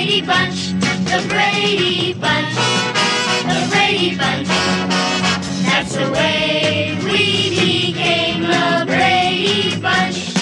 Brady 0.00 0.22
Bunch. 0.22 0.72
The 0.80 1.26
Brady 1.28 2.14
Bunch. 2.14 2.54
The 3.44 3.68
Brady 3.70 4.16
Bunch. 4.16 4.48
That's 5.62 5.94
the 5.94 6.10
way 6.10 6.98
we 7.04 7.50
became 7.50 8.40
the 8.40 8.84
Brady 8.86 9.78
Bunch. 9.78 10.32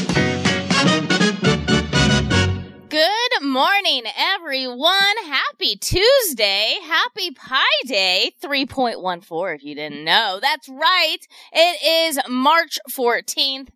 Good 2.89 3.43
morning, 3.43 4.05
everyone. 4.17 4.93
Happy 5.25 5.75
Tuesday. 5.75 6.79
Happy 6.85 7.33
Pi 7.33 7.65
Day 7.85 8.35
3.14, 8.41 9.57
if 9.57 9.65
you 9.65 9.75
didn't 9.75 10.05
know. 10.05 10.39
That's 10.41 10.69
right. 10.69 11.19
It 11.53 11.83
is 11.83 12.21
March 12.29 12.79
14th. 12.89 13.71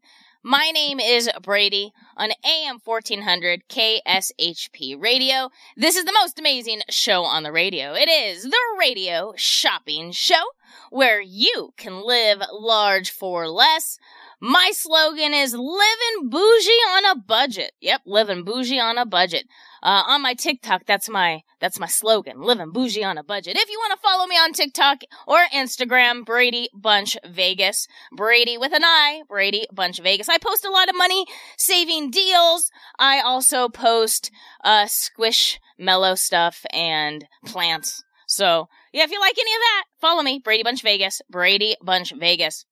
My 0.44 0.70
name 0.72 1.00
is 1.00 1.28
Bradi 1.40 1.90
on 2.16 2.30
AM 2.44 2.78
1400 2.84 3.68
KSHP 3.68 5.00
Radio. 5.00 5.50
This 5.76 5.96
is 5.96 6.04
the 6.04 6.16
most 6.20 6.38
amazing 6.38 6.82
show 6.88 7.24
on 7.24 7.42
the 7.42 7.52
radio. 7.52 7.94
It 7.94 8.08
is 8.08 8.44
the 8.44 8.76
Radio 8.78 9.32
Shopping 9.36 10.12
Show 10.12 10.42
where 10.90 11.20
you 11.20 11.72
can 11.76 12.04
live 12.04 12.42
large 12.52 13.10
for 13.10 13.48
less. 13.48 13.98
My 14.40 14.72
slogan 14.74 15.32
is 15.32 15.54
living 15.54 16.28
bougie 16.28 16.82
on 16.90 17.04
a 17.04 17.16
budget. 17.16 17.72
Yep, 17.80 18.02
living 18.06 18.44
bougie 18.44 18.80
on 18.80 18.98
a 18.98 19.06
budget. 19.06 19.46
Uh, 19.82 20.04
on 20.06 20.22
my 20.22 20.34
TikTok, 20.34 20.86
that's 20.86 21.08
my 21.08 21.42
that's 21.60 21.80
my 21.80 21.86
slogan, 21.86 22.40
living 22.40 22.70
bougie 22.70 23.02
on 23.02 23.18
a 23.18 23.24
budget. 23.24 23.56
If 23.56 23.68
you 23.68 23.78
want 23.78 23.92
to 23.92 24.02
follow 24.02 24.26
me 24.26 24.36
on 24.36 24.52
TikTok 24.52 25.02
or 25.26 25.38
Instagram, 25.52 26.24
Bradi 26.24 26.66
Bunch 26.72 27.16
Vegas, 27.24 27.88
Bradi 28.16 28.60
with 28.60 28.72
an 28.72 28.84
I, 28.84 29.22
Bradi 29.28 29.64
Bunch 29.72 30.00
Vegas. 30.00 30.28
I 30.28 30.38
post 30.38 30.64
a 30.64 30.70
lot 30.70 30.88
of 30.88 30.96
money 30.96 31.24
saving 31.58 32.10
deals. 32.10 32.70
I 32.98 33.20
also 33.20 33.68
post 33.68 34.30
uh 34.64 34.86
squish 34.86 35.58
mellow 35.78 36.14
stuff 36.14 36.64
and 36.72 37.26
plants. 37.44 38.04
So 38.26 38.68
yeah, 38.92 39.02
if 39.02 39.10
you 39.10 39.20
like 39.20 39.36
any 39.38 39.52
of 39.52 39.60
that, 39.60 39.84
follow 40.00 40.22
me, 40.22 40.40
Bradi 40.40 40.62
Bunch 40.62 40.82
Vegas, 40.82 41.20
Bradi 41.32 41.74
Bunch 41.82 42.12
Vegas. 42.16 42.64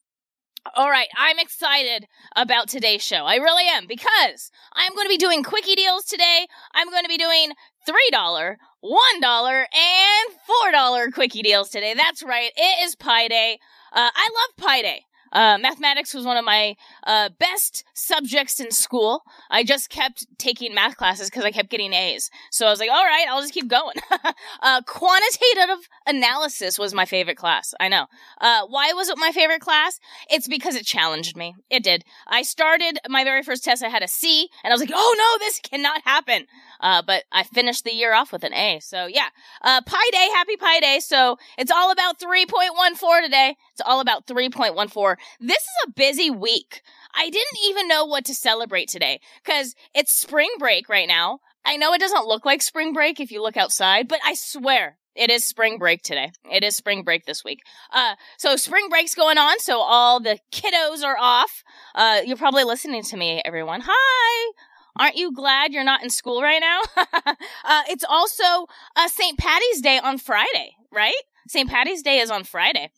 All 0.76 0.90
right, 0.90 1.08
I'm 1.16 1.38
excited 1.38 2.06
about 2.36 2.68
today's 2.68 3.02
show. 3.02 3.24
I 3.24 3.36
really 3.36 3.64
am 3.66 3.86
because 3.86 4.50
I'm 4.74 4.94
going 4.94 5.06
to 5.06 5.10
be 5.10 5.16
doing 5.16 5.42
quickie 5.42 5.74
deals 5.74 6.04
today. 6.04 6.46
I'm 6.74 6.90
going 6.90 7.02
to 7.02 7.08
be 7.08 7.16
doing 7.16 7.52
$3, 7.88 8.56
$1, 8.84 9.64
and 9.74 10.74
$4 10.74 11.12
quickie 11.14 11.42
deals 11.42 11.70
today. 11.70 11.94
That's 11.94 12.22
right. 12.22 12.50
It 12.54 12.84
is 12.84 12.94
Pi 12.94 13.28
Day. 13.28 13.58
Uh, 13.90 14.10
I 14.14 14.28
love 14.34 14.66
Pi 14.66 14.82
Day. 14.82 15.04
Uh, 15.32 15.58
mathematics 15.58 16.14
was 16.14 16.24
one 16.24 16.36
of 16.36 16.44
my 16.44 16.76
uh, 17.04 17.28
best 17.38 17.84
subjects 17.94 18.60
in 18.60 18.70
school. 18.70 19.22
I 19.50 19.64
just 19.64 19.90
kept 19.90 20.26
taking 20.38 20.74
math 20.74 20.96
classes 20.96 21.30
because 21.30 21.44
I 21.44 21.50
kept 21.50 21.70
getting 21.70 21.92
A's. 21.92 22.30
So 22.50 22.66
I 22.66 22.70
was 22.70 22.80
like, 22.80 22.90
all 22.90 23.04
right, 23.04 23.26
I'll 23.28 23.40
just 23.40 23.54
keep 23.54 23.68
going. 23.68 23.96
uh, 24.62 24.82
quantitative 24.82 25.88
analysis 26.06 26.78
was 26.78 26.94
my 26.94 27.04
favorite 27.04 27.36
class. 27.36 27.74
I 27.78 27.88
know. 27.88 28.06
Uh, 28.40 28.66
why 28.68 28.92
was 28.92 29.08
it 29.08 29.18
my 29.18 29.30
favorite 29.32 29.60
class? 29.60 30.00
It's 30.30 30.48
because 30.48 30.74
it 30.74 30.84
challenged 30.84 31.36
me. 31.36 31.54
It 31.70 31.82
did. 31.82 32.04
I 32.26 32.42
started 32.42 32.98
my 33.08 33.24
very 33.24 33.42
first 33.42 33.64
test, 33.64 33.82
I 33.82 33.88
had 33.88 34.02
a 34.02 34.08
C, 34.08 34.48
and 34.64 34.72
I 34.72 34.74
was 34.74 34.80
like, 34.80 34.90
oh 34.92 35.14
no, 35.16 35.44
this 35.44 35.60
cannot 35.60 36.02
happen. 36.04 36.46
Uh, 36.80 37.02
but 37.02 37.24
I 37.30 37.42
finished 37.42 37.84
the 37.84 37.94
year 37.94 38.14
off 38.14 38.32
with 38.32 38.42
an 38.42 38.54
A. 38.54 38.80
So 38.80 39.06
yeah, 39.06 39.28
uh, 39.62 39.82
Pi 39.82 40.10
Day, 40.12 40.28
happy 40.34 40.56
Pi 40.56 40.80
Day. 40.80 41.00
So 41.00 41.38
it's 41.58 41.70
all 41.70 41.90
about 41.92 42.18
3.14 42.18 43.22
today. 43.22 43.56
It's 43.72 43.82
all 43.84 44.00
about 44.00 44.26
3.14. 44.26 45.16
This 45.40 45.62
is 45.62 45.86
a 45.86 45.90
busy 45.92 46.30
week. 46.30 46.82
I 47.14 47.30
didn't 47.30 47.58
even 47.68 47.88
know 47.88 48.04
what 48.04 48.24
to 48.26 48.34
celebrate 48.34 48.88
today 48.88 49.20
because 49.44 49.74
it's 49.94 50.14
spring 50.14 50.50
break 50.58 50.88
right 50.88 51.08
now. 51.08 51.40
I 51.64 51.76
know 51.76 51.92
it 51.92 52.00
doesn't 52.00 52.26
look 52.26 52.44
like 52.44 52.62
spring 52.62 52.92
break 52.92 53.20
if 53.20 53.30
you 53.30 53.42
look 53.42 53.56
outside, 53.56 54.08
but 54.08 54.20
I 54.24 54.34
swear 54.34 54.98
it 55.14 55.30
is 55.30 55.44
spring 55.44 55.78
break 55.78 56.02
today. 56.02 56.32
It 56.50 56.64
is 56.64 56.76
spring 56.76 57.02
break 57.02 57.26
this 57.26 57.44
week. 57.44 57.60
Uh, 57.92 58.14
so 58.38 58.56
spring 58.56 58.88
break's 58.88 59.14
going 59.14 59.38
on, 59.38 59.58
so 59.60 59.80
all 59.80 60.20
the 60.20 60.38
kiddos 60.52 61.04
are 61.04 61.16
off. 61.18 61.62
Uh, 61.94 62.20
you're 62.24 62.36
probably 62.36 62.64
listening 62.64 63.02
to 63.04 63.16
me, 63.16 63.42
everyone. 63.44 63.82
Hi! 63.84 64.52
Aren't 64.96 65.16
you 65.16 65.32
glad 65.32 65.72
you're 65.72 65.84
not 65.84 66.02
in 66.02 66.10
school 66.10 66.42
right 66.42 66.60
now? 66.60 66.80
uh, 66.96 67.82
it's 67.88 68.04
also 68.08 68.66
uh, 68.96 69.08
St. 69.08 69.38
Patty's 69.38 69.80
Day 69.80 69.98
on 69.98 70.18
Friday, 70.18 70.72
right? 70.92 71.14
St. 71.48 71.68
Patty's 71.68 72.02
Day 72.02 72.18
is 72.18 72.30
on 72.30 72.44
Friday. 72.44 72.90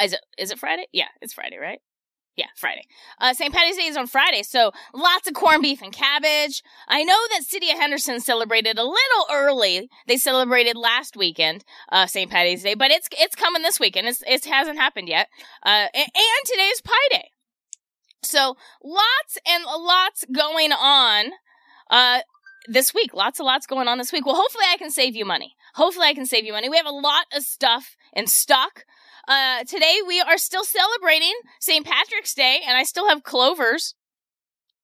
Is 0.00 0.12
it? 0.12 0.20
Is 0.38 0.50
it 0.50 0.58
Friday? 0.58 0.86
Yeah, 0.92 1.08
it's 1.20 1.34
Friday, 1.34 1.58
right? 1.58 1.80
Yeah, 2.36 2.46
Friday. 2.56 2.86
Uh, 3.20 3.34
St. 3.34 3.52
Patty's 3.52 3.76
Day 3.76 3.86
is 3.86 3.96
on 3.96 4.06
Friday, 4.06 4.42
so 4.42 4.70
lots 4.94 5.28
of 5.28 5.34
corned 5.34 5.62
beef 5.62 5.82
and 5.82 5.92
cabbage. 5.92 6.62
I 6.88 7.02
know 7.02 7.18
that 7.32 7.42
City 7.42 7.70
of 7.70 7.78
Henderson 7.78 8.20
celebrated 8.20 8.78
a 8.78 8.84
little 8.84 9.26
early. 9.30 9.90
They 10.06 10.16
celebrated 10.16 10.76
last 10.76 11.16
weekend, 11.16 11.64
uh, 11.90 12.06
St. 12.06 12.30
Patty's 12.30 12.62
Day, 12.62 12.74
but 12.74 12.90
it's 12.90 13.08
it's 13.18 13.34
coming 13.34 13.62
this 13.62 13.78
weekend. 13.80 14.06
It's, 14.06 14.22
it 14.26 14.44
hasn't 14.46 14.78
happened 14.78 15.08
yet. 15.08 15.28
Uh, 15.64 15.88
and, 15.92 16.08
and 16.14 16.46
today's 16.46 16.80
Pi 16.80 16.92
Day. 17.10 17.30
So 18.22 18.56
lots 18.82 19.38
and 19.46 19.64
lots 19.64 20.24
going 20.32 20.72
on 20.72 21.32
uh, 21.90 22.20
this 22.68 22.94
week. 22.94 23.12
Lots 23.12 23.38
and 23.38 23.46
lots 23.46 23.66
going 23.66 23.88
on 23.88 23.98
this 23.98 24.12
week. 24.12 24.24
Well, 24.24 24.36
hopefully 24.36 24.66
I 24.70 24.76
can 24.76 24.90
save 24.90 25.16
you 25.16 25.24
money. 25.24 25.56
Hopefully 25.74 26.06
I 26.06 26.14
can 26.14 26.26
save 26.26 26.44
you 26.44 26.52
money. 26.52 26.68
We 26.68 26.76
have 26.76 26.86
a 26.86 26.90
lot 26.90 27.26
of 27.34 27.42
stuff 27.42 27.96
in 28.12 28.26
stock. 28.26 28.84
Uh, 29.28 29.64
today 29.64 29.98
we 30.06 30.20
are 30.20 30.38
still 30.38 30.64
celebrating 30.64 31.34
St. 31.60 31.86
Patrick's 31.86 32.34
Day, 32.34 32.60
and 32.66 32.76
I 32.76 32.84
still 32.84 33.08
have 33.08 33.22
clovers. 33.22 33.94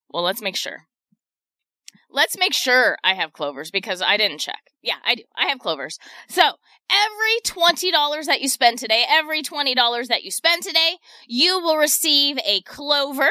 Well, 0.09 0.23
let's 0.23 0.41
make 0.41 0.55
sure. 0.55 0.83
Let's 2.09 2.37
make 2.37 2.53
sure 2.53 2.97
I 3.03 3.13
have 3.13 3.33
clovers 3.33 3.69
because 3.69 4.01
I 4.01 4.17
didn't 4.17 4.39
check. 4.39 4.71
Yeah, 4.81 4.95
I 5.05 5.15
do. 5.15 5.23
I 5.35 5.47
have 5.47 5.59
clovers. 5.59 5.99
So 6.29 6.41
every 6.89 7.39
$20 7.43 8.25
that 8.25 8.41
you 8.41 8.47
spend 8.47 8.79
today, 8.79 9.03
every 9.07 9.43
$20 9.43 10.07
that 10.07 10.23
you 10.23 10.31
spend 10.31 10.63
today, 10.63 10.97
you 11.27 11.59
will 11.59 11.77
receive 11.77 12.37
a 12.45 12.61
clover. 12.61 13.29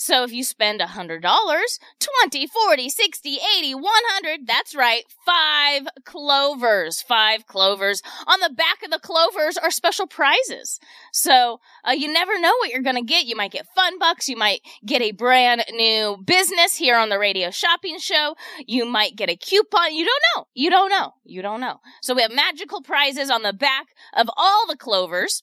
So 0.00 0.24
if 0.24 0.32
you 0.32 0.44
spend 0.44 0.80
$100, 0.80 1.20
20, 1.20 2.46
40, 2.46 2.88
60, 2.88 3.38
80, 3.58 3.74
100, 3.74 4.46
that's 4.46 4.74
right, 4.74 5.04
five 5.26 5.88
clovers, 6.06 7.02
five 7.02 7.46
clovers. 7.46 8.00
On 8.26 8.40
the 8.40 8.48
back 8.48 8.82
of 8.82 8.90
the 8.90 8.98
clovers 8.98 9.58
are 9.58 9.70
special 9.70 10.06
prizes. 10.06 10.80
So 11.12 11.60
uh, 11.86 11.90
you 11.90 12.10
never 12.10 12.40
know 12.40 12.54
what 12.60 12.70
you're 12.70 12.80
going 12.80 12.96
to 12.96 13.02
get. 13.02 13.26
You 13.26 13.36
might 13.36 13.52
get 13.52 13.66
fun 13.74 13.98
bucks. 13.98 14.26
You 14.26 14.38
might 14.38 14.62
get 14.86 15.02
a 15.02 15.12
brand 15.12 15.64
new 15.70 16.16
business 16.24 16.76
here 16.76 16.96
on 16.96 17.10
the 17.10 17.18
radio 17.18 17.50
shopping 17.50 17.98
show. 17.98 18.36
You 18.66 18.86
might 18.86 19.16
get 19.16 19.28
a 19.28 19.36
coupon. 19.36 19.94
You 19.94 20.06
don't 20.06 20.22
know. 20.34 20.46
You 20.54 20.70
don't 20.70 20.88
know. 20.88 21.12
You 21.24 21.42
don't 21.42 21.60
know. 21.60 21.78
So 22.00 22.14
we 22.14 22.22
have 22.22 22.32
magical 22.32 22.80
prizes 22.80 23.28
on 23.28 23.42
the 23.42 23.52
back 23.52 23.88
of 24.14 24.30
all 24.34 24.66
the 24.66 24.78
clovers. 24.78 25.42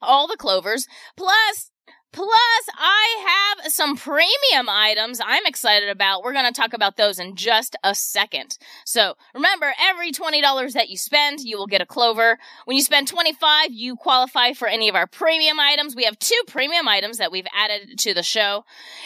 All 0.00 0.28
the 0.28 0.36
clovers. 0.36 0.86
Plus, 1.16 1.72
Plus, 2.16 2.30
I 2.78 3.58
have 3.60 3.70
some 3.70 3.94
premium 3.94 4.70
items 4.70 5.20
I'm 5.22 5.44
excited 5.44 5.90
about. 5.90 6.22
We're 6.22 6.32
going 6.32 6.50
to 6.50 6.58
talk 6.58 6.72
about 6.72 6.96
those 6.96 7.18
in 7.18 7.36
just 7.36 7.76
a 7.84 7.94
second. 7.94 8.56
So 8.86 9.16
remember, 9.34 9.74
every 9.78 10.12
$20 10.12 10.72
that 10.72 10.88
you 10.88 10.96
spend, 10.96 11.40
you 11.40 11.58
will 11.58 11.66
get 11.66 11.82
a 11.82 11.86
clover. 11.86 12.38
When 12.64 12.74
you 12.74 12.82
spend 12.82 13.06
25, 13.06 13.70
you 13.70 13.96
qualify 13.96 14.54
for 14.54 14.66
any 14.66 14.88
of 14.88 14.94
our 14.94 15.06
premium 15.06 15.60
items. 15.60 15.94
We 15.94 16.04
have 16.04 16.18
two 16.18 16.40
premium 16.46 16.88
items 16.88 17.18
that 17.18 17.30
we've 17.30 17.46
added 17.54 17.98
to 17.98 18.14
the 18.14 18.22
show. 18.22 18.64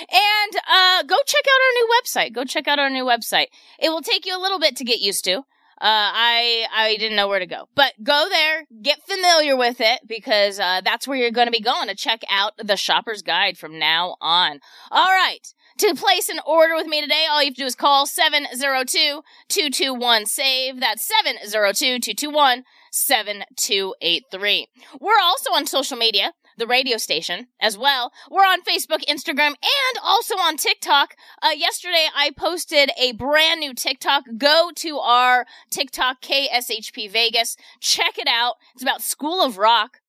And, 0.09 0.57
uh, 0.73 1.03
go 1.03 1.17
check 1.27 1.45
out 1.49 1.61
our 1.67 1.73
new 1.75 1.89
website. 2.01 2.33
Go 2.33 2.45
check 2.45 2.69
out 2.69 2.79
our 2.79 2.91
new 2.91 3.05
website. 3.05 3.47
It 3.81 3.89
will 3.89 4.03
take 4.03 4.25
you 4.25 4.39
a 4.39 4.41
little 4.41 4.61
bit 4.61 4.77
to 4.77 4.85
get 4.85 5.01
used 5.01 5.25
to. 5.25 5.43
Uh, 5.81 6.13
I 6.13 6.67
I 6.75 6.97
didn't 6.99 7.17
know 7.17 7.27
where 7.27 7.39
to 7.39 7.47
go, 7.47 7.67
but 7.75 7.95
go 8.03 8.27
there, 8.29 8.67
get 8.83 9.03
familiar 9.07 9.57
with 9.57 9.81
it 9.81 10.01
because 10.07 10.61
uh, 10.61 10.83
that's 10.85 11.09
where 11.09 11.17
you're 11.17 11.31
going 11.31 11.47
to 11.47 11.53
be 11.53 11.61
going 11.61 11.89
to 11.89 11.95
check 11.95 12.21
out 12.31 12.53
the 12.63 12.77
shopper's 12.77 13.23
guide 13.23 13.57
from 13.57 13.79
now 13.79 14.17
on. 14.21 14.61
All 14.91 15.07
right. 15.07 15.55
To 15.79 15.95
place 15.95 16.29
an 16.29 16.41
order 16.47 16.75
with 16.75 16.87
me 16.87 17.01
today, 17.01 17.25
all 17.31 17.41
you 17.41 17.47
have 17.47 17.55
to 17.55 17.63
do 17.63 17.67
is 17.67 17.75
call 17.75 18.07
702-221-SAVE. 18.07 20.79
That's 20.79 21.11
702-221 21.27 22.65
7283. 22.91 24.67
We're 25.01 25.21
also 25.23 25.53
on 25.53 25.67
social 25.67 25.97
media, 25.97 26.33
the 26.61 26.67
radio 26.67 26.97
station 26.97 27.49
as 27.59 27.77
well. 27.77 28.13
We're 28.31 28.43
on 28.43 28.63
Facebook, 28.63 29.05
Instagram, 29.09 29.49
and 29.49 29.99
also 30.05 30.37
on 30.37 30.57
TikTok. 30.57 31.17
Uh, 31.43 31.49
yesterday 31.57 32.07
I 32.15 32.31
posted 32.31 32.91
a 32.97 33.13
brand 33.13 33.59
new 33.59 33.75
TikTok. 33.75 34.25
Go 34.39 34.71
to 34.77 34.99
our 34.99 35.47
TikTok, 35.71 36.23
KSHP 36.23 37.11
Vegas. 37.11 37.57
Check 37.81 38.19
it 38.19 38.29
out. 38.29 38.55
It's 38.75 38.83
about 38.83 39.03
School 39.03 39.43
of 39.43 39.59
Rock. 39.59 40.01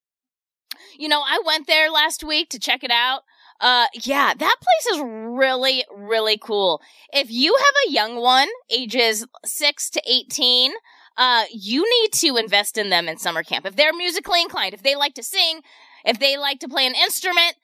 You 0.99 1.07
know, 1.07 1.21
I 1.21 1.41
went 1.45 1.65
there 1.65 1.89
last 1.89 2.23
week 2.23 2.49
to 2.49 2.59
check 2.59 2.83
it 2.83 2.91
out. 2.91 3.21
Uh, 3.59 3.85
yeah, 4.03 4.33
that 4.33 4.55
place 4.59 4.95
is 4.95 5.03
really, 5.05 5.85
really 5.95 6.37
cool. 6.37 6.81
If 7.13 7.31
you 7.31 7.55
have 7.55 7.75
a 7.87 7.91
young 7.91 8.15
one, 8.19 8.47
ages 8.71 9.25
6 9.45 9.89
to 9.91 10.01
18, 10.05 10.73
uh, 11.15 11.43
you 11.53 11.85
need 12.01 12.11
to 12.13 12.37
invest 12.37 12.77
in 12.77 12.89
them 12.89 13.07
in 13.07 13.17
summer 13.17 13.43
camp. 13.43 13.65
If 13.65 13.75
they're 13.75 13.93
musically 13.93 14.41
inclined, 14.41 14.73
if 14.73 14.81
they 14.81 14.95
like 14.95 15.13
to 15.13 15.23
sing, 15.23 15.61
if 16.05 16.19
they 16.19 16.37
like 16.37 16.59
to 16.59 16.67
play 16.67 16.85
an 16.85 16.95
instrument, 16.95 17.55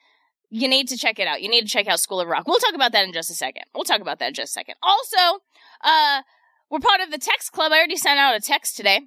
you 0.49 0.67
need 0.67 0.87
to 0.89 0.97
check 0.97 1.19
it 1.19 1.27
out. 1.27 1.41
You 1.41 1.49
need 1.49 1.61
to 1.61 1.67
check 1.67 1.87
out 1.87 1.99
School 1.99 2.21
of 2.21 2.27
Rock. 2.27 2.47
We'll 2.47 2.59
talk 2.59 2.73
about 2.73 2.93
that 2.93 3.05
in 3.05 3.13
just 3.13 3.29
a 3.29 3.33
second. 3.33 3.63
We'll 3.75 3.83
talk 3.83 4.01
about 4.01 4.19
that 4.19 4.29
in 4.29 4.33
just 4.33 4.51
a 4.51 4.53
second. 4.53 4.75
Also, 4.81 5.39
uh, 5.83 6.21
we're 6.69 6.79
part 6.79 7.01
of 7.01 7.11
the 7.11 7.17
text 7.17 7.51
club. 7.51 7.71
I 7.71 7.77
already 7.77 7.97
sent 7.97 8.19
out 8.19 8.35
a 8.35 8.39
text 8.39 8.77
today. 8.77 9.01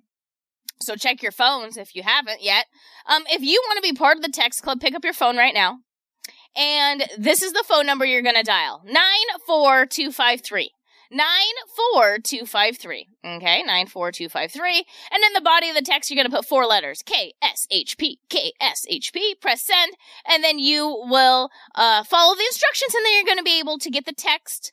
So 0.80 0.96
check 0.96 1.22
your 1.22 1.32
phones 1.32 1.76
if 1.76 1.94
you 1.94 2.02
haven't 2.02 2.42
yet. 2.42 2.66
Um, 3.06 3.24
if 3.28 3.42
you 3.42 3.62
want 3.66 3.82
to 3.82 3.92
be 3.92 3.96
part 3.96 4.16
of 4.16 4.22
the 4.22 4.30
text 4.30 4.62
club, 4.62 4.80
pick 4.80 4.94
up 4.94 5.04
your 5.04 5.12
phone 5.12 5.36
right 5.36 5.54
now. 5.54 5.78
And 6.56 7.04
this 7.18 7.42
is 7.42 7.52
the 7.52 7.64
phone 7.66 7.86
number 7.86 8.04
you're 8.04 8.22
going 8.22 8.34
to 8.34 8.42
dial 8.42 8.82
94253. 8.86 10.72
94253. 11.10 13.08
Okay, 13.24 13.62
94253. 13.62 14.84
And 15.10 15.24
in 15.24 15.32
the 15.34 15.40
body 15.40 15.68
of 15.68 15.74
the 15.74 15.82
text, 15.82 16.10
you're 16.10 16.16
going 16.16 16.30
to 16.30 16.36
put 16.36 16.46
four 16.46 16.66
letters 16.66 17.02
KSHP, 17.02 18.18
KSHP. 18.28 19.40
Press 19.40 19.62
send, 19.62 19.94
and 20.28 20.44
then 20.44 20.58
you 20.58 20.86
will 20.86 21.50
uh, 21.74 22.04
follow 22.04 22.36
the 22.36 22.44
instructions, 22.46 22.94
and 22.94 23.02
then 23.04 23.14
you're 23.14 23.24
going 23.24 23.38
to 23.38 23.44
be 23.44 23.58
able 23.58 23.78
to 23.78 23.90
get 23.90 24.06
the 24.06 24.12
text 24.12 24.70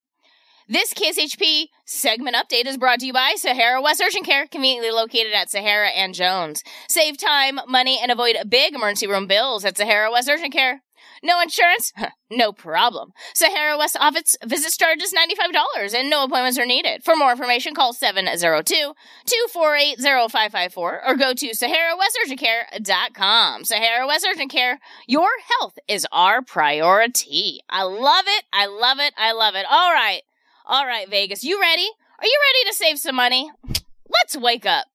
This 0.72 0.94
KSHP 0.94 1.66
segment 1.84 2.36
update 2.36 2.66
is 2.66 2.78
brought 2.78 3.00
to 3.00 3.06
you 3.06 3.12
by 3.12 3.34
Sahara 3.36 3.82
West 3.82 4.00
Urgent 4.00 4.24
Care, 4.24 4.46
conveniently 4.46 4.92
located 4.92 5.32
at 5.32 5.50
Sahara 5.50 5.88
and 5.88 6.14
Jones. 6.14 6.62
Save 6.88 7.18
time, 7.18 7.58
money, 7.66 7.98
and 8.00 8.12
avoid 8.12 8.36
big 8.48 8.76
emergency 8.76 9.08
room 9.08 9.26
bills 9.26 9.64
at 9.64 9.76
Sahara 9.76 10.12
West 10.12 10.30
Urgent 10.30 10.52
Care. 10.52 10.84
No 11.24 11.40
insurance? 11.40 11.92
no 12.30 12.52
problem. 12.52 13.10
Sahara 13.34 13.76
West 13.76 13.96
office 13.98 14.36
visit 14.44 14.78
charges 14.78 15.12
$95 15.12 15.92
and 15.92 16.08
no 16.08 16.22
appointments 16.22 16.56
are 16.56 16.66
needed. 16.66 17.02
For 17.02 17.16
more 17.16 17.32
information, 17.32 17.74
call 17.74 17.92
702-248-0554 17.92 20.76
or 20.76 21.16
go 21.16 21.34
to 21.34 21.50
SaharaWestUrgentCare.com. 21.50 23.64
Sahara 23.64 24.06
West 24.06 24.24
Urgent 24.30 24.52
Care, 24.52 24.78
your 25.08 25.30
health 25.58 25.80
is 25.88 26.06
our 26.12 26.42
priority. 26.42 27.58
I 27.68 27.82
love 27.82 28.26
it. 28.28 28.44
I 28.52 28.66
love 28.66 29.00
it. 29.00 29.14
I 29.18 29.32
love 29.32 29.56
it. 29.56 29.66
All 29.68 29.92
right. 29.92 30.22
All 30.72 30.86
right, 30.86 31.10
Vegas, 31.10 31.42
you 31.42 31.60
ready? 31.60 31.82
Are 32.20 32.24
you 32.24 32.38
ready 32.48 32.70
to 32.70 32.76
save 32.76 33.00
some 33.00 33.16
money? 33.16 33.50
Let's 34.08 34.36
wake 34.36 34.66
up. 34.66 34.86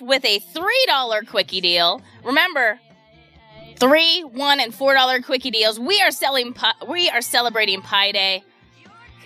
With 0.00 0.24
a 0.24 0.40
$3 0.40 1.28
quickie 1.28 1.60
deal. 1.60 2.02
Remember, 2.24 2.80
three, 3.78 4.22
one, 4.22 4.60
and 4.60 4.74
four 4.74 4.94
dollar 4.94 5.20
quickie 5.20 5.50
deals. 5.50 5.78
We 5.78 6.00
are 6.02 6.10
selling. 6.10 6.54
We 6.88 7.08
are 7.08 7.20
celebrating 7.20 7.82
Pi 7.82 8.12
Day. 8.12 8.44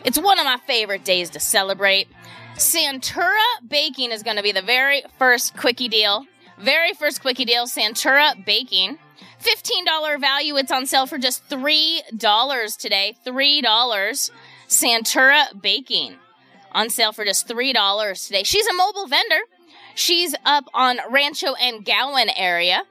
It's 0.05 0.19
one 0.19 0.39
of 0.39 0.45
my 0.45 0.59
favorite 0.67 1.05
days 1.05 1.31
to 1.31 1.41
celebrate. 1.41 2.09
Santura 2.57 3.41
Baking 3.67 4.11
is 4.13 4.23
going 4.23 4.37
to 4.37 4.43
be 4.43 4.53
the 4.53 4.63
very 4.63 5.03
first 5.19 5.57
quickie 5.57 5.89
deal. 5.89 6.27
Very 6.59 6.93
first 6.93 7.21
quickie 7.23 7.45
deal. 7.45 7.67
Santura 7.67 8.45
Baking. 8.45 8.99
$15 9.43 10.21
value. 10.21 10.57
It's 10.57 10.71
on 10.71 10.87
sale 10.87 11.07
for 11.07 11.19
just 11.19 11.49
$3 11.49 12.77
today. 12.77 13.17
$3. 13.27 14.31
Santura 14.69 15.63
Baking. 15.63 16.17
On 16.73 16.89
sale 16.89 17.13
for 17.13 17.25
just 17.25 17.49
$3 17.49 18.27
today. 18.27 18.43
She's 18.45 18.67
a 18.67 18.75
mobile 18.75 19.07
vendor. 19.07 19.41
She's 19.95 20.35
up 20.45 20.65
on 20.75 20.99
Rancho 21.11 21.55
and 21.55 21.85
Gowan 21.85 22.31
area. 22.31 22.85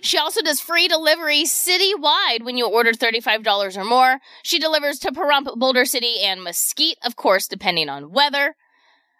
She 0.00 0.18
also 0.18 0.40
does 0.40 0.60
free 0.60 0.88
delivery 0.88 1.44
citywide 1.44 2.42
when 2.42 2.56
you 2.56 2.66
order 2.66 2.92
$35 2.92 3.76
or 3.76 3.84
more. 3.84 4.18
She 4.42 4.58
delivers 4.58 4.98
to 5.00 5.12
Pahrump, 5.12 5.54
Boulder 5.58 5.84
City, 5.84 6.20
and 6.22 6.42
Mesquite, 6.42 6.96
of 7.04 7.16
course, 7.16 7.46
depending 7.46 7.88
on 7.88 8.10
weather. 8.10 8.56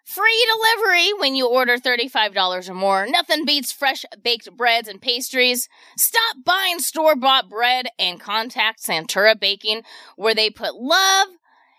Free 0.04 0.46
delivery 0.52 1.12
when 1.18 1.36
you 1.36 1.46
order 1.46 1.76
$35 1.76 2.68
or 2.68 2.74
more. 2.74 3.06
Nothing 3.06 3.44
beats 3.44 3.70
fresh 3.70 4.04
baked 4.22 4.50
breads 4.56 4.88
and 4.88 5.00
pastries. 5.00 5.68
Stop 5.96 6.38
buying 6.44 6.78
store 6.78 7.14
bought 7.14 7.50
bread 7.50 7.86
and 7.98 8.18
contact 8.18 8.82
Santura 8.82 9.38
Baking, 9.38 9.82
where 10.16 10.34
they 10.34 10.50
put 10.50 10.74
love 10.74 11.28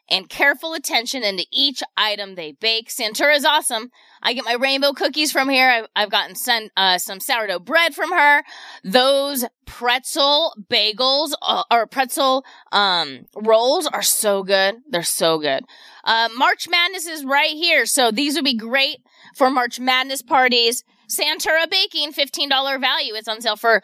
and 0.10 0.30
careful 0.30 0.74
attention 0.74 1.24
into 1.24 1.46
each 1.52 1.82
item 1.98 2.36
they 2.36 2.52
bake. 2.52 2.90
Santura 2.90 3.36
is 3.36 3.46
awesome. 3.46 3.92
I 4.22 4.34
get 4.34 4.46
my 4.46 4.54
rainbow 4.54 4.94
cookies 4.94 5.32
from 5.32 5.50
here. 5.50 5.70
I've, 5.70 5.88
I've 5.96 6.12
gotten 6.12 6.36
some, 6.36 6.70
uh, 6.78 6.98
some 6.98 7.20
sourdough 7.20 7.60
bread 7.60 7.96
from 7.96 8.12
her. 8.12 8.44
Those 8.84 9.46
pretzel 9.66 10.54
bagels 10.70 11.32
uh, 11.42 11.64
or 11.72 11.88
pretzel 11.88 12.46
um, 12.72 13.26
rolls 13.36 13.88
are 13.88 14.02
so 14.02 14.44
good. 14.44 14.76
They're 14.90 15.04
so 15.04 15.40
good. 15.40 15.64
Uh, 16.04 16.30
March 16.36 16.68
Madness 16.70 17.08
is 17.08 17.24
right 17.24 17.54
here, 17.54 17.86
so 17.86 18.12
these 18.12 18.36
would 18.36 18.44
be 18.44 18.56
great 18.56 18.98
for 19.36 19.50
March 19.50 19.80
Madness 19.80 20.22
parties. 20.22 20.84
Santura 21.12 21.70
Baking, 21.70 22.14
$15 22.14 22.80
value. 22.80 23.16
It's 23.16 23.28
on 23.28 23.42
sale 23.42 23.58
for 23.58 23.82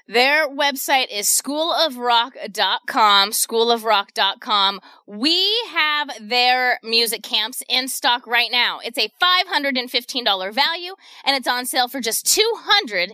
Their 0.07 0.47
website 0.47 1.07
is 1.11 1.27
schoolofrock.com, 1.27 3.31
schoolofrock.com. 3.31 4.79
We 5.05 5.61
have 5.67 6.09
their 6.21 6.79
music 6.83 7.21
camps 7.21 7.61
in 7.67 7.89
stock 7.89 8.25
right 8.25 8.49
now. 8.49 8.79
It's 8.81 8.97
a 8.97 9.11
$515 9.21 10.53
value 10.53 10.95
and 11.25 11.35
it's 11.35 11.47
on 11.47 11.65
sale 11.65 11.89
for 11.89 11.99
just 11.99 12.25
$249. 12.25 13.13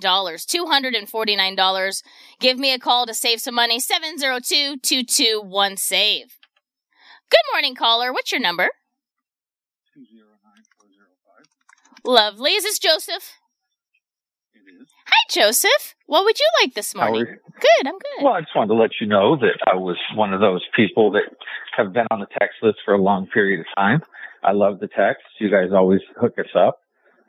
$249. 0.00 2.02
Give 2.40 2.58
me 2.58 2.72
a 2.72 2.78
call 2.78 3.04
to 3.06 3.12
save 3.12 3.42
some 3.42 3.54
money. 3.54 3.78
702-221-SAVE. 3.78 6.38
Good 7.28 7.42
morning, 7.52 7.74
caller. 7.74 8.10
What's 8.12 8.30
your 8.32 8.40
number? 8.40 8.70
Lovely. 12.06 12.52
Is 12.52 12.62
this 12.62 12.78
Joseph? 12.78 13.34
Hi, 15.06 15.26
Joseph. 15.28 15.94
What 16.06 16.24
would 16.24 16.38
you 16.38 16.46
like 16.62 16.74
this 16.74 16.94
morning? 16.94 17.24
Good, 17.24 17.86
I'm 17.86 17.98
good. 17.98 18.24
Well, 18.24 18.34
I 18.34 18.40
just 18.40 18.54
wanted 18.54 18.68
to 18.68 18.74
let 18.74 18.90
you 19.00 19.08
know 19.08 19.36
that 19.36 19.58
I 19.66 19.74
was 19.74 19.96
one 20.14 20.32
of 20.32 20.40
those 20.40 20.64
people 20.76 21.10
that 21.12 21.24
have 21.76 21.92
been 21.92 22.06
on 22.12 22.20
the 22.20 22.26
text 22.38 22.56
list 22.62 22.78
for 22.84 22.94
a 22.94 23.02
long 23.02 23.26
period 23.26 23.60
of 23.60 23.66
time. 23.76 24.02
I 24.44 24.52
love 24.52 24.78
the 24.78 24.86
text. 24.86 25.24
You 25.40 25.50
guys 25.50 25.70
always 25.74 26.00
hook 26.20 26.34
us 26.38 26.50
up 26.56 26.78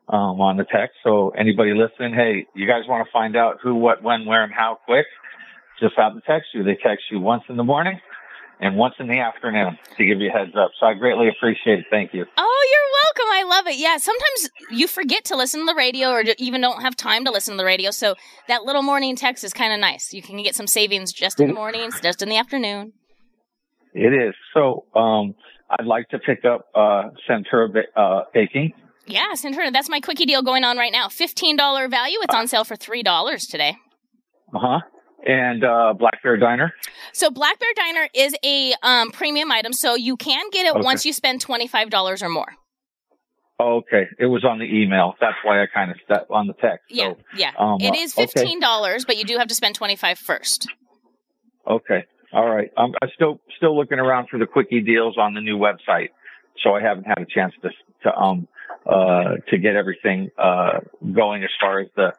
um, 0.09 0.39
on 0.41 0.57
the 0.57 0.65
text. 0.65 0.97
So 1.03 1.29
anybody 1.29 1.73
listening, 1.73 2.13
hey, 2.13 2.45
you 2.53 2.67
guys 2.67 2.83
want 2.87 3.05
to 3.05 3.11
find 3.11 3.35
out 3.35 3.57
who, 3.61 3.73
what, 3.73 4.03
when, 4.03 4.25
where, 4.25 4.43
and 4.43 4.53
how 4.53 4.77
quick? 4.85 5.07
Just 5.79 5.93
have 5.97 6.13
to 6.13 6.21
text 6.21 6.49
you. 6.53 6.63
They 6.63 6.77
text 6.83 7.05
you 7.11 7.19
once 7.19 7.43
in 7.49 7.57
the 7.57 7.63
morning 7.63 7.99
and 8.59 8.75
once 8.75 8.95
in 8.99 9.07
the 9.07 9.19
afternoon 9.19 9.77
to 9.97 10.05
give 10.05 10.19
you 10.19 10.29
a 10.29 10.31
heads 10.31 10.53
up. 10.57 10.71
So 10.79 10.85
I 10.87 10.93
greatly 10.93 11.27
appreciate 11.29 11.79
it. 11.79 11.85
Thank 11.89 12.13
you. 12.13 12.25
Oh, 12.37 12.67
you're 12.71 13.23
welcome. 13.23 13.31
I 13.33 13.55
love 13.55 13.67
it. 13.67 13.77
Yeah, 13.77 13.97
sometimes 13.97 14.49
you 14.71 14.87
forget 14.87 15.25
to 15.25 15.35
listen 15.35 15.61
to 15.61 15.65
the 15.65 15.75
radio 15.75 16.09
or 16.09 16.23
even 16.37 16.61
don't 16.61 16.81
have 16.81 16.95
time 16.95 17.25
to 17.25 17.31
listen 17.31 17.53
to 17.53 17.57
the 17.57 17.65
radio. 17.65 17.91
So 17.91 18.15
that 18.47 18.63
little 18.63 18.81
morning 18.83 19.15
text 19.15 19.43
is 19.43 19.53
kind 19.53 19.73
of 19.73 19.79
nice. 19.79 20.13
You 20.13 20.21
can 20.21 20.41
get 20.41 20.55
some 20.55 20.67
savings 20.67 21.13
just 21.13 21.39
in 21.39 21.49
the 21.49 21.53
mornings, 21.53 21.99
just 22.01 22.21
in 22.21 22.29
the 22.29 22.37
afternoon. 22.37 22.93
It 23.93 24.13
is. 24.13 24.35
So 24.53 24.85
um, 24.95 25.35
I'd 25.69 25.85
like 25.85 26.09
to 26.09 26.19
pick 26.19 26.45
up 26.45 26.67
uh, 26.75 27.09
Santura 27.29 27.71
ba- 27.71 27.99
uh, 27.99 28.23
Baking. 28.33 28.73
Yeah, 29.05 29.27
Santura, 29.35 29.71
that's 29.71 29.89
my 29.89 29.99
quickie 30.01 30.25
deal 30.25 30.41
going 30.43 30.63
on 30.63 30.77
right 30.77 30.91
now. 30.91 31.07
$15 31.07 31.89
value. 31.89 32.17
It's 32.23 32.35
on 32.35 32.47
sale 32.47 32.65
for 32.65 32.75
$3 32.75 33.49
today. 33.49 33.77
Uh 34.53 34.59
huh. 34.59 34.79
And 35.25 35.63
uh, 35.63 35.93
Black 35.97 36.21
Bear 36.23 36.37
Diner. 36.37 36.73
So 37.11 37.29
Black 37.29 37.59
Bear 37.59 37.69
Diner 37.75 38.07
is 38.13 38.35
a 38.43 38.73
um, 38.83 39.11
premium 39.11 39.51
item, 39.51 39.73
so 39.73 39.95
you 39.95 40.15
can 40.15 40.49
get 40.51 40.65
it 40.65 40.73
Okay. 40.75 40.81
once 40.83 41.05
you 41.05 41.11
spend 41.13 41.43
$25 41.43 42.21
or 42.21 42.29
more. 42.29 42.53
Okay, 43.59 44.03
it 44.19 44.27
was 44.27 44.45
on 44.45 44.59
the 44.59 44.65
email. 44.65 45.15
That's 45.19 45.35
why 45.43 45.63
I 45.63 45.65
kind 45.65 45.89
of 45.89 45.97
stepped 46.05 46.29
on 46.29 46.45
the 46.45 46.53
text. 46.53 46.85
Yeah, 46.91 47.13
So, 47.13 47.17
yeah. 47.35 47.51
um, 47.57 47.77
it 47.81 47.89
uh, 47.91 47.97
is 47.97 48.15
okay. 48.15 48.45
$15, 48.45 49.07
but 49.07 49.17
you 49.17 49.23
do 49.25 49.37
have 49.39 49.47
to 49.47 49.55
spend 49.55 49.73
25 49.73 50.19
first. 50.19 50.67
okay, 51.67 52.05
all 52.31 52.47
right. 52.47 52.69
I'm, 52.77 52.93
I'm 53.01 53.09
still 53.15 53.39
still 53.57 53.75
looking 53.75 53.97
around 53.97 54.29
for 54.29 54.37
the 54.37 54.45
quickie 54.45 54.81
deals 54.81 55.17
on 55.17 55.33
the 55.33 55.41
new 55.41 55.57
website, 55.57 56.09
so 56.63 56.75
I 56.75 56.81
haven't 56.81 57.05
had 57.05 57.17
a 57.17 57.25
chance 57.25 57.53
to 57.63 57.69
to 58.03 58.15
um 58.15 58.47
uh 58.85 59.37
to 59.49 59.57
get 59.57 59.75
everything 59.75 60.29
uh 60.37 60.79
going 61.13 61.43
as 61.43 61.49
far 61.59 61.79
as 61.79 61.87
the 61.95 62.13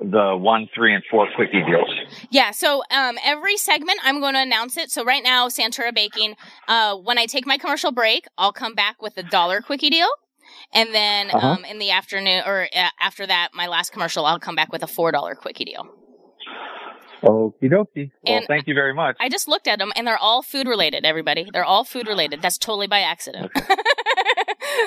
the 0.00 0.36
one, 0.36 0.68
three, 0.74 0.94
and 0.94 1.02
four 1.10 1.28
quickie 1.36 1.62
deals. 1.62 1.90
Yeah, 2.30 2.50
so 2.50 2.82
um, 2.90 3.18
every 3.24 3.56
segment 3.56 3.98
I'm 4.02 4.20
going 4.20 4.34
to 4.34 4.40
announce 4.40 4.76
it. 4.76 4.90
So 4.90 5.04
right 5.04 5.22
now, 5.22 5.48
Santura 5.48 5.94
Baking, 5.94 6.34
uh, 6.68 6.96
when 6.96 7.18
I 7.18 7.26
take 7.26 7.46
my 7.46 7.58
commercial 7.58 7.92
break, 7.92 8.26
I'll 8.38 8.52
come 8.52 8.74
back 8.74 9.00
with 9.02 9.16
a 9.18 9.22
dollar 9.22 9.60
quickie 9.60 9.90
deal. 9.90 10.08
And 10.74 10.94
then 10.94 11.30
Uh-huh. 11.30 11.46
um, 11.46 11.64
in 11.64 11.78
the 11.78 11.90
afternoon, 11.90 12.42
or 12.46 12.68
uh, 12.74 12.88
after 13.00 13.26
that, 13.26 13.50
my 13.54 13.66
last 13.66 13.92
commercial, 13.92 14.24
I'll 14.26 14.40
come 14.40 14.54
back 14.56 14.72
with 14.72 14.82
a 14.82 14.86
$4 14.86 15.36
quickie 15.36 15.64
deal. 15.66 15.86
Okie 17.22 17.70
dokie. 17.70 18.10
Well, 18.26 18.38
And- 18.38 18.46
thank 18.46 18.66
you 18.66 18.74
very 18.74 18.92
much. 18.94 19.16
I 19.20 19.28
just 19.28 19.46
looked 19.48 19.68
at 19.68 19.78
them 19.78 19.92
and 19.96 20.06
they're 20.06 20.18
all 20.18 20.42
food 20.42 20.66
related, 20.66 21.04
everybody. 21.04 21.46
They're 21.52 21.64
all 21.64 21.84
food 21.84 22.06
related. 22.08 22.42
That's 22.42 22.58
totally 22.58 22.86
by 22.88 23.00
accident. 23.00 23.50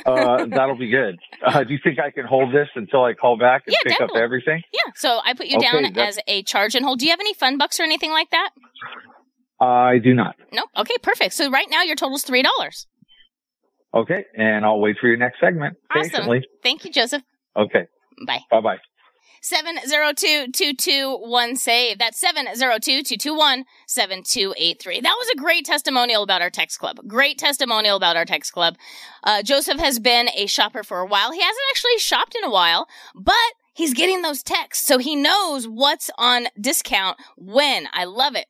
Uh, 0.05 0.45
that'll 0.47 0.77
be 0.77 0.89
good. 0.89 1.17
Uh, 1.45 1.63
do 1.63 1.73
you 1.73 1.79
think 1.83 1.99
I 1.99 2.11
can 2.11 2.25
hold 2.25 2.53
this 2.53 2.67
until 2.75 3.03
I 3.03 3.13
call 3.13 3.37
back 3.37 3.63
and 3.65 3.73
Yeah, 3.73 3.79
pick 3.83 3.91
definitely. 3.93 4.19
up 4.19 4.23
everything? 4.23 4.61
yeah, 4.73 4.91
so 4.95 5.19
I 5.23 5.33
put 5.33 5.47
you 5.47 5.57
Okay, 5.57 5.71
down 5.71 5.83
that's- 5.93 6.17
as 6.17 6.23
a 6.27 6.43
charge 6.43 6.75
and 6.75 6.85
hold. 6.85 6.99
Do 6.99 7.05
you 7.05 7.11
have 7.11 7.19
any 7.19 7.33
fun 7.33 7.57
bucks 7.57 7.79
or 7.79 7.83
anything 7.83 8.11
like 8.11 8.29
that? 8.31 8.49
I 9.59 9.99
do 9.99 10.13
not. 10.13 10.35
No? 10.51 10.63
Okay, 10.77 10.95
perfect. 11.01 11.33
So 11.33 11.49
right 11.49 11.67
now 11.69 11.81
your 11.83 11.95
total's 11.95 12.23
$3. 12.25 12.43
Okay, 13.93 14.25
and 14.37 14.65
I'll 14.65 14.79
wait 14.79 14.97
for 14.99 15.07
your 15.07 15.17
next 15.17 15.39
segment 15.39 15.77
Awesome. 15.89 16.11
patiently. 16.11 16.45
Thank 16.61 16.83
you, 16.83 16.91
Joseph. 16.91 17.21
Okay, 17.55 17.85
Bye. 18.27 18.41
bye 18.51 18.59
bye. 18.61 18.77
702-221-SAVE. 19.45 21.99
That's 21.99 22.19
702-221-7283. 22.23 25.03
That 25.03 25.15
was 25.19 25.29
a 25.29 25.37
great 25.37 25.65
testimonial 25.65 26.23
about 26.23 26.41
our 26.41 26.49
text 26.49 26.79
club. 26.79 26.99
Great 27.07 27.37
testimonial 27.37 27.95
about 27.95 28.17
our 28.17 28.25
text 28.25 28.53
club. 28.53 28.75
Uh, 29.23 29.43
Joseph 29.43 29.79
has 29.79 29.99
been 29.99 30.29
a 30.35 30.47
shopper 30.47 30.81
for 30.83 30.99
a 30.99 31.05
while. 31.05 31.31
He 31.31 31.41
hasn't 31.41 31.63
actually 31.69 31.99
shopped 31.99 32.35
in 32.35 32.43
a 32.43 32.49
while, 32.49 32.87
but 33.13 33.35
he's 33.73 33.93
getting 33.93 34.23
those 34.23 34.41
texts. 34.41 34.87
So 34.87 34.97
he 34.97 35.15
knows 35.15 35.67
what's 35.67 36.09
on 36.17 36.47
discount 36.59 37.19
when. 37.37 37.87
I 37.93 38.05
love 38.05 38.35
it. 38.35 38.47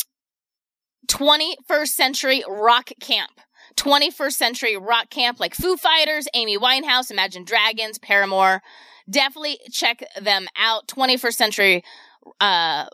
21st 1.07 1.89
century 1.89 2.43
rock 2.47 2.91
camp. 3.01 3.41
21st 3.75 4.33
century 4.33 4.77
rock 4.77 5.09
camp 5.09 5.37
like 5.37 5.53
Foo 5.53 5.75
Fighters, 5.75 6.29
Amy 6.33 6.57
Winehouse, 6.57 7.11
Imagine 7.11 7.43
Dragons, 7.43 7.97
Paramore. 7.97 8.61
Definitely 9.09 9.59
check 9.71 10.03
them 10.19 10.47
out. 10.57 10.87
21st 10.87 11.33
century, 11.33 11.83
uh, 12.39 12.85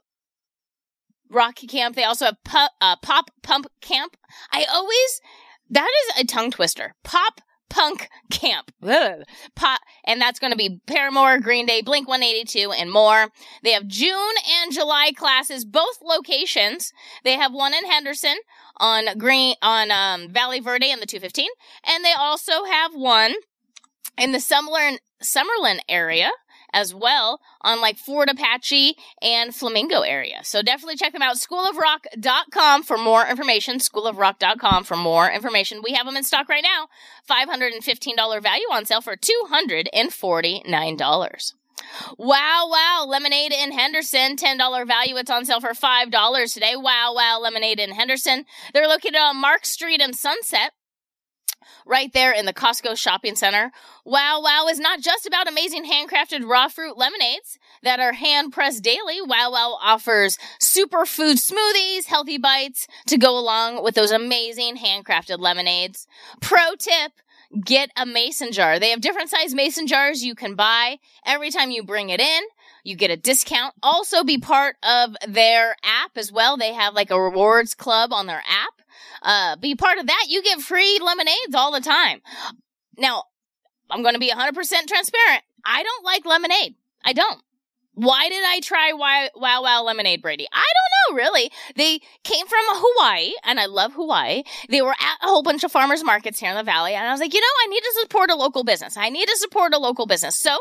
rock 1.30 1.56
camp. 1.56 1.96
They 1.96 2.04
also 2.04 2.26
have 2.26 2.44
pu- 2.44 2.76
uh, 2.82 2.96
pop 3.02 3.32
pump 3.42 3.68
camp. 3.82 4.18
I 4.52 4.66
always, 4.72 5.22
that 5.70 5.90
is 6.04 6.24
a 6.24 6.26
tongue 6.26 6.52
twister. 6.52 6.96
Pop 7.04 7.42
punk 7.72 8.10
camp. 8.30 8.72
Ugh. 8.84 9.24
Pop, 9.56 9.80
and 10.06 10.22
that's 10.22 10.40
going 10.40 10.52
to 10.52 10.58
be 10.58 10.82
Paramore, 10.86 11.40
Green 11.40 11.66
Day, 11.66 11.82
Blink 11.82 12.08
182, 12.08 12.72
and 12.72 12.92
more. 12.92 13.30
They 13.64 13.72
have 13.72 13.88
June 13.88 14.36
and 14.62 14.74
July 14.74 15.14
classes, 15.16 15.66
both 15.66 16.02
locations. 16.02 16.92
They 17.24 17.38
have 17.38 17.54
one 17.54 17.74
in 17.74 17.90
Henderson 17.90 18.36
on 18.78 19.18
Green, 19.18 19.56
on, 19.62 19.90
um, 19.90 20.34
Valle 20.34 20.62
Verde 20.62 20.92
in 20.92 21.00
the 21.00 21.06
215. 21.06 21.48
And 21.86 22.04
they 22.04 22.14
also 22.14 22.66
have 22.66 22.94
one 22.94 23.36
in 24.18 24.34
the 24.34 24.40
Summerlin, 24.40 24.98
Summerlin 25.22 25.80
area 25.88 26.32
as 26.74 26.94
well 26.94 27.40
on 27.62 27.82
like 27.82 27.98
Fort 27.98 28.30
Apache 28.30 28.96
and 29.22 29.54
Flamingo 29.54 30.02
area. 30.02 30.40
So 30.44 30.62
definitely 30.62 30.96
check 30.96 31.14
them 31.14 31.22
out. 31.22 31.38
Schoolofrock.com 31.38 32.84
for 32.84 32.98
more 32.98 33.28
information. 33.28 33.78
Schoolofrock.com 33.78 34.84
for 34.84 34.98
more 34.98 35.30
information. 35.30 35.82
We 35.84 35.94
have 35.94 36.06
them 36.06 36.18
in 36.18 36.24
stock 36.24 36.50
right 36.50 36.64
now. 36.64 36.88
$515 37.30 38.42
value 38.42 38.66
on 38.72 38.86
sale 38.86 39.02
for 39.02 39.16
$249. 39.16 41.54
Wow, 42.18 42.68
wow, 42.70 43.06
lemonade 43.08 43.52
in 43.52 43.72
Henderson, 43.72 44.36
$10 44.36 44.88
value. 44.88 45.18
It's 45.18 45.32
on 45.32 45.46
sale 45.46 45.60
for 45.60 45.74
$5 45.74 46.54
today. 46.54 46.76
Wow, 46.76 47.14
wow, 47.16 47.40
lemonade 47.42 47.80
in 47.80 47.92
Henderson. 47.92 48.46
They're 48.74 48.88
located 48.88 49.16
on 49.16 49.38
Mark 49.38 49.66
Street 49.66 50.00
and 50.00 50.16
Sunset 50.16 50.74
right 51.86 52.12
there 52.14 52.32
in 52.32 52.46
the 52.46 52.54
Costco 52.54 52.98
shopping 52.98 53.36
center. 53.36 53.72
Wow 54.06 54.42
Wow 54.44 54.68
is 54.70 54.80
not 54.80 55.02
just 55.02 55.26
about 55.26 55.48
amazing 55.48 55.86
handcrafted 55.86 56.48
raw 56.48 56.68
fruit 56.68 56.98
lemonades 56.98 57.60
that 57.84 58.00
are 58.00 58.14
hand 58.14 58.54
pressed 58.54 58.84
daily. 58.84 59.22
Wow 59.22 59.52
Wow 59.52 59.78
offers 59.82 60.38
superfood 60.60 61.36
smoothies, 61.36 62.06
healthy 62.06 62.38
bites 62.38 62.88
to 63.08 63.18
go 63.18 63.38
along 63.38 63.84
with 63.84 63.96
those 63.96 64.12
amazing 64.12 64.78
handcrafted 64.78 65.40
lemonades. 65.40 66.08
Pro 66.42 66.76
tip. 66.78 67.14
Get 67.66 67.92
a 67.98 68.06
mason 68.06 68.54
jar. 68.54 68.80
They 68.80 68.92
have 68.92 69.02
different 69.02 69.30
size 69.30 69.54
mason 69.54 69.86
jars 69.86 70.24
you 70.24 70.36
can 70.36 70.56
buy. 70.56 71.00
Every 71.26 71.50
time 71.50 71.70
you 71.70 71.84
bring 71.84 72.10
it 72.10 72.22
in, 72.22 72.44
you 72.86 72.96
get 72.96 73.12
a 73.12 73.18
discount. 73.18 73.76
Also 73.84 74.24
be 74.24 74.38
part 74.38 74.78
of 74.84 75.18
their 75.28 75.76
app 75.84 76.18
as 76.18 76.32
well. 76.32 76.56
They 76.56 76.72
have 76.72 76.94
like 76.94 77.12
a 77.12 77.22
rewards 77.22 77.76
club 77.76 78.14
on 78.14 78.26
their 78.26 78.42
app 78.48 78.81
uh, 79.22 79.56
be 79.58 79.76
part 79.76 79.98
of 79.98 80.08
that, 80.08 80.26
you 80.30 80.44
get 80.44 80.62
free 80.62 81.00
lemonades 81.04 81.56
all 81.56 81.72
the 81.72 81.82
time. 81.82 82.22
Now, 82.98 83.24
I'm 83.90 84.02
going 84.02 84.16
to 84.16 84.20
be 84.20 84.32
100% 84.32 84.54
transparent. 84.56 85.44
I 85.66 85.84
don't 85.84 86.06
like 86.06 86.26
lemonade. 86.26 86.76
I 87.04 87.14
don't. 87.14 87.42
Why 87.94 88.30
did 88.30 88.44
I 88.44 88.62
try 88.62 88.94
Wow 88.94 89.30
Wow, 89.36 89.64
wow 89.64 89.84
Lemonade, 89.84 90.22
Bradi? 90.22 90.46
I 90.52 90.66
don't 90.66 91.18
know, 91.18 91.24
really. 91.24 91.52
They 91.76 92.00
came 92.24 92.48
from 92.48 92.60
Hawaii, 92.68 93.34
and 93.44 93.60
I 93.60 93.66
love 93.66 93.94
Hawaii. 93.94 94.44
They 94.70 94.82
were 94.82 94.92
at 94.92 95.18
a 95.22 95.28
whole 95.28 95.44
bunch 95.44 95.64
of 95.64 95.72
farmers 95.72 96.04
markets 96.04 96.40
here 96.40 96.50
in 96.50 96.56
the 96.56 96.64
valley, 96.64 96.94
and 96.96 97.06
I 97.06 97.12
was 97.12 97.20
like, 97.20 97.34
you 97.34 97.42
know, 97.42 97.46
I 97.64 97.68
need 97.68 97.82
to 97.82 97.98
support 98.02 98.32
a 98.32 98.36
local 98.36 98.64
business. 98.64 98.96
I 98.96 99.10
need 99.10 99.28
to 99.28 99.38
support 99.38 99.74
a 99.74 99.78
local 99.78 100.06
business. 100.06 100.40
So 100.40 100.58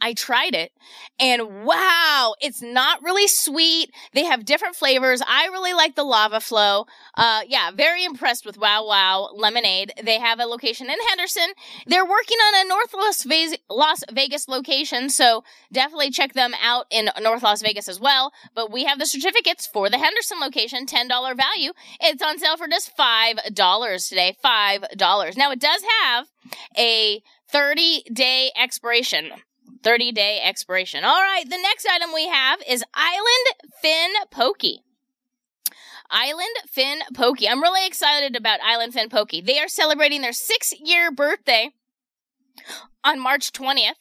I 0.00 0.14
tried 0.14 0.54
it 0.54 0.72
and 1.20 1.64
wow, 1.64 2.34
it's 2.40 2.62
not 2.62 3.02
really 3.02 3.26
sweet. 3.26 3.90
They 4.12 4.24
have 4.24 4.44
different 4.44 4.76
flavors. 4.76 5.20
I 5.26 5.46
really 5.46 5.72
like 5.72 5.96
the 5.96 6.04
lava 6.04 6.40
flow. 6.40 6.86
Uh, 7.14 7.40
yeah, 7.48 7.70
very 7.72 8.04
impressed 8.04 8.46
with 8.46 8.58
Wow 8.58 8.86
Wow 8.86 9.30
Lemonade. 9.34 9.92
They 10.02 10.18
have 10.18 10.38
a 10.38 10.44
location 10.44 10.88
in 10.88 10.96
Henderson. 11.08 11.48
They're 11.86 12.04
working 12.04 12.38
on 12.38 12.66
a 12.66 12.68
North 12.68 12.94
Las 12.94 13.24
Vegas, 13.24 13.58
Las 13.68 14.04
Vegas 14.12 14.48
location, 14.48 15.10
so 15.10 15.42
definitely 15.72 16.10
check 16.10 16.34
them 16.34 16.52
out 16.62 16.86
in 16.90 17.10
North 17.20 17.42
Las 17.42 17.62
Vegas 17.62 17.88
as 17.88 17.98
well. 17.98 18.32
But 18.54 18.70
we 18.70 18.84
have 18.84 18.98
the 18.98 19.06
certificates 19.06 19.66
for 19.66 19.90
the 19.90 19.98
Henderson 19.98 20.38
location, 20.40 20.86
$10 20.86 21.08
value. 21.36 21.72
It's 22.00 22.22
on 22.22 22.38
sale 22.38 22.56
for 22.56 22.68
just 22.68 22.96
$5 22.96 24.08
today. 24.08 24.36
$5. 24.44 25.36
Now 25.36 25.50
it 25.50 25.60
does 25.60 25.82
have 26.02 26.28
a 26.76 27.22
30 27.50 28.04
day 28.12 28.52
expiration. 28.56 29.32
30 29.82 30.12
day 30.12 30.40
expiration. 30.42 31.04
All 31.04 31.20
right, 31.20 31.44
the 31.44 31.58
next 31.58 31.86
item 31.86 32.10
we 32.14 32.28
have 32.28 32.60
is 32.68 32.84
Island 32.94 33.72
Fin 33.80 34.10
Poké. 34.30 34.78
Island 36.10 36.56
Fin 36.68 37.00
Poké. 37.14 37.48
I'm 37.48 37.62
really 37.62 37.86
excited 37.86 38.34
about 38.36 38.60
Island 38.64 38.94
Fin 38.94 39.08
Poké. 39.08 39.44
They 39.44 39.58
are 39.58 39.68
celebrating 39.68 40.22
their 40.22 40.32
six 40.32 40.72
year 40.78 41.10
birthday 41.10 41.70
on 43.04 43.20
March 43.20 43.52
20th. 43.52 43.92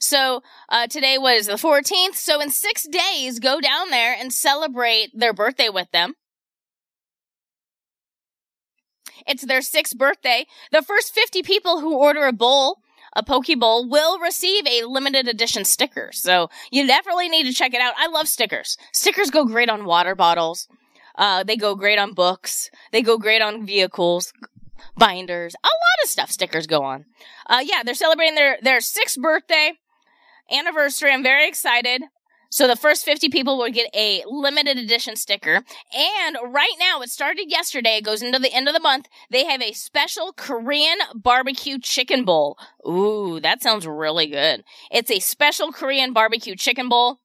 So 0.00 0.42
uh, 0.68 0.86
today 0.86 1.16
was 1.18 1.46
the 1.46 1.54
14th. 1.54 2.14
So 2.14 2.40
in 2.40 2.50
six 2.50 2.86
days, 2.86 3.38
go 3.38 3.60
down 3.60 3.90
there 3.90 4.14
and 4.18 4.32
celebrate 4.32 5.10
their 5.14 5.32
birthday 5.32 5.68
with 5.68 5.90
them. 5.92 6.14
It's 9.26 9.46
their 9.46 9.62
sixth 9.62 9.96
birthday. 9.96 10.46
The 10.70 10.82
first 10.82 11.14
50 11.14 11.42
people 11.42 11.80
who 11.80 11.96
order 11.96 12.26
a 12.26 12.32
bowl, 12.32 12.80
a 13.16 13.22
Poke 13.22 13.58
Bowl, 13.58 13.88
will 13.88 14.18
receive 14.18 14.66
a 14.66 14.84
limited 14.84 15.28
edition 15.28 15.64
sticker. 15.64 16.10
So 16.12 16.48
you 16.70 16.86
definitely 16.86 17.28
need 17.28 17.44
to 17.44 17.52
check 17.52 17.74
it 17.74 17.80
out. 17.80 17.94
I 17.96 18.08
love 18.08 18.28
stickers. 18.28 18.76
Stickers 18.92 19.30
go 19.30 19.44
great 19.44 19.70
on 19.70 19.84
water 19.84 20.14
bottles. 20.14 20.68
Uh, 21.16 21.44
they 21.44 21.56
go 21.56 21.74
great 21.74 21.98
on 21.98 22.12
books. 22.12 22.70
They 22.90 23.02
go 23.02 23.18
great 23.18 23.40
on 23.40 23.64
vehicles, 23.64 24.32
binders, 24.96 25.54
a 25.54 25.66
lot 25.66 26.04
of 26.04 26.10
stuff 26.10 26.30
stickers 26.30 26.66
go 26.66 26.82
on. 26.82 27.04
Uh, 27.46 27.62
yeah, 27.64 27.82
they're 27.84 27.94
celebrating 27.94 28.34
their, 28.34 28.58
their 28.62 28.80
sixth 28.80 29.20
birthday 29.20 29.72
anniversary. 30.50 31.12
I'm 31.12 31.22
very 31.22 31.48
excited. 31.48 32.02
So 32.54 32.68
the 32.68 32.76
first 32.76 33.04
50 33.04 33.30
people 33.30 33.58
will 33.58 33.68
get 33.68 33.90
a 33.92 34.22
limited 34.28 34.78
edition 34.78 35.16
sticker. 35.16 35.64
And 35.92 36.36
right 36.46 36.76
now, 36.78 37.02
it 37.02 37.10
started 37.10 37.50
yesterday, 37.50 37.96
it 37.96 38.04
goes 38.04 38.22
into 38.22 38.38
the 38.38 38.52
end 38.54 38.68
of 38.68 38.74
the 38.74 38.80
month. 38.80 39.08
They 39.28 39.44
have 39.44 39.60
a 39.60 39.72
special 39.72 40.32
Korean 40.32 40.98
barbecue 41.16 41.80
chicken 41.80 42.24
bowl. 42.24 42.56
Ooh, 42.86 43.40
that 43.40 43.60
sounds 43.60 43.88
really 43.88 44.28
good. 44.28 44.62
It's 44.92 45.10
a 45.10 45.18
special 45.18 45.72
Korean 45.72 46.12
barbecue 46.12 46.54
chicken 46.54 46.88
bowl. 46.88 47.18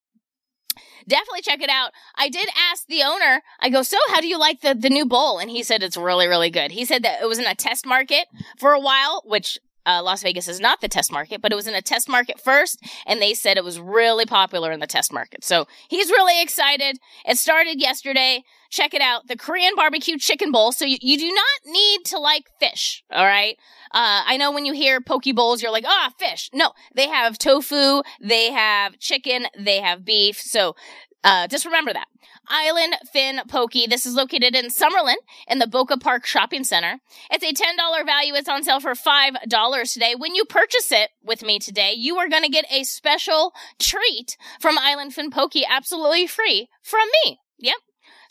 Definitely 1.08 1.44
check 1.44 1.62
it 1.62 1.70
out. 1.70 1.92
I 2.16 2.30
did 2.30 2.50
ask 2.72 2.88
the 2.88 3.04
owner, 3.04 3.44
I 3.60 3.70
go, 3.70 3.84
so 3.84 3.98
how 4.08 4.22
do 4.22 4.28
you 4.28 4.40
like 4.40 4.62
the, 4.62 4.74
the 4.74 4.90
new 4.90 5.06
bowl? 5.06 5.38
And 5.38 5.52
he 5.52 5.62
said 5.62 5.84
it's 5.84 5.96
really, 5.96 6.26
really 6.26 6.50
good. 6.50 6.72
He 6.72 6.86
said 6.86 7.04
that 7.04 7.22
it 7.22 7.28
was 7.28 7.38
in 7.38 7.46
a 7.46 7.54
test 7.54 7.86
market 7.86 8.26
for 8.58 8.74
a 8.74 8.80
while, 8.80 9.22
which 9.26 9.60
uh, 9.90 10.04
Las 10.04 10.22
Vegas 10.22 10.48
is 10.48 10.60
not 10.60 10.82
the 10.82 10.88
test 10.88 11.12
market, 11.12 11.42
but 11.42 11.52
it 11.52 11.56
was 11.56 11.68
in 11.68 11.74
a 11.74 11.82
test 11.82 12.08
market 12.08 12.40
first, 12.40 12.80
and 13.08 13.20
they 13.22 13.34
said 13.34 13.58
it 13.58 13.64
was 13.64 13.80
really 13.80 14.26
popular 14.26 14.72
in 14.72 14.80
the 14.80 14.88
test 14.88 15.12
market. 15.12 15.44
So 15.44 15.68
he's 15.88 16.10
really 16.10 16.42
excited. 16.42 17.00
It 17.26 17.38
started 17.38 17.82
yesterday. 17.82 18.44
Check 18.70 18.94
it 18.94 19.02
out. 19.02 19.28
The 19.28 19.36
Korean 19.36 19.74
barbecue 19.76 20.18
chicken 20.20 20.52
bowl. 20.52 20.72
So 20.72 20.86
you, 20.86 20.98
you 21.02 21.18
do 21.18 21.28
not 21.28 21.74
need 21.74 22.06
to 22.06 22.20
like 22.20 22.46
fish. 22.60 23.04
All 23.12 23.26
right. 23.26 23.58
Uh, 23.92 24.22
I 24.28 24.38
know 24.38 24.52
when 24.52 24.66
you 24.66 24.74
hear 24.74 25.02
poke 25.02 25.24
bowls, 25.34 25.64
you're 25.64 25.72
like, 25.72 25.86
ah, 25.88 26.14
fish. 26.20 26.52
No, 26.54 26.74
they 26.94 27.08
have 27.08 27.40
tofu. 27.40 28.04
They 28.22 28.52
have 28.52 29.00
chicken. 29.00 29.48
They 29.58 29.80
have 29.80 30.06
beef. 30.06 30.40
So, 30.40 30.76
uh, 31.24 31.48
just 31.48 31.66
remember 31.66 31.94
that. 31.94 32.08
Island 32.50 32.96
Fin 33.12 33.42
Poké. 33.48 33.88
This 33.88 34.06
is 34.06 34.16
located 34.16 34.56
in 34.56 34.68
Summerlin 34.68 35.16
in 35.48 35.60
the 35.60 35.68
Boca 35.68 35.98
Park 35.98 36.26
Shopping 36.26 36.64
Center. 36.64 37.00
It's 37.32 37.44
a 37.44 37.54
$10 37.54 38.06
value. 38.06 38.34
It's 38.34 38.50
on 38.50 38.64
sale 38.64 38.80
for 38.80 38.94
$5 38.94 39.94
today. 39.94 40.16
When 40.18 40.36
you 40.36 40.46
purchase 40.46 40.92
it 40.92 41.12
with 41.24 41.44
me 41.44 41.60
today, 41.60 41.94
you 41.96 42.18
are 42.18 42.30
going 42.30 42.44
to 42.44 42.50
get 42.50 42.66
a 42.72 42.84
special 42.84 43.54
treat 43.78 44.38
from 44.60 44.78
Island 44.78 45.14
Fin 45.14 45.32
Poké 45.32 45.62
absolutely 45.70 46.28
free 46.28 46.70
from 46.82 47.08
me. 47.24 47.40
Yep. 47.60 47.76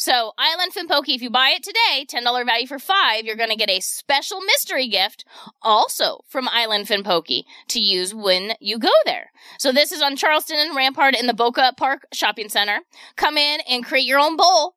So, 0.00 0.32
Island 0.38 0.72
Fin 0.72 0.86
Poké, 0.86 1.08
if 1.08 1.22
you 1.22 1.28
buy 1.28 1.50
it 1.50 1.64
today, 1.64 2.06
$10 2.06 2.46
value 2.46 2.68
for 2.68 2.78
five, 2.78 3.24
you're 3.24 3.34
going 3.34 3.50
to 3.50 3.56
get 3.56 3.68
a 3.68 3.80
special 3.80 4.40
mystery 4.40 4.86
gift 4.86 5.24
also 5.60 6.20
from 6.28 6.48
Island 6.48 6.86
Fin 6.86 7.02
Poké 7.02 7.42
to 7.66 7.80
use 7.80 8.14
when 8.14 8.52
you 8.60 8.78
go 8.78 8.92
there. 9.04 9.32
So, 9.58 9.72
this 9.72 9.90
is 9.90 10.00
on 10.00 10.14
Charleston 10.14 10.56
and 10.56 10.76
Rampart 10.76 11.16
in 11.18 11.26
the 11.26 11.34
Boca 11.34 11.72
Park 11.76 12.06
Shopping 12.12 12.48
Center. 12.48 12.82
Come 13.16 13.36
in 13.36 13.58
and 13.68 13.84
create 13.84 14.06
your 14.06 14.20
own 14.20 14.36
bowl. 14.36 14.76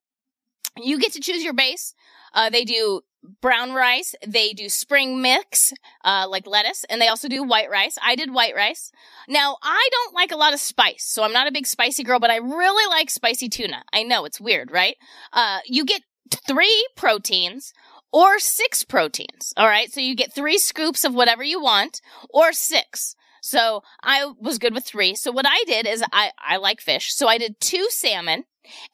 You 0.75 0.97
get 0.97 1.13
to 1.13 1.19
choose 1.19 1.43
your 1.43 1.53
base. 1.53 1.93
Uh, 2.34 2.49
they 2.49 2.65
do 2.65 3.01
brown 3.41 3.73
rice. 3.73 4.15
They 4.25 4.53
do 4.53 4.69
spring 4.69 5.21
mix, 5.21 5.73
uh, 6.03 6.27
like 6.29 6.47
lettuce, 6.47 6.84
and 6.89 7.01
they 7.01 7.07
also 7.07 7.27
do 7.27 7.43
white 7.43 7.69
rice. 7.69 7.97
I 8.03 8.15
did 8.15 8.34
white 8.34 8.55
rice. 8.55 8.91
Now, 9.27 9.57
I 9.62 9.88
don't 9.91 10.13
like 10.13 10.31
a 10.31 10.38
lot 10.38 10.53
of 10.53 10.60
spice, 10.60 11.03
so 11.03 11.23
I'm 11.23 11.34
not 11.34 11.47
a 11.47 11.51
big 11.51 11.67
spicy 11.67 12.03
girl, 12.03 12.19
but 12.19 12.31
I 12.31 12.38
really 12.38 12.89
like 12.89 13.10
spicy 13.10 13.49
tuna. 13.49 13.84
I 13.93 14.03
know 14.03 14.25
it's 14.25 14.41
weird, 14.41 14.71
right? 14.71 14.95
Uh, 15.34 15.60
you 15.65 15.86
get 15.86 16.01
three 16.47 16.88
proteins 16.95 17.73
or 18.12 18.39
six 18.39 18.84
proteins. 18.84 19.53
All 19.57 19.67
right. 19.67 19.91
So 19.91 20.01
you 20.01 20.15
get 20.15 20.34
three 20.34 20.57
scoops 20.57 21.03
of 21.03 21.13
whatever 21.13 21.43
you 21.43 21.62
want 21.62 22.01
or 22.29 22.53
six. 22.53 23.15
So 23.41 23.84
I 24.03 24.31
was 24.39 24.60
good 24.60 24.73
with 24.73 24.86
three. 24.86 25.15
So 25.15 25.31
what 25.31 25.47
I 25.47 25.63
did 25.65 25.88
is 25.88 26.03
I, 26.12 26.31
I 26.38 26.57
like 26.57 26.79
fish. 26.79 27.13
So 27.13 27.27
I 27.27 27.38
did 27.38 27.60
two 27.60 27.88
salmon 27.89 28.45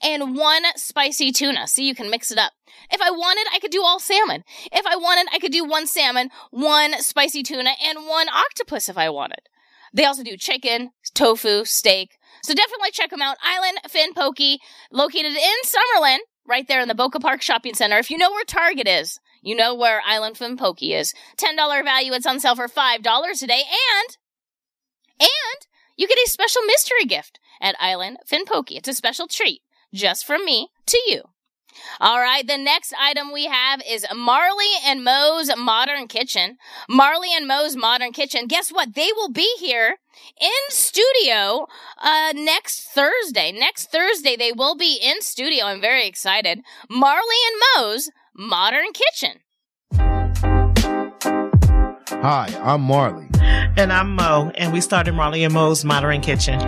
and 0.02 0.36
one 0.36 0.64
spicy 0.76 1.32
tuna. 1.32 1.68
See, 1.68 1.88
you 1.88 1.96
can 1.96 2.10
mix 2.10 2.32
it 2.32 2.38
up. 2.38 2.54
If 2.92 3.02
I 3.02 3.12
wanted, 3.12 3.48
I 3.54 3.60
could 3.60 3.72
do 3.72 3.84
all 3.84 4.00
salmon. 4.00 4.44
If 4.72 4.86
I 4.86 4.96
wanted, 4.96 5.28
I 5.34 5.40
could 5.40 5.52
do 5.52 5.66
one 5.66 5.88
salmon, 5.88 6.30
one 6.52 7.02
spicy 7.02 7.44
tuna, 7.44 7.72
and 7.84 8.06
one 8.08 8.28
octopus 8.30 8.90
if 8.90 8.98
I 8.98 9.10
wanted. 9.10 9.42
They 9.94 10.06
also 10.06 10.24
do 10.24 10.38
chicken, 10.38 10.92
tofu, 11.14 11.66
steak. 11.66 12.18
So 12.44 12.54
definitely 12.54 12.92
check 12.92 13.10
them 13.10 13.22
out. 13.22 13.38
Island 13.44 13.80
Fin 13.90 14.14
Poké, 14.14 14.58
located 14.92 15.34
in 15.34 15.56
Summerlin, 15.66 16.20
right 16.46 16.68
there 16.68 16.82
in 16.82 16.88
the 16.88 16.96
Boca 16.96 17.20
Park 17.20 17.42
Shopping 17.42 17.74
Center. 17.74 17.98
If 17.98 18.12
you 18.12 18.18
know 18.18 18.32
where 18.32 18.46
Target 18.46 18.88
is, 18.88 19.20
you 19.42 19.56
know 19.56 19.76
where 19.76 20.02
Island 20.06 20.38
Fin 20.38 20.58
Poké 20.58 21.00
is. 21.00 21.14
$10 21.38 21.84
value. 21.84 22.14
It's 22.14 22.26
on 22.26 22.40
sale 22.40 22.56
for 22.56 22.68
$5 22.68 23.40
today. 23.40 23.64
And, 23.64 24.18
and 25.20 25.68
you 25.96 26.08
get 26.08 26.18
a 26.18 26.30
special 26.30 26.62
mystery 26.64 27.06
gift 27.06 27.40
at 27.62 27.76
Island 27.80 28.18
Fin 28.26 28.46
Poké. 28.46 28.78
It's 28.78 28.88
a 28.88 28.94
special 28.94 29.28
treat 29.28 29.62
just 29.94 30.26
from 30.26 30.46
me 30.46 30.70
to 30.88 31.00
you. 31.08 31.24
All 32.00 32.20
right, 32.20 32.46
the 32.46 32.58
next 32.58 32.94
item 33.00 33.32
we 33.32 33.46
have 33.46 33.82
is 33.88 34.06
Marley 34.16 34.66
and 34.86 35.04
Moe's 35.04 35.52
Modern 35.56 36.08
Kitchen. 36.08 36.58
Marley 36.90 37.30
and 37.36 37.48
Moe's 37.48 37.76
Modern 37.76 38.12
Kitchen. 38.12 38.48
Guess 38.48 38.72
what? 38.72 38.96
They 38.96 39.10
will 39.16 39.32
be 39.32 39.50
here 39.60 39.98
in 40.42 40.50
studio 40.70 41.68
uh 42.02 42.34
next 42.36 42.82
Thursday. 42.82 43.52
Next 43.52 43.92
Thursday 43.92 44.36
they 44.36 44.52
will 44.52 44.76
be 44.76 45.00
in 45.02 45.22
studio. 45.22 45.66
I'm 45.66 45.82
very 45.82 46.08
excited. 46.08 46.62
Marley 46.90 47.36
and 47.48 47.62
Moe's 47.86 48.10
Modern 48.36 48.92
Kitchen. 48.94 49.42
Hi, 52.22 52.48
I'm 52.64 52.82
Marley. 52.82 53.28
And 53.78 53.94
I'm 53.94 54.16
Mo, 54.16 54.52
and 54.56 54.74
we 54.74 54.82
started 54.82 55.14
Marley 55.14 55.44
and 55.44 55.54
Mo's 55.54 55.86
Modern 55.86 56.22
Kitchen. 56.22 56.60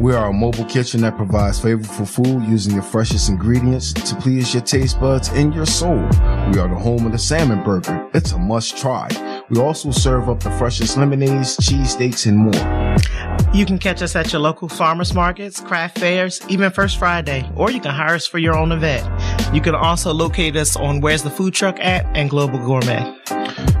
We 0.00 0.14
are 0.14 0.30
a 0.30 0.32
mobile 0.32 0.64
kitchen 0.66 1.00
that 1.00 1.16
provides 1.16 1.60
flavorful 1.60 2.06
food 2.06 2.44
using 2.48 2.76
the 2.76 2.82
freshest 2.82 3.28
ingredients 3.28 3.92
to 3.92 4.14
please 4.14 4.54
your 4.54 4.62
taste 4.62 5.00
buds 5.00 5.28
and 5.30 5.52
your 5.52 5.66
soul. 5.66 5.96
We 5.96 6.60
are 6.60 6.68
the 6.68 6.78
home 6.78 7.04
of 7.04 7.10
the 7.10 7.18
salmon 7.18 7.64
burger. 7.64 8.08
It's 8.14 8.30
a 8.30 8.38
must 8.38 8.78
try. 8.78 9.08
We 9.50 9.60
also 9.60 9.90
serve 9.90 10.28
up 10.28 10.38
the 10.38 10.52
freshest 10.52 10.96
lemonades, 10.96 11.56
cheesesteaks, 11.56 12.26
and 12.26 12.38
more. 12.38 13.52
You 13.52 13.66
can 13.66 13.76
catch 13.76 14.00
us 14.00 14.14
at 14.14 14.32
your 14.32 14.40
local 14.40 14.68
farmers 14.68 15.14
markets, 15.14 15.58
craft 15.58 15.98
fairs, 15.98 16.40
even 16.48 16.70
First 16.70 16.96
Friday, 16.96 17.50
or 17.56 17.72
you 17.72 17.80
can 17.80 17.92
hire 17.92 18.14
us 18.14 18.26
for 18.26 18.38
your 18.38 18.56
own 18.56 18.70
event. 18.70 19.04
You 19.52 19.60
can 19.60 19.74
also 19.74 20.12
locate 20.12 20.54
us 20.54 20.76
on 20.76 21.00
Where's 21.00 21.24
the 21.24 21.30
Food 21.30 21.54
Truck 21.54 21.76
at 21.80 22.06
and 22.16 22.30
Global 22.30 22.60
Gourmet. 22.60 23.16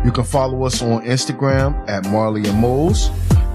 You 0.04 0.10
can 0.10 0.24
follow 0.24 0.64
us 0.64 0.82
on 0.82 1.04
Instagram 1.04 1.88
at 1.88 2.06
Marley 2.06 2.44
and 2.48 2.60
Mo's. 2.60 3.08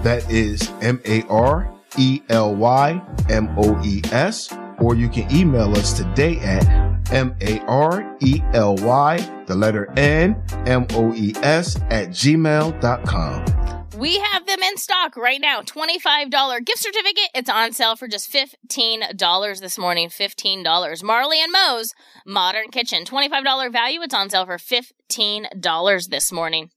That 0.04 0.23
is 0.32 0.71
M 0.82 1.02
A 1.06 1.23
R 1.28 1.73
E 1.97 2.21
L 2.29 2.56
Y 2.56 3.01
M 3.29 3.53
O 3.58 3.82
E 3.84 4.01
S. 4.12 4.56
Or 4.79 4.95
you 4.95 5.08
can 5.08 5.32
email 5.34 5.71
us 5.77 5.93
today 5.93 6.39
at 6.39 6.63
M 7.12 7.36
A 7.41 7.60
R 7.65 8.17
E 8.21 8.41
L 8.53 8.75
Y, 8.77 9.43
the 9.45 9.56
letter 9.56 9.91
N, 9.97 10.41
M 10.65 10.88
O 10.91 11.13
E 11.13 11.34
S 11.38 11.77
at 11.89 12.10
gmail.com. 12.10 13.45
We 13.97 14.17
have 14.17 14.47
them 14.47 14.62
in 14.63 14.77
stock 14.77 15.15
right 15.15 15.39
now. 15.39 15.62
$25 15.62 16.65
gift 16.65 16.79
certificate. 16.79 17.29
It's 17.36 17.49
on 17.49 17.73
sale 17.73 17.95
for 17.95 18.08
just 18.08 18.34
$15 18.34 19.60
this 19.60 19.77
morning. 19.77 20.10
$15. 20.10 21.03
Marley 21.03 21.41
and 21.41 21.51
Moe's 21.51 21.93
Modern 22.25 22.69
Kitchen. 22.69 23.06
$25 23.06 23.71
value. 23.71 24.01
It's 24.01 24.15
on 24.15 24.32
sale 24.32 24.45
for 24.47 24.58
$15 24.58 26.10
this 26.10 26.32
morning. 26.32 26.71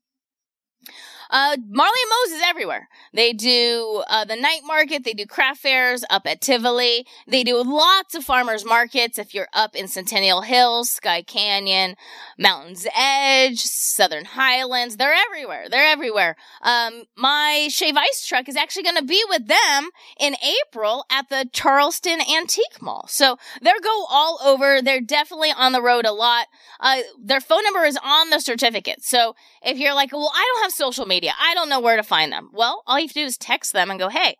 Uh, 1.30 1.56
Marley 1.68 1.98
and 2.02 2.10
Moe's 2.10 2.36
is 2.36 2.42
everywhere. 2.44 2.88
They 3.12 3.32
do 3.32 4.04
uh, 4.08 4.24
the 4.24 4.36
night 4.36 4.60
market. 4.64 5.04
They 5.04 5.14
do 5.14 5.26
craft 5.26 5.60
fairs 5.60 6.04
up 6.10 6.26
at 6.26 6.40
Tivoli. 6.40 7.06
They 7.26 7.44
do 7.44 7.62
lots 7.62 8.14
of 8.14 8.24
farmers 8.24 8.64
markets. 8.64 9.18
If 9.18 9.34
you're 9.34 9.48
up 9.52 9.74
in 9.74 9.88
Centennial 9.88 10.42
Hills, 10.42 10.90
Sky 10.90 11.22
Canyon, 11.22 11.96
Mountain's 12.38 12.86
Edge, 12.96 13.60
Southern 13.60 14.24
Highlands, 14.24 14.96
they're 14.96 15.14
everywhere. 15.14 15.68
They're 15.70 15.90
everywhere. 15.90 16.36
Um, 16.62 17.04
my 17.16 17.68
Shave 17.70 17.96
Ice 17.96 18.26
truck 18.26 18.48
is 18.48 18.56
actually 18.56 18.82
going 18.82 18.96
to 18.96 19.04
be 19.04 19.22
with 19.28 19.46
them 19.46 19.90
in 20.20 20.36
April 20.66 21.04
at 21.10 21.28
the 21.28 21.48
Charleston 21.52 22.20
Antique 22.20 22.82
Mall. 22.82 23.06
So 23.08 23.38
they're 23.62 23.80
go 23.82 24.04
all 24.08 24.38
over. 24.44 24.82
They're 24.82 25.00
definitely 25.00 25.52
on 25.56 25.72
the 25.72 25.82
road 25.82 26.06
a 26.06 26.12
lot. 26.12 26.46
Uh, 26.80 27.00
their 27.22 27.40
phone 27.40 27.62
number 27.64 27.84
is 27.84 27.98
on 28.02 28.30
the 28.30 28.40
certificate. 28.40 29.04
So 29.04 29.34
if 29.66 29.78
you're 29.78 29.94
like, 29.94 30.12
well, 30.12 30.30
I 30.32 30.52
don't 30.54 30.62
have 30.62 30.72
social 30.72 31.06
media, 31.06 31.32
I 31.38 31.52
don't 31.54 31.68
know 31.68 31.80
where 31.80 31.96
to 31.96 32.02
find 32.02 32.32
them. 32.32 32.50
Well, 32.52 32.82
all 32.86 32.98
you 32.98 33.06
have 33.06 33.12
to 33.12 33.20
do 33.20 33.26
is 33.26 33.36
text 33.36 33.72
them 33.72 33.90
and 33.90 33.98
go, 33.98 34.08
hey, 34.08 34.36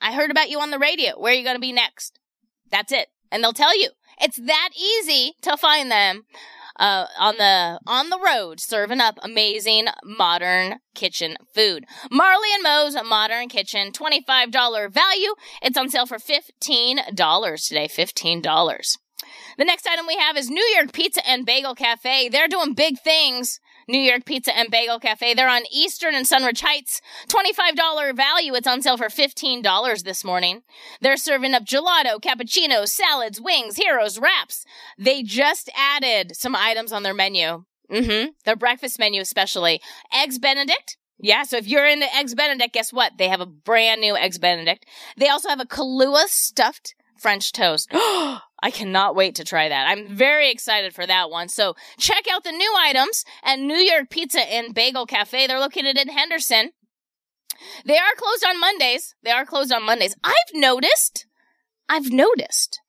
I 0.00 0.14
heard 0.14 0.30
about 0.30 0.48
you 0.48 0.60
on 0.60 0.70
the 0.70 0.78
radio. 0.78 1.18
Where 1.18 1.32
are 1.32 1.36
you 1.36 1.44
going 1.44 1.56
to 1.56 1.60
be 1.60 1.72
next? 1.72 2.18
That's 2.70 2.92
it. 2.92 3.08
And 3.30 3.42
they'll 3.42 3.52
tell 3.52 3.78
you. 3.78 3.90
It's 4.20 4.36
that 4.36 4.70
easy 4.76 5.32
to 5.42 5.56
find 5.56 5.90
them 5.90 6.22
uh, 6.78 7.06
on 7.18 7.36
the 7.36 7.80
on 7.86 8.10
the 8.10 8.18
road 8.18 8.60
serving 8.60 9.00
up 9.00 9.18
amazing 9.22 9.86
modern 10.04 10.76
kitchen 10.94 11.36
food. 11.52 11.84
Marley 12.10 12.48
and 12.54 12.62
Moe's 12.62 12.96
Modern 13.04 13.48
Kitchen, 13.48 13.90
$25 13.90 14.92
value. 14.92 15.34
It's 15.62 15.76
on 15.76 15.88
sale 15.88 16.06
for 16.06 16.18
$15 16.18 17.68
today. 17.68 17.88
$15. 17.88 18.98
The 19.56 19.64
next 19.64 19.86
item 19.86 20.06
we 20.06 20.16
have 20.16 20.36
is 20.36 20.50
New 20.50 20.64
York 20.76 20.92
Pizza 20.92 21.26
and 21.26 21.46
Bagel 21.46 21.74
Cafe. 21.74 22.28
They're 22.28 22.48
doing 22.48 22.74
big 22.74 23.00
things. 23.00 23.58
New 23.88 23.98
York 23.98 24.24
Pizza 24.24 24.56
and 24.56 24.70
Bagel 24.70 24.98
Cafe. 24.98 25.34
They're 25.34 25.48
on 25.48 25.62
Eastern 25.72 26.14
and 26.14 26.26
Sunridge 26.26 26.60
Heights. 26.62 27.00
$25 27.28 28.16
value. 28.16 28.54
It's 28.54 28.66
on 28.66 28.82
sale 28.82 28.96
for 28.96 29.06
$15 29.06 30.02
this 30.04 30.24
morning. 30.24 30.62
They're 31.00 31.16
serving 31.16 31.54
up 31.54 31.64
gelato, 31.64 32.20
cappuccinos, 32.20 32.88
salads, 32.88 33.40
wings, 33.40 33.76
heroes, 33.76 34.18
wraps. 34.18 34.64
They 34.98 35.22
just 35.22 35.70
added 35.76 36.36
some 36.36 36.56
items 36.56 36.92
on 36.92 37.02
their 37.02 37.14
menu. 37.14 37.64
Mm-hmm. 37.90 38.30
Their 38.44 38.56
breakfast 38.56 38.98
menu 38.98 39.20
especially. 39.20 39.80
Eggs 40.12 40.38
Benedict. 40.38 40.96
Yeah, 41.18 41.44
so 41.44 41.56
if 41.56 41.68
you're 41.68 41.86
into 41.86 42.12
Eggs 42.14 42.34
Benedict, 42.34 42.74
guess 42.74 42.92
what? 42.92 43.12
They 43.18 43.28
have 43.28 43.40
a 43.40 43.46
brand 43.46 44.00
new 44.00 44.16
Eggs 44.16 44.38
Benedict. 44.38 44.84
They 45.16 45.28
also 45.28 45.48
have 45.48 45.60
a 45.60 45.64
Kahlua 45.64 46.26
stuffed 46.26 46.94
French 47.16 47.52
toast. 47.52 47.88
I 47.92 48.70
cannot 48.70 49.14
wait 49.14 49.34
to 49.36 49.44
try 49.44 49.68
that. 49.68 49.88
I'm 49.88 50.08
very 50.08 50.50
excited 50.50 50.94
for 50.94 51.06
that 51.06 51.30
one. 51.30 51.48
So 51.48 51.74
check 51.98 52.24
out 52.32 52.44
the 52.44 52.52
new 52.52 52.74
items 52.78 53.24
at 53.42 53.58
New 53.58 53.76
York 53.76 54.08
Pizza 54.08 54.40
and 54.40 54.74
Bagel 54.74 55.06
Cafe. 55.06 55.46
They're 55.46 55.60
located 55.60 55.98
in 55.98 56.08
Henderson. 56.08 56.72
They 57.84 57.98
are 57.98 58.14
closed 58.16 58.44
on 58.44 58.58
Mondays. 58.58 59.14
They 59.22 59.30
are 59.30 59.44
closed 59.44 59.72
on 59.72 59.84
Mondays. 59.84 60.16
I've 60.24 60.34
noticed, 60.54 61.26
I've 61.88 62.10
noticed 62.10 62.80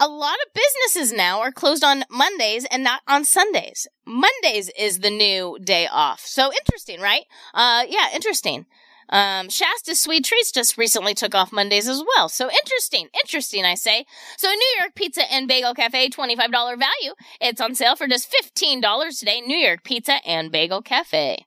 a 0.00 0.08
lot 0.08 0.36
of 0.46 0.54
businesses 0.54 1.12
now 1.12 1.40
are 1.40 1.52
closed 1.52 1.84
on 1.84 2.04
Mondays 2.10 2.64
and 2.70 2.82
not 2.82 3.02
on 3.06 3.24
Sundays. 3.24 3.86
Mondays 4.06 4.70
is 4.76 5.00
the 5.00 5.10
new 5.10 5.58
day 5.62 5.86
off. 5.86 6.20
So 6.20 6.50
interesting, 6.52 7.00
right? 7.00 7.24
Uh, 7.52 7.84
yeah, 7.86 8.08
interesting. 8.14 8.66
Um, 9.10 9.48
Shasta 9.48 9.94
Sweet 9.94 10.24
Treats 10.24 10.52
just 10.52 10.78
recently 10.78 11.14
took 11.14 11.34
off 11.34 11.52
Mondays 11.52 11.88
as 11.88 12.02
well. 12.16 12.28
So 12.28 12.48
interesting, 12.50 13.08
interesting, 13.14 13.64
I 13.64 13.74
say. 13.74 14.06
So 14.36 14.48
New 14.48 14.76
York 14.78 14.94
Pizza 14.94 15.30
and 15.30 15.48
Bagel 15.48 15.74
Cafe, 15.74 16.08
$25 16.08 16.50
value. 16.78 17.14
It's 17.40 17.60
on 17.60 17.74
sale 17.74 17.96
for 17.96 18.06
just 18.06 18.32
$15 18.32 19.18
today. 19.18 19.40
New 19.40 19.58
York 19.58 19.84
Pizza 19.84 20.18
and 20.24 20.50
Bagel 20.50 20.82
Cafe. 20.82 21.44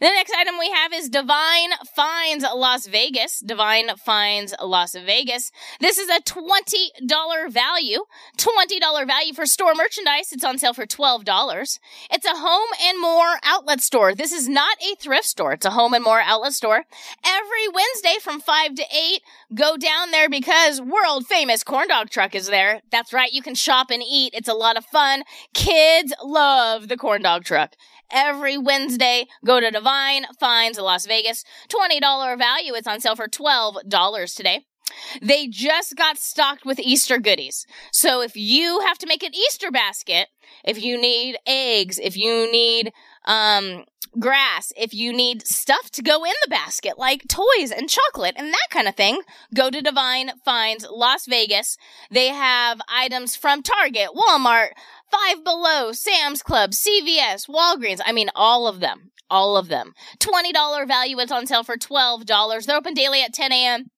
The 0.00 0.06
next 0.06 0.32
item 0.36 0.58
we 0.58 0.70
have 0.70 0.92
is 0.92 1.08
Divine 1.08 1.70
Finds 1.94 2.44
Las 2.54 2.86
Vegas. 2.86 3.40
Divine 3.40 3.96
Finds 3.96 4.54
Las 4.62 4.94
Vegas. 4.94 5.52
This 5.80 5.98
is 5.98 6.08
a 6.08 6.20
$20 6.20 7.50
value. 7.50 8.04
$20 8.36 9.06
value 9.06 9.34
for 9.34 9.46
store 9.46 9.74
merchandise. 9.74 10.32
It's 10.32 10.44
on 10.44 10.58
sale 10.58 10.74
for 10.74 10.86
$12. 10.86 11.78
It's 12.10 12.26
a 12.26 12.36
home 12.36 12.68
and 12.82 13.00
more 13.00 13.38
outlet 13.42 13.80
store. 13.80 14.14
This 14.14 14.32
is 14.32 14.48
not 14.48 14.76
a 14.82 14.94
thrift 14.96 15.26
store. 15.26 15.52
It's 15.52 15.66
a 15.66 15.70
home 15.70 15.94
and 15.94 16.04
more 16.04 16.20
outlet 16.20 16.52
store. 16.52 16.84
Every 17.24 17.68
Wednesday 17.72 18.16
from 18.20 18.40
5 18.40 18.74
to 18.76 18.84
8, 18.94 19.22
go 19.54 19.76
down 19.76 20.10
there 20.10 20.28
because 20.28 20.80
world 20.80 21.26
famous 21.26 21.62
corn 21.62 21.88
dog 21.88 22.10
truck 22.10 22.34
is 22.34 22.46
there. 22.46 22.82
That's 22.90 23.12
right. 23.12 23.32
You 23.32 23.42
can 23.42 23.54
shop 23.54 23.90
and 23.90 24.02
eat. 24.02 24.34
It's 24.34 24.48
a 24.48 24.54
lot 24.54 24.76
of 24.76 24.84
fun. 24.86 25.24
Kids 25.54 26.12
love 26.22 26.88
the 26.88 26.96
corn 26.96 27.22
dog 27.22 27.44
truck 27.44 27.74
every 28.12 28.58
Wednesday. 28.58 29.26
Go 29.44 29.60
to 29.60 29.70
Divine 29.70 30.26
Finds 30.38 30.78
Las 30.78 31.06
Vegas. 31.06 31.44
$20 31.68 32.38
value. 32.38 32.74
It's 32.74 32.86
on 32.86 33.00
sale 33.00 33.16
for 33.16 33.28
$12 33.28 34.36
today. 34.36 34.66
They 35.22 35.46
just 35.46 35.96
got 35.96 36.18
stocked 36.18 36.64
with 36.64 36.78
Easter 36.80 37.18
goodies. 37.18 37.66
So 37.92 38.22
if 38.22 38.36
you 38.36 38.80
have 38.80 38.98
to 38.98 39.06
make 39.06 39.22
an 39.22 39.34
Easter 39.34 39.70
basket, 39.70 40.28
if 40.64 40.82
you 40.82 41.00
need 41.00 41.36
eggs, 41.46 41.98
if 41.98 42.16
you 42.16 42.50
need 42.50 42.92
um 43.24 43.84
grass, 44.18 44.72
if 44.76 44.92
you 44.92 45.12
need 45.12 45.46
stuff 45.46 45.90
to 45.90 46.02
go 46.02 46.24
in 46.24 46.32
the 46.42 46.50
basket 46.50 46.98
like 46.98 47.28
toys 47.28 47.70
and 47.70 47.88
chocolate 47.88 48.34
and 48.36 48.52
that 48.52 48.66
kind 48.70 48.88
of 48.88 48.96
thing, 48.96 49.20
go 49.54 49.70
to 49.70 49.80
Divine 49.80 50.32
Finds 50.44 50.86
Las 50.90 51.26
Vegas. 51.26 51.76
They 52.10 52.28
have 52.28 52.80
items 52.88 53.36
from 53.36 53.62
Target, 53.62 54.08
Walmart, 54.14 54.70
Five 55.10 55.44
Below, 55.44 55.92
Sam's 55.92 56.42
Club, 56.42 56.70
CVS, 56.70 57.48
Walgreens. 57.48 58.00
I 58.04 58.12
mean 58.12 58.28
all 58.34 58.66
of 58.66 58.80
them. 58.80 59.10
All 59.28 59.56
of 59.56 59.68
them. 59.68 59.92
$20 60.18 60.88
value. 60.88 61.18
It's 61.18 61.32
on 61.32 61.46
sale 61.46 61.62
for 61.64 61.76
$12. 61.76 62.66
They're 62.66 62.76
open 62.76 62.94
daily 62.94 63.22
at 63.22 63.32
10 63.32 63.52
a.m. 63.52 63.90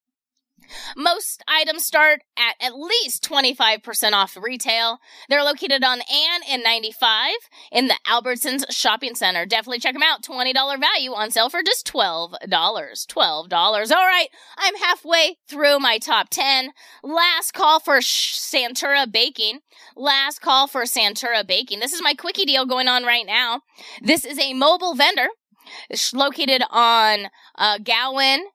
Most 0.95 1.43
items 1.47 1.85
start 1.85 2.21
at 2.37 2.55
at 2.59 2.77
least 2.77 3.23
25% 3.23 4.13
off 4.13 4.37
retail. 4.41 4.99
They're 5.29 5.43
located 5.43 5.83
on 5.83 6.01
Ann 6.01 6.41
and 6.49 6.63
95 6.63 7.33
in 7.71 7.87
the 7.87 7.95
Albertsons 8.07 8.63
Shopping 8.69 9.15
Center. 9.15 9.45
Definitely 9.45 9.79
check 9.79 9.93
them 9.93 10.03
out. 10.03 10.23
$20 10.23 10.79
value 10.79 11.11
on 11.13 11.31
sale 11.31 11.49
for 11.49 11.63
just 11.63 11.85
$12. 11.87 12.35
$12. 12.49 13.91
All 13.91 14.05
right, 14.05 14.27
I'm 14.57 14.75
halfway 14.75 15.37
through 15.47 15.79
my 15.79 15.97
top 15.97 16.29
10. 16.29 16.71
Last 17.03 17.53
call 17.53 17.79
for 17.79 18.01
Sh- 18.01 18.39
Santura 18.39 19.11
Baking. 19.11 19.59
Last 19.95 20.41
call 20.41 20.67
for 20.67 20.83
Santura 20.83 21.45
Baking. 21.45 21.79
This 21.79 21.93
is 21.93 22.01
my 22.01 22.13
quickie 22.13 22.45
deal 22.45 22.65
going 22.65 22.87
on 22.87 23.03
right 23.03 23.25
now. 23.25 23.61
This 24.01 24.25
is 24.25 24.39
a 24.39 24.53
mobile 24.53 24.95
vendor. 24.95 25.27
It's 25.89 26.13
located 26.13 26.63
on 26.69 27.27
uh, 27.55 27.77
Gowan 27.77 28.45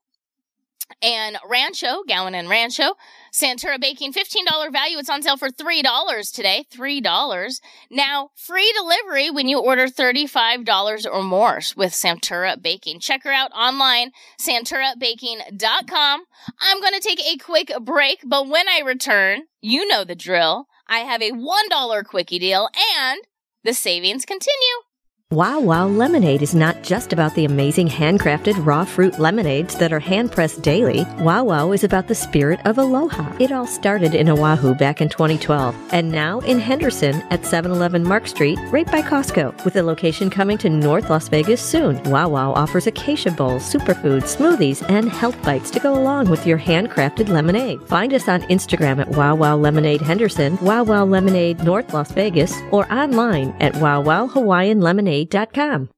and 1.03 1.38
Rancho, 1.48 2.03
Gowan 2.09 2.35
and 2.35 2.48
Rancho. 2.48 2.94
Santura 3.33 3.81
Baking, 3.81 4.12
$15 4.12 4.72
value. 4.72 4.98
It's 4.98 5.11
on 5.11 5.22
sale 5.22 5.37
for 5.37 5.48
$3 5.48 6.33
today. 6.33 6.64
$3. 6.72 7.61
Now, 7.90 8.31
free 8.35 8.72
delivery 8.77 9.31
when 9.31 9.48
you 9.48 9.61
order 9.61 9.87
$35 9.87 11.07
or 11.11 11.22
more 11.22 11.61
with 11.77 11.92
Santura 11.92 12.61
Baking. 12.61 13.01
Check 13.01 13.24
her 13.24 13.33
out 13.33 13.53
online, 13.53 14.11
santurabaking.com. 14.40 16.24
I'm 16.61 16.81
going 16.81 16.94
to 16.94 17.01
take 17.01 17.20
a 17.20 17.37
quick 17.37 17.72
break, 17.83 18.20
but 18.24 18.48
when 18.48 18.68
I 18.68 18.81
return, 18.85 19.42
you 19.61 19.87
know 19.87 20.05
the 20.05 20.14
drill. 20.14 20.66
I 20.87 21.01
have 21.01 21.20
a 21.20 21.33
$1 21.33 22.05
quickie 22.05 22.38
deal 22.38 22.68
and 22.98 23.20
the 23.62 23.74
savings 23.74 24.24
continue. 24.24 24.88
Wow 25.31 25.61
Wow 25.61 25.88
Lemonade 25.88 26.41
is 26.41 26.55
not 26.55 26.83
just 26.83 27.12
about 27.12 27.35
the 27.35 27.45
amazing 27.45 27.87
handcrafted 27.87 28.64
raw 28.64 28.87
fruit 28.87 29.19
lemonades 29.19 29.75
that 29.75 29.93
are 29.93 30.01
hand 30.01 30.33
pressed 30.33 30.62
daily. 30.62 31.05
Wow 31.19 31.45
Wow 31.45 31.73
is 31.73 31.85
about 31.85 32.09
the 32.09 32.14
spirit 32.14 32.61
of 32.64 32.79
aloha. 32.79 33.37
It 33.38 33.53
all 33.53 33.67
started 33.67 34.14
in 34.14 34.31
Oahu 34.31 34.75
back 34.75 35.03
in 35.03 35.11
2012 35.11 35.77
and 35.93 36.11
now 36.11 36.41
in 36.41 36.59
Henderson 36.59 37.17
at 37.29 37.45
711 37.45 38.05
Mark 38.05 38.27
Street, 38.27 38.59
right 38.71 38.91
by 38.91 39.03
Costco, 39.03 39.67
with 39.67 39.77
a 39.77 39.83
location 39.83 40.31
coming 40.31 40.57
to 40.57 40.71
North 40.71 41.11
Las 41.11 41.29
Vegas 41.29 41.61
soon. 41.61 42.03
Wow 42.05 42.31
Wow 42.31 42.53
offers 42.53 42.87
acacia 42.87 43.31
bowls, 43.31 43.71
superfoods, 43.71 44.35
smoothies, 44.35 44.83
and 44.88 45.11
health 45.11 45.37
bites 45.43 45.71
to 45.73 45.81
go 45.81 45.93
along 45.93 46.31
with 46.31 46.47
your 46.47 46.59
handcrafted 46.59 47.29
lemonade. 47.29 47.83
Find 47.83 48.14
us 48.14 48.29
on 48.29 48.41
Instagram 48.45 48.99
at 48.99 49.09
Wow 49.09 49.35
Wow 49.35 49.59
Lemonade 49.59 50.01
Henderson, 50.01 50.57
Wow 50.62 50.85
Wow 50.85 51.05
Lemonade 51.05 51.62
North 51.64 51.93
Las 51.93 52.12
Vegas, 52.12 52.55
or 52.71 52.91
online 52.91 53.55
at 53.61 53.77
Wow 53.77 54.01
Wow 54.01 54.27
Hawaiian 54.27 54.81
Lemonade. 54.81 55.17
Lemonade.com. 55.24 55.98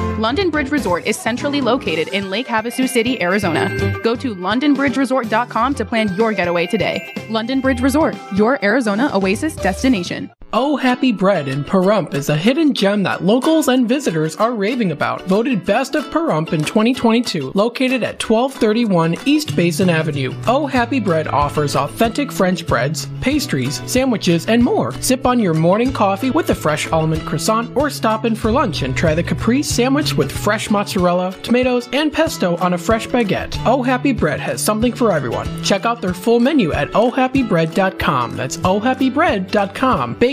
London 0.21 0.51
Bridge 0.51 0.69
Resort 0.69 1.07
is 1.07 1.17
centrally 1.17 1.61
located 1.61 2.07
in 2.09 2.29
Lake 2.29 2.45
Havasu 2.45 2.87
City, 2.87 3.19
Arizona. 3.19 3.69
Go 4.03 4.15
to 4.15 4.35
londonbridgeresort.com 4.35 5.73
to 5.73 5.83
plan 5.83 6.15
your 6.15 6.31
getaway 6.31 6.67
today. 6.67 7.01
London 7.27 7.59
Bridge 7.59 7.81
Resort, 7.81 8.15
your 8.35 8.63
Arizona 8.63 9.09
oasis 9.15 9.55
destination. 9.55 10.31
Oh 10.53 10.75
Happy 10.75 11.13
Bread 11.13 11.47
in 11.47 11.63
Pahrump 11.63 12.13
is 12.13 12.27
a 12.27 12.35
hidden 12.35 12.73
gem 12.73 13.03
that 13.03 13.23
locals 13.23 13.69
and 13.69 13.87
visitors 13.87 14.35
are 14.35 14.51
raving 14.51 14.91
about. 14.91 15.21
Voted 15.21 15.63
Best 15.63 15.95
of 15.95 16.03
Pahrump 16.07 16.51
in 16.51 16.61
2022, 16.61 17.53
located 17.55 18.03
at 18.03 18.21
1231 18.21 19.15
East 19.25 19.55
Basin 19.55 19.89
Avenue. 19.89 20.35
Oh 20.47 20.67
Happy 20.67 20.99
Bread 20.99 21.29
offers 21.29 21.77
authentic 21.77 22.33
French 22.33 22.67
breads, 22.67 23.07
pastries, 23.21 23.81
sandwiches, 23.89 24.45
and 24.47 24.61
more. 24.61 24.91
Sip 25.01 25.25
on 25.25 25.39
your 25.39 25.53
morning 25.53 25.93
coffee 25.93 26.31
with 26.31 26.49
a 26.49 26.55
fresh 26.55 26.91
almond 26.91 27.25
croissant 27.25 27.73
or 27.77 27.89
stop 27.89 28.25
in 28.25 28.35
for 28.35 28.51
lunch 28.51 28.81
and 28.81 28.93
try 28.93 29.15
the 29.15 29.23
caprese 29.23 29.63
sandwich 29.71 30.15
with 30.15 30.33
fresh 30.33 30.69
mozzarella, 30.69 31.33
tomatoes, 31.43 31.87
and 31.93 32.11
pesto 32.11 32.57
on 32.57 32.73
a 32.73 32.77
fresh 32.77 33.07
baguette. 33.07 33.57
Oh 33.65 33.81
Happy 33.81 34.11
Bread 34.11 34.41
has 34.41 34.61
something 34.61 34.91
for 34.91 35.13
everyone. 35.13 35.47
Check 35.63 35.85
out 35.85 36.01
their 36.01 36.13
full 36.13 36.41
menu 36.41 36.73
at 36.73 36.89
ohhappybread.com. 36.91 38.35
That's 38.35 38.57
ohhappybread.com. 38.57 40.15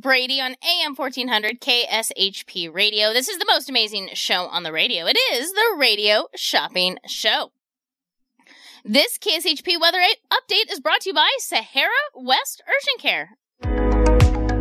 Bradi 0.00 0.40
on 0.40 0.56
AM 0.64 0.94
1400 0.94 1.60
KSHP 1.60 2.72
Radio. 2.72 3.12
This 3.12 3.28
is 3.28 3.38
the 3.38 3.44
most 3.46 3.68
amazing 3.68 4.08
show 4.14 4.46
on 4.46 4.62
the 4.62 4.72
radio. 4.72 5.04
It 5.06 5.18
is 5.32 5.52
the 5.52 5.76
Radio 5.76 6.28
Shopping 6.34 6.96
Show. 7.06 7.52
This 8.82 9.18
KSHP 9.18 9.78
weather 9.78 10.00
update 10.32 10.72
is 10.72 10.80
brought 10.80 11.02
to 11.02 11.10
you 11.10 11.14
by 11.14 11.28
Sahara 11.38 11.90
West 12.14 12.62
Urgent 12.66 13.02
Care. 13.02 13.36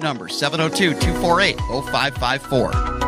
number, 0.00 0.28
702 0.28 0.94
248 1.00 1.58
0554. 1.58 2.98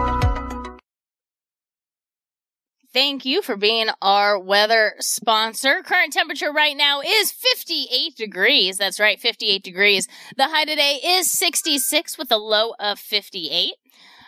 Thank 2.92 3.24
you 3.24 3.40
for 3.40 3.56
being 3.56 3.86
our 4.02 4.36
weather 4.36 4.94
sponsor. 4.98 5.80
Current 5.84 6.12
temperature 6.12 6.50
right 6.50 6.76
now 6.76 7.00
is 7.00 7.30
58 7.30 8.16
degrees. 8.16 8.78
That's 8.78 8.98
right, 8.98 9.20
58 9.20 9.62
degrees. 9.62 10.08
The 10.36 10.48
high 10.48 10.64
today 10.64 10.98
is 11.04 11.30
66 11.30 12.18
with 12.18 12.32
a 12.32 12.36
low 12.36 12.74
of 12.80 12.98
58. 12.98 13.74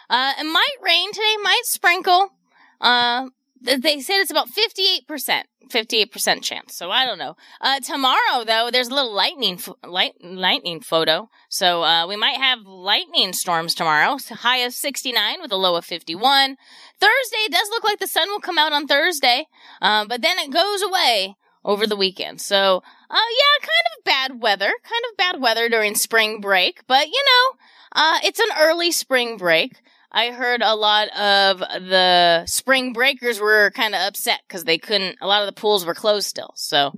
Uh, 0.09 0.33
it 0.38 0.44
might 0.44 0.77
rain 0.81 1.12
today, 1.12 1.37
might 1.42 1.62
sprinkle. 1.64 2.29
Uh, 2.81 3.31
they 3.62 4.01
said 4.01 4.20
it's 4.20 4.31
about 4.31 4.48
58%. 4.48 5.42
58% 5.70 6.42
chance. 6.42 6.75
So 6.75 6.90
I 6.90 7.07
don't 7.07 7.18
know. 7.18 7.37
Uh, 7.61 7.81
tomorrow 7.81 8.44
though, 8.44 8.68
there's 8.70 8.88
a 8.88 8.94
little 8.94 9.14
lightning, 9.14 9.57
fo- 9.57 9.79
light, 9.87 10.12
lightning 10.22 10.81
photo. 10.81 11.31
So, 11.48 11.83
uh, 11.83 12.07
we 12.07 12.16
might 12.16 12.37
have 12.37 12.66
lightning 12.66 13.33
storms 13.33 13.75
tomorrow. 13.75 14.18
So 14.18 14.35
high 14.35 14.59
of 14.59 14.75
69 14.75 15.40
with 15.40 15.53
a 15.53 15.57
low 15.57 15.77
of 15.77 15.85
51. 15.85 16.57
Thursday 17.01 17.46
does 17.51 17.70
look 17.70 17.85
like 17.85 18.01
the 18.01 18.07
sun 18.07 18.29
will 18.29 18.40
come 18.40 18.59
out 18.59 18.72
on 18.72 18.87
Thursday. 18.87 19.46
Uh, 19.81 20.05
but 20.05 20.20
then 20.20 20.38
it 20.38 20.51
goes 20.51 20.83
away 20.83 21.37
over 21.64 21.87
the 21.87 21.96
weekend. 21.96 22.40
So, 22.40 22.83
uh, 23.11 23.14
yeah, 23.14 23.61
kind 23.61 23.98
of 23.98 24.05
bad 24.05 24.42
weather, 24.42 24.72
kind 24.83 25.05
of 25.11 25.16
bad 25.16 25.40
weather 25.40 25.68
during 25.68 25.94
spring 25.94 26.40
break, 26.40 26.87
but 26.87 27.07
you 27.07 27.22
know, 27.25 27.59
uh, 27.94 28.18
it's 28.25 28.40
an 28.40 28.48
early 28.59 28.90
spring 28.90 29.37
break. 29.37 29.81
I 30.12 30.31
heard 30.31 30.61
a 30.62 30.75
lot 30.75 31.09
of 31.16 31.61
the 31.61 32.44
spring 32.46 32.92
breakers 32.92 33.40
were 33.40 33.70
kind 33.70 33.94
of 33.94 34.03
upset 34.03 34.42
because 34.46 34.64
they 34.64 34.77
couldn't, 34.77 35.16
a 35.22 35.27
lot 35.27 35.42
of 35.42 35.46
the 35.46 35.59
pools 35.59 35.87
were 35.87 35.94
closed 35.94 36.27
still. 36.27 36.53
So, 36.55 36.92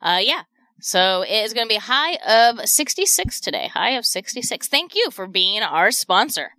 uh, 0.00 0.20
yeah. 0.22 0.42
So 0.80 1.22
it 1.22 1.44
is 1.44 1.52
going 1.52 1.66
to 1.66 1.74
be 1.74 1.80
high 1.80 2.16
of 2.26 2.66
66 2.66 3.40
today. 3.40 3.68
High 3.68 3.90
of 3.90 4.06
66. 4.06 4.68
Thank 4.68 4.94
you 4.94 5.10
for 5.10 5.26
being 5.26 5.62
our 5.62 5.90
sponsor. 5.90 6.52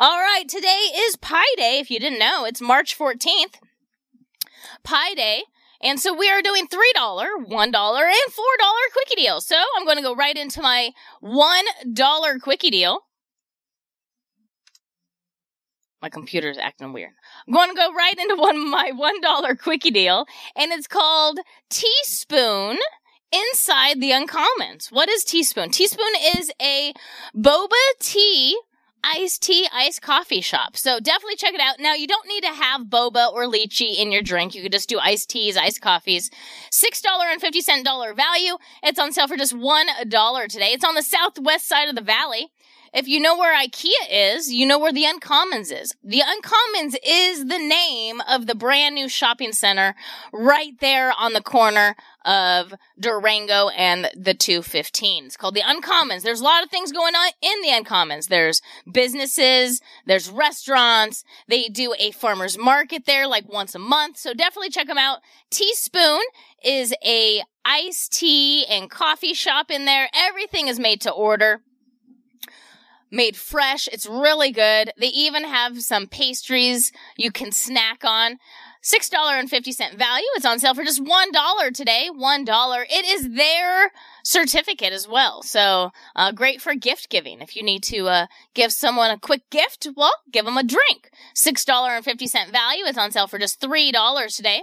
All 0.00 0.18
right. 0.18 0.48
Today 0.48 0.88
is 0.94 1.16
Pi 1.16 1.44
Day. 1.56 1.78
If 1.80 1.90
you 1.90 1.98
didn't 1.98 2.20
know, 2.20 2.44
it's 2.46 2.60
March 2.60 2.96
14th. 2.96 3.56
Pi 4.82 5.14
Day. 5.14 5.42
And 5.82 6.00
so 6.00 6.14
we 6.14 6.30
are 6.30 6.40
doing 6.40 6.66
$3, 6.66 6.70
$1, 6.96 7.48
and 7.48 7.52
$4 7.52 7.72
quickie 7.74 9.14
deals. 9.16 9.46
So 9.46 9.56
I'm 9.76 9.84
going 9.84 9.98
to 9.98 10.02
go 10.02 10.14
right 10.14 10.36
into 10.36 10.62
my 10.62 10.92
$1 11.22 12.40
quickie 12.40 12.70
deal. 12.70 13.00
My 16.06 16.10
computer's 16.10 16.56
acting 16.56 16.92
weird. 16.92 17.14
I'm 17.48 17.52
going 17.52 17.68
to 17.68 17.74
go 17.74 17.92
right 17.92 18.16
into 18.16 18.36
one 18.36 18.70
my 18.70 18.92
$1 19.24 19.58
quickie 19.58 19.90
deal, 19.90 20.24
and 20.54 20.70
it's 20.70 20.86
called 20.86 21.40
Teaspoon 21.68 22.78
Inside 23.32 24.00
the 24.00 24.12
Uncommons. 24.12 24.92
What 24.92 25.08
is 25.08 25.24
Teaspoon? 25.24 25.70
Teaspoon 25.70 26.06
is 26.36 26.52
a 26.62 26.92
boba 27.36 27.72
tea 27.98 28.56
iced 29.02 29.42
tea, 29.42 29.68
iced 29.72 30.02
coffee 30.02 30.40
shop. 30.40 30.76
So 30.76 31.00
definitely 31.00 31.36
check 31.36 31.54
it 31.54 31.60
out. 31.60 31.80
Now 31.80 31.94
you 31.94 32.06
don't 32.06 32.28
need 32.28 32.42
to 32.42 32.54
have 32.54 32.82
boba 32.82 33.32
or 33.32 33.46
lychee 33.46 33.96
in 33.96 34.12
your 34.12 34.22
drink. 34.22 34.54
You 34.54 34.62
could 34.62 34.72
just 34.72 34.88
do 34.88 34.98
iced 34.98 35.28
teas, 35.30 35.56
iced 35.56 35.80
coffees. 35.80 36.30
$6.50 36.70 37.84
dollar 37.84 38.14
value. 38.14 38.56
It's 38.82 38.98
on 38.98 39.12
sale 39.12 39.28
for 39.28 39.36
just 39.36 39.54
$1 39.54 40.48
today. 40.48 40.68
It's 40.72 40.84
on 40.84 40.94
the 40.94 41.02
southwest 41.02 41.66
side 41.68 41.88
of 41.88 41.94
the 41.94 42.00
valley. 42.00 42.50
If 42.96 43.06
you 43.06 43.20
know 43.20 43.36
where 43.36 43.54
IKEA 43.54 43.90
is, 44.10 44.50
you 44.50 44.64
know 44.64 44.78
where 44.78 44.90
the 44.90 45.04
Uncommons 45.04 45.70
is. 45.70 45.94
The 46.02 46.22
Uncommons 46.22 46.94
is 47.06 47.44
the 47.44 47.58
name 47.58 48.22
of 48.26 48.46
the 48.46 48.54
brand 48.54 48.94
new 48.94 49.06
shopping 49.06 49.52
center 49.52 49.94
right 50.32 50.72
there 50.80 51.12
on 51.12 51.34
the 51.34 51.42
corner 51.42 51.94
of 52.24 52.72
Durango 52.98 53.68
and 53.68 54.08
the 54.16 54.32
215. 54.32 55.26
It's 55.26 55.36
called 55.36 55.54
the 55.54 55.60
Uncommons. 55.60 56.22
There's 56.22 56.40
a 56.40 56.44
lot 56.44 56.64
of 56.64 56.70
things 56.70 56.90
going 56.90 57.14
on 57.14 57.32
in 57.42 57.60
the 57.60 57.68
Uncommons. 57.68 58.28
There's 58.28 58.62
businesses, 58.90 59.82
there's 60.06 60.30
restaurants. 60.30 61.22
They 61.48 61.68
do 61.68 61.94
a 61.98 62.12
farmer's 62.12 62.56
market 62.56 63.04
there 63.04 63.26
like 63.26 63.46
once 63.46 63.74
a 63.74 63.78
month. 63.78 64.16
So 64.16 64.32
definitely 64.32 64.70
check 64.70 64.86
them 64.86 64.96
out. 64.96 65.18
Teaspoon 65.50 66.22
is 66.64 66.94
a 67.04 67.42
iced 67.62 68.14
tea 68.14 68.64
and 68.64 68.88
coffee 68.88 69.34
shop 69.34 69.70
in 69.70 69.84
there. 69.84 70.08
Everything 70.14 70.68
is 70.68 70.80
made 70.80 71.02
to 71.02 71.10
order 71.10 71.60
made 73.10 73.36
fresh. 73.36 73.88
It's 73.88 74.06
really 74.06 74.50
good. 74.50 74.92
They 74.98 75.08
even 75.08 75.44
have 75.44 75.82
some 75.82 76.06
pastries 76.06 76.92
you 77.16 77.30
can 77.30 77.52
snack 77.52 78.04
on. 78.04 78.38
$6.50 78.82 79.96
value. 79.96 80.26
It's 80.36 80.46
on 80.46 80.60
sale 80.60 80.74
for 80.74 80.84
just 80.84 81.02
$1 81.02 81.74
today. 81.74 82.08
$1. 82.12 82.84
It 82.88 83.04
is 83.04 83.34
their 83.34 83.90
certificate 84.22 84.92
as 84.92 85.08
well. 85.08 85.42
So, 85.42 85.90
uh, 86.14 86.30
great 86.30 86.62
for 86.62 86.74
gift 86.76 87.08
giving. 87.10 87.40
If 87.40 87.56
you 87.56 87.64
need 87.64 87.82
to, 87.84 88.06
uh, 88.06 88.26
give 88.54 88.72
someone 88.72 89.10
a 89.10 89.18
quick 89.18 89.42
gift, 89.50 89.88
well, 89.96 90.14
give 90.30 90.44
them 90.44 90.56
a 90.56 90.62
drink. 90.62 91.10
$6.50 91.34 92.52
value. 92.52 92.84
It's 92.86 92.98
on 92.98 93.10
sale 93.10 93.26
for 93.26 93.40
just 93.40 93.60
$3 93.60 94.36
today. 94.36 94.62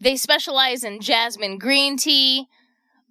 They 0.00 0.16
specialize 0.16 0.84
in 0.84 1.00
jasmine 1.00 1.58
green 1.58 1.96
tea, 1.96 2.46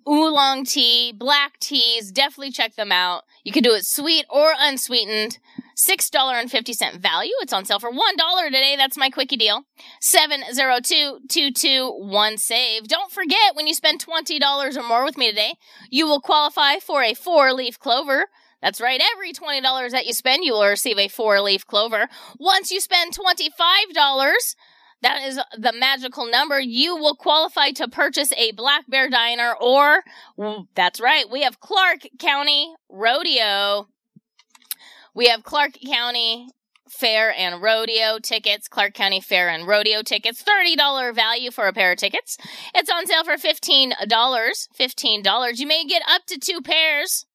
oolong 0.07 0.65
tea, 0.65 1.11
black 1.11 1.59
teas. 1.59 2.11
Definitely 2.11 2.51
check 2.51 2.75
them 2.75 2.91
out. 2.91 3.23
You 3.43 3.51
can 3.51 3.63
do 3.63 3.73
it 3.73 3.85
sweet 3.85 4.25
or 4.29 4.53
unsweetened. 4.57 5.39
$6.50 5.77 6.99
value. 6.99 7.33
It's 7.41 7.53
on 7.53 7.63
sale 7.63 7.79
for 7.79 7.91
$1 7.91 8.45
today. 8.45 8.75
That's 8.75 8.97
my 8.97 9.11
quickie 9.11 9.37
deal. 9.37 9.67
702-221-SAVE. 10.01 12.87
Don't 12.87 13.11
forget, 13.11 13.55
when 13.55 13.67
you 13.67 13.75
spend 13.75 14.03
$20 14.03 14.75
or 14.75 14.83
more 14.83 15.03
with 15.03 15.19
me 15.19 15.29
today, 15.29 15.53
you 15.91 16.07
will 16.07 16.19
qualify 16.19 16.79
for 16.79 17.03
a 17.03 17.13
four-leaf 17.13 17.77
clover. 17.77 18.25
That's 18.59 18.81
right. 18.81 18.99
Every 19.13 19.33
$20 19.33 19.91
that 19.91 20.07
you 20.07 20.13
spend, 20.13 20.43
you 20.43 20.53
will 20.53 20.65
receive 20.65 20.97
a 20.97 21.09
four-leaf 21.09 21.67
clover. 21.67 22.09
Once 22.39 22.71
you 22.71 22.81
spend 22.81 23.15
$25, 23.15 24.55
that 25.01 25.27
is 25.27 25.39
the 25.57 25.73
magical 25.73 26.25
number. 26.29 26.59
You 26.59 26.95
will 26.95 27.15
qualify 27.15 27.71
to 27.71 27.87
purchase 27.87 28.33
a 28.33 28.51
Black 28.53 28.85
Bear 28.87 29.09
Diner 29.09 29.53
or, 29.59 30.03
that's 30.75 30.99
right, 30.99 31.29
we 31.29 31.43
have 31.43 31.59
Clark 31.59 31.99
County 32.19 32.73
Rodeo. 32.89 33.87
We 35.13 35.27
have 35.27 35.43
Clark 35.43 35.73
County 35.87 36.49
Fair 36.89 37.33
and 37.37 37.61
Rodeo 37.61 38.17
tickets, 38.19 38.67
Clark 38.67 38.93
County 38.93 39.19
Fair 39.19 39.49
and 39.49 39.67
Rodeo 39.67 40.01
tickets, 40.01 40.43
$30 40.43 41.13
value 41.13 41.51
for 41.51 41.67
a 41.67 41.73
pair 41.73 41.91
of 41.91 41.97
tickets. 41.97 42.37
It's 42.73 42.89
on 42.89 43.05
sale 43.07 43.23
for 43.23 43.35
$15. 43.35 43.91
$15. 43.93 45.59
You 45.59 45.67
may 45.67 45.85
get 45.85 46.01
up 46.09 46.25
to 46.27 46.39
two 46.39 46.61
pairs. 46.61 47.25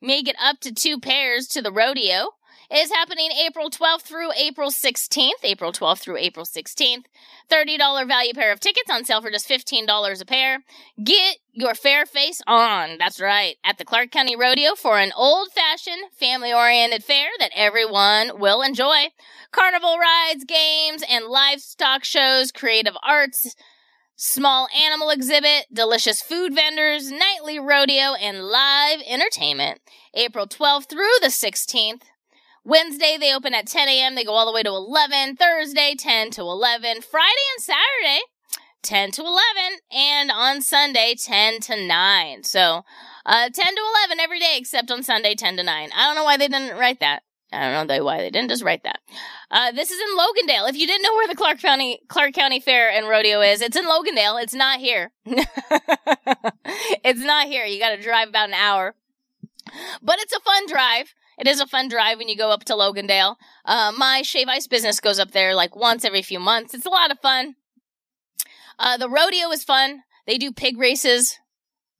You 0.00 0.08
may 0.08 0.22
get 0.22 0.36
up 0.42 0.60
to 0.60 0.72
two 0.72 0.98
pairs 0.98 1.46
to 1.48 1.62
the 1.62 1.70
rodeo. 1.70 2.30
Is 2.72 2.92
happening 2.92 3.32
April 3.32 3.68
12th 3.68 4.02
through 4.02 4.30
April 4.36 4.70
16th. 4.70 5.42
April 5.42 5.72
12th 5.72 5.98
through 5.98 6.18
April 6.18 6.46
16th. 6.46 7.06
$30 7.50 8.06
value 8.06 8.32
pair 8.32 8.52
of 8.52 8.60
tickets 8.60 8.88
on 8.88 9.04
sale 9.04 9.20
for 9.20 9.28
just 9.28 9.48
$15 9.48 10.22
a 10.22 10.24
pair. 10.24 10.62
Get 11.02 11.38
your 11.52 11.74
fair 11.74 12.06
face 12.06 12.40
on. 12.46 12.96
That's 12.96 13.20
right. 13.20 13.56
At 13.64 13.78
the 13.78 13.84
Clark 13.84 14.12
County 14.12 14.36
Rodeo 14.36 14.76
for 14.76 15.00
an 15.00 15.10
old 15.16 15.50
fashioned, 15.50 16.12
family 16.12 16.52
oriented 16.52 17.02
fair 17.02 17.30
that 17.40 17.50
everyone 17.56 18.38
will 18.38 18.62
enjoy. 18.62 19.08
Carnival 19.50 19.96
rides, 19.98 20.44
games, 20.44 21.02
and 21.10 21.24
livestock 21.24 22.04
shows, 22.04 22.52
creative 22.52 22.94
arts, 23.02 23.56
small 24.14 24.68
animal 24.80 25.10
exhibit, 25.10 25.66
delicious 25.72 26.22
food 26.22 26.54
vendors, 26.54 27.10
nightly 27.10 27.58
rodeo, 27.58 28.14
and 28.14 28.44
live 28.44 29.00
entertainment. 29.08 29.80
April 30.14 30.46
12th 30.46 30.88
through 30.88 31.18
the 31.20 31.28
16th. 31.28 32.02
Wednesday, 32.64 33.16
they 33.18 33.34
open 33.34 33.54
at 33.54 33.66
10 33.66 33.88
a.m. 33.88 34.14
They 34.14 34.24
go 34.24 34.34
all 34.34 34.46
the 34.46 34.52
way 34.52 34.62
to 34.62 34.68
11. 34.68 35.36
Thursday, 35.36 35.94
10 35.98 36.30
to 36.32 36.42
11. 36.42 37.02
Friday 37.02 37.46
and 37.56 37.62
Saturday, 37.62 38.20
10 38.82 39.12
to 39.12 39.22
11. 39.22 39.40
And 39.90 40.30
on 40.30 40.60
Sunday, 40.60 41.14
10 41.18 41.60
to 41.60 41.86
9. 41.86 42.44
So, 42.44 42.84
uh, 43.24 43.48
10 43.48 43.52
to 43.52 43.82
11 44.08 44.20
every 44.20 44.38
day 44.38 44.56
except 44.58 44.90
on 44.90 45.02
Sunday, 45.02 45.34
10 45.34 45.56
to 45.56 45.62
9. 45.62 45.90
I 45.96 46.06
don't 46.06 46.16
know 46.16 46.24
why 46.24 46.36
they 46.36 46.48
didn't 46.48 46.78
write 46.78 47.00
that. 47.00 47.22
I 47.52 47.72
don't 47.72 47.88
know 47.88 48.04
why 48.04 48.18
they 48.18 48.30
didn't 48.30 48.50
just 48.50 48.62
write 48.62 48.84
that. 48.84 49.00
Uh, 49.50 49.72
this 49.72 49.90
is 49.90 49.98
in 49.98 50.16
Logandale. 50.16 50.68
If 50.68 50.76
you 50.76 50.86
didn't 50.86 51.02
know 51.02 51.14
where 51.14 51.26
the 51.26 51.34
Clark 51.34 51.60
County 51.60 52.00
Clark 52.08 52.32
County 52.32 52.60
Fair 52.60 52.90
and 52.90 53.08
Rodeo 53.08 53.40
is, 53.40 53.60
it's 53.60 53.76
in 53.76 53.86
Logandale. 53.86 54.40
It's 54.40 54.54
not 54.54 54.78
here. 54.78 55.10
it's 57.04 57.24
not 57.24 57.48
here. 57.48 57.64
You 57.64 57.80
got 57.80 57.96
to 57.96 58.00
drive 58.00 58.28
about 58.28 58.50
an 58.50 58.54
hour, 58.54 58.94
but 60.00 60.20
it's 60.20 60.32
a 60.32 60.40
fun 60.40 60.66
drive. 60.68 61.12
It 61.38 61.46
is 61.46 61.60
a 61.60 61.66
fun 61.66 61.88
drive 61.88 62.18
when 62.18 62.28
you 62.28 62.36
go 62.36 62.50
up 62.50 62.64
to 62.64 62.74
Logandale. 62.74 63.36
Uh, 63.64 63.92
my 63.96 64.22
shave 64.22 64.48
ice 64.48 64.66
business 64.66 65.00
goes 65.00 65.18
up 65.18 65.30
there 65.32 65.54
like 65.54 65.74
once 65.74 66.04
every 66.04 66.22
few 66.22 66.38
months. 66.38 66.74
It's 66.74 66.86
a 66.86 66.90
lot 66.90 67.10
of 67.10 67.18
fun. 67.20 67.56
Uh, 68.78 68.96
the 68.96 69.08
rodeo 69.08 69.50
is 69.50 69.64
fun. 69.64 70.02
They 70.26 70.38
do 70.38 70.52
pig 70.52 70.78
races. 70.78 71.38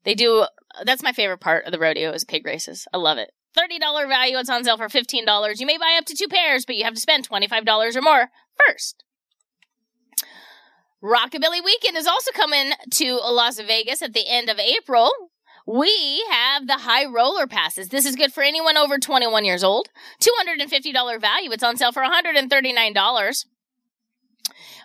They 0.05 0.15
do. 0.15 0.47
That's 0.85 1.03
my 1.03 1.13
favorite 1.13 1.41
part 1.41 1.65
of 1.65 1.73
the 1.73 1.79
rodeo 1.79 2.13
is 2.13 2.25
pig 2.25 2.47
races. 2.47 2.87
I 2.93 2.99
love 2.99 3.19
it. 3.19 3.33
$30 3.59 4.09
value. 4.09 4.39
It's 4.39 4.51
on 4.51 4.65
sale 4.65 4.77
for 4.77 4.89
$15. 4.89 5.61
You 5.61 5.67
may 5.67 5.79
buy 5.79 5.97
up 5.99 6.05
to 6.07 6.15
two 6.15 6.29
pairs, 6.29 6.65
but 6.65 6.77
you 6.77 6.85
have 6.85 6.95
to 6.95 7.01
spend 7.01 7.29
$25 7.29 7.97
or 7.97 8.03
more 8.03 8.31
first. 8.67 9.05
Rockabilly 11.03 11.65
Weekend 11.65 11.97
is 11.97 12.07
also 12.07 12.31
coming 12.33 12.73
to 12.93 13.17
Las 13.17 13.59
Vegas 13.59 14.03
at 14.03 14.13
the 14.13 14.29
end 14.29 14.51
of 14.51 14.59
April. 14.59 15.11
We 15.71 16.25
have 16.29 16.67
the 16.67 16.79
high 16.79 17.07
roller 17.07 17.47
passes. 17.47 17.91
This 17.91 18.05
is 18.05 18.17
good 18.17 18.33
for 18.33 18.43
anyone 18.43 18.77
over 18.77 18.99
21 18.99 19.45
years 19.45 19.63
old. 19.63 19.89
$250 20.21 21.21
value. 21.21 21.53
It's 21.53 21.63
on 21.63 21.77
sale 21.77 21.93
for 21.93 22.03
$139. 22.03 23.45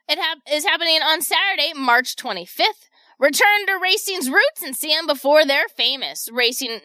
It 0.08 0.20
hap- 0.20 0.38
is 0.50 0.66
happening 0.66 1.00
on 1.02 1.22
Saturday, 1.22 1.74
March 1.76 2.16
25th. 2.16 2.90
Return 3.20 3.66
to 3.66 3.80
racing's 3.82 4.30
roots 4.30 4.62
and 4.64 4.76
see 4.76 4.94
them 4.94 5.08
before 5.08 5.46
they're 5.46 5.68
famous. 5.68 6.30
Racing 6.32 6.80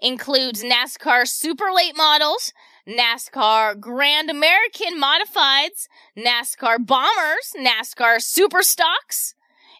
includes 0.00 0.64
NASCAR 0.64 1.28
Super 1.28 1.66
Late 1.72 1.96
Models, 1.96 2.52
NASCAR 2.88 3.80
Grand 3.80 4.30
American 4.30 5.00
Modifieds, 5.00 5.88
NASCAR 6.16 6.84
Bombers, 6.84 7.54
NASCAR 7.56 8.20
Super 8.20 8.62
Stocks, 8.62 9.34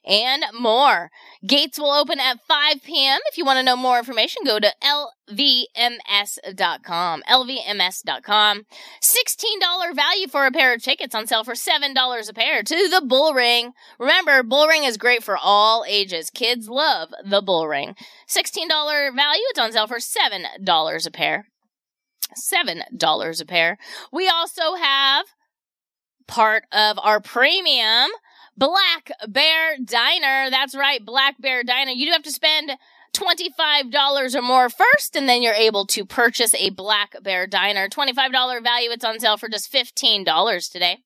and 0.06 0.44
more. 0.58 1.10
Gates 1.46 1.78
will 1.78 1.90
open 1.90 2.20
at 2.20 2.40
5 2.46 2.82
p.m. 2.82 3.20
If 3.26 3.38
you 3.38 3.44
want 3.44 3.58
to 3.58 3.62
know 3.62 3.76
more 3.76 3.98
information, 3.98 4.42
go 4.44 4.58
to 4.58 4.72
lvms.com. 5.30 7.22
lvms.com. 7.28 8.66
$16 9.02 9.94
value 9.94 10.28
for 10.28 10.46
a 10.46 10.52
pair 10.52 10.74
of 10.74 10.82
tickets 10.82 11.14
on 11.14 11.26
sale 11.26 11.44
for 11.44 11.54
$7 11.54 12.28
a 12.28 12.34
pair 12.34 12.62
to 12.62 12.88
the 12.88 13.02
Bull 13.06 13.34
Ring. 13.34 13.72
Remember, 13.98 14.42
Bull 14.42 14.66
Ring 14.66 14.84
is 14.84 14.96
great 14.96 15.22
for 15.22 15.36
all 15.36 15.84
ages. 15.88 16.30
Kids 16.30 16.68
love 16.68 17.10
the 17.24 17.42
Bull 17.42 17.68
Ring. 17.68 17.94
$16 18.28 18.68
value, 19.14 19.42
it's 19.50 19.58
on 19.58 19.72
sale 19.72 19.86
for 19.86 19.98
$7 19.98 21.06
a 21.06 21.10
pair. 21.10 21.46
$7 22.36 23.40
a 23.40 23.44
pair. 23.44 23.78
We 24.12 24.28
also 24.28 24.74
have 24.74 25.26
part 26.26 26.64
of 26.72 26.98
our 27.02 27.20
premium 27.20 28.10
Black 28.56 29.10
Bear 29.28 29.76
Diner. 29.84 30.50
That's 30.50 30.74
right, 30.74 31.04
Black 31.04 31.40
Bear 31.40 31.62
Diner. 31.64 31.90
You 31.90 32.06
do 32.06 32.12
have 32.12 32.22
to 32.22 32.32
spend 32.32 32.72
$25 33.14 34.34
or 34.34 34.42
more 34.42 34.68
first, 34.68 35.16
and 35.16 35.28
then 35.28 35.42
you're 35.42 35.54
able 35.54 35.86
to 35.86 36.04
purchase 36.04 36.54
a 36.54 36.70
Black 36.70 37.14
Bear 37.22 37.46
Diner. 37.46 37.88
$25 37.88 38.62
value. 38.62 38.90
It's 38.90 39.04
on 39.04 39.20
sale 39.20 39.36
for 39.36 39.48
just 39.48 39.72
$15 39.72 40.70
today. 40.70 40.98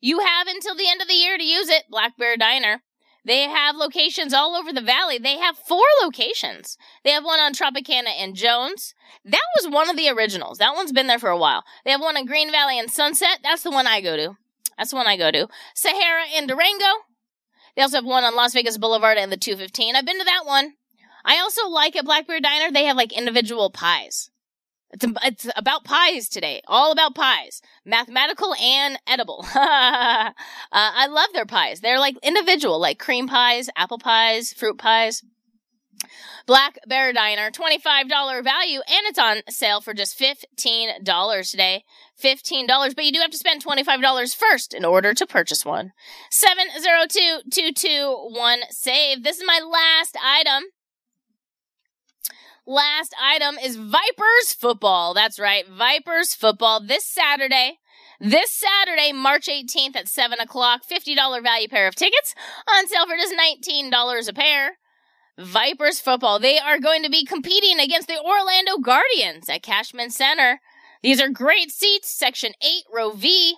You 0.00 0.20
have 0.20 0.46
until 0.46 0.74
the 0.74 0.88
end 0.88 1.02
of 1.02 1.08
the 1.08 1.14
year 1.14 1.36
to 1.36 1.44
use 1.44 1.68
it, 1.68 1.84
Black 1.90 2.16
Bear 2.16 2.36
Diner. 2.36 2.82
They 3.24 3.42
have 3.42 3.76
locations 3.76 4.32
all 4.32 4.54
over 4.54 4.72
the 4.72 4.80
valley. 4.80 5.18
They 5.18 5.36
have 5.38 5.56
four 5.56 5.84
locations. 6.02 6.78
They 7.04 7.10
have 7.10 7.24
one 7.24 7.38
on 7.38 7.52
Tropicana 7.52 8.10
and 8.18 8.34
Jones. 8.34 8.94
That 9.24 9.40
was 9.56 9.72
one 9.72 9.90
of 9.90 9.96
the 9.96 10.08
originals. 10.08 10.58
That 10.58 10.74
one's 10.74 10.92
been 10.92 11.06
there 11.06 11.18
for 11.18 11.28
a 11.28 11.36
while. 11.36 11.64
They 11.84 11.90
have 11.90 12.00
one 12.00 12.16
in 12.16 12.26
Green 12.26 12.50
Valley 12.50 12.78
and 12.78 12.90
Sunset. 12.90 13.40
That's 13.42 13.62
the 13.62 13.70
one 13.70 13.86
I 13.86 14.00
go 14.00 14.16
to. 14.16 14.36
That's 14.78 14.90
the 14.90 14.96
one 14.96 15.06
I 15.06 15.16
go 15.16 15.30
to. 15.30 15.48
Sahara 15.74 16.24
and 16.34 16.48
Durango. 16.48 17.04
They 17.76 17.82
also 17.82 17.98
have 17.98 18.06
one 18.06 18.24
on 18.24 18.34
Las 18.34 18.54
Vegas 18.54 18.78
Boulevard 18.78 19.18
and 19.18 19.30
the 19.30 19.36
215. 19.36 19.94
I've 19.94 20.06
been 20.06 20.18
to 20.18 20.24
that 20.24 20.46
one. 20.46 20.74
I 21.24 21.38
also 21.38 21.68
like 21.68 21.96
at 21.96 22.04
Black 22.04 22.26
Bear 22.26 22.40
Diner, 22.40 22.72
they 22.72 22.84
have 22.84 22.96
like 22.96 23.12
individual 23.12 23.70
pies. 23.70 24.30
It's, 24.92 25.06
it's 25.24 25.48
about 25.56 25.84
pies 25.84 26.28
today. 26.28 26.60
All 26.66 26.92
about 26.92 27.14
pies. 27.14 27.62
Mathematical 27.84 28.54
and 28.54 28.98
edible. 29.06 29.44
uh, 29.54 30.30
I 30.72 31.06
love 31.06 31.28
their 31.32 31.46
pies. 31.46 31.80
They're 31.80 32.00
like 32.00 32.16
individual, 32.22 32.80
like 32.80 32.98
cream 32.98 33.28
pies, 33.28 33.70
apple 33.76 33.98
pies, 33.98 34.52
fruit 34.52 34.78
pies. 34.78 35.22
Black 36.46 36.78
Bear 36.86 37.12
Diner, 37.12 37.50
$25 37.50 38.42
value, 38.42 38.78
and 38.78 39.06
it's 39.06 39.18
on 39.18 39.42
sale 39.48 39.82
for 39.82 39.94
just 39.94 40.18
$15 40.18 41.50
today. 41.50 41.84
$15, 42.20 42.96
but 42.96 43.04
you 43.04 43.12
do 43.12 43.20
have 43.20 43.30
to 43.30 43.38
spend 43.38 43.64
$25 43.64 44.34
first 44.34 44.74
in 44.74 44.84
order 44.84 45.14
to 45.14 45.24
purchase 45.26 45.64
one. 45.64 45.92
702-221-SAVE. 46.32 49.22
This 49.22 49.38
is 49.38 49.44
my 49.46 49.60
last 49.60 50.18
item. 50.22 50.64
Last 52.66 53.14
item 53.20 53.56
is 53.58 53.76
Vipers 53.76 54.52
football. 54.58 55.14
That's 55.14 55.40
right, 55.40 55.66
Vipers 55.66 56.34
football 56.34 56.80
this 56.80 57.04
Saturday. 57.04 57.78
This 58.20 58.50
Saturday, 58.50 59.12
March 59.12 59.46
18th 59.46 59.96
at 59.96 60.08
7 60.08 60.38
o'clock, 60.40 60.82
$50 60.86 61.42
value 61.42 61.68
pair 61.68 61.88
of 61.88 61.94
tickets 61.94 62.34
on 62.68 62.86
sale 62.86 63.06
for 63.06 63.16
just 63.16 63.34
$19 63.34 64.28
a 64.28 64.32
pair. 64.34 64.78
Vipers 65.38 66.00
football. 66.00 66.38
They 66.38 66.58
are 66.58 66.78
going 66.78 67.02
to 67.02 67.08
be 67.08 67.24
competing 67.24 67.80
against 67.80 68.08
the 68.08 68.20
Orlando 68.20 68.76
Guardians 68.76 69.48
at 69.48 69.62
Cashman 69.62 70.10
Center. 70.10 70.60
These 71.02 71.18
are 71.20 71.30
great 71.30 71.70
seats, 71.70 72.10
section 72.10 72.52
8, 72.60 72.82
row 72.92 73.12
V. 73.12 73.56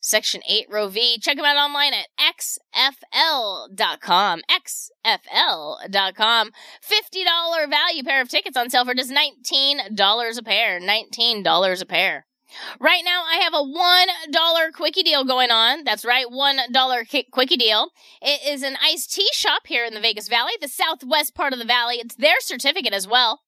Section 0.00 0.40
8, 0.48 0.66
row 0.70 0.88
V. 0.88 1.18
Check 1.20 1.36
them 1.36 1.44
out 1.44 1.56
online 1.56 1.92
at 1.92 2.06
xfl.com. 2.18 4.40
xfl.com. 4.50 6.50
$50 6.82 7.70
value 7.70 8.02
pair 8.02 8.22
of 8.22 8.28
tickets 8.28 8.56
on 8.56 8.70
sale 8.70 8.84
for 8.84 8.94
just 8.94 9.12
$19 9.12 10.38
a 10.38 10.42
pair. 10.42 10.80
$19 10.80 11.82
a 11.82 11.86
pair. 11.86 12.26
Right 12.80 13.02
now, 13.04 13.22
I 13.24 13.36
have 13.36 13.54
a 13.54 13.62
$1 13.62 14.72
quickie 14.72 15.04
deal 15.04 15.24
going 15.24 15.50
on. 15.50 15.84
That's 15.84 16.04
right, 16.04 16.26
$1 16.26 17.08
ki- 17.08 17.28
quickie 17.30 17.56
deal. 17.56 17.90
It 18.20 18.52
is 18.52 18.62
an 18.62 18.76
iced 18.82 19.12
tea 19.12 19.28
shop 19.32 19.66
here 19.66 19.84
in 19.84 19.94
the 19.94 20.00
Vegas 20.00 20.28
Valley, 20.28 20.52
the 20.60 20.68
southwest 20.68 21.34
part 21.34 21.52
of 21.52 21.58
the 21.58 21.64
valley. 21.64 21.96
It's 21.96 22.16
their 22.16 22.40
certificate 22.40 22.92
as 22.92 23.06
well. 23.06 23.40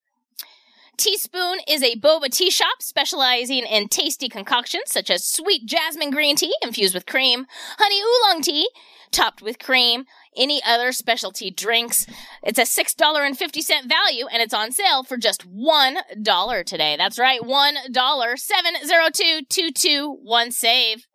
Teaspoon 0.99 1.59
is 1.66 1.82
a 1.82 1.97
boba 1.97 2.30
tea 2.30 2.51
shop 2.51 2.80
specializing 2.80 3.64
in 3.64 3.88
tasty 3.88 4.28
concoctions 4.28 4.84
such 4.86 5.11
as 5.11 5.26
sweet 5.26 5.66
jasmine 5.66 6.11
green 6.11 6.36
tea 6.36 6.55
infused 6.62 6.95
with 6.95 7.07
cream, 7.07 7.47
honey 7.78 8.01
oolong 8.01 8.43
tea 8.43 8.68
topped 9.11 9.43
with 9.43 9.59
cream, 9.59 10.05
any 10.36 10.62
other 10.66 10.93
specialty 10.93 11.51
drinks. 11.51 12.07
It's 12.43 12.59
a 12.59 12.62
$6.50 12.62 13.88
value 13.88 14.26
and 14.26 14.43
it's 14.43 14.55
on 14.55 14.72
sale 14.72 15.03
for 15.03 15.16
just 15.16 15.49
$1 15.49 16.64
today. 16.64 16.97
That's 16.97 17.18
right, 17.18 17.40
$1. 17.40 18.38
702 18.38 20.51
save. 20.51 21.07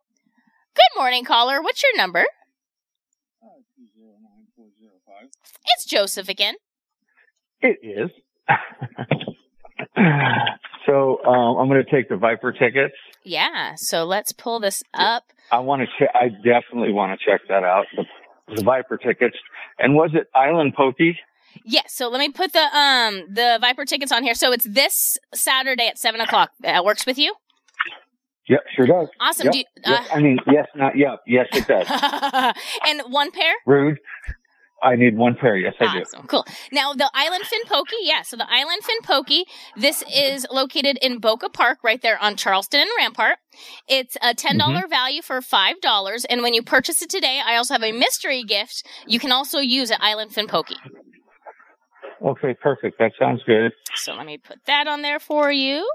Good 0.75 0.99
morning, 0.99 1.25
caller. 1.25 1.61
What's 1.61 1.83
your 1.83 1.97
number? 1.97 2.25
It's 5.69 5.85
Joseph 5.85 6.29
again. 6.29 6.55
It 7.61 7.77
is. 7.83 8.09
so 10.85 11.23
um, 11.25 11.57
I'm 11.57 11.67
going 11.67 11.83
to 11.83 11.89
take 11.91 12.09
the 12.09 12.17
Viper 12.17 12.51
tickets. 12.51 12.93
Yeah, 13.23 13.73
so 13.75 14.05
let's 14.05 14.31
pull 14.31 14.59
this 14.59 14.83
up. 14.93 15.23
I 15.51 15.59
want 15.59 15.81
to. 15.81 15.87
Che- 15.99 16.11
I 16.13 16.29
definitely 16.29 16.93
want 16.93 17.17
to 17.19 17.25
check 17.25 17.41
that 17.49 17.63
out. 17.63 17.85
The, 17.95 18.05
the 18.55 18.63
Viper 18.63 18.97
tickets. 18.97 19.35
And 19.79 19.95
was 19.95 20.11
it 20.13 20.27
Island 20.35 20.75
Poké? 20.75 21.15
Yes, 21.65 21.93
so 21.93 22.07
let 22.09 22.19
me 22.19 22.29
put 22.29 22.53
the 22.53 22.77
um 22.77 23.23
the 23.33 23.57
Viper 23.59 23.83
tickets 23.85 24.11
on 24.11 24.23
here. 24.23 24.35
So 24.35 24.51
it's 24.51 24.65
this 24.65 25.17
Saturday 25.33 25.87
at 25.87 25.97
seven 25.97 26.21
o'clock. 26.21 26.51
That 26.61 26.85
works 26.85 27.05
with 27.05 27.17
you? 27.17 27.33
Yep, 28.49 28.61
sure 28.75 28.85
does. 28.87 29.07
Awesome. 29.19 29.45
Yep. 29.47 29.51
Do 29.53 29.57
you- 29.59 29.65
Yes, 29.85 30.07
uh, 30.09 30.13
I 30.15 30.19
mean, 30.21 30.37
yes, 30.47 30.67
not 30.75 30.97
yep. 30.97 31.19
Yes, 31.27 31.47
it 31.53 31.67
does. 31.67 31.87
and 32.87 33.01
one 33.11 33.31
pair? 33.31 33.53
Rude. 33.65 33.97
I 34.83 34.95
need 34.95 35.17
one 35.17 35.35
pair. 35.35 35.57
Yes, 35.57 35.73
I 35.79 35.99
do. 35.99 36.03
Cool. 36.27 36.45
Now, 36.71 36.93
the 36.93 37.09
Island 37.13 37.43
Fin 37.45 37.61
Pokey, 37.65 37.95
yeah, 38.01 38.21
so 38.21 38.37
the 38.37 38.45
Island 38.47 38.83
Fin 38.83 38.97
Pokey, 39.03 39.45
this 39.75 40.03
is 40.15 40.45
located 40.51 40.97
in 41.01 41.19
Boca 41.19 41.49
Park, 41.49 41.79
right 41.83 42.01
there 42.01 42.21
on 42.21 42.35
Charleston 42.35 42.81
and 42.81 42.89
Rampart. 42.97 43.37
It's 43.87 44.15
a 44.17 44.35
$10 44.35 44.57
Mm-hmm. 44.59 44.89
value 44.89 45.21
for 45.23 45.41
$5. 45.41 46.25
And 46.29 46.41
when 46.43 46.53
you 46.53 46.61
purchase 46.61 47.01
it 47.01 47.09
today, 47.09 47.41
I 47.43 47.55
also 47.55 47.73
have 47.73 47.83
a 47.83 47.91
mystery 47.91 48.43
gift 48.43 48.85
you 49.07 49.19
can 49.19 49.31
also 49.31 49.59
use 49.59 49.89
at 49.89 49.99
Island 50.01 50.31
Fin 50.33 50.47
Pokey. 50.47 50.75
Okay, 52.23 52.53
perfect. 52.61 52.97
That 52.99 53.13
sounds 53.19 53.41
good. 53.45 53.71
So 53.95 54.13
let 54.13 54.25
me 54.25 54.37
put 54.37 54.59
that 54.67 54.87
on 54.87 55.01
there 55.01 55.19
for 55.19 55.51
you. 55.51 55.89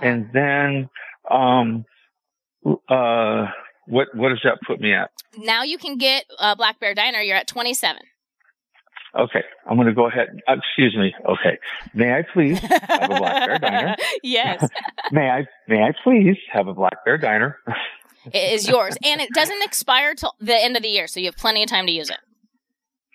And 0.00 0.30
then, 0.32 0.88
um, 1.30 1.84
uh, 2.88 3.46
what 3.86 4.08
what 4.14 4.30
does 4.30 4.40
that 4.44 4.58
put 4.66 4.80
me 4.80 4.92
at? 4.92 5.10
Now 5.38 5.62
you 5.62 5.78
can 5.78 5.96
get 5.98 6.24
uh, 6.38 6.54
Black 6.54 6.80
Bear 6.80 6.94
Diner. 6.94 7.20
You're 7.20 7.36
at 7.36 7.48
27. 7.48 8.02
Okay, 9.14 9.42
I'm 9.68 9.76
going 9.76 9.88
to 9.88 9.94
go 9.94 10.06
ahead. 10.08 10.28
Uh, 10.48 10.54
excuse 10.56 10.96
me. 10.96 11.14
Okay, 11.28 11.58
may 11.92 12.14
I 12.14 12.22
please 12.32 12.58
have 12.60 13.10
a 13.10 13.18
Black 13.18 13.46
Bear 13.46 13.58
Diner? 13.58 13.96
yes. 14.22 14.66
May 15.12 15.28
I 15.28 15.46
may 15.68 15.82
I 15.82 15.92
please 16.02 16.36
have 16.50 16.66
a 16.66 16.72
Black 16.72 17.04
Bear 17.04 17.18
Diner? 17.18 17.58
It 18.26 18.52
is 18.52 18.68
yours. 18.68 18.96
And 19.02 19.20
it 19.20 19.30
doesn't 19.34 19.64
expire 19.64 20.14
till 20.14 20.32
the 20.38 20.54
end 20.54 20.76
of 20.76 20.82
the 20.84 20.88
year, 20.88 21.08
so 21.08 21.18
you 21.18 21.26
have 21.26 21.36
plenty 21.36 21.64
of 21.64 21.68
time 21.68 21.86
to 21.86 21.92
use 21.92 22.08
it. 22.08 22.18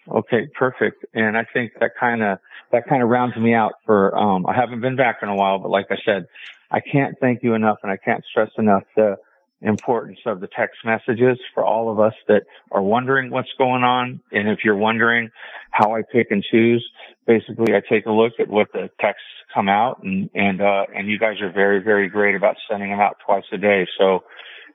Okay, 0.10 0.48
perfect. 0.58 1.06
And 1.14 1.38
I 1.38 1.46
think 1.54 1.72
that 1.80 1.92
kind 2.00 2.24
of 2.24 2.40
that 2.72 2.88
kind 2.88 3.02
of 3.02 3.10
rounds 3.10 3.36
me 3.38 3.54
out 3.54 3.74
for. 3.86 4.18
Um, 4.18 4.46
I 4.46 4.54
haven't 4.54 4.82
been 4.82 4.96
back 4.96 5.20
in 5.22 5.30
a 5.30 5.36
while, 5.36 5.60
but 5.60 5.70
like 5.70 5.88
I 5.92 5.96
said, 6.06 6.28
I 6.72 6.80
can't 6.82 7.16
thank 7.22 7.44
you 7.44 7.54
enough, 7.54 7.78
and 7.84 7.92
I 7.92 7.98
can't 7.98 8.24
stress 8.30 8.50
enough 8.58 8.84
the 8.96 9.18
importance 9.62 10.20
of 10.26 10.40
the 10.40 10.48
text 10.48 10.78
messages 10.86 11.40
for 11.54 11.66
all 11.66 11.92
of 11.92 12.00
us 12.00 12.14
that 12.28 12.44
are 12.72 12.82
wondering 12.82 13.32
what's 13.32 13.52
going 13.58 13.84
on. 13.84 14.22
And 14.32 14.48
if 14.50 14.60
you're 14.64 14.78
wondering 14.78 15.30
how 15.72 15.96
I 15.96 16.04
pick 16.12 16.28
and 16.30 16.44
choose, 16.44 16.88
basically 17.26 17.74
I 17.74 17.82
take 17.90 18.06
a 18.06 18.12
look 18.12 18.34
at 18.40 18.48
what 18.48 18.72
the 18.74 18.90
texts 19.02 19.26
come 19.54 19.70
out, 19.70 20.04
and 20.04 20.30
and 20.36 20.62
uh, 20.62 20.86
and 20.96 21.10
you 21.10 21.18
guys 21.18 21.42
are 21.42 21.52
very 21.52 21.82
very 21.82 22.10
great 22.10 22.36
about 22.36 22.56
sending 22.70 22.92
them 22.92 23.00
out 23.00 23.18
twice 23.26 23.46
a 23.52 23.58
day. 23.58 23.88
So 23.98 24.24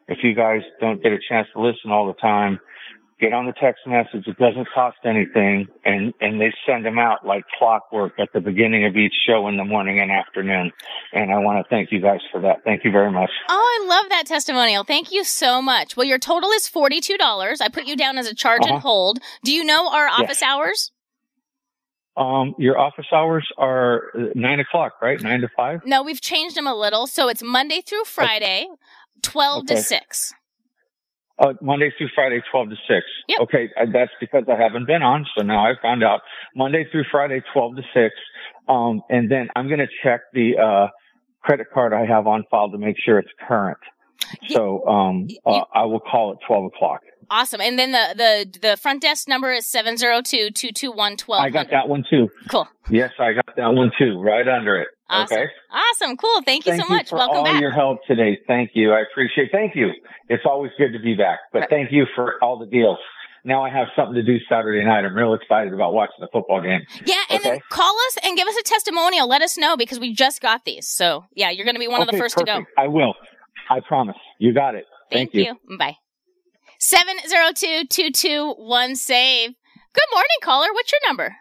if 0.09 0.19
you 0.23 0.35
guys 0.35 0.63
don't 0.81 1.03
get 1.03 1.13
a 1.13 1.19
chance 1.29 1.47
to 1.55 1.61
listen 1.61 1.91
all 1.91 2.07
the 2.07 2.15
time, 2.15 2.59
get 3.23 3.33
on 3.33 3.47
the 3.47 3.53
text 3.53 3.87
message. 3.87 4.27
It 4.27 4.37
doesn't 4.37 4.67
cost 4.75 4.99
anything, 5.05 5.69
and 5.85 6.13
and 6.21 6.41
they 6.41 6.53
send 6.67 6.85
them 6.85 6.99
out 6.99 7.25
like 7.25 7.45
clockwork 7.59 8.19
at 8.19 8.29
the 8.35 8.41
beginning 8.41 8.85
of 8.85 8.97
each 8.97 9.15
show 9.27 9.47
in 9.49 9.57
the 9.57 9.65
morning 9.65 10.01
and 10.01 10.11
afternoon. 10.11 10.73
And 11.13 11.33
I 11.33 11.39
want 11.39 11.65
to 11.65 11.69
thank 11.71 11.93
you 11.93 12.01
guys 12.01 12.21
for 12.33 12.41
that. 12.43 12.65
Thank 12.65 12.85
you 12.85 12.91
very 12.91 13.11
much. 13.13 13.31
Oh, 13.49 13.55
I 13.83 13.87
love 13.89 14.11
that 14.11 14.27
testimonial. 14.27 14.83
Thank 14.85 15.13
you 15.13 15.23
so 15.25 15.63
much. 15.63 15.97
Well, 15.97 16.07
your 16.07 16.19
total 16.19 16.51
is 16.51 16.69
$42. 16.69 17.61
I 17.61 17.69
put 17.69 17.85
you 17.87 17.97
down 17.97 18.19
as 18.19 18.27
a 18.27 18.35
charge 18.35 18.63
Uh-huh. 18.63 18.75
and 18.75 18.83
hold. 18.83 19.21
Do 19.45 19.53
you 19.53 19.65
know 19.65 19.89
our 19.89 20.07
Yes. 20.07 20.21
office 20.21 20.43
hours? 20.43 20.91
Um, 22.17 22.55
your 22.59 22.79
office 22.79 23.07
hours 23.13 23.49
are 23.57 24.11
uh, 24.15 24.19
nine 24.35 24.61
o'clock, 24.61 25.01
right? 25.01 25.19
Nine 25.23 25.41
to 25.41 25.49
five. 25.57 25.81
No, 25.87 26.03
we've 26.03 26.21
changed 26.21 26.57
them 26.57 26.67
a 26.67 26.75
little. 26.75 27.07
So 27.07 27.29
it's 27.29 27.43
Monday 27.43 27.81
through 27.81 28.05
Friday, 28.05 28.67
12 29.23 29.67
to 29.69 29.73
Okay. 29.75 29.83
6. 31.43 31.49
Uh, 31.51 31.65
Monday 31.65 31.93
through 31.99 32.09
Friday, 32.15 32.41
12 32.51 32.71
to 32.71 32.77
6. 32.77 33.07
Okay, 33.41 33.71
uh, 33.81 33.87
that's 33.93 34.13
because 34.21 34.45
I 34.49 34.61
haven't 34.61 34.87
been 34.87 35.03
on, 35.03 35.27
so 35.37 35.45
now 35.45 35.65
I 35.65 35.73
found 35.81 36.05
out. 36.05 36.21
Monday 36.55 36.87
through 36.91 37.05
Friday, 37.11 37.43
12 37.53 37.77
to 37.77 37.83
6. 37.95 38.15
Um, 38.69 39.03
and 39.11 39.31
then 39.31 39.49
I'm 39.57 39.67
going 39.69 39.81
to 39.81 39.89
check 40.03 40.21
the, 40.33 40.59
uh, 40.59 40.89
credit 41.43 41.67
card 41.73 41.93
I 41.93 42.07
have 42.07 42.27
on 42.27 42.45
file 42.51 42.71
to 42.71 42.79
make 42.79 42.97
sure 43.05 43.19
it's 43.19 43.33
current. 43.47 43.79
So, 44.49 44.87
um, 44.87 45.27
uh, 45.45 45.63
I 45.75 45.85
will 45.85 46.01
call 46.01 46.33
at 46.33 46.39
12 46.47 46.67
o'clock. 46.67 47.01
Awesome. 47.29 47.61
And 47.61 47.79
then 47.79 47.93
the, 47.93 48.15
the, 48.17 48.59
the 48.61 48.77
front 48.77 49.03
desk 49.03 49.27
number 49.27 49.53
is 49.53 49.67
702 49.67 50.51
221 50.51 51.17
I 51.41 51.51
got 51.51 51.71
that 51.71 51.89
one 51.89 52.05
too. 52.09 52.29
Cool. 52.49 52.69
Yes, 52.91 53.11
I 53.19 53.33
got 53.33 53.57
that 53.57 53.69
one 53.69 53.91
too, 53.99 54.21
right 54.21 54.47
under 54.47 54.81
it. 54.81 54.89
Awesome. 55.13 55.39
Okay. 55.39 55.47
Awesome. 55.71 56.17
Cool. 56.17 56.43
Thank 56.43 56.67
you 56.67 56.73
Thank 56.73 56.83
so 56.85 56.89
much. 56.89 57.11
for 57.11 57.17
Welcome 57.17 57.39
all 57.39 57.45
back. 57.45 57.61
your 57.61 57.71
help 57.73 57.99
today. 58.07 58.39
Thank 58.47 58.71
you. 58.75 58.93
I 58.93 59.01
appreciate. 59.03 59.51
Thank 59.53 59.75
you. 59.77 59.91
It's 60.29 60.45
always 60.47 60.73
good 60.79 60.93
to 60.93 60.99
be 60.99 61.15
back. 61.15 61.39
But 61.53 61.69
thank 61.71 61.93
you 61.93 62.07
for 62.15 62.35
all 62.43 62.59
the 62.59 62.67
deals. 62.67 62.99
Now 63.45 63.65
I 63.65 63.71
have 63.71 63.89
something 63.97 64.15
to 64.15 64.23
do 64.23 64.37
Saturday 64.49 64.85
night. 64.85 65.05
I'm 65.05 65.15
real 65.15 65.35
excited 65.35 65.73
about 65.75 65.93
watching 65.93 66.15
the 66.21 66.29
football 66.33 66.61
game. 66.63 66.81
Yeah, 67.05 67.21
and 67.29 67.43
then 67.43 67.59
call 67.71 67.93
us 68.09 68.19
and 68.25 68.37
give 68.37 68.47
us 68.47 68.57
a 68.57 68.63
testimonial. 68.63 69.27
Let 69.29 69.43
us 69.43 69.59
know 69.59 69.77
because 69.77 69.99
we 69.99 70.15
just 70.15 70.41
got 70.41 70.65
these. 70.65 70.87
So 70.89 71.25
yeah, 71.35 71.51
you're 71.51 71.65
going 71.65 71.75
to 71.75 71.81
be 71.81 71.89
one 71.89 72.01
of 72.01 72.07
the 72.07 72.13
Okay, 72.15 72.21
first 72.21 72.39
to 72.39 72.45
go. 72.45 72.63
I 72.79 72.87
will. 72.87 73.15
I 73.69 73.81
promise. 73.81 74.17
You 74.39 74.53
got 74.55 74.77
it. 74.77 74.85
Thank, 75.11 75.35
you. 75.35 75.57
Bye. 75.79 75.97
702-221 76.81 78.97
save. 78.97 79.51
Good 79.95 80.05
morning, 80.13 80.29
caller. 80.43 80.69
What's 80.73 80.91
your 80.93 81.01
number? 81.07 81.35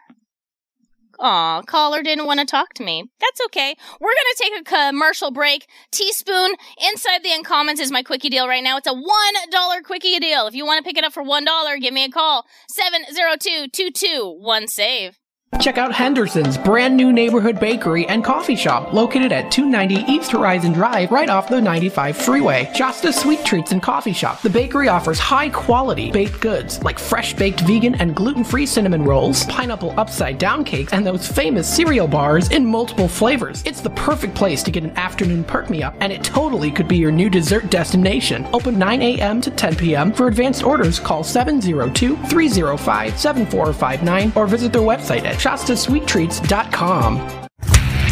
Aw, 1.24 1.62
caller 1.62 2.02
didn't 2.02 2.26
want 2.26 2.40
to 2.40 2.46
talk 2.46 2.74
to 2.74 2.82
me. 2.82 3.04
That's 3.20 3.40
okay. 3.46 3.76
We're 4.00 4.12
going 4.12 4.34
to 4.34 4.42
take 4.42 4.60
a 4.60 4.64
commercial 4.64 5.30
break. 5.30 5.68
Teaspoon 5.92 6.54
inside 6.84 7.22
the 7.22 7.30
Uncommons 7.30 7.78
is 7.78 7.92
my 7.92 8.02
quickie 8.02 8.28
deal 8.28 8.48
right 8.48 8.64
now. 8.64 8.76
It's 8.76 8.88
a 8.88 8.90
$1 8.90 9.82
quickie 9.84 10.18
deal. 10.18 10.48
If 10.48 10.54
you 10.54 10.66
want 10.66 10.84
to 10.84 10.88
pick 10.88 10.98
it 10.98 11.04
up 11.04 11.12
for 11.12 11.22
$1, 11.22 11.80
give 11.80 11.94
me 11.94 12.02
a 12.02 12.10
call. 12.10 12.44
702-221 12.76 14.68
save. 14.68 15.21
Check 15.60 15.78
out 15.78 15.92
Henderson's 15.92 16.58
brand 16.58 16.96
new 16.96 17.12
neighborhood 17.12 17.60
bakery 17.60 18.08
and 18.08 18.24
coffee 18.24 18.56
shop 18.56 18.92
located 18.92 19.30
at 19.30 19.52
290 19.52 20.10
East 20.10 20.32
Horizon 20.32 20.72
Drive, 20.72 21.12
right 21.12 21.28
off 21.28 21.48
the 21.48 21.60
95 21.60 22.16
freeway. 22.16 22.68
Shasta 22.74 23.12
Sweet 23.12 23.44
Treats 23.44 23.70
and 23.70 23.80
Coffee 23.80 24.12
Shop. 24.14 24.40
The 24.40 24.50
bakery 24.50 24.88
offers 24.88 25.20
high 25.20 25.50
quality 25.50 26.10
baked 26.10 26.40
goods 26.40 26.82
like 26.82 26.98
fresh 26.98 27.34
baked 27.34 27.60
vegan 27.60 27.94
and 27.96 28.16
gluten 28.16 28.42
free 28.42 28.66
cinnamon 28.66 29.04
rolls, 29.04 29.44
pineapple 29.46 29.94
upside 30.00 30.38
down 30.38 30.64
cakes, 30.64 30.92
and 30.92 31.06
those 31.06 31.28
famous 31.28 31.72
cereal 31.72 32.08
bars 32.08 32.48
in 32.50 32.66
multiple 32.66 33.06
flavors. 33.06 33.62
It's 33.64 33.82
the 33.82 33.90
perfect 33.90 34.34
place 34.34 34.64
to 34.64 34.72
get 34.72 34.82
an 34.82 34.96
afternoon 34.96 35.44
perk 35.44 35.70
me 35.70 35.82
up, 35.82 35.94
and 36.00 36.12
it 36.12 36.24
totally 36.24 36.72
could 36.72 36.88
be 36.88 36.96
your 36.96 37.12
new 37.12 37.30
dessert 37.30 37.70
destination. 37.70 38.48
Open 38.52 38.78
9 38.78 39.02
a.m. 39.02 39.40
to 39.42 39.50
10 39.50 39.76
p.m. 39.76 40.12
For 40.12 40.26
advanced 40.26 40.64
orders, 40.64 40.98
call 40.98 41.22
702 41.22 42.16
305 42.26 43.20
7459 43.20 44.32
or 44.34 44.46
visit 44.48 44.72
their 44.72 44.82
website 44.82 45.24
at 45.24 45.41
ShastaSweetTreats.com. 45.42 47.51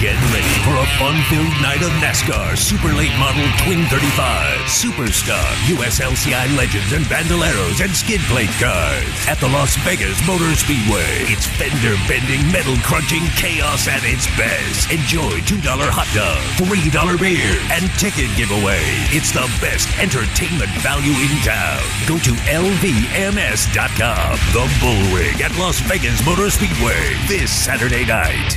Get 0.01 0.17
ready 0.33 0.49
for 0.65 0.73
a 0.81 0.87
fun-filled 0.97 1.61
night 1.61 1.85
of 1.85 1.93
NASCAR 2.01 2.57
Super 2.57 2.89
Late 2.97 3.13
Model 3.21 3.45
Twin 3.61 3.85
35, 3.93 4.57
Superstar, 4.65 5.45
USLCI 5.69 6.57
Legends 6.57 6.97
and 6.97 7.05
Bandoleros 7.05 7.85
and 7.85 7.93
skid 7.93 8.25
plate 8.33 8.49
cars 8.57 9.05
at 9.29 9.37
the 9.45 9.49
Las 9.53 9.77
Vegas 9.85 10.17
Motor 10.27 10.57
Speedway. 10.57 11.29
It's 11.29 11.45
fender-bending, 11.61 12.49
metal-crunching 12.49 13.29
chaos 13.37 13.93
at 13.93 14.01
its 14.09 14.25
best. 14.41 14.89
Enjoy 14.89 15.37
$2 15.45 15.61
hot 15.69 16.09
dog, 16.17 16.41
$3 16.57 17.21
beer, 17.21 17.61
and 17.69 17.85
ticket 18.01 18.33
giveaway. 18.41 18.81
It's 19.13 19.37
the 19.37 19.45
best 19.61 19.85
entertainment 20.01 20.73
value 20.81 21.13
in 21.13 21.33
town. 21.45 21.77
Go 22.09 22.17
to 22.25 22.33
LVMS.com. 22.49 24.33
The 24.57 24.65
Bull 24.81 25.05
Ring 25.13 25.37
at 25.45 25.53
Las 25.61 25.85
Vegas 25.85 26.25
Motor 26.25 26.49
Speedway 26.49 27.21
this 27.29 27.53
Saturday 27.53 28.09
night. 28.09 28.57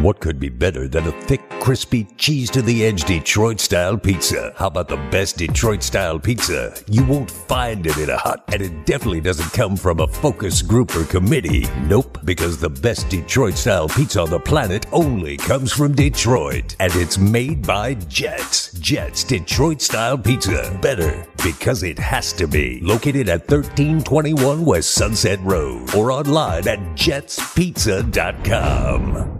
What 0.00 0.18
could 0.18 0.40
be 0.40 0.48
better 0.48 0.88
than 0.88 1.06
a 1.06 1.12
thick, 1.24 1.46
crispy, 1.60 2.04
cheese 2.16 2.48
to 2.52 2.62
the 2.62 2.86
edge 2.86 3.04
Detroit 3.04 3.60
style 3.60 3.98
pizza? 3.98 4.54
How 4.56 4.68
about 4.68 4.88
the 4.88 4.96
best 5.10 5.36
Detroit 5.36 5.82
style 5.82 6.18
pizza? 6.18 6.74
You 6.88 7.04
won't 7.04 7.30
find 7.30 7.86
it 7.86 7.98
in 7.98 8.08
a 8.08 8.16
hut, 8.16 8.42
and 8.50 8.62
it 8.62 8.86
definitely 8.86 9.20
doesn't 9.20 9.52
come 9.52 9.76
from 9.76 10.00
a 10.00 10.08
focus 10.08 10.62
group 10.62 10.96
or 10.96 11.04
committee. 11.04 11.66
Nope, 11.82 12.16
because 12.24 12.56
the 12.56 12.70
best 12.70 13.10
Detroit 13.10 13.58
style 13.58 13.90
pizza 13.90 14.22
on 14.22 14.30
the 14.30 14.40
planet 14.40 14.86
only 14.90 15.36
comes 15.36 15.70
from 15.70 15.94
Detroit, 15.94 16.76
and 16.80 16.96
it's 16.96 17.18
made 17.18 17.66
by 17.66 17.92
Jet's. 17.92 18.72
Jet's 18.80 19.22
Detroit 19.22 19.82
style 19.82 20.16
pizza. 20.16 20.78
Better 20.80 21.26
because 21.44 21.82
it 21.82 21.98
has 21.98 22.32
to 22.34 22.46
be. 22.46 22.78
Located 22.80 23.28
at 23.28 23.50
1321 23.50 24.64
West 24.64 24.92
Sunset 24.92 25.40
Road 25.42 25.94
or 25.94 26.10
online 26.10 26.66
at 26.66 26.78
jetspizza.com. 26.96 29.39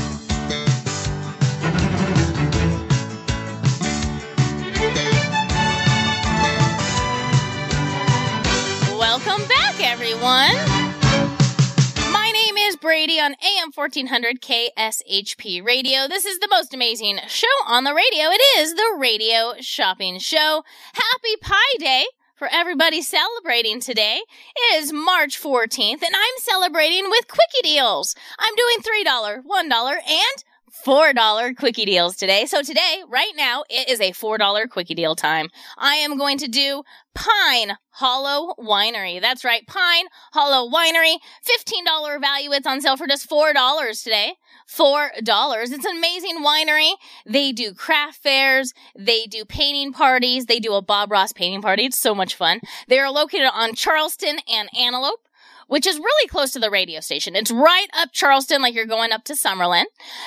Bradi 13.01 13.19
on 13.19 13.35
AM 13.41 13.71
1400 13.73 14.41
KSHP 14.41 15.65
Radio. 15.65 16.07
This 16.07 16.23
is 16.23 16.37
the 16.37 16.47
most 16.47 16.71
amazing 16.71 17.19
show 17.27 17.47
on 17.65 17.83
the 17.83 17.95
radio. 17.95 18.25
It 18.29 18.41
is 18.59 18.75
the 18.75 18.95
Radio 18.95 19.53
Shopping 19.59 20.19
Show. 20.19 20.63
Happy 20.93 21.35
Pi 21.41 21.55
Day 21.79 22.05
for 22.35 22.47
everybody 22.51 23.01
celebrating 23.01 23.79
today. 23.79 24.21
It 24.55 24.83
is 24.83 24.93
March 24.93 25.41
14th, 25.41 26.03
and 26.03 26.15
I'm 26.15 26.37
celebrating 26.37 27.09
with 27.09 27.27
Quickie 27.27 27.63
Deals. 27.63 28.15
I'm 28.37 28.53
doing 28.55 29.03
$3, 29.03 29.45
$1, 29.45 29.91
and 29.91 30.43
$4 30.85 31.57
quickie 31.57 31.85
deals 31.85 32.15
today. 32.15 32.45
So 32.45 32.61
today, 32.61 33.03
right 33.07 33.33
now, 33.35 33.63
it 33.69 33.89
is 33.89 33.99
a 33.99 34.11
$4 34.11 34.69
quickie 34.69 34.95
deal 34.95 35.15
time. 35.15 35.49
I 35.77 35.95
am 35.95 36.17
going 36.17 36.37
to 36.39 36.47
do 36.47 36.83
Pine 37.13 37.77
Hollow 37.89 38.53
Winery. 38.57 39.19
That's 39.19 39.43
right, 39.43 39.67
Pine 39.67 40.05
Hollow 40.31 40.71
Winery. 40.71 41.17
$15 41.45 42.21
value. 42.21 42.51
It's 42.53 42.65
on 42.65 42.79
sale 42.79 42.95
for 42.95 43.05
just 43.05 43.29
$4 43.29 44.03
today. 44.03 44.35
$4. 44.69 45.11
It's 45.17 45.85
an 45.85 45.97
amazing 45.97 46.37
winery. 46.43 46.91
They 47.25 47.51
do 47.51 47.73
craft 47.73 48.23
fairs. 48.23 48.73
They 48.97 49.25
do 49.25 49.43
painting 49.43 49.91
parties. 49.91 50.45
They 50.45 50.59
do 50.59 50.73
a 50.73 50.81
Bob 50.81 51.11
Ross 51.11 51.33
painting 51.33 51.61
party. 51.61 51.85
It's 51.85 51.97
so 51.97 52.15
much 52.15 52.35
fun. 52.35 52.61
They 52.87 52.99
are 52.99 53.11
located 53.11 53.49
on 53.53 53.75
Charleston 53.75 54.37
and 54.49 54.69
Antelope 54.77 55.27
which 55.71 55.87
is 55.87 55.97
really 55.97 56.27
close 56.27 56.51
to 56.51 56.59
the 56.59 56.69
radio 56.69 56.99
station. 56.99 57.33
It's 57.33 57.49
right 57.49 57.87
up 57.93 58.09
Charleston, 58.11 58.61
like 58.61 58.73
you're 58.73 58.85
going 58.85 59.13
up 59.13 59.23
to 59.23 59.33
Summerlin. 59.33 59.85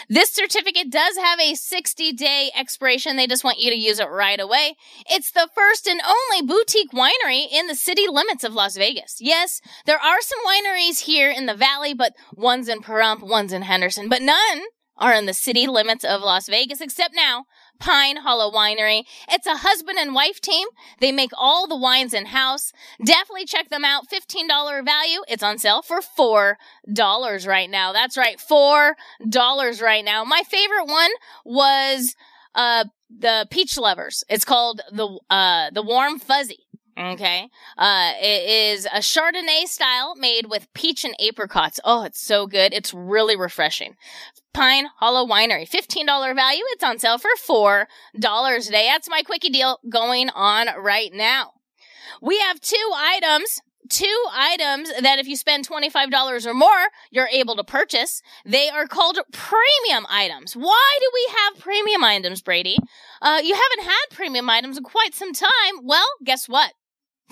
This 0.08 0.30
certificate 0.30 0.90
does 0.90 1.18
have 1.18 1.38
a 1.38 1.54
60 1.54 2.12
day 2.14 2.50
expiration. 2.56 3.16
They 3.16 3.26
just 3.26 3.44
want 3.44 3.58
you 3.58 3.70
to 3.70 3.76
use 3.76 4.00
it 4.00 4.08
right 4.08 4.40
away. 4.40 4.76
It's 5.10 5.30
the 5.30 5.50
first 5.54 5.86
and 5.86 6.00
only 6.00 6.46
boutique 6.46 6.92
winery 6.92 7.44
in 7.52 7.66
the 7.66 7.74
city 7.74 8.06
limits 8.08 8.42
of 8.42 8.54
Las 8.54 8.78
Vegas. 8.78 9.18
Yes, 9.20 9.60
there 9.84 10.00
are 10.00 10.22
some 10.22 10.38
wineries 10.46 11.00
here 11.00 11.30
in 11.30 11.44
the 11.44 11.54
valley, 11.54 11.92
but 11.92 12.14
one's 12.34 12.66
in 12.66 12.80
Pahrump, 12.80 13.20
one's 13.20 13.52
in 13.52 13.60
Henderson, 13.60 14.08
but 14.08 14.22
none 14.22 14.62
are 14.96 15.12
in 15.12 15.26
the 15.26 15.34
city 15.34 15.66
limits 15.66 16.06
of 16.06 16.22
Las 16.22 16.48
Vegas, 16.48 16.80
except 16.80 17.14
now 17.14 17.44
Pine 17.78 18.16
Hollow 18.18 18.50
Winery. 18.50 19.04
It's 19.28 19.46
a 19.46 19.56
husband 19.56 19.98
and 19.98 20.14
wife 20.14 20.40
team. 20.40 20.66
They 21.00 21.12
make 21.12 21.30
all 21.36 21.66
the 21.66 21.76
wines 21.76 22.14
in 22.14 22.26
house. 22.26 22.72
Definitely 23.04 23.46
check 23.46 23.68
them 23.68 23.84
out. 23.84 24.04
$15 24.08 24.84
value. 24.84 25.20
It's 25.28 25.42
on 25.42 25.58
sale 25.58 25.82
for 25.82 26.00
$4 26.00 26.56
right 27.46 27.70
now. 27.70 27.92
That's 27.92 28.16
right. 28.16 28.38
$4 28.38 28.94
right 29.82 30.04
now. 30.04 30.24
My 30.24 30.42
favorite 30.48 30.86
one 30.86 31.10
was, 31.44 32.14
uh, 32.54 32.84
the 33.16 33.46
peach 33.50 33.78
lovers. 33.78 34.24
It's 34.28 34.44
called 34.44 34.80
the, 34.90 35.18
uh, 35.30 35.70
the 35.70 35.82
warm 35.82 36.18
fuzzy. 36.18 36.63
Okay. 36.96 37.48
Uh, 37.76 38.12
it 38.20 38.48
is 38.48 38.86
a 38.86 38.98
Chardonnay 38.98 39.66
style 39.66 40.14
made 40.16 40.46
with 40.46 40.72
peach 40.74 41.04
and 41.04 41.14
apricots. 41.20 41.80
Oh, 41.84 42.04
it's 42.04 42.20
so 42.20 42.46
good. 42.46 42.72
It's 42.72 42.94
really 42.94 43.36
refreshing. 43.36 43.96
Pine 44.52 44.86
Hollow 44.98 45.26
Winery, 45.26 45.68
$15 45.68 46.34
value. 46.36 46.62
It's 46.68 46.84
on 46.84 47.00
sale 47.00 47.18
for 47.18 47.30
$4 47.36 48.64
today. 48.64 48.86
That's 48.86 49.10
my 49.10 49.22
quickie 49.22 49.50
deal 49.50 49.80
going 49.88 50.30
on 50.30 50.68
right 50.80 51.12
now. 51.12 51.52
We 52.22 52.38
have 52.38 52.60
two 52.60 52.90
items 52.96 53.60
two 53.88 54.24
items 54.32 54.90
that 55.02 55.18
if 55.18 55.26
you 55.26 55.36
spend 55.36 55.68
$25 55.68 56.46
or 56.46 56.54
more, 56.54 56.88
you're 57.10 57.28
able 57.28 57.56
to 57.56 57.64
purchase. 57.64 58.22
They 58.44 58.68
are 58.68 58.86
called 58.86 59.18
premium 59.32 60.06
items. 60.08 60.54
Why 60.54 60.98
do 61.00 61.10
we 61.12 61.34
have 61.36 61.62
premium 61.62 62.02
items, 62.02 62.42
Bradi? 62.42 62.76
Uh, 63.20 63.40
you 63.42 63.54
haven't 63.54 63.84
had 63.84 64.04
premium 64.10 64.48
items 64.48 64.78
in 64.78 64.84
quite 64.84 65.14
some 65.14 65.32
time. 65.32 65.50
Well, 65.82 66.06
guess 66.24 66.48
what? 66.48 66.72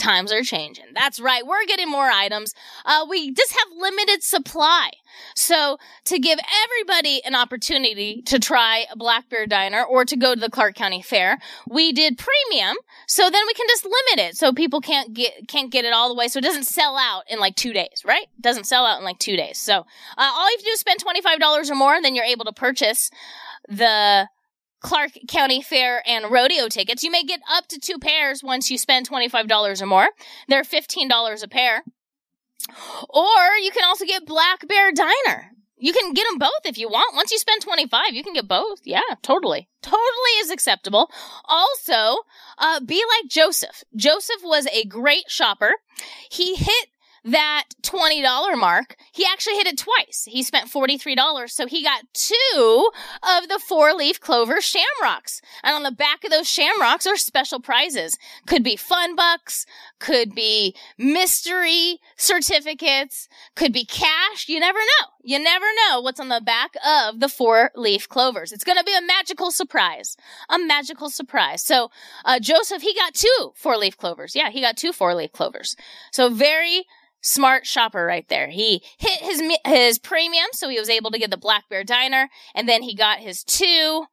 Times 0.02 0.32
are 0.32 0.42
changing. 0.42 0.86
That's 0.94 1.20
right. 1.20 1.46
We're 1.46 1.64
getting 1.64 1.88
more 1.88 2.10
items. 2.10 2.54
Uh, 2.84 3.06
we 3.08 3.30
just 3.30 3.52
have 3.52 3.68
limited 3.78 4.24
supply. 4.24 4.90
So 5.36 5.78
to 6.06 6.18
give 6.18 6.40
everybody 6.64 7.22
an 7.24 7.36
opportunity 7.36 8.20
to 8.22 8.40
try 8.40 8.86
a 8.90 8.96
Black 8.96 9.28
Bear 9.28 9.46
Diner 9.46 9.84
or 9.84 10.04
to 10.04 10.16
go 10.16 10.34
to 10.34 10.40
the 10.40 10.50
Clark 10.50 10.74
County 10.74 11.02
Fair, 11.02 11.38
we 11.68 11.92
did 11.92 12.18
premium. 12.18 12.76
So 13.06 13.30
then 13.30 13.42
we 13.46 13.54
can 13.54 13.66
just 13.68 13.84
limit 13.84 14.30
it 14.30 14.36
so 14.36 14.52
people 14.52 14.80
can't 14.80 15.14
get, 15.14 15.46
can't 15.46 15.70
get 15.70 15.84
it 15.84 15.92
all 15.92 16.08
the 16.08 16.16
way. 16.16 16.26
So 16.26 16.38
it 16.38 16.42
doesn't 16.42 16.64
sell 16.64 16.96
out 16.96 17.22
in 17.30 17.38
like 17.38 17.54
two 17.54 17.72
days, 17.72 18.02
right? 18.04 18.24
It 18.24 18.42
doesn't 18.42 18.64
sell 18.64 18.84
out 18.84 18.98
in 18.98 19.04
like 19.04 19.20
two 19.20 19.36
days. 19.36 19.58
So, 19.58 19.74
uh, 20.18 20.32
all 20.34 20.50
you 20.50 20.56
have 20.56 20.60
to 20.60 20.64
do 20.64 20.70
is 20.72 20.80
spend 20.80 21.00
$25 21.04 21.70
or 21.70 21.74
more, 21.76 22.02
then 22.02 22.16
you're 22.16 22.24
able 22.24 22.44
to 22.46 22.52
purchase 22.52 23.08
the 23.68 24.28
Clark 24.82 25.12
County 25.28 25.62
Fair 25.62 26.02
and 26.06 26.30
rodeo 26.30 26.68
tickets. 26.68 27.02
You 27.02 27.10
may 27.10 27.24
get 27.24 27.40
up 27.50 27.68
to 27.68 27.78
two 27.78 27.98
pairs 27.98 28.42
once 28.42 28.70
you 28.70 28.78
spend 28.78 29.08
$25 29.08 29.82
or 29.82 29.86
more. 29.86 30.08
They're 30.48 30.62
$15 30.62 31.42
a 31.42 31.48
pair. 31.48 31.84
Or 33.08 33.56
you 33.60 33.70
can 33.72 33.84
also 33.84 34.04
get 34.04 34.26
Black 34.26 34.66
Bear 34.68 34.92
Diner. 34.92 35.52
You 35.82 35.92
can 35.92 36.12
get 36.12 36.28
them 36.28 36.38
both 36.38 36.64
if 36.64 36.78
you 36.78 36.88
want. 36.88 37.16
Once 37.16 37.32
you 37.32 37.38
spend 37.38 37.60
25, 37.60 38.12
you 38.12 38.22
can 38.22 38.34
get 38.34 38.46
both. 38.46 38.78
Yeah, 38.84 39.00
totally. 39.20 39.68
Totally 39.82 40.32
is 40.38 40.50
acceptable. 40.50 41.10
Also, 41.44 42.22
uh, 42.56 42.78
be 42.78 43.02
like 43.18 43.28
Joseph. 43.28 43.82
Joseph 43.96 44.42
was 44.44 44.68
a 44.68 44.84
great 44.84 45.28
shopper. 45.28 45.72
He 46.30 46.54
hit 46.54 46.86
that 47.24 47.64
$20 47.82 48.58
mark. 48.58 48.96
He 49.12 49.24
actually 49.30 49.54
hit 49.54 49.66
it 49.66 49.78
twice. 49.78 50.26
He 50.28 50.42
spent 50.42 50.70
$43, 50.70 51.50
so 51.50 51.66
he 51.66 51.82
got 51.82 52.04
two 52.12 52.90
of 53.22 53.48
the 53.48 53.60
four 53.60 53.94
leaf 53.94 54.20
clover 54.20 54.60
shamrocks. 54.60 55.40
And 55.62 55.74
on 55.74 55.82
the 55.82 55.92
back 55.92 56.24
of 56.24 56.30
those 56.30 56.48
shamrocks 56.48 57.06
are 57.06 57.16
special 57.16 57.60
prizes. 57.60 58.18
Could 58.46 58.64
be 58.64 58.76
fun 58.76 59.14
bucks, 59.14 59.66
could 59.98 60.34
be 60.34 60.74
mystery 60.98 62.00
certificates, 62.16 63.28
could 63.54 63.72
be 63.72 63.84
cash. 63.84 64.48
You 64.48 64.58
never 64.58 64.78
know. 64.78 65.08
You 65.24 65.38
never 65.38 65.66
know 65.88 66.00
what's 66.00 66.18
on 66.18 66.28
the 66.28 66.40
back 66.40 66.74
of 66.84 67.20
the 67.20 67.28
four 67.28 67.70
leaf 67.76 68.08
clovers. 68.08 68.50
It's 68.50 68.64
going 68.64 68.78
to 68.78 68.84
be 68.84 68.96
a 68.96 69.06
magical 69.06 69.52
surprise. 69.52 70.16
A 70.48 70.58
magical 70.58 71.10
surprise. 71.10 71.62
So, 71.62 71.92
uh, 72.24 72.40
Joseph, 72.40 72.82
he 72.82 72.92
got 72.94 73.14
two 73.14 73.52
four 73.54 73.76
leaf 73.76 73.96
clovers. 73.96 74.34
Yeah, 74.34 74.50
he 74.50 74.60
got 74.60 74.76
two 74.76 74.92
four 74.92 75.14
leaf 75.14 75.30
clovers. 75.30 75.76
So 76.10 76.28
very 76.28 76.86
smart 77.22 77.66
shopper 77.66 78.04
right 78.04 78.28
there. 78.28 78.48
He 78.48 78.82
hit 78.98 79.20
his 79.20 79.42
his 79.64 79.98
premium, 79.98 80.48
so 80.52 80.68
he 80.68 80.78
was 80.78 80.90
able 80.90 81.10
to 81.10 81.18
get 81.18 81.30
the 81.30 81.36
Black 81.38 81.68
Bear 81.70 81.84
Diner, 81.84 82.28
and 82.54 82.68
then 82.68 82.82
he 82.82 82.94
got 82.94 83.20
his 83.20 83.42
two 83.42 84.06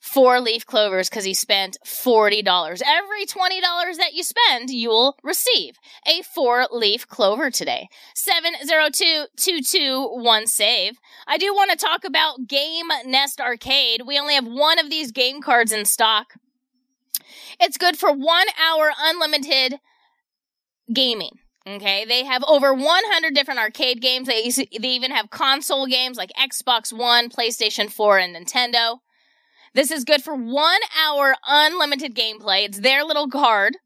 four 0.00 0.40
leaf 0.40 0.66
clovers 0.66 1.08
because 1.08 1.24
he 1.24 1.34
spent 1.34 1.78
forty 1.84 2.42
dollars. 2.42 2.82
Every 2.84 3.26
twenty 3.26 3.60
dollars 3.60 3.98
that 3.98 4.14
you 4.14 4.22
spend, 4.22 4.70
you 4.70 4.88
will 4.88 5.16
receive 5.22 5.76
a 6.06 6.22
four 6.22 6.66
leaf 6.70 7.06
clover 7.06 7.50
today. 7.50 7.88
Seven 8.14 8.54
zero 8.64 8.88
two 8.90 9.26
two 9.36 9.60
two 9.60 10.08
one 10.08 10.46
save. 10.46 10.98
I 11.26 11.38
do 11.38 11.52
want 11.52 11.70
to 11.70 11.76
talk 11.76 12.04
about 12.04 12.48
Game 12.48 12.88
Nest 13.04 13.40
Arcade. 13.40 14.02
We 14.06 14.18
only 14.18 14.34
have 14.34 14.46
one 14.46 14.78
of 14.78 14.90
these 14.90 15.12
game 15.12 15.40
cards 15.40 15.72
in 15.72 15.84
stock. 15.84 16.34
It's 17.60 17.78
good 17.78 17.96
for 17.96 18.12
one 18.12 18.46
hour 18.60 18.92
unlimited 18.98 19.78
gaming. 20.92 21.38
Okay, 21.66 22.04
they 22.04 22.24
have 22.24 22.42
over 22.48 22.74
100 22.74 23.34
different 23.34 23.60
arcade 23.60 24.00
games. 24.00 24.26
They, 24.26 24.50
they 24.50 24.88
even 24.88 25.12
have 25.12 25.30
console 25.30 25.86
games 25.86 26.16
like 26.16 26.32
Xbox 26.32 26.92
One, 26.92 27.30
PlayStation 27.30 27.90
4, 27.90 28.18
and 28.18 28.36
Nintendo. 28.36 28.98
This 29.74 29.90
is 29.90 30.04
good 30.04 30.22
for 30.22 30.34
one 30.34 30.80
hour 31.00 31.34
unlimited 31.46 32.14
gameplay. 32.14 32.64
It's 32.64 32.80
their 32.80 33.04
little 33.04 33.28
card. 33.28 33.76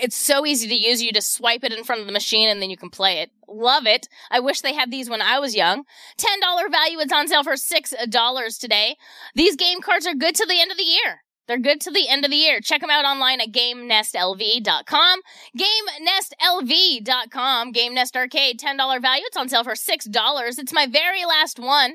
It's 0.00 0.16
so 0.16 0.46
easy 0.46 0.68
to 0.68 0.74
use. 0.74 1.02
You 1.02 1.12
just 1.12 1.32
swipe 1.32 1.64
it 1.64 1.72
in 1.72 1.84
front 1.84 2.00
of 2.00 2.06
the 2.06 2.12
machine 2.12 2.48
and 2.48 2.62
then 2.62 2.70
you 2.70 2.76
can 2.76 2.88
play 2.88 3.18
it. 3.18 3.30
Love 3.48 3.86
it. 3.86 4.08
I 4.30 4.40
wish 4.40 4.60
they 4.60 4.74
had 4.74 4.90
these 4.90 5.10
when 5.10 5.20
I 5.20 5.40
was 5.40 5.56
young. 5.56 5.84
$10 6.18 6.70
value. 6.70 7.00
It's 7.00 7.12
on 7.12 7.28
sale 7.28 7.42
for 7.42 7.54
$6 7.54 8.60
today. 8.60 8.96
These 9.34 9.56
game 9.56 9.80
cards 9.80 10.06
are 10.06 10.14
good 10.14 10.36
till 10.36 10.46
the 10.46 10.60
end 10.60 10.70
of 10.70 10.76
the 10.76 10.84
year. 10.84 11.22
They're 11.48 11.58
good 11.58 11.80
to 11.80 11.90
the 11.90 12.08
end 12.08 12.24
of 12.26 12.30
the 12.30 12.36
year. 12.36 12.60
Check 12.60 12.82
them 12.82 12.90
out 12.90 13.06
online 13.06 13.40
at 13.40 13.52
GameNestLV.com. 13.52 15.20
GameNestLV.com. 15.58 17.72
Game 17.72 17.94
Nest 17.94 18.16
Arcade, 18.16 18.60
$10 18.60 19.02
value. 19.02 19.24
It's 19.26 19.36
on 19.36 19.48
sale 19.48 19.64
for 19.64 19.72
$6. 19.72 20.58
It's 20.58 20.72
my 20.74 20.86
very 20.86 21.24
last 21.24 21.58
one. 21.58 21.94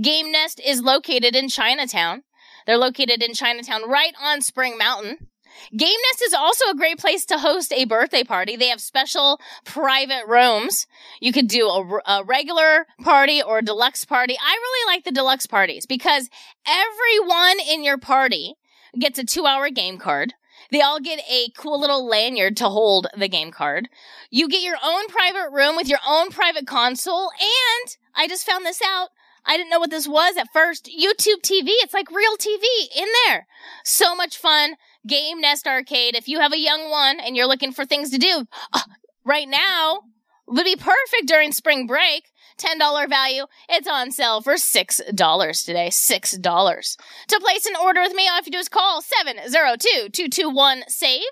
Game 0.00 0.32
Nest 0.32 0.60
is 0.64 0.80
located 0.80 1.36
in 1.36 1.50
Chinatown. 1.50 2.22
They're 2.66 2.78
located 2.78 3.22
in 3.22 3.34
Chinatown 3.34 3.88
right 3.88 4.14
on 4.20 4.40
Spring 4.40 4.76
Mountain. 4.78 5.28
Game 5.76 5.98
Nest 6.08 6.22
is 6.22 6.32
also 6.32 6.64
a 6.70 6.76
great 6.76 6.98
place 6.98 7.26
to 7.26 7.38
host 7.38 7.74
a 7.74 7.84
birthday 7.84 8.24
party. 8.24 8.56
They 8.56 8.68
have 8.68 8.80
special 8.80 9.38
private 9.64 10.26
rooms. 10.26 10.86
You 11.20 11.32
could 11.32 11.48
do 11.48 11.66
a, 11.66 12.00
a 12.06 12.24
regular 12.24 12.86
party 13.02 13.42
or 13.42 13.58
a 13.58 13.62
deluxe 13.62 14.06
party. 14.06 14.38
I 14.40 14.54
really 14.54 14.94
like 14.94 15.04
the 15.04 15.12
deluxe 15.12 15.46
parties 15.46 15.84
because 15.86 16.30
everyone 16.66 17.58
in 17.68 17.84
your 17.84 17.98
party 17.98 18.54
gets 18.98 19.18
a 19.18 19.24
two 19.24 19.46
hour 19.46 19.70
game 19.70 19.98
card. 19.98 20.34
They 20.70 20.82
all 20.82 21.00
get 21.00 21.20
a 21.28 21.50
cool 21.56 21.80
little 21.80 22.06
lanyard 22.06 22.56
to 22.58 22.68
hold 22.68 23.08
the 23.16 23.28
game 23.28 23.50
card. 23.50 23.88
You 24.30 24.48
get 24.48 24.62
your 24.62 24.76
own 24.84 25.08
private 25.08 25.50
room 25.50 25.74
with 25.76 25.88
your 25.88 25.98
own 26.06 26.30
private 26.30 26.66
console. 26.66 27.30
And 27.30 27.96
I 28.14 28.28
just 28.28 28.46
found 28.46 28.64
this 28.64 28.80
out. 28.82 29.08
I 29.44 29.56
didn't 29.56 29.70
know 29.70 29.80
what 29.80 29.90
this 29.90 30.06
was 30.06 30.36
at 30.36 30.52
first. 30.52 30.86
YouTube 30.86 31.40
TV. 31.42 31.68
It's 31.68 31.94
like 31.94 32.10
real 32.10 32.36
TV 32.36 32.62
in 32.96 33.08
there. 33.26 33.46
So 33.84 34.14
much 34.14 34.36
fun. 34.36 34.74
Game 35.06 35.40
Nest 35.40 35.66
Arcade. 35.66 36.14
If 36.14 36.28
you 36.28 36.40
have 36.40 36.52
a 36.52 36.58
young 36.58 36.90
one 36.90 37.18
and 37.20 37.36
you're 37.36 37.46
looking 37.46 37.72
for 37.72 37.86
things 37.86 38.10
to 38.10 38.18
do 38.18 38.44
uh, 38.72 38.80
right 39.24 39.48
now, 39.48 40.02
would 40.46 40.64
be 40.64 40.76
perfect 40.76 41.26
during 41.26 41.52
spring 41.52 41.86
break. 41.86 42.30
$10 42.60 43.08
value. 43.08 43.46
It's 43.68 43.88
on 43.88 44.10
sale 44.10 44.42
for 44.42 44.54
$6 44.54 45.64
today. 45.64 45.88
$6. 45.88 46.96
To 47.28 47.40
place 47.40 47.66
an 47.66 47.76
order 47.82 48.02
with 48.02 48.12
me, 48.12 48.28
all 48.28 48.34
you 48.34 48.36
have 48.36 48.44
to 48.44 48.50
do 48.50 48.58
is 48.58 48.68
call 48.68 49.02
702-221-SAVE. 49.02 51.22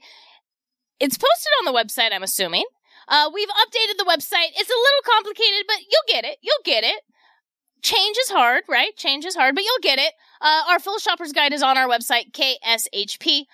it's 0.99 1.17
posted 1.17 1.51
on 1.59 1.65
the 1.65 1.73
website, 1.77 2.13
I'm 2.13 2.23
assuming. 2.23 2.65
Uh, 3.07 3.29
we've 3.33 3.47
updated 3.47 3.97
the 3.97 4.03
website. 4.05 4.51
It's 4.55 4.69
a 4.69 4.73
little 4.73 5.01
complicated, 5.05 5.63
but 5.67 5.77
you'll 5.89 6.03
get 6.07 6.25
it. 6.25 6.37
You'll 6.41 6.61
get 6.65 6.83
it. 6.83 7.01
Change 7.81 8.17
is 8.17 8.29
hard, 8.29 8.63
right? 8.67 8.95
Change 8.95 9.25
is 9.25 9.35
hard, 9.35 9.55
but 9.55 9.63
you'll 9.63 9.81
get 9.81 9.99
it. 9.99 10.13
Uh, 10.41 10.63
our 10.69 10.79
full 10.79 10.99
shopper's 10.99 11.31
guide 11.31 11.53
is 11.53 11.63
on 11.63 11.77
our 11.77 11.87
website, 11.87 12.31
kshp.com. 12.31 13.47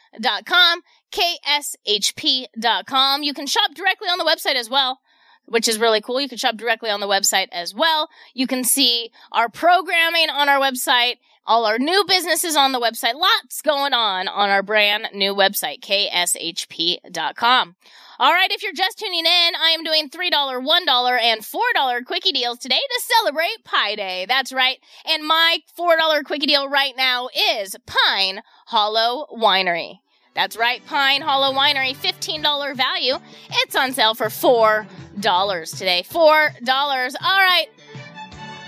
kshp.com. 1.11 3.24
You 3.24 3.34
can 3.34 3.47
shop 3.47 3.74
directly 3.74 4.07
on 4.07 4.17
the 4.17 4.26
website 4.26 4.55
as 4.55 4.69
well, 4.69 4.99
which 5.45 5.67
is 5.67 5.80
really 5.80 6.01
cool. 6.01 6.21
You 6.21 6.30
can 6.30 6.38
shop 6.38 6.57
directly 6.57 6.89
on 6.89 6.99
the 6.99 7.07
website 7.07 7.47
as 7.51 7.74
well. 7.74 8.09
You 8.34 8.47
can 8.47 8.63
see 8.63 9.11
our 9.32 9.49
programming 9.49 10.30
on 10.30 10.49
our 10.49 10.59
website, 10.59 11.17
all 11.45 11.65
our 11.65 11.78
new 11.78 12.03
businesses 12.07 12.55
on 12.55 12.71
the 12.71 12.80
website. 12.80 13.15
Lots 13.15 13.61
going 13.61 13.93
on 13.93 14.28
on 14.28 14.49
our 14.49 14.63
brand 14.63 15.09
new 15.13 15.36
website, 15.36 15.82
kshp.com. 15.82 17.76
All 18.24 18.32
right, 18.32 18.49
if 18.53 18.63
you're 18.63 18.71
just 18.71 18.97
tuning 18.97 19.26
in, 19.26 19.51
I 19.61 19.76
am 19.78 19.84
doing 19.84 20.09
$3, 20.09 20.32
$1, 20.32 21.21
and 21.21 21.41
$4 21.41 22.05
quickie 22.05 22.32
deals 22.32 22.57
today 22.57 22.80
to 22.80 23.01
celebrate 23.01 23.65
Pi 23.65 23.95
Day. 23.95 24.26
That's 24.26 24.53
right. 24.53 24.78
And 25.03 25.28
my 25.28 25.57
$4 25.78 26.24
quickie 26.24 26.45
deal 26.45 26.69
right 26.69 26.93
now 26.95 27.28
is 27.57 27.76
Pine 27.86 28.41
Hollow 28.67 29.28
Winery. 29.30 29.99
That's 30.36 30.55
right, 30.55 30.82
Pine 30.86 31.21
Hollow 31.21 31.53
Winery, 31.53 31.97
$15 31.97 32.78
value. 32.78 33.15
It's 33.49 33.76
on 33.76 33.91
sale 33.91 34.15
for 34.15 34.28
$4 34.28 35.78
today. 35.78 36.05
$4. 36.09 37.15
All 37.21 37.39
right. 37.39 37.67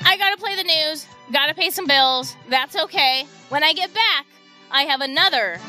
I 0.03 0.17
gotta 0.17 0.35
play 0.35 0.57
the 0.57 0.65
news, 0.65 1.07
gotta 1.31 1.53
pay 1.53 1.69
some 1.69 1.87
bills. 1.87 2.35
That's 2.49 2.75
okay. 2.75 3.25
When 3.47 3.63
I 3.63 3.71
get 3.71 3.93
back, 3.93 4.25
I 4.69 4.81
have 4.81 4.99
another 4.99 5.61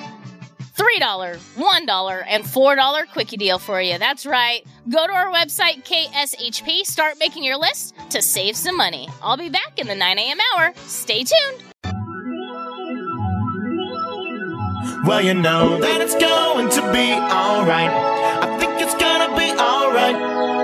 $3, 0.77 1.01
$1, 1.01 2.24
and 2.29 2.45
$4 2.45 3.09
quickie 3.12 3.37
deal 3.37 3.59
for 3.59 3.81
you. 3.81 3.99
That's 3.99 4.27
right. 4.27 4.64
Go 4.89 5.07
to 5.07 5.12
our 5.12 5.33
website, 5.33 5.85
KSHP, 5.85 6.85
start 6.85 7.18
making 7.18 7.45
your 7.45 7.57
list 7.57 7.95
to 8.11 8.20
save 8.20 8.57
some 8.57 8.77
money. 8.77 9.09
I'll 9.22 9.37
be 9.37 9.49
back 9.49 9.79
in 9.79 9.87
the 9.87 9.95
9 9.95 10.18
a.m. 10.18 10.39
hour. 10.55 10.72
Stay 10.87 11.24
tuned. 11.24 11.62
Well, 15.07 15.22
you 15.22 15.35
know 15.35 15.81
that 15.81 16.01
it's 16.01 16.16
going 16.16 16.68
to 16.70 16.81
be 16.93 17.12
alright. 17.12 17.91
I 17.91 18.59
think 18.59 18.81
it's 18.81 18.95
gonna 18.95 19.37
be 19.37 19.53
alright. 19.53 20.56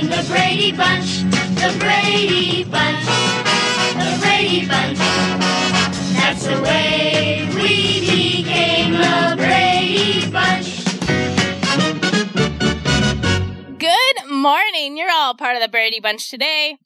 The 0.00 0.24
Brady 0.28 0.70
Bunch. 0.70 1.24
The 1.56 1.76
Brady 1.80 2.62
Bunch. 2.62 3.04
The 3.94 4.18
Brady 4.20 4.64
Bunch. 4.68 4.98
That's 6.14 6.46
the 6.46 6.62
way 6.62 7.48
we 7.52 8.44
became 8.44 8.92
the 8.92 9.34
Brady 9.36 10.30
Bunch. 10.30 10.84
Good 13.80 14.30
morning. 14.30 14.96
You're 14.96 15.10
all 15.10 15.34
part 15.34 15.56
of 15.56 15.62
the 15.62 15.68
Brady 15.68 15.98
Bunch 15.98 16.30
today. 16.30 16.78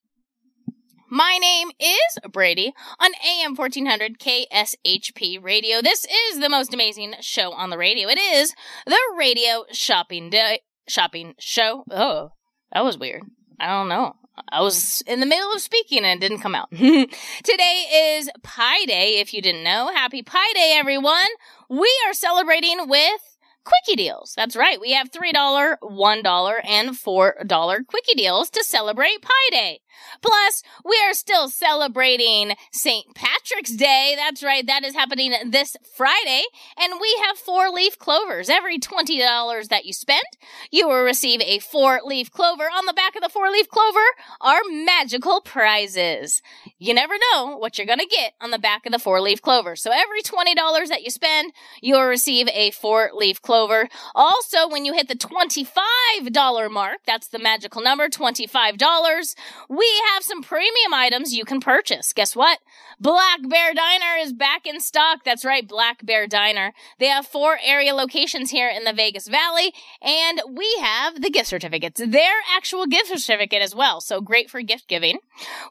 My 1.11 1.37
name 1.39 1.69
is 1.79 2.19
Bradi 2.27 2.73
on 2.99 3.11
AM 3.23 3.55
1400 3.55 4.19
KSHP 4.19 5.43
Radio. 5.45 5.83
This 5.83 6.07
is 6.07 6.41
the 6.41 6.49
most 6.49 6.73
amazing 6.73 7.17
show 7.21 7.53
on 7.53 7.69
the 7.69 7.77
radio. 7.77 8.09
It 8.09 8.19
is 8.19 8.55
the 8.87 8.99
Radio 9.19 9.67
Shopping 9.71 10.31
Day 10.31 10.61
Shopping 10.89 11.35
Show. 11.39 11.85
Oh, 11.91 12.33
that 12.73 12.85
was 12.85 12.99
weird. 12.99 13.23
I 13.61 13.69
don't 13.69 13.89
know. 13.89 14.17
I 14.49 14.63
was 14.63 15.03
in 15.07 15.21
the 15.21 15.27
middle 15.27 15.53
of 15.53 15.61
speaking 15.61 16.05
and 16.05 16.23
it 16.23 16.27
didn't 16.27 16.43
come 16.43 16.55
out. 16.55 16.71
Today 16.71 18.17
is 18.17 18.31
Pi 18.43 18.85
Day, 18.87 19.21
if 19.21 19.35
you 19.35 19.43
didn't 19.43 19.63
know. 19.63 19.91
Happy 19.95 20.23
Pi 20.23 20.53
Day, 20.55 20.75
everyone. 20.77 21.27
We 21.69 21.91
are 22.07 22.15
celebrating 22.15 22.89
with 22.89 23.33
Quickie 23.65 23.97
deals. 23.97 24.35
That's 24.37 24.57
right. 24.57 24.81
We 24.81 24.93
have 24.93 25.11
$3, 25.11 25.77
$1, 25.83 26.61
and 26.65 26.91
$4 26.91 27.87
quickie 27.87 28.15
deals 28.15 28.51
to 28.51 28.65
celebrate 28.65 29.23
Pi 29.23 29.31
Day. 29.51 29.81
Plus, 30.21 30.63
we 30.85 31.01
are 31.07 31.15
still 31.15 31.49
celebrating 31.49 32.55
St. 32.73 33.15
Patrick's 33.15 33.73
Day. 33.73 34.15
That's 34.17 34.43
right. 34.43 34.67
That 34.67 34.85
is 34.85 34.95
happening 34.95 35.33
this 35.51 35.77
Friday. 35.97 36.43
And 36.79 36.95
we 37.01 37.23
have 37.27 37.39
four 37.39 37.71
leaf 37.71 37.99
clovers. 37.99 38.49
Every 38.49 38.79
$20 38.79 39.69
that 39.69 39.85
you 39.85 39.93
spend, 39.93 40.25
you 40.71 40.89
will 40.89 41.03
receive 41.03 41.41
a 41.41 41.59
four 41.59 42.01
leaf 42.05 42.31
clover. 42.31 42.65
On 42.65 42.87
the 42.87 42.93
back 42.93 43.17
of 43.17 43.23
the 43.23 43.29
four 43.29 43.51
leaf 43.51 43.69
clover 43.69 44.01
are 44.41 44.61
magical 44.71 45.41
prizes. 45.41 46.43
You 46.79 46.95
never 46.95 47.15
know 47.33 47.57
what 47.57 47.79
you're 47.79 47.87
going 47.87 47.99
to 47.99 48.07
get 48.07 48.35
on 48.41 48.51
the 48.51 48.59
back 48.59 48.87
of 48.87 48.93
the 48.93 48.99
four 48.99 49.21
leaf 49.21 49.41
clover. 49.41 49.77
So 49.77 49.91
every 49.93 50.23
$20 50.23 50.55
that 50.89 51.03
you 51.03 51.11
spend, 51.11 51.53
you'll 51.81 52.05
receive 52.05 52.49
a 52.49 52.71
four 52.73 53.11
leaf 53.15 53.41
clover. 53.41 53.89
Also, 54.15 54.69
when 54.69 54.85
you 54.85 54.93
hit 54.93 55.09
the 55.09 55.15
$25 55.15 56.71
mark, 56.71 56.99
that's 57.07 57.29
the 57.29 57.39
magical 57.39 57.83
number, 57.83 58.09
$25, 58.09 59.35
we 59.69 60.02
have 60.13 60.23
some 60.23 60.43
premium 60.43 60.93
items 60.95 61.35
you 61.35 61.45
can 61.45 61.61
purchase. 61.61 62.13
Guess 62.13 62.37
what? 62.37 62.59
Black 63.01 63.41
Bear 63.49 63.75
Diner 63.75 64.17
is 64.21 64.33
back 64.33 64.67
in 64.67 64.81
stock. 64.81 65.25
That's 65.25 65.45
right, 65.45 65.67
Black 65.67 66.05
Bear 66.05 66.27
Diner. 66.27 66.73
They 66.99 67.07
have 67.07 67.27
four 67.27 67.59
area 67.63 67.95
locations 67.95 68.51
here 68.51 68.69
in 68.69 68.85
the 68.85 68.93
Vegas 68.93 69.29
Valley, 69.29 69.73
and 70.01 70.41
we 70.49 70.77
have 70.81 71.21
the 71.21 71.31
gift 71.31 71.49
certificates. 71.49 72.01
Their 72.05 72.35
actual 72.55 72.87
gift 72.87 73.09
certificate 73.09 73.63
as 73.63 73.75
well, 73.75 74.01
so 74.01 74.21
great 74.21 74.51
for 74.51 74.63
gift 74.63 74.89
giving. 74.89 75.19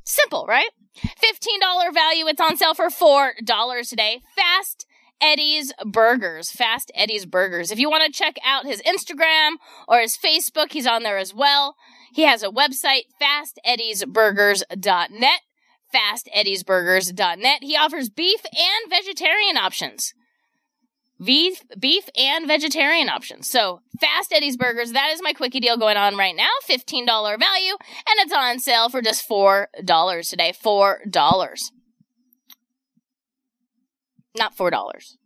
Simple, 0.05 0.47
right? 0.47 0.71
$15 0.97 1.93
value. 1.93 2.27
It's 2.27 2.41
on 2.41 2.57
sale 2.57 2.75
for 2.75 2.89
$4 2.89 3.89
today. 3.89 4.23
Fast 4.37 4.87
Eddie's 5.21 5.73
Burgers. 5.85 6.51
Fast 6.51 6.91
Eddie's 6.95 7.27
Burgers. 7.27 7.71
If 7.71 7.79
you 7.79 7.91
want 7.91 8.05
to 8.05 8.13
check 8.13 8.37
out 8.45 8.67
his 8.67 8.83
Instagram 8.83 9.53
or 9.89 10.01
his 10.01 10.17
Facebook, 10.17 10.73
he's 10.73 10.87
on 10.87 11.03
there 11.03 11.19
as 11.19 11.35
well. 11.35 11.77
He 12.13 12.23
has 12.23 12.43
a 12.43 12.49
website, 12.49 13.05
fasteddiesburgers.net. 13.21 15.41
Fasteddiesburgers.net. 15.95 17.63
He 17.63 17.77
offers 17.77 18.11
beef 18.11 18.41
and 18.45 18.91
vegetarian 18.91 19.57
options. 19.57 20.13
Beef, 21.23 21.63
beef 21.79 22.09
and 22.17 22.47
vegetarian 22.47 23.09
options. 23.09 23.49
So, 23.49 23.81
Fast 24.01 24.33
Eddie's 24.33 24.57
Burgers, 24.57 24.93
that 24.93 25.11
is 25.13 25.23
my 25.23 25.33
quickie 25.33 25.61
deal 25.61 25.77
going 25.77 25.97
on 25.97 26.17
right 26.17 26.35
now. 26.35 26.51
$15 26.69 27.07
value, 27.07 27.73
and 27.73 28.19
it's 28.19 28.33
on 28.33 28.59
sale 28.59 28.89
for 28.89 29.01
just 29.01 29.29
$4 29.29 29.67
today. 30.29 30.53
$4. 30.53 31.71
Not 34.37 34.57
$4. 34.57 35.17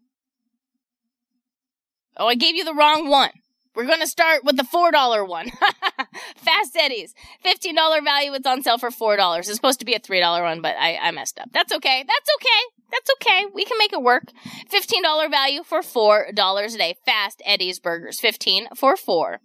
Oh, 2.19 2.27
I 2.27 2.35
gave 2.35 2.55
you 2.55 2.65
the 2.65 2.75
wrong 2.75 3.09
one. 3.09 3.31
We're 3.79 3.87
going 3.87 4.01
to 4.01 4.09
start 4.09 4.43
with 4.43 4.57
the 4.57 4.65
$4 4.65 5.29
one. 5.29 5.51
Fast 6.37 6.77
Eddie's. 6.77 7.15
$15 7.45 8.03
value. 8.03 8.33
It's 8.33 8.45
on 8.45 8.61
sale 8.61 8.77
for 8.77 8.91
$4. 8.91 9.39
It's 9.39 9.55
supposed 9.55 9.79
to 9.79 9.85
be 9.85 9.95
a 9.95 10.01
$3 10.01 10.43
one, 10.43 10.61
but 10.61 10.75
I, 10.77 10.97
I 10.97 11.13
messed 11.13 11.39
up. 11.39 11.51
That's 11.53 11.73
okay. 11.73 12.05
That's 12.05 12.31
okay. 12.35 12.49
That's 12.91 13.09
okay. 13.13 13.47
We 13.55 13.65
can 13.65 13.79
make 13.79 13.93
it 13.93 14.03
work. 14.03 14.33
$15 14.69 15.31
value 15.31 15.63
for 15.63 15.83
$4 15.83 16.29
a 16.29 16.33
day. 16.77 16.97
Fast 17.07 17.41
Eddie's 17.45 17.79
Burgers. 17.79 18.19
15 18.19 18.71
for 18.75 18.97
4. 18.97 19.39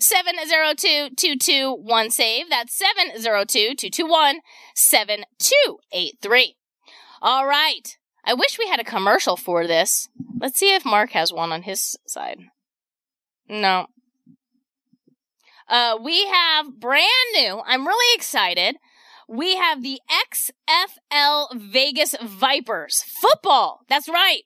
702-221-SAVE. 0.00 2.46
That's 2.50 2.82
702-221-7283. 4.74 6.56
All 7.22 7.46
right. 7.46 7.96
I 8.24 8.34
wish 8.34 8.58
we 8.58 8.66
had 8.66 8.80
a 8.80 8.84
commercial 8.84 9.36
for 9.36 9.68
this. 9.68 10.08
Let's 10.40 10.58
see 10.58 10.74
if 10.74 10.84
Mark 10.84 11.12
has 11.12 11.32
one 11.32 11.52
on 11.52 11.62
his 11.62 11.96
side. 12.04 12.40
No. 13.48 13.86
Uh, 15.68 15.98
we 16.02 16.26
have 16.26 16.78
brand 16.78 17.06
new. 17.34 17.60
I'm 17.66 17.86
really 17.86 18.14
excited. 18.14 18.76
We 19.28 19.56
have 19.56 19.82
the 19.82 20.00
XFL 20.32 21.48
Vegas 21.54 22.14
Vipers 22.22 23.02
football. 23.02 23.80
That's 23.88 24.08
right. 24.08 24.42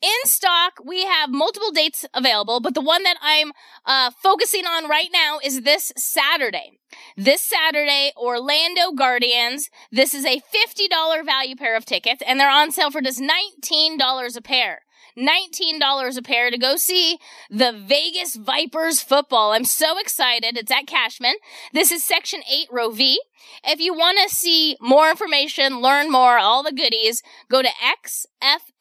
In 0.00 0.28
stock, 0.28 0.74
we 0.84 1.04
have 1.06 1.30
multiple 1.30 1.70
dates 1.72 2.04
available, 2.12 2.60
but 2.60 2.74
the 2.74 2.82
one 2.82 3.04
that 3.04 3.16
I'm 3.22 3.52
uh, 3.86 4.10
focusing 4.22 4.66
on 4.66 4.86
right 4.86 5.08
now 5.12 5.38
is 5.42 5.62
this 5.62 5.92
Saturday. 5.96 6.78
This 7.16 7.40
Saturday, 7.40 8.12
Orlando 8.16 8.92
Guardians. 8.92 9.70
This 9.90 10.12
is 10.12 10.26
a 10.26 10.40
$50 10.40 11.24
value 11.24 11.56
pair 11.56 11.74
of 11.74 11.86
tickets, 11.86 12.22
and 12.26 12.38
they're 12.38 12.50
on 12.50 12.70
sale 12.70 12.90
for 12.90 13.00
just 13.00 13.20
$19 13.20 14.36
a 14.36 14.42
pair. 14.42 14.82
$19 15.18 16.16
a 16.16 16.22
pair 16.22 16.50
to 16.50 16.58
go 16.58 16.76
see 16.76 17.18
the 17.50 17.72
Vegas 17.72 18.34
Vipers 18.36 19.00
football. 19.00 19.52
I'm 19.52 19.64
so 19.64 19.98
excited. 19.98 20.56
It's 20.56 20.70
at 20.70 20.86
Cashman. 20.86 21.34
This 21.72 21.90
is 21.92 22.02
section 22.02 22.40
8 22.50 22.68
row 22.70 22.90
V. 22.90 23.20
If 23.64 23.80
you 23.80 23.94
want 23.94 24.18
to 24.22 24.34
see 24.34 24.76
more 24.80 25.10
information, 25.10 25.80
learn 25.80 26.10
more, 26.10 26.38
all 26.38 26.62
the 26.62 26.72
goodies, 26.72 27.22
go 27.50 27.62
to 27.62 27.68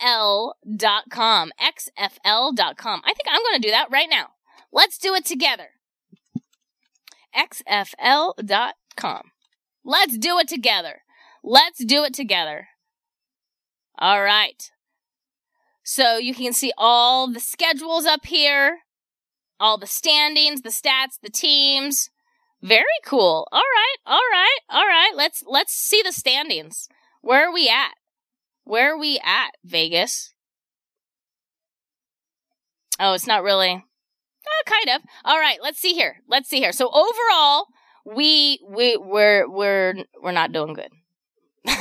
xfl.com. 0.01 0.53
xfl.com. 1.61 3.01
I 3.05 3.13
think 3.13 3.27
I'm 3.27 3.41
going 3.41 3.61
to 3.61 3.67
do 3.67 3.71
that 3.71 3.91
right 3.91 4.09
now. 4.09 4.27
Let's 4.71 4.97
do 4.97 5.13
it 5.13 5.25
together. 5.25 5.69
xfl.com. 7.35 9.31
Let's 9.85 10.17
do 10.17 10.39
it 10.39 10.47
together. 10.47 11.01
Let's 11.43 11.83
do 11.83 12.03
it 12.03 12.13
together. 12.13 12.69
All 13.99 14.23
right. 14.23 14.71
So 15.83 16.17
you 16.17 16.33
can 16.33 16.53
see 16.53 16.71
all 16.77 17.31
the 17.31 17.41
schedules 17.41 18.05
up 18.05 18.25
here, 18.25 18.79
all 19.59 19.77
the 19.77 19.87
standings, 19.87 20.61
the 20.61 20.69
stats, 20.69 21.19
the 21.21 21.29
teams. 21.29 22.09
Very 22.61 22.85
cool. 23.05 23.47
All 23.51 23.59
right, 23.59 23.97
all 24.05 24.21
right, 24.31 24.59
all 24.69 24.85
right. 24.87 25.11
Let's 25.15 25.43
let's 25.45 25.73
see 25.73 26.01
the 26.01 26.13
standings. 26.13 26.87
Where 27.21 27.49
are 27.49 27.53
we 27.53 27.67
at? 27.67 27.91
Where 28.63 28.93
are 28.93 28.97
we 28.97 29.19
at, 29.23 29.51
Vegas? 29.65 30.33
Oh, 32.99 33.13
it's 33.13 33.27
not 33.27 33.43
really. 33.43 33.83
Oh, 34.47 34.63
kind 34.65 34.97
of. 34.97 35.05
All 35.25 35.39
right, 35.39 35.57
let's 35.61 35.79
see 35.79 35.93
here. 35.93 36.17
Let's 36.29 36.49
see 36.49 36.59
here. 36.59 36.71
So 36.71 36.89
overall, 36.89 37.67
we 38.05 38.59
we 38.65 38.95
we're 38.95 39.49
we're 39.49 39.95
we're 40.21 40.31
not 40.31 40.53
doing 40.53 40.73
good. 40.73 40.91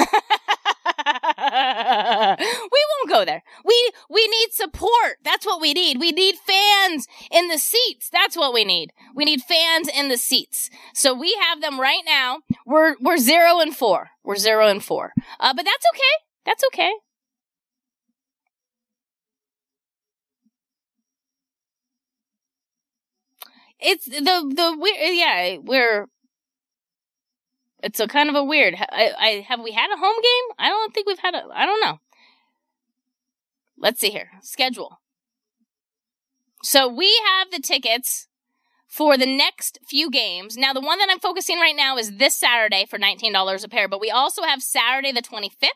we 2.39 2.81
won't 2.91 3.09
go 3.09 3.25
there. 3.25 3.43
We 3.65 3.91
we 4.11 4.27
need 4.27 4.53
support. 4.53 5.19
That's 5.25 5.45
what 5.47 5.61
we 5.61 5.73
need. 5.73 5.99
We 5.99 6.13
need 6.13 6.37
fans 6.37 7.07
in 7.31 7.49
the 7.49 7.59
seats. 7.59 8.09
That's 8.11 8.37
what 8.37 8.53
we 8.53 8.65
need. 8.65 8.93
We 9.15 9.25
need 9.25 9.43
fans 9.43 9.89
in 9.89 10.09
the 10.09 10.17
seats. 10.19 10.71
So 10.95 11.15
we 11.15 11.37
have 11.41 11.61
them 11.61 11.81
right 11.81 12.03
now. 12.07 12.41
We're 12.67 12.97
we're 13.01 13.19
zero 13.19 13.61
and 13.61 13.75
four. 13.77 14.11
We're 14.25 14.37
zero 14.37 14.69
and 14.69 14.83
four. 14.83 15.13
Uh, 15.41 15.53
but 15.55 15.65
that's 15.65 15.85
okay. 15.95 16.15
That's 16.45 16.65
okay. 16.73 16.93
It's 23.81 24.05
the 24.07 24.21
the 24.21 24.77
we 24.81 25.19
Yeah, 25.19 25.57
we're 25.63 26.07
it's 27.83 28.01
a 28.01 28.07
kind 28.07 28.29
of 28.29 28.35
a 28.35 28.45
weird. 28.45 28.75
I, 28.79 29.13
I 29.19 29.47
have 29.49 29.61
we 29.61 29.73
had 29.73 29.93
a 29.93 29.99
home 29.99 30.17
game? 30.23 30.57
I 30.59 30.69
don't 30.69 30.95
think 30.95 31.07
we've 31.07 31.19
had 31.19 31.35
a. 31.35 31.45
I 31.53 31.67
don't 31.67 31.81
know. 31.81 31.99
Let's 33.77 34.01
see 34.01 34.11
here. 34.11 34.31
Schedule. 34.43 35.01
So 36.63 36.87
we 36.87 37.21
have 37.27 37.51
the 37.51 37.59
tickets 37.59 38.29
for 38.87 39.17
the 39.17 39.27
next 39.27 39.81
few 39.89 40.11
games. 40.11 40.57
Now, 40.57 40.73
the 40.73 40.81
one 40.81 40.99
that 40.99 41.09
I'm 41.11 41.19
focusing 41.19 41.59
right 41.59 41.75
now 41.75 41.97
is 41.97 42.19
this 42.19 42.37
Saturday 42.37 42.87
for 42.89 42.99
$19 42.99 43.65
a 43.65 43.69
pair, 43.69 43.89
but 43.89 44.01
we 44.01 44.11
also 44.11 44.43
have 44.43 44.63
Saturday 44.63 45.11
the 45.11 45.23
25th 45.23 45.69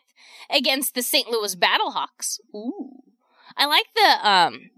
against 0.49 0.93
the 0.93 1.01
St. 1.01 1.27
Louis 1.27 1.55
Battlehawks. 1.55 2.39
Ooh. 2.55 3.01
I 3.57 3.65
like 3.65 3.87
the 3.95 4.29
um 4.29 4.69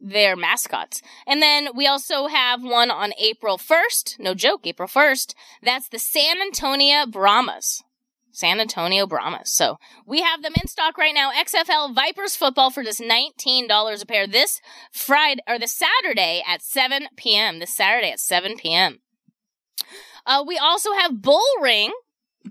their 0.00 0.36
mascots. 0.36 1.02
And 1.26 1.42
then 1.42 1.68
we 1.74 1.86
also 1.86 2.26
have 2.26 2.62
one 2.62 2.90
on 2.90 3.12
April 3.18 3.58
1st. 3.58 4.18
No 4.18 4.34
joke, 4.34 4.66
April 4.66 4.88
1st. 4.88 5.34
That's 5.62 5.88
the 5.88 5.98
San 5.98 6.40
Antonio 6.40 7.06
Brahmas. 7.06 7.82
San 8.32 8.60
Antonio 8.60 9.06
Brahmas. 9.06 9.52
So 9.52 9.78
we 10.06 10.22
have 10.22 10.42
them 10.42 10.52
in 10.60 10.68
stock 10.68 10.96
right 10.96 11.14
now. 11.14 11.32
XFL 11.32 11.94
Vipers 11.94 12.36
football 12.36 12.70
for 12.70 12.82
just 12.82 13.00
$19 13.00 14.02
a 14.02 14.06
pair 14.06 14.26
this 14.26 14.60
Friday 14.92 15.42
or 15.48 15.58
the 15.58 15.66
Saturday 15.68 16.42
at 16.46 16.62
7 16.62 17.08
p.m. 17.16 17.58
This 17.58 17.74
Saturday 17.74 18.12
at 18.12 18.20
7 18.20 18.56
p.m. 18.56 19.00
Uh, 20.26 20.44
we 20.46 20.58
also 20.58 20.92
have 20.92 21.20
Bull 21.20 21.42
Ring. 21.60 21.92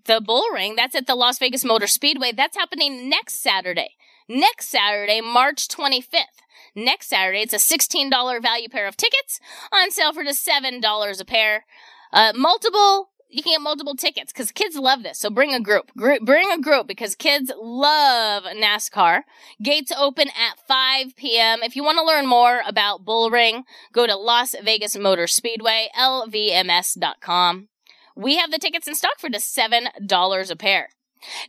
The 0.06 0.22
Bull 0.22 0.50
Ring. 0.54 0.76
That's 0.76 0.96
at 0.96 1.08
the 1.08 1.16
Las 1.16 1.40
Vegas 1.40 1.64
Motor 1.64 1.88
Speedway. 1.88 2.32
That's 2.32 2.58
happening 2.58 3.10
next 3.10 3.42
Saturday. 3.42 3.96
Next 4.28 4.70
Saturday, 4.70 5.22
March 5.22 5.68
25th. 5.68 6.44
Next 6.84 7.08
Saturday, 7.08 7.42
it's 7.42 7.54
a 7.54 7.58
$16 7.58 8.42
value 8.42 8.70
pair 8.70 8.88
of 8.88 8.96
tickets 8.96 9.40
on 9.72 9.92
sale 9.92 10.14
for 10.14 10.24
just 10.24 10.48
$7 10.48 11.22
a 11.22 11.26
pair. 11.26 11.66
Uh, 12.14 12.32
multiple, 12.36 13.10
you 13.30 13.44
can 13.44 13.54
get 13.54 13.62
multiple 13.62 13.96
tickets 13.96 14.32
because 14.32 14.52
kids 14.52 14.76
love 14.76 15.04
this. 15.04 15.20
So 15.20 15.30
bring 15.30 15.54
a 15.54 15.60
group. 15.60 15.92
Gr- 15.98 16.24
bring 16.24 16.50
a 16.52 16.60
group 16.60 16.88
because 16.88 17.16
kids 17.16 17.52
love 17.60 18.44
NASCAR. 18.44 19.24
Gates 19.62 19.92
open 19.98 20.30
at 20.30 20.60
5 20.68 21.16
p.m. 21.16 21.60
If 21.62 21.76
you 21.76 21.84
want 21.84 22.00
to 22.00 22.06
learn 22.06 22.26
more 22.26 22.62
about 22.66 23.06
Bullring, 23.06 23.64
go 23.92 24.08
to 24.08 24.16
Las 24.16 24.56
Vegas 24.64 24.98
Motor 24.98 25.28
Speedway, 25.28 25.90
lvms.com. 25.98 27.68
We 28.16 28.38
have 28.38 28.52
the 28.52 28.58
tickets 28.58 28.88
in 28.88 28.96
stock 28.96 29.20
for 29.20 29.30
just 29.30 29.56
$7 29.56 30.52
a 30.52 30.56
pair. 30.56 30.90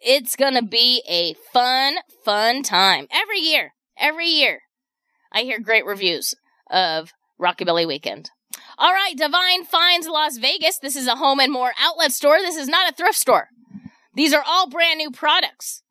It's 0.02 0.36
going 0.36 0.54
to 0.54 0.64
be 0.64 1.04
a 1.08 1.34
fun, 1.52 1.96
fun 2.24 2.64
time 2.64 3.08
every 3.12 3.40
year. 3.40 3.74
Every 3.98 4.28
year. 4.28 4.62
I 5.32 5.42
hear 5.42 5.60
great 5.60 5.86
reviews 5.86 6.36
of 6.70 7.14
Rockabilly 7.42 7.88
Weekend. 7.88 8.30
All 8.78 8.94
right, 8.94 9.18
Divine 9.18 9.66
Finds 9.66 10.08
Las 10.08 10.38
Vegas. 10.38 10.80
This 10.80 10.96
is 10.96 11.08
a 11.08 11.16
home 11.16 11.40
and 11.40 11.52
more 11.52 11.74
outlet 11.80 12.12
store. 12.12 12.38
This 12.38 12.56
is 12.56 12.68
not 12.68 12.90
a 12.90 12.96
thrift 12.96 13.18
store. 13.18 13.50
These 14.14 14.34
are 14.34 14.44
all 14.46 14.70
brand 14.70 15.00
new 15.00 15.12
products. 15.12 15.84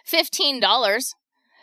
$15. 0.07 1.13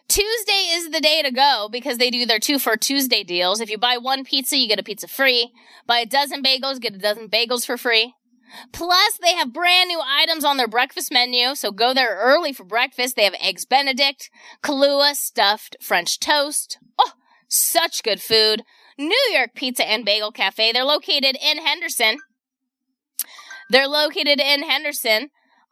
Tuesday 0.09 0.53
is 0.71 0.91
the 0.91 1.01
day 1.01 1.21
to 1.23 1.31
go 1.31 1.69
because 1.71 1.99
they 1.99 2.11
do 2.11 2.25
their 2.25 2.39
two 2.39 2.59
for 2.59 2.77
Tuesday 2.77 3.23
deals. 3.23 3.61
If 3.61 3.69
you 3.69 3.77
buy 3.77 3.99
one 3.99 4.25
pizza, 4.25 4.57
you 4.57 4.67
get 4.67 4.81
a 4.81 4.83
pizza 4.83 5.07
free. 5.07 5.53
Buy 5.87 5.99
a 5.99 6.07
dozen 6.07 6.43
bagels, 6.43 6.81
get 6.81 6.95
a 6.95 6.99
dozen 6.99 7.29
bagels 7.29 7.67
for 7.67 7.77
free. 7.77 8.15
Plus, 8.73 9.19
they 9.21 9.35
have 9.35 9.53
brand 9.53 9.89
new 9.89 10.01
items 10.03 10.45
on 10.45 10.57
their 10.57 10.67
breakfast 10.67 11.13
menu, 11.13 11.55
so 11.55 11.71
go 11.71 11.93
there 11.93 12.17
early 12.19 12.55
for 12.55 12.65
breakfast. 12.65 13.17
They 13.17 13.25
have 13.25 13.35
eggs 13.41 13.67
benedict, 13.67 14.31
Kahlua 14.63 15.15
stuffed 15.15 15.77
French 15.83 16.19
toast. 16.19 16.79
Oh, 16.99 17.13
such 17.47 18.03
good 18.03 18.23
food. 18.23 18.63
New 18.97 19.29
York 19.31 19.51
Pizza 19.55 19.87
and 19.87 20.05
Bagel 20.05 20.33
Cafe. 20.33 20.73
They're 20.73 20.85
located 20.85 21.37
in 21.41 21.59
Henderson. 21.59 22.19
They're 23.71 23.87
located 23.87 24.41
in 24.41 24.63
Henderson 24.63 25.29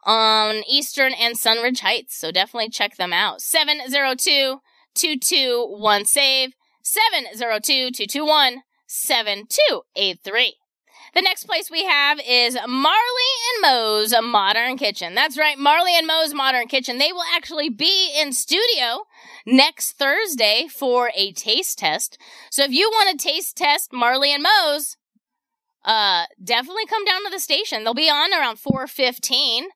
on 0.07 0.63
Eastern 0.67 1.13
and 1.13 1.35
Sunridge 1.35 1.81
Heights, 1.81 2.17
so 2.17 2.31
definitely 2.31 2.69
check 2.69 2.95
them 2.95 3.13
out. 3.13 3.41
702 3.41 4.61
221 4.95 6.05
SAVE, 6.05 6.53
702 6.81 7.91
221 7.91 8.63
7283. 8.87 10.55
The 11.13 11.21
next 11.21 11.45
place 11.45 11.69
we 11.69 11.83
have 11.85 12.19
is 12.25 12.57
Marley 12.67 12.97
and 13.53 13.61
Moe's 13.61 14.13
Modern 14.21 14.77
Kitchen. 14.77 15.13
That's 15.13 15.37
right, 15.37 15.57
Marley 15.57 15.95
and 15.95 16.07
Moe's 16.07 16.33
Modern 16.33 16.67
Kitchen. 16.67 16.97
They 16.97 17.11
will 17.11 17.23
actually 17.35 17.69
be 17.69 18.13
in 18.17 18.31
studio 18.33 19.03
next 19.45 19.93
Thursday 19.93 20.67
for 20.69 21.11
a 21.15 21.31
taste 21.33 21.79
test. 21.79 22.17
So 22.51 22.63
if 22.63 22.71
you 22.71 22.89
want 22.89 23.19
to 23.19 23.27
taste 23.27 23.57
test 23.57 23.91
Marley 23.91 24.33
and 24.33 24.43
Moe's, 24.43 24.95
uh, 25.83 26.25
definitely 26.43 26.85
come 26.85 27.05
down 27.05 27.23
to 27.23 27.29
the 27.29 27.39
station. 27.39 27.83
They'll 27.83 27.93
be 27.93 28.09
on 28.09 28.33
around 28.33 28.59
415. 28.59 29.69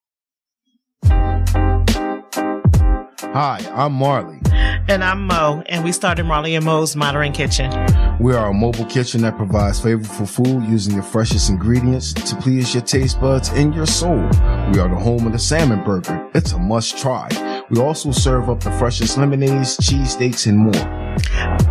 Hi, 3.34 3.66
I'm 3.74 3.94
Marley. 3.94 4.42
And 4.90 5.06
I'm 5.06 5.26
Moe, 5.26 5.64
and 5.68 5.86
we 5.86 5.94
started 5.94 6.26
Marley 6.26 6.54
and 6.56 6.66
Moe's 6.66 6.98
Modern 6.98 7.32
Kitchen. 7.32 7.72
We 8.20 8.36
are 8.36 8.50
a 8.50 8.54
mobile 8.54 8.84
kitchen 8.84 9.22
that 9.22 9.38
provides 9.38 9.80
flavorful 9.80 10.28
food 10.28 10.66
using 10.70 10.98
the 10.98 11.02
freshest 11.02 11.50
ingredients 11.50 12.12
to 12.12 12.36
please 12.36 12.74
your 12.74 12.84
taste 12.84 13.22
buds 13.22 13.48
and 13.48 13.74
your 13.74 13.86
soul. 13.86 14.18
We 14.18 14.80
are 14.80 14.90
the 14.90 15.00
home 15.00 15.26
of 15.26 15.32
the 15.32 15.40
salmon 15.40 15.82
burger. 15.86 16.30
It's 16.34 16.52
a 16.52 16.60
must 16.60 16.98
try. 16.98 17.30
We 17.70 17.80
also 17.80 18.12
serve 18.12 18.50
up 18.50 18.60
the 18.60 18.72
freshest 18.72 19.18
lemonades, 19.18 19.78
cheese 19.78 20.12
steaks, 20.12 20.46
and 20.46 20.58
more. 20.58 21.16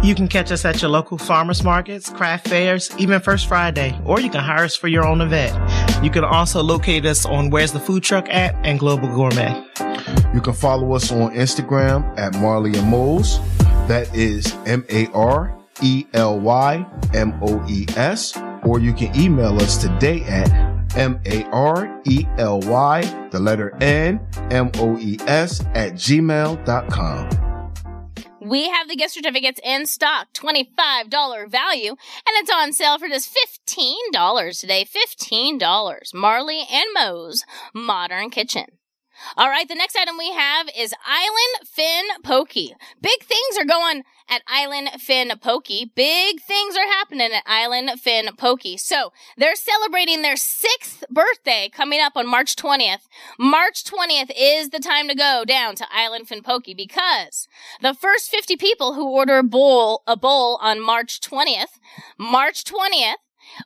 You 0.03 0.15
can 0.15 0.29
catch 0.29 0.51
us 0.51 0.65
at 0.65 0.81
your 0.81 0.91
local 0.91 1.19
farmers 1.19 1.63
markets, 1.63 2.09
craft 2.09 2.49
fairs, 2.49 2.91
even 2.97 3.21
First 3.21 3.49
Friday, 3.49 4.01
or 4.07 4.19
you 4.19 4.31
can 4.31 4.41
hire 4.41 4.65
us 4.65 4.77
for 4.77 4.89
your 4.89 5.07
own 5.07 5.21
event. 5.21 5.53
You 6.03 6.11
can 6.11 6.25
also 6.25 6.63
locate 6.63 7.05
us 7.05 7.27
on 7.27 7.51
Where's 7.51 7.73
the 7.73 7.81
Food 7.81 8.03
Truck 8.03 8.31
at 8.31 8.55
and 8.65 8.79
Global 8.79 9.09
Gourmet. 9.09 9.67
You 10.35 10.41
can 10.41 10.55
follow 10.55 10.93
us 10.95 11.11
on 11.13 11.35
Instagram 11.35 12.19
at 12.19 12.35
Marley 12.35 12.77
and 12.79 12.89
Moe's. 12.89 13.39
That 13.89 14.15
is 14.15 14.55
M 14.67 14.85
A 14.89 15.07
R 15.09 15.57
E 15.83 16.07
L 16.15 16.39
Y 16.39 16.87
M 17.15 17.39
O 17.43 17.65
E 17.69 17.87
S. 17.97 18.37
Or 18.65 18.79
you 18.79 18.93
can 18.93 19.15
email 19.19 19.61
us 19.61 19.77
today 19.77 20.23
at 20.25 20.49
M 20.97 21.21
A 21.27 21.45
R 21.51 22.01
E 22.05 22.27
L 22.39 22.61
Y, 22.61 23.29
the 23.31 23.39
letter 23.39 23.77
N, 23.81 24.21
M 24.51 24.71
O 24.77 24.99
E 24.99 25.19
S 25.27 25.61
at 25.75 25.95
gmail.com. 25.95 27.51
We 28.41 28.69
have 28.71 28.89
the 28.89 28.97
gift 28.97 29.15
certificates 29.15 29.61
in 29.63 29.85
stock, 29.87 30.33
$25 30.33 31.51
value, 31.51 31.91
and 31.91 31.99
it's 32.37 32.51
on 32.51 32.73
sale 32.73 32.99
for 32.99 33.07
just 33.07 33.37
$15 33.69 34.59
today. 34.59 34.87
$15. 34.87 36.15
Marley 36.15 36.65
and 36.73 36.87
Moe's 36.95 37.45
Modern 37.75 38.31
Kitchen. 38.31 38.80
All 39.37 39.49
right, 39.49 39.69
the 39.69 39.75
next 39.75 39.97
item 39.97 40.17
we 40.19 40.33
have 40.33 40.69
is 40.77 40.95
Island 41.07 41.69
Fin 41.69 42.05
Poké. 42.23 42.73
Big 43.01 43.23
things 43.23 43.59
are 43.59 43.65
going 43.65 44.03
at 44.29 44.43
Island 44.47 44.91
Fin 45.01 45.31
Poké. 45.31 45.95
Big 45.95 46.41
things 46.41 46.77
are 46.77 46.87
happening 46.87 47.33
at 47.33 47.43
Island 47.47 48.01
Fin 48.01 48.29
Poké. 48.37 48.79
So 48.79 49.13
they're 49.37 49.57
celebrating 49.57 50.23
their 50.23 50.37
sixth 50.37 51.05
birthday 51.11 51.71
coming 51.73 52.01
up 52.01 52.17
on 52.17 52.27
March 52.27 52.57
20th. 52.57 53.09
March 53.39 53.85
20th 53.85 54.31
is 54.37 54.71
the 54.71 54.79
time 54.79 55.09
to 55.09 55.15
go 55.15 55.45
down 55.47 55.75
to 55.77 55.87
Island 55.93 56.29
Fin 56.29 56.43
Poké 56.43 56.77
because 56.77 57.49
the 57.81 57.95
first 57.95 58.31
50 58.31 58.57
people 58.57 58.95
who 58.95 59.09
order 59.09 59.39
a 59.39 59.45
bowl, 59.45 60.03
a 60.07 60.17
bowl 60.17 60.59
on 60.61 60.81
March 60.81 61.21
20th, 61.21 61.79
March 62.19 62.65
20th, 62.65 63.15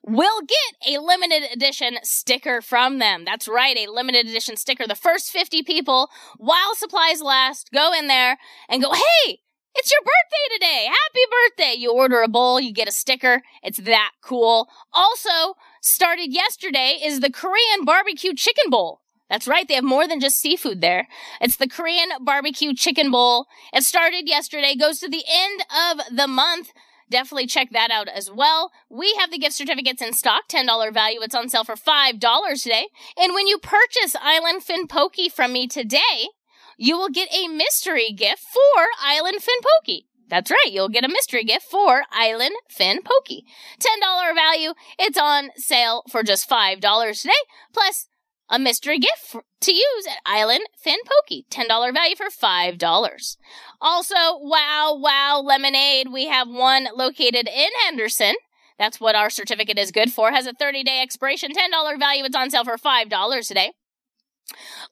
will 0.03 0.41
get 0.43 0.95
a 0.95 1.01
limited 1.01 1.45
edition 1.53 1.99
sticker 2.03 2.61
from 2.61 2.99
them. 2.99 3.25
That's 3.25 3.49
right, 3.49 3.77
a 3.77 3.91
limited 3.91 4.27
edition 4.27 4.57
sticker. 4.57 4.87
The 4.87 4.95
first 4.95 5.31
50 5.31 5.63
people, 5.63 6.11
while 6.37 6.75
supplies 6.75 7.23
last, 7.23 7.71
go 7.73 7.93
in 7.93 8.07
there 8.07 8.39
and 8.69 8.83
go, 8.83 8.93
hey, 8.93 9.41
it's 9.77 9.91
your 9.91 10.01
birthday 10.03 10.55
today. 10.55 10.87
Happy 10.87 11.21
birthday. 11.31 11.81
You 11.81 11.93
order 11.93 12.23
a 12.23 12.29
bowl, 12.29 12.61
you 12.61 12.73
get 12.73 12.89
a 12.89 12.93
sticker. 12.93 13.43
It's 13.63 13.79
that 13.79 14.13
cool. 14.23 14.69
Also, 14.93 15.55
started 15.83 16.33
yesterday 16.33 16.99
is 17.03 17.21
the 17.21 17.31
Korean 17.31 17.85
barbecue 17.85 18.35
chicken 18.35 18.71
bowl. 18.71 19.01
That's 19.29 19.49
right. 19.49 19.67
They 19.67 19.75
have 19.75 19.85
more 19.85 20.07
than 20.07 20.21
just 20.21 20.39
seafood 20.39 20.81
there. 20.81 21.09
It's 21.41 21.57
the 21.57 21.69
Korean 21.69 22.11
barbecue 22.21 22.75
chicken 22.75 23.11
bowl. 23.11 23.47
It 23.73 23.83
started 23.83 24.29
yesterday, 24.29 24.77
goes 24.77 25.01
to 25.01 25.09
the 25.09 25.25
end 25.29 25.65
of 25.91 26.17
the 26.17 26.29
month. 26.29 26.73
Definitely 27.11 27.47
check 27.47 27.71
that 27.71 27.91
out 27.91 28.09
as 28.09 28.31
well. 28.31 28.73
We 28.89 29.15
have 29.19 29.31
the 29.31 29.39
gift 29.39 29.55
certificates 29.55 30.03
in 30.03 30.13
stock, 30.13 30.43
$10 30.51 30.93
value. 30.93 31.21
It's 31.23 31.35
on 31.35 31.49
sale 31.49 31.65
for 31.65 31.77
$5 31.77 32.63
today. 32.63 32.89
And 33.17 33.35
when 33.35 33.47
you 33.47 33.59
purchase 33.59 34.17
Island 34.21 34.63
Fin 34.63 34.87
Poké 34.87 35.31
from 35.31 35.53
me 35.53 35.67
today, 35.67 36.29
you 36.77 36.97
will 36.97 37.11
get 37.11 37.33
a 37.33 37.49
mystery 37.49 38.13
gift 38.13 38.43
for 38.43 38.85
Island 39.03 39.43
Fin 39.43 39.59
Poké. 39.61 40.05
That's 40.29 40.51
right, 40.51 40.73
you'll 40.73 40.89
get 40.89 41.05
a 41.05 41.09
mystery 41.09 41.45
gift 41.45 41.67
for 41.71 42.05
Island 42.11 42.55
Fin 42.69 43.01
Poké. 43.03 43.43
$10 43.79 44.35
value. 44.35 44.73
It's 44.99 45.19
on 45.19 45.51
sale 45.57 46.03
for 46.11 46.23
just 46.23 46.49
$5 46.49 46.81
today. 47.21 47.33
Plus, 47.73 48.09
a 48.51 48.59
mystery 48.59 48.99
gift 48.99 49.37
to 49.61 49.73
use 49.73 50.07
at 50.07 50.19
Island 50.27 50.63
Fin 50.77 50.99
Poké. 51.07 51.47
$10 51.49 51.95
value 51.95 52.17
for 52.17 52.27
$5. 52.27 53.37
Also, 53.81 54.15
Wow 54.15 54.99
Wow 55.01 55.43
Lemonade. 55.45 56.13
We 56.13 56.27
have 56.27 56.49
one 56.49 56.89
located 56.95 57.49
in 57.49 57.69
Henderson. 57.85 58.35
That's 58.79 59.01
what 59.01 59.15
our 59.15 59.31
certificate 59.31 59.79
is 59.79 59.93
good 59.93 60.13
for. 60.13 60.31
Has 60.31 60.47
a 60.47 60.53
30 60.53 60.85
day 60.85 61.01
expiration, 61.01 61.53
$10 61.53 61.99
value. 61.99 62.25
It's 62.25 62.37
on 62.37 62.51
sale 62.51 62.65
for 62.65 62.77
$5 62.77 63.49
today. 63.49 63.73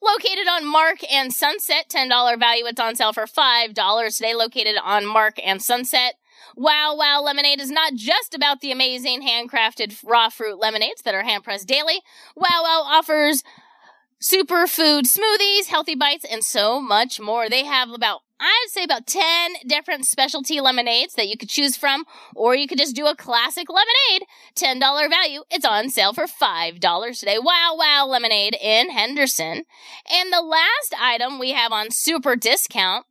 Located 0.01 0.47
on 0.47 0.65
Mark 0.65 0.99
and 1.11 1.31
Sunset, 1.31 1.85
$10 1.89 2.39
value. 2.39 2.65
It's 2.65 2.79
on 2.79 2.95
sale 2.95 3.13
for 3.13 3.25
$5 3.25 4.17
today. 4.17 4.33
Located 4.33 4.77
on 4.83 5.05
Mark 5.05 5.35
and 5.43 5.61
Sunset. 5.61 6.15
Wow 6.55 6.95
Wow 6.97 7.21
Lemonade 7.21 7.59
is 7.59 7.71
not 7.71 7.95
just 7.95 8.33
about 8.33 8.61
the 8.61 8.71
amazing 8.71 9.21
handcrafted 9.21 9.97
raw 10.03 10.29
fruit 10.29 10.59
lemonades 10.59 11.01
that 11.03 11.15
are 11.15 11.23
hand 11.23 11.43
pressed 11.43 11.67
daily. 11.67 12.01
Wow 12.35 12.61
Wow 12.63 12.83
offers 12.85 13.43
superfood 14.21 15.03
smoothies, 15.03 15.67
healthy 15.67 15.95
bites, 15.95 16.25
and 16.29 16.43
so 16.43 16.79
much 16.79 17.19
more. 17.19 17.49
They 17.49 17.65
have 17.65 17.89
about 17.91 18.21
I'd 18.39 18.67
say 18.69 18.83
about 18.83 19.07
10 19.07 19.53
different 19.67 20.05
specialty 20.05 20.59
lemonades 20.59 21.13
that 21.13 21.29
you 21.29 21.37
could 21.37 21.47
choose 21.47 21.77
from, 21.77 22.03
or 22.35 22.55
you 22.55 22.67
could 22.67 22.77
just 22.77 22.95
do 22.95 23.07
a 23.07 23.15
classic 23.15 23.67
lemonade. 23.69 24.27
$10 24.55 25.09
value. 25.09 25.43
It's 25.49 25.65
on 25.65 25.89
sale 25.89 26.11
for 26.11 26.25
$5 26.25 27.19
today. 27.19 27.37
Wow 27.39 27.75
Wow 27.77 28.05
Lemonade 28.07 28.57
in 28.61 28.89
Henderson. 28.89 29.63
And 30.11 30.33
the 30.33 30.41
last 30.41 30.93
item 30.99 31.39
we 31.39 31.51
have 31.51 31.71
on 31.71 31.89
super 31.89 32.35
discount 32.35 33.05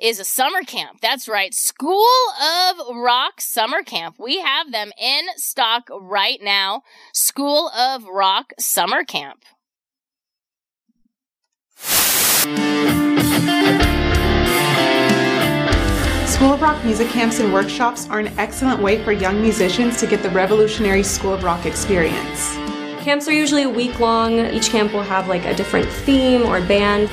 is 0.00 0.18
a 0.18 0.24
summer 0.24 0.62
camp. 0.62 1.00
That's 1.00 1.28
right. 1.28 1.54
School 1.54 2.06
of 2.42 2.96
Rock 2.96 3.40
Summer 3.40 3.82
Camp. 3.82 4.16
We 4.18 4.40
have 4.40 4.72
them 4.72 4.92
in 4.98 5.26
stock 5.36 5.88
right 5.90 6.40
now. 6.42 6.82
School 7.12 7.68
of 7.68 8.04
Rock 8.04 8.52
Summer 8.58 9.04
Camp. 9.04 9.44
School 16.26 16.54
of 16.54 16.62
Rock 16.62 16.82
music 16.84 17.08
camps 17.08 17.38
and 17.38 17.52
workshops 17.52 18.08
are 18.08 18.18
an 18.18 18.28
excellent 18.38 18.80
way 18.80 19.04
for 19.04 19.12
young 19.12 19.42
musicians 19.42 19.98
to 20.00 20.06
get 20.06 20.22
the 20.22 20.30
revolutionary 20.30 21.02
School 21.02 21.34
of 21.34 21.44
Rock 21.44 21.66
experience. 21.66 22.54
Camps 23.04 23.28
are 23.28 23.32
usually 23.32 23.64
a 23.64 23.68
week 23.68 24.00
long. 24.00 24.38
Each 24.46 24.70
camp 24.70 24.94
will 24.94 25.02
have 25.02 25.28
like 25.28 25.44
a 25.44 25.54
different 25.54 25.86
theme 25.88 26.42
or 26.42 26.60
band. 26.62 27.10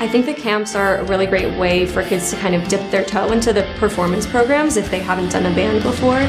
I 0.00 0.08
think 0.08 0.24
the 0.24 0.32
camps 0.32 0.74
are 0.74 0.96
a 0.96 1.04
really 1.04 1.26
great 1.26 1.58
way 1.58 1.84
for 1.84 2.02
kids 2.02 2.30
to 2.30 2.36
kind 2.36 2.54
of 2.54 2.66
dip 2.68 2.90
their 2.90 3.04
toe 3.04 3.32
into 3.32 3.52
the 3.52 3.70
performance 3.76 4.26
programs 4.26 4.78
if 4.78 4.90
they 4.90 4.98
haven't 4.98 5.30
done 5.30 5.44
a 5.44 5.54
band 5.54 5.82
before. 5.82 6.20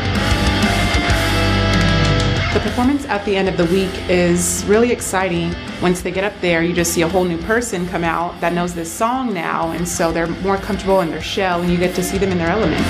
The 2.53 2.60
performance 2.60 3.06
at 3.06 3.23
the 3.23 3.34
end 3.34 3.48
of 3.48 3.56
the 3.56 3.64
week 3.68 3.89
is 4.10 4.65
really 4.65 4.91
exciting. 4.91 5.56
Once 5.81 6.02
they 6.02 6.11
get 6.11 6.26
up 6.26 6.38
there, 6.41 6.64
you 6.64 6.73
just 6.73 6.91
see 6.91 7.03
a 7.03 7.07
whole 7.07 7.23
new 7.23 7.38
person 7.38 7.88
come 7.88 8.03
out 8.03 8.38
that 8.41 8.52
knows 8.52 8.73
this 8.73 8.91
song 8.91 9.34
now, 9.34 9.72
and 9.72 9.88
so 9.88 10.11
they're 10.11 10.27
more 10.27 10.57
comfortable 10.57 10.99
in 10.99 11.10
their 11.10 11.22
shell, 11.22 11.61
and 11.61 11.72
you 11.72 11.77
get 11.77 11.95
to 11.95 12.03
see 12.03 12.18
them 12.18 12.34
in 12.34 12.38
their 12.38 12.49
element. 12.49 12.85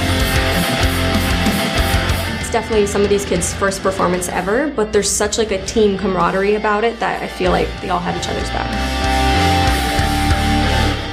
It's 2.41 2.51
definitely 2.51 2.87
some 2.87 3.03
of 3.03 3.09
these 3.09 3.23
kids' 3.23 3.53
first 3.53 3.83
performance 3.83 4.29
ever, 4.29 4.71
but 4.71 4.91
there's 4.91 5.11
such 5.11 5.37
like 5.37 5.51
a 5.51 5.63
team 5.67 5.99
camaraderie 5.99 6.55
about 6.55 6.83
it 6.83 6.99
that 6.99 7.21
I 7.21 7.27
feel 7.27 7.51
like 7.51 7.67
they 7.81 7.89
all 7.89 7.99
have 7.99 8.17
each 8.17 8.27
other's 8.27 8.49
back. 8.49 9.00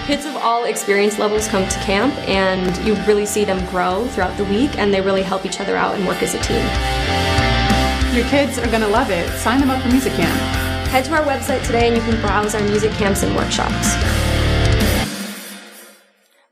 Kids 0.09 0.25
of 0.25 0.37
all 0.37 0.65
experience 0.65 1.19
levels 1.19 1.49
come 1.49 1.69
to 1.69 1.79
camp 1.81 2.15
and 2.27 2.75
you 2.79 2.95
really 3.03 3.27
see 3.27 3.45
them 3.45 3.63
grow 3.67 4.07
throughout 4.07 4.35
the 4.39 4.45
week 4.45 4.75
and 4.79 4.91
they 4.91 5.03
really 5.03 5.21
help 5.21 5.45
each 5.45 5.61
other 5.61 5.77
out 5.77 5.95
and 5.95 6.09
work 6.09 6.23
as 6.23 6.33
a 6.33 6.39
team. 6.39 6.65
Your 8.17 8.25
kids 8.31 8.57
are 8.57 8.67
going 8.69 8.81
to 8.81 8.89
love 8.89 9.11
it. 9.11 9.29
Sign 9.39 9.61
them 9.61 9.69
up 9.69 9.83
for 9.83 9.89
music 9.89 10.15
camp. 10.15 10.35
Head 10.89 11.05
to 11.05 11.13
our 11.13 11.23
website 11.25 11.63
today 11.67 11.89
and 11.89 11.95
you 11.95 12.01
can 12.11 12.19
browse 12.23 12.55
our 12.55 12.63
music 12.63 12.91
camps 12.93 13.23
and 13.23 13.37
workshops. 13.37 13.97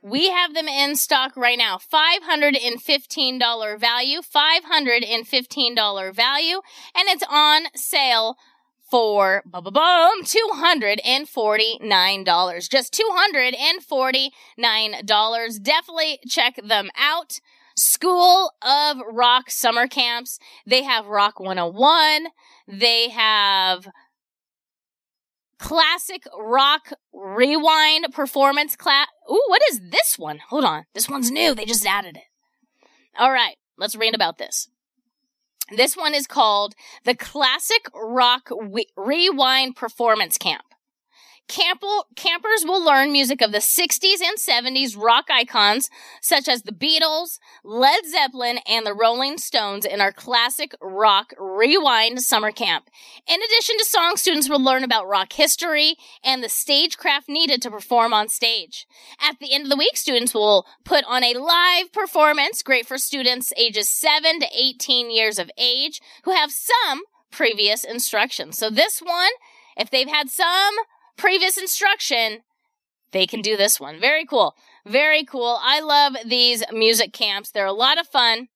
We 0.02 0.28
have 0.28 0.52
them 0.52 0.68
in 0.68 0.94
stock 0.94 1.34
right 1.34 1.56
now. 1.56 1.78
$515 1.78 3.80
value, 3.80 4.20
$515 4.20 6.14
value, 6.14 6.60
and 6.94 7.08
it's 7.08 7.24
on 7.26 7.62
sale 7.74 8.36
for 8.96 9.42
bum 9.44 10.22
$249. 10.22 12.70
Just 12.70 12.94
$249. 12.94 15.62
Definitely 15.62 16.18
check 16.26 16.58
them 16.64 16.90
out. 16.96 17.40
School 17.76 18.54
of 18.62 18.96
Rock 19.12 19.50
summer 19.50 19.86
camps. 19.86 20.38
They 20.66 20.82
have 20.84 21.08
Rock 21.08 21.38
101. 21.38 22.28
They 22.66 23.10
have 23.10 23.86
classic 25.58 26.22
rock 26.38 26.94
rewind 27.12 28.06
performance 28.14 28.76
class. 28.76 29.08
Ooh, 29.30 29.44
what 29.48 29.60
is 29.70 29.90
this 29.90 30.18
one? 30.18 30.38
Hold 30.48 30.64
on. 30.64 30.86
This 30.94 31.10
one's 31.10 31.30
new. 31.30 31.54
They 31.54 31.66
just 31.66 31.84
added 31.84 32.16
it. 32.16 32.24
All 33.18 33.30
right. 33.30 33.56
Let's 33.76 33.94
read 33.94 34.14
about 34.14 34.38
this. 34.38 34.70
This 35.74 35.96
one 35.96 36.14
is 36.14 36.28
called 36.28 36.76
the 37.04 37.14
Classic 37.16 37.88
Rock 37.92 38.50
Rewind 38.96 39.74
Performance 39.74 40.38
Camp. 40.38 40.62
Campers 41.48 42.64
will 42.64 42.84
learn 42.84 43.12
music 43.12 43.40
of 43.40 43.52
the 43.52 43.58
60s 43.58 44.20
and 44.20 44.36
70s 44.38 44.96
rock 44.96 45.26
icons 45.30 45.88
such 46.20 46.48
as 46.48 46.62
the 46.62 46.72
Beatles, 46.72 47.38
Led 47.62 48.04
Zeppelin, 48.04 48.58
and 48.68 48.84
the 48.84 48.94
Rolling 48.94 49.38
Stones 49.38 49.84
in 49.84 50.00
our 50.00 50.12
classic 50.12 50.74
rock 50.80 51.32
rewind 51.38 52.22
summer 52.22 52.50
camp. 52.50 52.90
In 53.28 53.40
addition 53.42 53.78
to 53.78 53.84
songs, 53.84 54.20
students 54.20 54.48
will 54.48 54.62
learn 54.62 54.82
about 54.82 55.06
rock 55.06 55.32
history 55.32 55.96
and 56.24 56.42
the 56.42 56.48
stagecraft 56.48 57.28
needed 57.28 57.62
to 57.62 57.70
perform 57.70 58.12
on 58.12 58.28
stage. 58.28 58.86
At 59.20 59.38
the 59.38 59.52
end 59.54 59.64
of 59.64 59.70
the 59.70 59.76
week, 59.76 59.96
students 59.96 60.34
will 60.34 60.66
put 60.84 61.04
on 61.06 61.22
a 61.22 61.34
live 61.34 61.92
performance, 61.92 62.62
great 62.62 62.86
for 62.86 62.98
students 62.98 63.52
ages 63.56 63.88
7 63.88 64.40
to 64.40 64.46
18 64.52 65.10
years 65.10 65.38
of 65.38 65.50
age 65.56 66.00
who 66.24 66.32
have 66.32 66.50
some 66.50 67.02
previous 67.30 67.84
instruction. 67.84 68.52
So 68.52 68.68
this 68.68 69.00
one, 69.00 69.30
if 69.76 69.90
they've 69.90 70.08
had 70.08 70.30
some 70.30 70.74
previous 71.16 71.56
instruction, 71.56 72.42
they 73.12 73.26
can 73.26 73.40
do 73.40 73.56
this 73.56 73.80
one. 73.80 74.00
Very 74.00 74.24
cool. 74.24 74.54
Very 74.84 75.24
cool. 75.24 75.58
I 75.62 75.80
love 75.80 76.16
these 76.24 76.62
music 76.72 77.12
camps. 77.12 77.50
They're 77.50 77.66
a 77.66 77.72
lot 77.72 77.98
of 77.98 78.06
fun. 78.06 78.48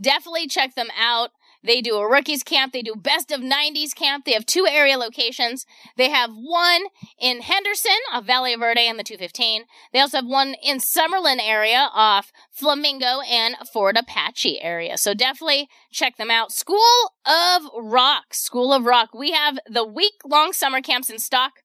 Definitely 0.00 0.46
check 0.48 0.74
them 0.74 0.88
out. 0.98 1.30
They 1.64 1.80
do 1.80 1.96
a 1.96 2.08
rookies 2.08 2.42
camp. 2.42 2.72
They 2.72 2.82
do 2.82 2.94
best 2.94 3.30
of 3.30 3.40
90s 3.40 3.94
camp. 3.94 4.24
They 4.24 4.32
have 4.32 4.46
two 4.46 4.66
area 4.68 4.96
locations. 4.98 5.66
They 5.96 6.10
have 6.10 6.30
one 6.32 6.82
in 7.18 7.40
Henderson 7.42 7.92
off 8.12 8.24
Valle 8.24 8.58
Verde 8.58 8.86
and 8.86 8.98
the 8.98 9.04
215. 9.04 9.64
They 9.92 10.00
also 10.00 10.18
have 10.18 10.26
one 10.26 10.54
in 10.62 10.78
Summerlin 10.78 11.38
area 11.40 11.88
off 11.92 12.32
Flamingo 12.50 13.20
and 13.20 13.56
Fort 13.72 13.96
Apache 13.96 14.60
area. 14.60 14.98
So 14.98 15.14
definitely 15.14 15.68
check 15.90 16.16
them 16.16 16.30
out. 16.30 16.52
School 16.52 17.12
of 17.24 17.62
Rock. 17.76 18.34
School 18.34 18.72
of 18.72 18.84
Rock. 18.84 19.14
We 19.14 19.32
have 19.32 19.58
the 19.66 19.84
week 19.84 20.14
long 20.24 20.52
summer 20.52 20.80
camps 20.80 21.10
in 21.10 21.18
stock. 21.18 21.61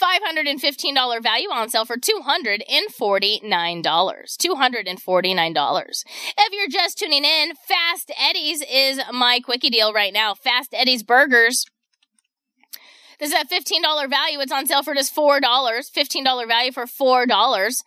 $515 0.00 1.22
value 1.22 1.48
on 1.48 1.68
sale 1.68 1.84
for 1.84 1.96
$249. 1.96 3.82
$249. 3.82 6.04
If 6.38 6.52
you're 6.52 6.68
just 6.68 6.98
tuning 6.98 7.24
in, 7.24 7.54
Fast 7.54 8.12
Eddie's 8.18 8.62
is 8.70 9.00
my 9.12 9.40
quickie 9.40 9.70
deal 9.70 9.92
right 9.92 10.12
now. 10.12 10.34
Fast 10.34 10.74
Eddie's 10.74 11.02
Burgers. 11.02 11.66
This 13.18 13.30
is 13.30 13.34
at 13.34 13.50
$15 13.50 14.10
value. 14.10 14.40
It's 14.40 14.52
on 14.52 14.66
sale 14.66 14.82
for 14.82 14.94
just 14.94 15.14
$4. 15.14 15.40
$15 15.40 16.48
value 16.48 16.72
for 16.72 16.84
$4. 16.84 17.84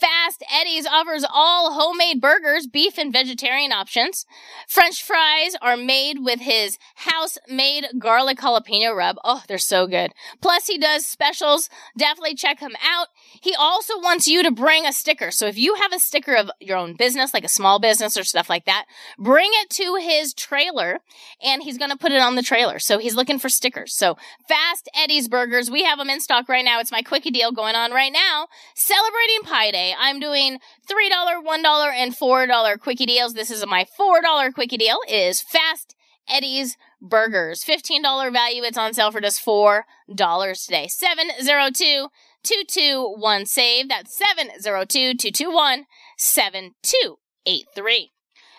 Fast 0.00 0.42
Eddie's 0.52 0.86
offers 0.86 1.24
all 1.30 1.72
homemade 1.72 2.20
burgers, 2.20 2.66
beef 2.66 2.98
and 2.98 3.12
vegetarian 3.12 3.72
options. 3.72 4.26
French 4.68 5.02
fries 5.02 5.56
are 5.60 5.76
made 5.76 6.18
with 6.20 6.40
his 6.40 6.78
house-made 6.96 7.86
garlic 7.98 8.38
jalapeno 8.38 8.96
rub. 8.96 9.16
Oh, 9.24 9.42
they're 9.48 9.58
so 9.58 9.86
good. 9.86 10.12
Plus, 10.40 10.66
he 10.66 10.78
does 10.78 11.04
specials. 11.04 11.68
Definitely 11.96 12.34
check 12.34 12.60
him 12.60 12.76
out. 12.82 13.08
He 13.40 13.54
also 13.54 13.98
wants 13.98 14.28
you 14.28 14.42
to 14.42 14.50
bring 14.50 14.86
a 14.86 14.92
sticker. 14.92 15.30
So 15.30 15.46
if 15.46 15.58
you 15.58 15.74
have 15.74 15.92
a 15.92 15.98
sticker 15.98 16.34
of 16.34 16.50
your 16.60 16.76
own 16.76 16.94
business, 16.94 17.34
like 17.34 17.44
a 17.44 17.48
small 17.48 17.78
business 17.78 18.16
or 18.16 18.24
stuff 18.24 18.48
like 18.48 18.64
that, 18.66 18.86
bring 19.18 19.50
it 19.54 19.70
to 19.70 19.96
his 19.96 20.32
trailer 20.34 21.00
and 21.42 21.62
he's 21.62 21.78
going 21.78 21.90
to 21.90 21.96
put 21.96 22.12
it 22.12 22.20
on 22.20 22.36
the 22.36 22.42
trailer. 22.42 22.78
So 22.78 22.98
he's 22.98 23.16
looking 23.16 23.38
for 23.38 23.48
stickers. 23.48 23.94
So 23.94 24.16
Fast 24.48 24.69
Eddie's 24.94 25.28
Burgers, 25.28 25.70
we 25.70 25.84
have 25.84 25.98
them 25.98 26.10
in 26.10 26.20
stock 26.20 26.48
right 26.48 26.64
now. 26.64 26.80
It's 26.80 26.92
my 26.92 27.02
quickie 27.02 27.30
deal 27.30 27.52
going 27.52 27.74
on 27.74 27.92
right 27.92 28.12
now. 28.12 28.48
Celebrating 28.74 29.42
Pi 29.42 29.70
Day. 29.70 29.94
I'm 29.98 30.20
doing 30.20 30.58
$3, 30.88 31.44
$1, 31.44 31.92
and 31.94 32.16
$4 32.16 32.80
quickie 32.80 33.06
deals. 33.06 33.34
This 33.34 33.50
is 33.50 33.66
my 33.66 33.84
$4 33.98 34.54
quickie 34.54 34.76
deal. 34.76 34.98
Is 35.08 35.40
Fast 35.40 35.96
Eddie's 36.28 36.76
Burgers. 37.00 37.64
$15 37.64 38.32
value. 38.32 38.62
It's 38.62 38.78
on 38.78 38.94
sale 38.94 39.10
for 39.10 39.20
just 39.20 39.44
$4 39.44 39.82
today. 40.08 40.86
702 40.88 42.08
221 42.42 43.46
save. 43.46 43.88
That's 43.88 44.14
702 44.16 45.14
221 45.14 45.86
7283. 46.16 48.10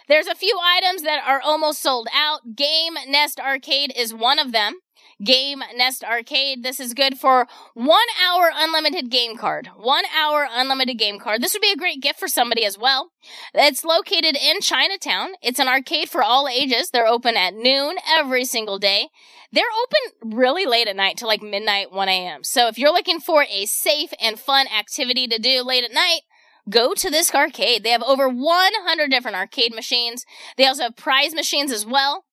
There's 0.08 0.28
a 0.28 0.36
few 0.36 0.60
items 0.62 1.04
that 1.04 1.24
are 1.26 1.42
almost 1.42 1.82
sold 1.82 2.08
out. 2.14 2.56
Game 2.56 2.96
Nest 3.08 3.40
Arcade 3.40 3.94
is 3.96 4.14
one 4.14 4.40
of 4.40 4.52
them. 4.52 4.74
Game 5.24 5.62
Nest 5.76 6.04
Arcade. 6.04 6.64
This 6.64 6.80
is 6.80 6.94
good 6.94 7.18
for 7.18 7.48
one 7.74 8.08
hour 8.26 8.52
unlimited 8.56 9.10
game 9.12 9.38
card. 9.38 9.70
One 9.78 10.06
hour 10.18 10.48
unlimited 10.50 10.98
game 10.98 11.20
card. 11.20 11.42
This 11.42 11.54
would 11.54 11.62
be 11.62 11.72
a 11.72 11.78
great 11.78 12.02
gift 12.02 12.20
for 12.20 12.28
somebody 12.28 12.66
as 12.66 12.78
well. 12.78 13.12
It's 13.54 13.84
located 13.84 14.36
in 14.36 14.62
Chinatown. 14.62 15.34
It's 15.42 15.60
an 15.60 15.68
arcade 15.68 16.10
for 16.10 16.24
all 16.24 16.48
ages. 16.48 16.90
They're 16.90 17.08
open 17.08 17.38
at 17.38 17.54
noon 17.54 17.98
every 18.10 18.46
single 18.46 18.80
day. 18.80 19.10
They're 19.52 19.64
open 19.84 20.38
really 20.38 20.66
late 20.66 20.88
at 20.88 20.96
night 20.96 21.18
to 21.18 21.28
like 21.28 21.42
midnight, 21.42 21.92
1 21.92 22.10
a.m. 22.10 22.44
So 22.44 22.68
if 22.68 22.80
you're 22.80 22.94
looking 22.94 23.20
for 23.20 23.46
a 23.50 23.66
safe 23.66 24.12
and 24.20 24.40
fun 24.40 24.68
activity 24.68 25.28
to 25.28 25.38
do 25.38 25.62
late 25.62 25.84
at 25.84 25.94
night, 25.94 26.22
go 26.70 26.94
to 26.94 27.10
this 27.10 27.34
arcade. 27.34 27.84
They 27.84 27.90
have 27.90 28.04
over 28.04 28.30
100 28.30 29.12
different 29.12 29.38
arcade 29.38 29.74
machines. 29.74 30.26
They 30.58 30.66
also 30.66 30.84
have 30.84 30.96
prize 30.96 31.34
machines 31.34 31.72
as 31.72 31.86
well. 31.86 32.26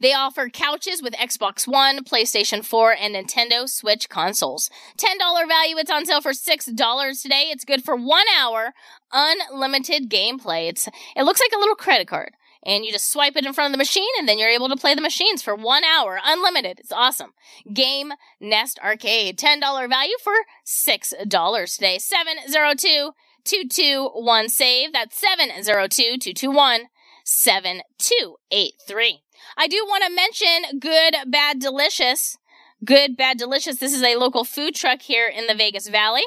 They 0.00 0.12
offer 0.12 0.48
couches 0.48 1.02
with 1.02 1.14
Xbox 1.14 1.66
One, 1.66 2.04
PlayStation 2.04 2.64
4, 2.64 2.96
and 3.00 3.14
Nintendo 3.14 3.68
Switch 3.68 4.08
consoles. 4.08 4.70
$10 4.98 5.48
value. 5.48 5.76
It's 5.78 5.90
on 5.90 6.06
sale 6.06 6.20
for 6.20 6.32
$6 6.32 7.22
today. 7.22 7.48
It's 7.50 7.64
good 7.64 7.84
for 7.84 7.96
one 7.96 8.26
hour, 8.38 8.74
unlimited 9.12 10.10
gameplay. 10.10 10.68
It's, 10.68 10.88
it 11.16 11.22
looks 11.24 11.40
like 11.40 11.56
a 11.56 11.58
little 11.58 11.74
credit 11.74 12.08
card. 12.08 12.32
And 12.64 12.84
you 12.84 12.90
just 12.90 13.12
swipe 13.12 13.36
it 13.36 13.46
in 13.46 13.52
front 13.52 13.66
of 13.68 13.72
the 13.72 13.78
machine, 13.78 14.08
and 14.18 14.28
then 14.28 14.38
you're 14.38 14.48
able 14.48 14.68
to 14.68 14.76
play 14.76 14.94
the 14.94 15.00
machines 15.00 15.40
for 15.40 15.54
one 15.54 15.84
hour, 15.84 16.18
unlimited. 16.24 16.80
It's 16.80 16.90
awesome. 16.90 17.32
Game 17.72 18.12
Nest 18.40 18.80
Arcade, 18.82 19.38
$10 19.38 19.88
value 19.88 20.16
for 20.22 20.34
$6 20.66 21.74
today. 21.74 21.98
702 21.98 23.12
221 23.46 24.48
save. 24.48 24.92
That's 24.92 25.16
702 25.16 26.18
221 26.18 26.88
7283. 27.24 29.22
I 29.56 29.68
do 29.68 29.84
want 29.88 30.04
to 30.04 30.14
mention 30.14 30.78
Good, 30.78 31.30
Bad, 31.30 31.58
Delicious. 31.58 32.36
Good, 32.84 33.16
Bad, 33.16 33.38
Delicious. 33.38 33.76
This 33.76 33.94
is 33.94 34.02
a 34.02 34.16
local 34.16 34.44
food 34.44 34.74
truck 34.74 35.02
here 35.02 35.26
in 35.26 35.46
the 35.46 35.54
Vegas 35.54 35.88
Valley. 35.88 36.24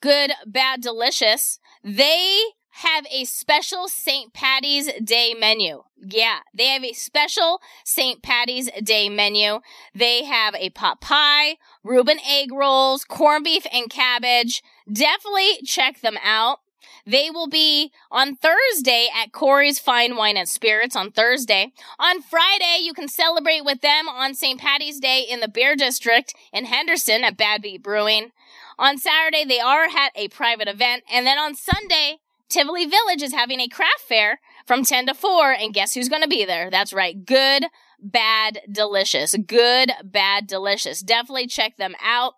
Good, 0.00 0.32
Bad, 0.46 0.80
Delicious. 0.80 1.58
They 1.82 2.40
have 2.70 3.04
a 3.12 3.24
special 3.24 3.88
St. 3.88 4.32
Patty's 4.32 4.88
Day 5.02 5.34
menu. 5.38 5.82
Yeah, 6.00 6.38
they 6.54 6.68
have 6.68 6.84
a 6.84 6.92
special 6.92 7.60
St. 7.84 8.22
Patty's 8.22 8.70
Day 8.82 9.08
menu. 9.08 9.58
They 9.92 10.24
have 10.24 10.54
a 10.54 10.70
pot 10.70 11.00
pie, 11.00 11.56
Reuben 11.82 12.18
egg 12.26 12.52
rolls, 12.52 13.04
corned 13.04 13.44
beef 13.44 13.66
and 13.72 13.90
cabbage. 13.90 14.62
Definitely 14.90 15.58
check 15.64 16.00
them 16.00 16.16
out. 16.22 16.60
They 17.06 17.30
will 17.30 17.48
be 17.48 17.92
on 18.10 18.36
Thursday 18.36 19.08
at 19.14 19.32
Khoury's 19.32 19.78
Fine 19.78 20.16
Wine 20.16 20.36
and 20.36 20.48
Spirits 20.48 20.96
on 20.96 21.10
Thursday. 21.10 21.72
On 21.98 22.22
Friday, 22.22 22.78
you 22.82 22.92
can 22.92 23.08
celebrate 23.08 23.64
with 23.64 23.80
them 23.80 24.08
on 24.08 24.34
St. 24.34 24.60
Patty's 24.60 25.00
Day 25.00 25.26
in 25.28 25.40
the 25.40 25.48
Beer 25.48 25.76
District 25.76 26.34
in 26.52 26.66
Henderson 26.66 27.24
at 27.24 27.36
Bad 27.36 27.62
Beat 27.62 27.82
Brewing. 27.82 28.32
On 28.78 28.96
Saturday, 28.96 29.44
they 29.44 29.60
are 29.60 29.84
at 29.84 30.12
a 30.14 30.28
private 30.28 30.68
event. 30.68 31.04
And 31.12 31.26
then 31.26 31.38
on 31.38 31.54
Sunday, 31.54 32.18
Tivoli 32.48 32.86
Village 32.86 33.22
is 33.22 33.32
having 33.32 33.60
a 33.60 33.68
craft 33.68 34.00
fair 34.00 34.40
from 34.66 34.84
10 34.84 35.06
to 35.06 35.14
4. 35.14 35.52
And 35.52 35.74
guess 35.74 35.94
who's 35.94 36.08
going 36.08 36.22
to 36.22 36.28
be 36.28 36.44
there? 36.44 36.70
That's 36.70 36.92
right. 36.92 37.24
Good, 37.24 37.66
bad, 37.98 38.60
delicious. 38.70 39.36
Good, 39.36 39.92
bad, 40.02 40.46
delicious. 40.46 41.00
Definitely 41.00 41.46
check 41.46 41.76
them 41.76 41.94
out. 42.02 42.34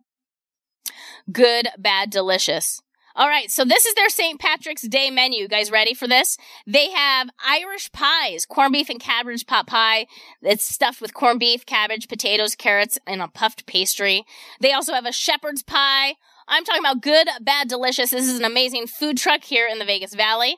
Good, 1.31 1.69
bad, 1.79 2.11
delicious. 2.11 2.83
All 3.15 3.29
right, 3.29 3.51
so 3.51 3.65
this 3.65 3.85
is 3.85 3.95
their 3.95 4.09
St. 4.09 4.41
Patrick's 4.41 4.89
Day 4.89 5.11
menu. 5.11 5.43
You 5.43 5.49
guys 5.49 5.71
ready 5.71 5.93
for 5.93 6.09
this? 6.09 6.39
They 6.67 6.91
have 6.93 7.29
Irish 7.47 7.93
pies, 7.93 8.47
corned 8.47 8.73
beef 8.73 8.89
and 8.89 8.99
cabbage 8.99 9.47
pot 9.47 9.67
pie. 9.67 10.07
It's 10.41 10.65
stuffed 10.65 11.03
with 11.03 11.13
corned 11.13 11.39
beef, 11.39 11.67
cabbage, 11.67 12.09
potatoes, 12.09 12.55
carrots, 12.55 12.99
and 13.07 13.21
a 13.21 13.29
puffed 13.29 13.67
pastry. 13.67 14.25
They 14.61 14.73
also 14.73 14.95
have 14.95 15.05
a 15.05 15.13
shepherd's 15.13 15.63
pie. 15.63 16.15
I'm 16.49 16.65
talking 16.65 16.81
about 16.81 17.03
good, 17.03 17.29
bad, 17.43 17.69
delicious. 17.69 18.11
This 18.11 18.29
is 18.29 18.39
an 18.39 18.47
amazing 18.47 18.87
food 18.87 19.19
truck 19.19 19.45
here 19.45 19.69
in 19.69 19.79
the 19.79 19.85
Vegas 19.85 20.15
Valley. 20.15 20.57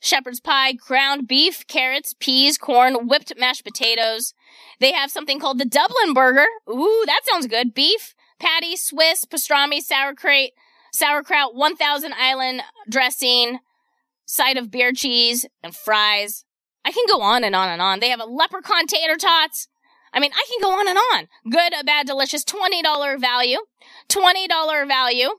Shepherd's 0.00 0.40
pie, 0.40 0.74
ground 0.74 1.26
beef, 1.26 1.66
carrots, 1.66 2.14
peas, 2.20 2.58
corn, 2.58 3.08
whipped 3.08 3.32
mashed 3.38 3.64
potatoes. 3.64 4.34
They 4.78 4.92
have 4.92 5.10
something 5.10 5.40
called 5.40 5.58
the 5.58 5.64
Dublin 5.64 6.12
burger. 6.12 6.46
Ooh, 6.68 7.04
that 7.06 7.22
sounds 7.24 7.46
good. 7.46 7.72
Beef, 7.72 8.14
patty, 8.38 8.76
Swiss, 8.76 9.24
pastrami, 9.24 9.80
sauerkraut, 9.80 10.50
sauerkraut, 10.94 11.54
1000 11.54 12.14
island 12.14 12.62
dressing, 12.88 13.58
side 14.26 14.56
of 14.56 14.70
beer 14.70 14.92
cheese, 14.92 15.44
and 15.62 15.74
fries. 15.74 16.46
I 16.84 16.92
can 16.92 17.04
go 17.08 17.20
on 17.20 17.44
and 17.44 17.56
on 17.56 17.68
and 17.68 17.82
on. 17.82 18.00
They 18.00 18.08
have 18.10 18.20
a 18.20 18.26
leprechaun 18.26 18.86
tater 18.86 19.16
tots. 19.16 19.68
I 20.12 20.20
mean, 20.20 20.30
I 20.32 20.44
can 20.48 20.60
go 20.62 20.70
on 20.70 20.86
and 20.88 20.96
on. 20.96 21.26
Good, 21.50 21.74
bad, 21.84 22.06
delicious, 22.06 22.44
$20 22.44 23.20
value. 23.20 23.58
$20 24.08 24.86
value 24.86 25.30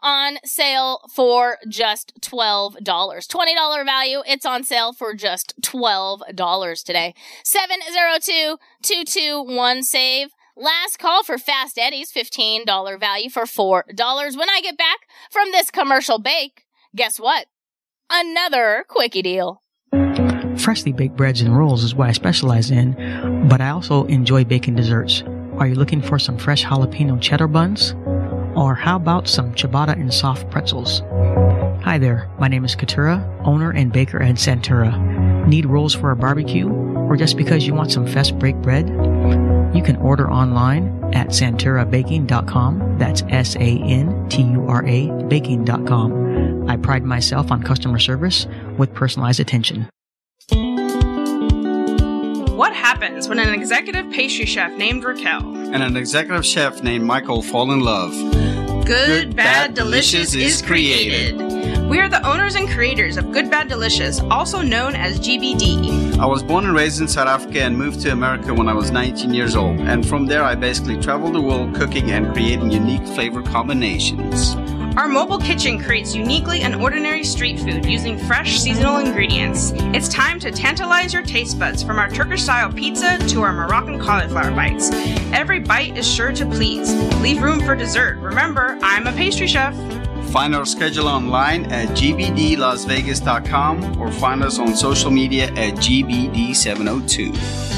on 0.00 0.38
sale 0.44 1.02
for 1.14 1.58
just 1.68 2.18
$12. 2.22 2.82
$20 2.82 3.84
value. 3.84 4.22
It's 4.26 4.46
on 4.46 4.64
sale 4.64 4.94
for 4.94 5.12
just 5.14 5.52
$12 5.60 6.84
today. 6.84 7.14
702-221-SAVE. 7.44 10.30
Last 10.60 10.98
call 10.98 11.22
for 11.22 11.38
Fast 11.38 11.78
Eddie's 11.78 12.10
$15 12.12 12.98
value 12.98 13.30
for 13.30 13.44
$4. 13.44 14.36
When 14.36 14.50
I 14.50 14.60
get 14.60 14.76
back 14.76 15.06
from 15.30 15.52
this 15.52 15.70
commercial 15.70 16.18
bake, 16.18 16.64
guess 16.96 17.20
what? 17.20 17.46
Another 18.10 18.84
quickie 18.88 19.22
deal. 19.22 19.62
Freshly 20.58 20.90
baked 20.90 21.16
breads 21.16 21.42
and 21.42 21.56
rolls 21.56 21.84
is 21.84 21.94
what 21.94 22.08
I 22.08 22.12
specialize 22.12 22.72
in, 22.72 23.46
but 23.48 23.60
I 23.60 23.68
also 23.68 24.04
enjoy 24.06 24.42
baking 24.42 24.74
desserts. 24.74 25.22
Are 25.58 25.68
you 25.68 25.76
looking 25.76 26.02
for 26.02 26.18
some 26.18 26.36
fresh 26.36 26.64
jalapeno 26.64 27.22
cheddar 27.22 27.46
buns? 27.46 27.94
Or 28.56 28.74
how 28.74 28.96
about 28.96 29.28
some 29.28 29.54
ciabatta 29.54 29.92
and 29.92 30.12
soft 30.12 30.50
pretzels? 30.50 31.02
Hi 31.84 31.98
there, 31.98 32.28
my 32.40 32.48
name 32.48 32.64
is 32.64 32.74
Katura, 32.74 33.24
owner 33.46 33.70
and 33.70 33.92
baker 33.92 34.20
at 34.20 34.34
Santura. 34.34 35.46
Need 35.46 35.66
rolls 35.66 35.94
for 35.94 36.10
a 36.10 36.16
barbecue? 36.16 36.68
Or 36.68 37.16
just 37.16 37.36
because 37.36 37.64
you 37.64 37.74
want 37.74 37.92
some 37.92 38.08
fresh 38.08 38.32
baked 38.32 38.62
bread? 38.62 38.88
You 39.74 39.82
can 39.82 39.96
order 39.96 40.30
online 40.30 41.02
at 41.14 41.28
santurabaking.com. 41.28 42.98
That's 42.98 43.22
S 43.28 43.56
A 43.56 43.58
N 43.60 44.28
T 44.28 44.42
U 44.42 44.66
R 44.68 44.84
A 44.86 45.08
baking.com. 45.24 46.68
I 46.68 46.76
pride 46.76 47.04
myself 47.04 47.50
on 47.50 47.62
customer 47.62 47.98
service 47.98 48.46
with 48.76 48.92
personalized 48.94 49.40
attention. 49.40 49.88
What 52.56 52.74
happens 52.74 53.28
when 53.28 53.38
an 53.38 53.54
executive 53.54 54.10
pastry 54.10 54.46
chef 54.46 54.72
named 54.76 55.04
Raquel, 55.04 55.54
and 55.72 55.82
an 55.82 55.96
executive 55.96 56.44
chef 56.44 56.82
named 56.82 57.04
Michael 57.04 57.42
fall 57.42 57.70
in 57.70 57.80
love. 57.80 58.12
Good, 58.88 59.36
Bad, 59.36 59.74
Delicious 59.74 60.34
is 60.34 60.62
created? 60.62 61.36
We 61.90 62.00
are 62.00 62.08
the 62.08 62.26
owners 62.26 62.54
and 62.54 62.66
creators 62.66 63.18
of 63.18 63.30
Good 63.32 63.50
Bad 63.50 63.68
Delicious, 63.68 64.20
also 64.30 64.62
known 64.62 64.94
as 64.94 65.20
GBD. 65.20 66.16
I 66.18 66.24
was 66.24 66.42
born 66.42 66.64
and 66.64 66.74
raised 66.74 66.98
in 67.02 67.06
South 67.06 67.28
Africa 67.28 67.60
and 67.60 67.76
moved 67.76 68.00
to 68.00 68.12
America 68.12 68.54
when 68.54 68.66
I 68.66 68.72
was 68.72 68.90
19 68.90 69.34
years 69.34 69.56
old. 69.56 69.78
And 69.80 70.08
from 70.08 70.24
there, 70.24 70.42
I 70.42 70.54
basically 70.54 70.96
traveled 70.96 71.34
the 71.34 71.40
world 71.42 71.74
cooking 71.74 72.12
and 72.12 72.32
creating 72.32 72.70
unique 72.70 73.06
flavor 73.08 73.42
combinations. 73.42 74.54
Our 74.98 75.06
mobile 75.06 75.38
kitchen 75.38 75.78
creates 75.78 76.16
uniquely 76.16 76.62
and 76.62 76.74
ordinary 76.74 77.22
street 77.22 77.60
food 77.60 77.86
using 77.86 78.18
fresh 78.18 78.58
seasonal 78.58 78.96
ingredients. 78.96 79.70
It's 79.94 80.08
time 80.08 80.40
to 80.40 80.50
tantalize 80.50 81.12
your 81.12 81.22
taste 81.22 81.56
buds 81.56 81.84
from 81.84 82.00
our 82.00 82.10
Turkish 82.10 82.42
style 82.42 82.72
pizza 82.72 83.16
to 83.28 83.42
our 83.42 83.52
Moroccan 83.52 84.00
cauliflower 84.00 84.50
bites. 84.50 84.90
Every 85.32 85.60
bite 85.60 85.96
is 85.96 86.04
sure 86.04 86.32
to 86.32 86.44
please. 86.44 86.92
Leave 87.20 87.40
room 87.40 87.60
for 87.60 87.76
dessert. 87.76 88.18
Remember, 88.18 88.76
I'm 88.82 89.06
a 89.06 89.12
pastry 89.12 89.46
chef. 89.46 89.72
Find 90.32 90.52
our 90.52 90.66
schedule 90.66 91.06
online 91.06 91.66
at 91.66 91.90
gbdlasvegas.com 91.90 94.00
or 94.00 94.10
find 94.10 94.42
us 94.42 94.58
on 94.58 94.74
social 94.74 95.12
media 95.12 95.44
at 95.50 95.74
gbd702. 95.74 97.77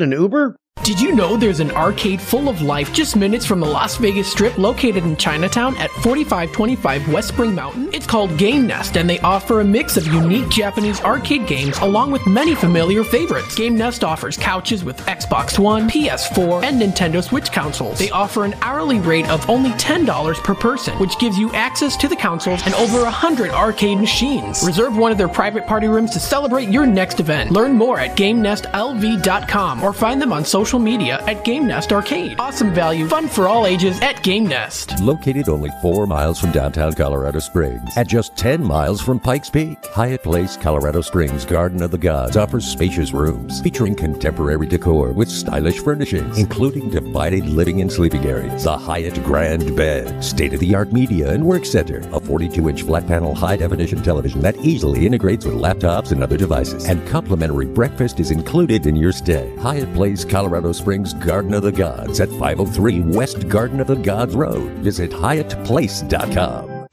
an 0.01 0.11
Uber? 0.11 0.57
Did 0.83 0.99
you 0.99 1.13
know 1.13 1.37
there's 1.37 1.59
an 1.59 1.69
arcade 1.71 2.19
full 2.19 2.49
of 2.49 2.63
life 2.63 2.91
just 2.91 3.15
minutes 3.15 3.45
from 3.45 3.59
the 3.59 3.67
Las 3.67 3.97
Vegas 3.97 4.31
Strip 4.31 4.57
located 4.57 5.03
in 5.03 5.15
Chinatown 5.15 5.77
at 5.77 5.91
4525 5.91 7.13
West 7.13 7.27
Spring 7.27 7.53
Mountain? 7.53 7.93
It's 7.93 8.07
called 8.07 8.35
Game 8.35 8.65
Nest 8.65 8.97
and 8.97 9.07
they 9.07 9.19
offer 9.19 9.61
a 9.61 9.63
mix 9.63 9.95
of 9.95 10.07
unique 10.07 10.49
Japanese 10.49 10.99
arcade 11.01 11.45
games 11.45 11.77
along 11.79 12.09
with 12.09 12.25
many 12.25 12.55
familiar 12.55 13.03
favorites. 13.03 13.53
Game 13.53 13.77
Nest 13.77 14.03
offers 14.03 14.37
couches 14.37 14.83
with 14.83 14.97
Xbox 15.01 15.59
One, 15.59 15.87
PS4, 15.87 16.63
and 16.63 16.81
Nintendo 16.81 17.23
Switch 17.23 17.51
consoles. 17.51 17.99
They 17.99 18.09
offer 18.09 18.43
an 18.43 18.55
hourly 18.63 18.99
rate 18.99 19.29
of 19.29 19.47
only 19.51 19.69
$10 19.71 20.43
per 20.43 20.55
person, 20.55 20.97
which 20.97 21.19
gives 21.19 21.37
you 21.37 21.53
access 21.53 21.95
to 21.97 22.07
the 22.07 22.15
consoles 22.15 22.65
and 22.65 22.73
over 22.73 23.03
100 23.03 23.51
arcade 23.51 23.99
machines. 23.99 24.63
Reserve 24.65 24.97
one 24.97 25.11
of 25.11 25.19
their 25.19 25.29
private 25.29 25.67
party 25.67 25.87
rooms 25.87 26.09
to 26.11 26.19
celebrate 26.19 26.69
your 26.69 26.87
next 26.87 27.19
event. 27.19 27.51
Learn 27.51 27.73
more 27.73 27.99
at 27.99 28.17
GameNestLV.com 28.17 29.83
or 29.83 29.93
find 29.93 30.19
them 30.19 30.33
on 30.33 30.43
social 30.43 30.60
media 30.79 31.23
at 31.27 31.43
Game 31.43 31.65
Nest 31.65 31.91
Arcade. 31.91 32.39
Awesome 32.39 32.71
value, 32.73 33.07
fun 33.07 33.27
for 33.27 33.47
all 33.47 33.65
ages 33.65 33.99
at 34.01 34.21
Game 34.21 34.45
Nest. 34.45 34.99
Located 35.01 35.49
only 35.49 35.71
four 35.81 36.05
miles 36.05 36.39
from 36.39 36.51
downtown 36.51 36.93
Colorado 36.93 37.39
Springs, 37.39 37.97
at 37.97 38.07
just 38.07 38.37
10 38.37 38.63
miles 38.63 39.01
from 39.01 39.19
Pikes 39.19 39.49
Peak, 39.49 39.83
Hyatt 39.87 40.21
Place, 40.21 40.57
Colorado 40.57 41.01
Springs 41.01 41.45
Garden 41.45 41.81
of 41.81 41.89
the 41.89 41.97
Gods 41.97 42.37
offers 42.37 42.67
spacious 42.67 43.11
rooms 43.11 43.59
featuring 43.61 43.95
contemporary 43.95 44.67
decor 44.67 45.11
with 45.13 45.29
stylish 45.29 45.79
furnishings, 45.79 46.37
including 46.37 46.91
divided 46.91 47.47
living 47.47 47.81
and 47.81 47.91
sleeping 47.91 48.25
areas, 48.25 48.63
the 48.63 48.77
Hyatt 48.77 49.15
Grand 49.23 49.75
Bed, 49.75 50.23
state 50.23 50.53
of 50.53 50.59
the 50.59 50.75
art 50.75 50.93
media 50.93 51.31
and 51.31 51.43
work 51.43 51.65
center, 51.65 51.99
a 52.13 52.19
42 52.19 52.69
inch 52.69 52.83
flat 52.83 53.07
panel 53.07 53.33
high 53.33 53.57
definition 53.57 54.01
television 54.03 54.41
that 54.41 54.57
easily 54.57 55.07
integrates 55.07 55.43
with 55.43 55.55
laptops 55.55 56.11
and 56.11 56.21
other 56.21 56.37
devices, 56.37 56.85
and 56.85 57.05
complimentary 57.07 57.65
breakfast 57.65 58.19
is 58.19 58.29
included 58.29 58.85
in 58.85 58.95
your 58.95 59.11
stay. 59.11 59.55
Hyatt 59.57 59.91
Place, 59.95 60.23
Colorado 60.23 60.50
Springs 60.73 61.13
Garden 61.13 61.53
of 61.53 61.63
the 61.63 61.71
Gods 61.71 62.19
at 62.19 62.29
503 62.29 63.01
West 63.01 63.47
Garden 63.47 63.79
of 63.79 63.87
the 63.87 63.95
Gods 63.95 64.35
Road. 64.35 64.71
Visit 64.79 65.11
HyattPlace.com. 65.11 66.87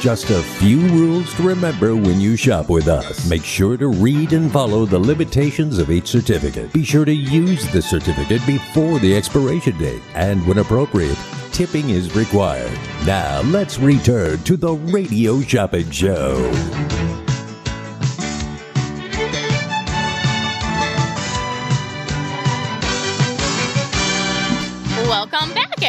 Just 0.00 0.30
a 0.30 0.42
few 0.42 0.80
rules 0.88 1.32
to 1.34 1.44
remember 1.44 1.94
when 1.94 2.20
you 2.20 2.34
shop 2.34 2.68
with 2.68 2.88
us. 2.88 3.28
Make 3.28 3.44
sure 3.44 3.76
to 3.76 3.86
read 3.86 4.32
and 4.32 4.50
follow 4.50 4.84
the 4.84 4.98
limitations 4.98 5.78
of 5.78 5.92
each 5.92 6.08
certificate. 6.08 6.72
Be 6.72 6.82
sure 6.84 7.04
to 7.04 7.14
use 7.14 7.70
the 7.72 7.82
certificate 7.82 8.44
before 8.44 8.98
the 8.98 9.14
expiration 9.16 9.78
date. 9.78 10.02
And 10.14 10.44
when 10.44 10.58
appropriate, 10.58 11.18
tipping 11.52 11.90
is 11.90 12.16
required. 12.16 12.76
Now, 13.06 13.42
let's 13.42 13.78
return 13.78 14.42
to 14.42 14.56
the 14.56 14.72
Radio 14.72 15.40
Shopping 15.40 15.88
Show. 15.90 16.50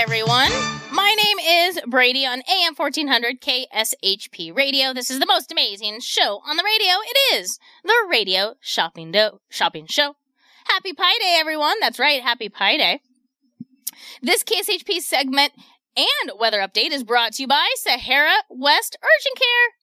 Everyone. 0.03 0.51
My 0.91 1.15
name 1.15 1.39
is 1.39 1.79
Bradi 1.87 2.27
on 2.27 2.41
AM 2.51 2.75
1400 2.75 3.39
KSHP 3.39 4.53
Radio. 4.53 4.93
This 4.93 5.09
is 5.09 5.17
the 5.21 5.25
most 5.25 5.49
amazing 5.49 6.01
show 6.01 6.41
on 6.45 6.57
the 6.57 6.63
radio. 6.65 6.95
It 7.05 7.35
is 7.35 7.57
the 7.85 7.93
Radio 8.09 8.55
Shopping 8.59 9.13
Do- 9.13 9.39
Shopping 9.47 9.87
Show. 9.87 10.17
Happy 10.65 10.91
Pi 10.91 11.09
Day, 11.21 11.37
everyone. 11.39 11.75
That's 11.79 11.99
right. 11.99 12.21
Happy 12.21 12.49
Pi 12.49 12.75
Day. 12.75 12.99
This 14.21 14.43
KSHP 14.43 14.99
segment 14.99 15.53
and 15.95 16.31
weather 16.37 16.59
update 16.59 16.91
is 16.91 17.05
brought 17.05 17.31
to 17.35 17.43
you 17.43 17.47
by 17.47 17.69
Sahara 17.75 18.33
West 18.49 18.97
Urgent 19.01 19.37
Care. 19.37 19.82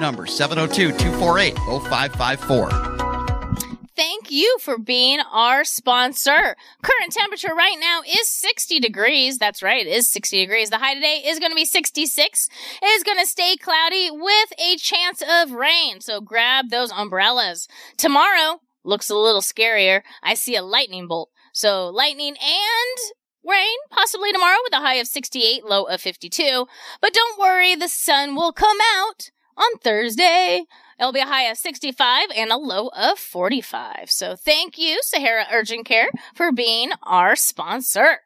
number, 0.00 0.26
702-248-0554. 0.26 2.96
Thank 3.96 4.30
you 4.30 4.56
for 4.60 4.78
being 4.78 5.20
our 5.30 5.62
sponsor. 5.62 6.56
Current 6.82 7.12
temperature 7.12 7.54
right 7.54 7.76
now 7.78 8.00
is 8.00 8.26
60 8.28 8.80
degrees. 8.80 9.36
That's 9.36 9.62
right, 9.62 9.86
it 9.86 9.90
is 9.90 10.08
60 10.08 10.38
degrees. 10.38 10.70
The 10.70 10.78
high 10.78 10.94
today 10.94 11.22
is 11.26 11.38
going 11.38 11.50
to 11.50 11.56
be 11.56 11.66
66. 11.66 12.48
It 12.82 12.86
is 12.86 13.02
going 13.02 13.18
to 13.18 13.26
stay 13.26 13.56
cloudy 13.56 14.10
with 14.10 14.54
a 14.58 14.76
chance 14.76 15.22
of 15.22 15.52
rain. 15.52 16.00
So 16.00 16.22
grab 16.22 16.70
those 16.70 16.90
umbrellas. 16.90 17.68
Tomorrow 17.98 18.62
looks 18.84 19.10
a 19.10 19.16
little 19.16 19.42
scarier. 19.42 20.00
I 20.22 20.32
see 20.32 20.56
a 20.56 20.62
lightning 20.62 21.06
bolt. 21.06 21.28
So 21.52 21.88
lightning 21.88 22.36
and 22.40 22.98
rain 23.44 23.76
possibly 23.90 24.32
tomorrow 24.32 24.60
with 24.64 24.72
a 24.72 24.80
high 24.80 24.94
of 24.94 25.08
68, 25.08 25.62
low 25.64 25.84
of 25.84 26.00
52. 26.00 26.66
But 27.02 27.12
don't 27.12 27.38
worry, 27.38 27.74
the 27.74 27.88
sun 27.88 28.34
will 28.34 28.52
come 28.52 28.78
out 28.96 29.30
on 29.60 29.78
Thursday. 29.78 30.64
It'll 30.98 31.12
be 31.12 31.20
a 31.20 31.26
high 31.26 31.44
of 31.44 31.58
65 31.58 32.28
and 32.36 32.50
a 32.50 32.56
low 32.56 32.88
of 32.88 33.18
45. 33.18 34.10
So 34.10 34.36
thank 34.36 34.78
you, 34.78 34.98
Sahara 35.02 35.46
Urgent 35.52 35.86
Care, 35.86 36.10
for 36.34 36.52
being 36.52 36.90
our 37.02 37.36
sponsor. 37.36 38.20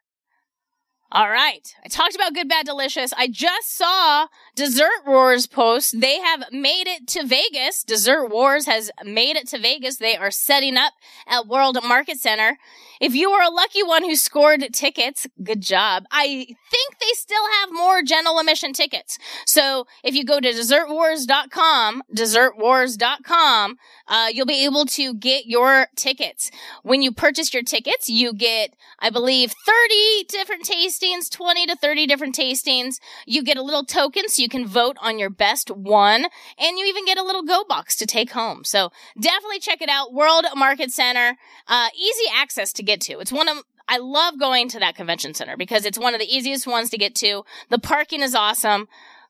All 1.11 1.29
right. 1.29 1.73
I 1.83 1.87
talked 1.87 2.15
about 2.15 2.33
Good, 2.33 2.49
Bad, 2.49 2.65
Delicious. 2.65 3.13
I 3.13 3.27
just 3.27 3.77
saw 3.77 4.27
Dessert 4.55 5.05
Wars 5.05 5.47
post. 5.47 6.01
They 6.01 6.19
have 6.19 6.51
made 6.51 6.87
it 6.87 7.07
to 7.09 7.25
Vegas. 7.25 7.83
Dessert 7.83 8.27
Wars 8.27 8.65
has 8.65 8.91
made 9.03 9.37
it 9.37 9.47
to 9.49 9.59
Vegas. 9.59 9.97
They 9.97 10.17
are 10.17 10.31
setting 10.31 10.75
up 10.75 10.93
at 11.27 11.47
World 11.47 11.77
Market 11.85 12.19
Center. 12.19 12.57
If 12.99 13.15
you 13.15 13.31
were 13.31 13.41
a 13.41 13.49
lucky 13.49 13.83
one 13.83 14.03
who 14.03 14.15
scored 14.15 14.65
tickets, 14.73 15.27
good 15.43 15.61
job. 15.61 16.05
I 16.11 16.45
think 16.71 16.99
they 16.99 17.13
still 17.13 17.43
have 17.59 17.69
more 17.71 18.01
general 18.01 18.39
admission 18.39 18.73
tickets. 18.73 19.17
So 19.45 19.87
if 20.03 20.15
you 20.15 20.23
go 20.23 20.39
to 20.39 20.49
dessertwars.com, 20.49 22.03
dessertwars.com, 22.15 23.77
uh, 24.07 24.27
you'll 24.31 24.45
be 24.45 24.65
able 24.65 24.85
to 24.85 25.13
get 25.13 25.45
your 25.45 25.87
tickets. 25.95 26.51
When 26.83 27.01
you 27.01 27.11
purchase 27.11 27.53
your 27.53 27.63
tickets, 27.63 28.09
you 28.09 28.33
get, 28.33 28.75
I 28.99 29.09
believe, 29.09 29.53
30 29.65 30.25
different 30.27 30.63
tastings, 30.63 31.29
20 31.29 31.65
to 31.67 31.75
30 31.75 32.07
different 32.07 32.35
tastings. 32.35 32.99
You 33.25 33.43
get 33.43 33.57
a 33.57 33.63
little 33.63 33.85
token 33.85 34.29
so 34.29 34.41
you 34.41 34.49
can 34.49 34.67
vote 34.67 34.97
on 35.01 35.17
your 35.17 35.29
best 35.29 35.71
one. 35.71 36.25
And 36.57 36.77
you 36.77 36.85
even 36.85 37.05
get 37.05 37.17
a 37.17 37.23
little 37.23 37.43
go 37.43 37.63
box 37.63 37.95
to 37.97 38.05
take 38.05 38.31
home. 38.31 38.63
So 38.63 38.91
definitely 39.19 39.59
check 39.59 39.81
it 39.81 39.89
out. 39.89 40.13
World 40.13 40.45
Market 40.55 40.91
Center. 40.91 41.37
Uh, 41.67 41.87
easy 41.97 42.25
access 42.33 42.71
to 42.73 42.83
get 42.83 43.01
to. 43.01 43.19
It's 43.19 43.31
one 43.31 43.49
of, 43.49 43.63
I 43.87 43.97
love 43.97 44.39
going 44.39 44.69
to 44.69 44.79
that 44.79 44.95
convention 44.95 45.33
center 45.33 45.57
because 45.57 45.85
it's 45.85 45.99
one 45.99 46.13
of 46.13 46.19
the 46.19 46.33
easiest 46.33 46.67
ones 46.67 46.89
to 46.91 46.97
get 46.97 47.15
to. 47.15 47.43
The 47.69 47.79
parking 47.79 48.21
is 48.21 48.35
awesome. 48.35 48.87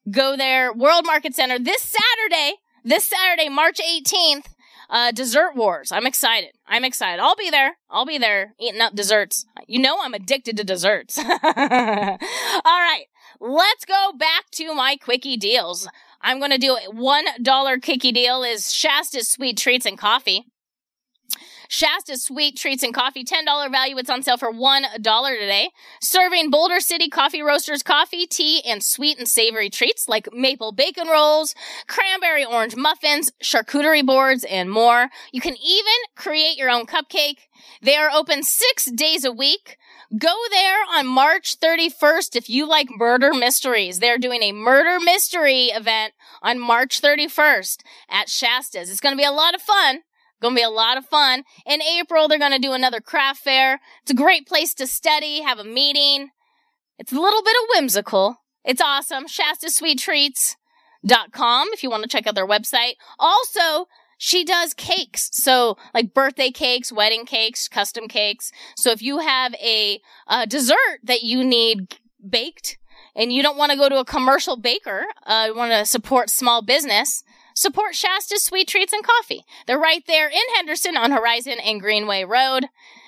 Go 0.09 0.37
there. 0.37 0.71
World 0.71 1.05
Market 1.05 1.33
Center 1.33 1.57
this 1.57 1.81
Saturday, 1.81 2.57
this 2.83 3.05
Saturday, 3.05 3.49
March 3.49 3.79
18th. 3.79 4.45
Uh, 4.89 5.11
Dessert 5.11 5.55
Wars. 5.55 5.91
I'm 5.91 6.05
excited. 6.05 6.51
I'm 6.67 6.83
excited. 6.83 7.21
I'll 7.21 7.35
be 7.35 7.49
there. 7.49 7.77
I'll 7.89 8.05
be 8.05 8.17
there 8.17 8.53
eating 8.59 8.81
up 8.81 8.95
desserts. 8.95 9.45
You 9.67 9.79
know 9.79 9.97
I'm 10.01 10.13
addicted 10.13 10.57
to 10.57 10.63
desserts. 10.63 11.17
All 11.19 11.25
right. 11.33 13.05
Let's 13.39 13.85
go 13.85 14.11
back 14.17 14.49
to 14.51 14.73
my 14.73 14.97
quickie 14.97 15.37
deals. 15.37 15.87
I'm 16.21 16.39
going 16.39 16.51
to 16.51 16.57
do 16.57 16.75
a 16.75 16.91
$1 16.91 17.83
quickie 17.83 18.11
deal 18.11 18.43
is 18.43 18.73
Shasta's 18.73 19.29
Sweet 19.29 19.57
Treats 19.57 19.85
and 19.85 19.97
Coffee. 19.97 20.45
Shasta's 21.67 22.23
Sweet 22.23 22.57
Treats 22.57 22.83
and 22.83 22.93
Coffee, 22.93 23.23
$10 23.23 23.71
value. 23.71 23.97
It's 23.97 24.09
on 24.09 24.23
sale 24.23 24.37
for 24.37 24.51
$1 24.51 24.93
today. 24.93 25.69
Serving 26.01 26.49
Boulder 26.49 26.79
City 26.79 27.09
Coffee 27.09 27.41
Roasters 27.41 27.83
coffee, 27.83 28.25
tea, 28.25 28.61
and 28.65 28.83
sweet 28.83 29.17
and 29.17 29.27
savory 29.27 29.69
treats 29.69 30.07
like 30.07 30.33
maple 30.33 30.71
bacon 30.71 31.07
rolls, 31.07 31.55
cranberry 31.87 32.45
orange 32.45 32.75
muffins, 32.75 33.31
charcuterie 33.43 34.05
boards, 34.05 34.43
and 34.43 34.71
more. 34.71 35.09
You 35.31 35.41
can 35.41 35.55
even 35.55 35.93
create 36.15 36.57
your 36.57 36.69
own 36.69 36.85
cupcake. 36.85 37.47
They 37.81 37.95
are 37.95 38.09
open 38.11 38.43
six 38.43 38.85
days 38.85 39.25
a 39.25 39.31
week. 39.31 39.77
Go 40.17 40.35
there 40.51 40.77
on 40.95 41.07
March 41.07 41.59
31st 41.59 42.35
if 42.35 42.49
you 42.49 42.67
like 42.67 42.87
murder 42.95 43.33
mysteries. 43.33 43.99
They're 43.99 44.17
doing 44.17 44.43
a 44.43 44.51
murder 44.51 44.99
mystery 45.03 45.65
event 45.65 46.13
on 46.41 46.59
March 46.59 47.01
31st 47.01 47.79
at 48.09 48.29
Shasta's. 48.29 48.89
It's 48.89 48.99
going 48.99 49.13
to 49.13 49.17
be 49.17 49.25
a 49.25 49.31
lot 49.31 49.55
of 49.55 49.61
fun. 49.61 50.01
Gonna 50.45 50.55
be 50.55 50.61
a 50.61 50.69
lot 50.69 50.97
of 50.97 51.05
fun. 51.07 51.43
In 51.65 51.81
April, 51.81 52.27
they're 52.27 52.37
gonna 52.37 52.59
do 52.59 52.73
another 52.73 53.01
craft 53.01 53.41
fair. 53.41 53.81
It's 54.03 54.11
a 54.11 54.15
great 54.15 54.45
place 54.45 54.75
to 54.75 54.85
study, 54.85 55.41
have 55.41 55.57
a 55.57 55.63
meeting. 55.63 56.29
It's 56.99 57.11
a 57.11 57.19
little 57.19 57.41
bit 57.41 57.55
of 57.63 57.69
whimsical. 57.73 58.43
It's 58.63 58.79
awesome. 58.79 59.25
ShastaSweetTreats.com 59.25 61.69
if 61.73 61.81
you 61.81 61.89
want 61.89 62.03
to 62.03 62.09
check 62.09 62.27
out 62.27 62.35
their 62.35 62.47
website. 62.47 62.93
Also, 63.17 63.87
she 64.19 64.43
does 64.43 64.75
cakes. 64.75 65.31
So, 65.33 65.77
like 65.95 66.13
birthday 66.13 66.51
cakes, 66.51 66.91
wedding 66.91 67.25
cakes, 67.25 67.67
custom 67.67 68.07
cakes. 68.07 68.51
So, 68.77 68.91
if 68.91 69.01
you 69.01 69.17
have 69.17 69.55
a, 69.55 69.99
uh 70.27 70.45
dessert 70.45 70.99
that 71.03 71.23
you 71.23 71.43
need 71.43 71.97
baked 72.29 72.77
and 73.15 73.33
you 73.33 73.41
don't 73.41 73.57
want 73.57 73.71
to 73.71 73.79
go 73.79 73.89
to 73.89 73.97
a 73.97 74.05
commercial 74.05 74.57
baker, 74.57 75.05
uh, 75.25 75.45
you 75.47 75.55
want 75.55 75.71
to 75.71 75.87
support 75.87 76.29
small 76.29 76.61
business, 76.61 77.23
support 77.55 77.95
Shasta 77.95 78.39
Sweet 78.39 78.67
Treats 78.67 78.93
and 78.93 79.03
Coffee. 79.03 79.43
They're 79.65 79.79
right 79.79 80.03
there 80.05 80.27
in 80.27 80.43
Henderson 80.55 80.95
on 80.95 81.11
Horizon 81.11 81.57
and 81.63 81.81
Greenway 81.81 82.23
Road. 82.23 82.67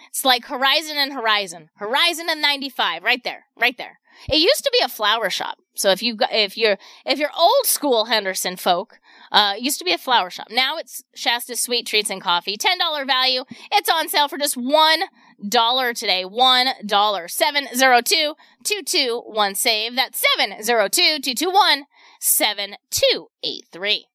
It's 0.10 0.26
like 0.26 0.46
Horizon 0.46 0.98
and 0.98 1.14
Horizon. 1.14 1.70
Horizon 1.76 2.28
and 2.30 2.42
95, 2.42 3.04
right 3.04 3.24
there, 3.24 3.46
right 3.56 3.78
there. 3.78 4.00
It 4.28 4.38
used 4.38 4.64
to 4.64 4.72
be 4.72 4.84
a 4.84 4.90
flower 4.90 5.30
shop. 5.30 5.60
So 5.76 5.92
if 5.92 6.02
you 6.02 6.18
if 6.32 6.58
you're 6.58 6.78
if 7.06 7.20
you're 7.20 7.30
old 7.38 7.66
school 7.66 8.06
Henderson 8.06 8.56
folk, 8.56 9.00
uh, 9.32 9.54
it 9.58 9.62
used 9.62 9.78
to 9.78 9.86
be 9.86 9.94
a 9.94 9.98
flower 10.00 10.32
shop. 10.32 10.48
Now 10.50 10.78
it's 10.78 11.04
Shasta 11.14 11.56
Sweet 11.56 11.86
Treats 11.86 12.10
and 12.10 12.22
Coffee. 12.22 12.58
Ten 12.58 12.80
dollar 12.80 13.06
value. 13.06 13.44
It's 13.72 13.90
on 13.90 14.10
sale 14.10 14.28
for 14.28 14.40
just 14.40 14.58
one 14.58 15.02
dollar 15.48 15.94
today. 15.94 16.26
One 16.26 16.70
dollar. 16.84 17.28
Seven 17.28 17.68
zero 17.76 18.02
two 18.02 18.34
two 18.64 18.82
two 18.84 19.22
one 19.28 19.54
save. 19.54 19.96
That's 19.96 20.24
seven 20.36 20.64
zero 20.64 20.88
two 20.88 21.20
two 21.22 21.36
two 21.36 21.52
one 21.52 21.86
seven 22.20 22.76
two 22.90 23.28
eight 23.44 23.66
three. 23.72 24.08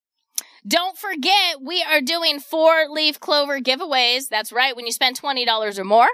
Don't 0.67 0.97
forget, 0.97 1.61
we 1.61 1.83
are 1.83 2.01
doing 2.01 2.39
four 2.39 2.89
leaf 2.89 3.19
clover 3.19 3.59
giveaways. 3.59 4.29
That's 4.29 4.53
right. 4.53 4.77
When 4.77 4.87
you 4.87 4.93
spend 4.93 5.21
$20 5.21 5.79
or 5.79 5.85
more, 5.85 6.09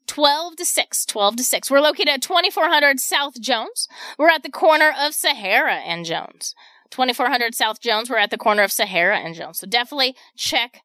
12 0.05 0.57
to 0.57 0.65
6, 0.65 1.05
12 1.05 1.35
to 1.37 1.43
6. 1.43 1.71
We're 1.71 1.79
located 1.79 2.09
at 2.09 2.21
2400 2.21 2.99
South 2.99 3.41
Jones. 3.41 3.87
We're 4.19 4.29
at 4.29 4.43
the 4.43 4.51
corner 4.51 4.93
of 4.99 5.15
Sahara 5.15 5.77
and 5.77 6.05
Jones. 6.05 6.53
2400 6.93 7.55
South 7.55 7.81
Jones. 7.81 8.09
We're 8.09 8.17
at 8.17 8.29
the 8.29 8.37
corner 8.37 8.61
of 8.61 8.71
Sahara 8.71 9.17
and 9.17 9.33
Jones. 9.33 9.59
So 9.59 9.67
definitely 9.67 10.15
check 10.37 10.81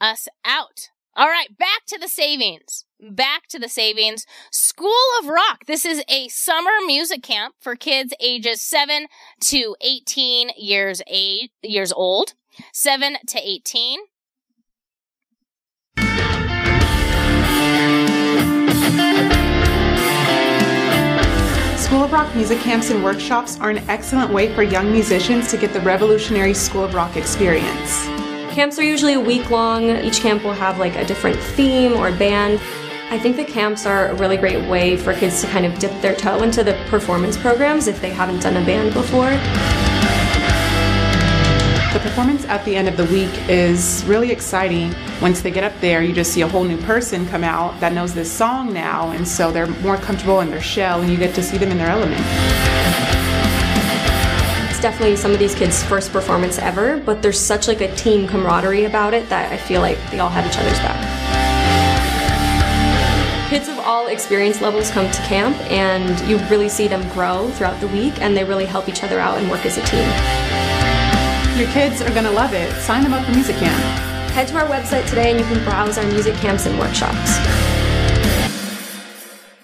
us 0.00 0.28
out. 0.44 0.90
All 1.14 1.28
right, 1.28 1.56
back 1.56 1.86
to 1.86 1.98
the 1.98 2.08
savings. 2.08 2.84
Back 3.00 3.46
to 3.48 3.58
the 3.58 3.70
savings. 3.70 4.26
School 4.52 4.92
of 5.18 5.28
Rock. 5.28 5.64
This 5.66 5.86
is 5.86 6.02
a 6.08 6.28
summer 6.28 6.72
music 6.86 7.22
camp 7.22 7.54
for 7.58 7.74
kids 7.74 8.12
ages 8.20 8.60
7 8.60 9.06
to 9.40 9.76
18 9.80 10.50
years 10.58 11.00
eight, 11.06 11.52
years 11.62 11.90
old. 11.90 12.34
7 12.74 13.16
to 13.28 13.38
18. 13.38 14.00
School 21.86 22.02
of 22.02 22.10
Rock 22.10 22.34
music 22.34 22.58
camps 22.58 22.90
and 22.90 23.04
workshops 23.04 23.60
are 23.60 23.70
an 23.70 23.78
excellent 23.88 24.32
way 24.32 24.52
for 24.52 24.64
young 24.64 24.90
musicians 24.90 25.48
to 25.52 25.56
get 25.56 25.72
the 25.72 25.80
revolutionary 25.82 26.52
School 26.52 26.82
of 26.82 26.94
Rock 26.94 27.16
experience. 27.16 28.04
Camps 28.56 28.76
are 28.80 28.82
usually 28.82 29.12
a 29.12 29.20
week 29.20 29.50
long. 29.50 29.90
Each 29.90 30.18
camp 30.18 30.42
will 30.42 30.52
have 30.52 30.78
like 30.80 30.96
a 30.96 31.04
different 31.04 31.38
theme 31.38 31.92
or 31.92 32.10
band. 32.10 32.60
I 33.10 33.20
think 33.20 33.36
the 33.36 33.44
camps 33.44 33.86
are 33.86 34.08
a 34.08 34.14
really 34.14 34.36
great 34.36 34.68
way 34.68 34.96
for 34.96 35.14
kids 35.14 35.40
to 35.42 35.46
kind 35.46 35.64
of 35.64 35.78
dip 35.78 35.92
their 36.02 36.16
toe 36.16 36.42
into 36.42 36.64
the 36.64 36.74
performance 36.88 37.36
programs 37.36 37.86
if 37.86 38.00
they 38.00 38.10
haven't 38.10 38.40
done 38.40 38.56
a 38.60 38.66
band 38.66 38.92
before. 38.92 39.85
The 41.96 42.02
performance 42.02 42.44
at 42.44 42.62
the 42.66 42.76
end 42.76 42.88
of 42.88 42.98
the 42.98 43.06
week 43.06 43.30
is 43.48 44.04
really 44.06 44.30
exciting. 44.30 44.94
Once 45.22 45.40
they 45.40 45.50
get 45.50 45.64
up 45.64 45.72
there, 45.80 46.02
you 46.02 46.12
just 46.12 46.30
see 46.30 46.42
a 46.42 46.46
whole 46.46 46.62
new 46.62 46.76
person 46.82 47.26
come 47.26 47.42
out 47.42 47.80
that 47.80 47.94
knows 47.94 48.12
this 48.12 48.30
song 48.30 48.70
now, 48.74 49.12
and 49.12 49.26
so 49.26 49.50
they're 49.50 49.66
more 49.66 49.96
comfortable 49.96 50.40
in 50.40 50.50
their 50.50 50.60
shell, 50.60 51.00
and 51.00 51.10
you 51.10 51.16
get 51.16 51.34
to 51.36 51.42
see 51.42 51.56
them 51.56 51.70
in 51.70 51.78
their 51.78 51.88
element. 51.88 52.20
It's 54.68 54.78
definitely 54.82 55.16
some 55.16 55.30
of 55.30 55.38
these 55.38 55.54
kids' 55.54 55.82
first 55.84 56.12
performance 56.12 56.58
ever, 56.58 56.98
but 56.98 57.22
there's 57.22 57.40
such 57.40 57.66
like 57.66 57.80
a 57.80 57.90
team 57.96 58.28
camaraderie 58.28 58.84
about 58.84 59.14
it 59.14 59.26
that 59.30 59.50
I 59.50 59.56
feel 59.56 59.80
like 59.80 59.96
they 60.10 60.18
all 60.18 60.28
have 60.28 60.46
each 60.46 60.58
other's 60.58 60.78
back. 60.80 61.00
Kids 63.48 63.68
of 63.68 63.78
all 63.78 64.08
experience 64.08 64.60
levels 64.60 64.90
come 64.90 65.10
to 65.10 65.22
camp 65.22 65.56
and 65.70 66.20
you 66.28 66.36
really 66.50 66.68
see 66.68 66.88
them 66.88 67.08
grow 67.14 67.48
throughout 67.52 67.80
the 67.80 67.88
week 67.88 68.20
and 68.20 68.36
they 68.36 68.44
really 68.44 68.66
help 68.66 68.86
each 68.86 69.02
other 69.02 69.18
out 69.18 69.38
and 69.38 69.50
work 69.50 69.64
as 69.64 69.78
a 69.78 69.82
team. 69.86 70.55
Your 71.56 71.68
kids 71.68 72.02
are 72.02 72.10
going 72.10 72.24
to 72.24 72.30
love 72.30 72.52
it. 72.52 72.70
Sign 72.82 73.02
them 73.02 73.14
up 73.14 73.24
for 73.24 73.32
music 73.32 73.56
camp. 73.56 73.80
Head 74.32 74.46
to 74.48 74.58
our 74.58 74.68
website 74.68 75.08
today 75.08 75.30
and 75.30 75.40
you 75.40 75.46
can 75.46 75.64
browse 75.64 75.96
our 75.96 76.04
music 76.04 76.34
camps 76.34 76.66
and 76.66 76.78
workshops. 76.78 77.38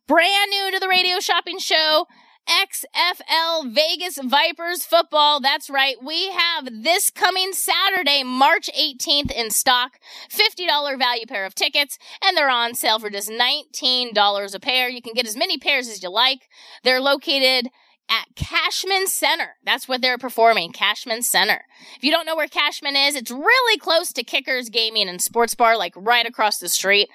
brand 0.09 0.51
new 0.51 0.73
to 0.73 0.81
the 0.81 0.89
radio 0.89 1.21
shopping 1.21 1.59
show. 1.59 2.07
XFL 2.49 3.71
Vegas 3.71 4.19
Vipers 4.25 4.87
football. 4.87 5.39
That's 5.39 5.69
right. 5.69 5.97
We 6.03 6.31
have 6.31 6.83
this 6.83 7.11
coming 7.11 7.53
Saturday, 7.53 8.25
March 8.25 8.71
18th 8.77 9.31
in 9.31 9.51
stock. 9.51 9.99
$50 10.31 10.99
value 10.99 11.27
pair 11.27 11.45
of 11.45 11.55
tickets, 11.55 11.99
and 12.25 12.35
they're 12.35 12.49
on 12.49 12.75
sale 12.75 12.99
for 12.99 13.11
just 13.11 13.29
$19 13.29 14.55
a 14.55 14.61
pair. 14.61 14.89
You 14.89 15.03
can 15.03 15.13
get 15.13 15.27
as 15.27 15.37
many 15.37 15.59
pairs 15.59 15.89
as 15.89 16.03
you 16.03 16.09
like. 16.09 16.49
They're 16.85 17.03
located 17.03 17.71
at 18.09 18.35
Cashman 18.35 19.09
Center. 19.09 19.57
That's 19.63 19.87
what 19.87 20.01
they're 20.01 20.17
performing, 20.17 20.73
Cashman 20.73 21.21
Center. 21.21 21.67
If 21.97 22.03
you 22.03 22.11
don't 22.11 22.25
know 22.25 22.35
where 22.35 22.49
Cashman 22.49 22.97
is, 22.97 23.15
it's 23.15 23.31
really 23.31 23.79
close 23.79 24.11
to 24.15 24.25
Kickers 24.25 24.71
Gaming 24.71 25.07
and 25.11 25.21
Sports 25.21 25.55
Bar, 25.55 25.77
like 25.77 25.93
right 25.95 26.27
across 26.27 26.57
the 26.57 26.71
street. 26.71 27.11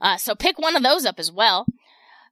Uh, 0.00 0.16
so 0.16 0.34
pick 0.34 0.58
one 0.58 0.74
of 0.74 0.82
those 0.82 1.04
up 1.04 1.18
as 1.18 1.30
well. 1.30 1.66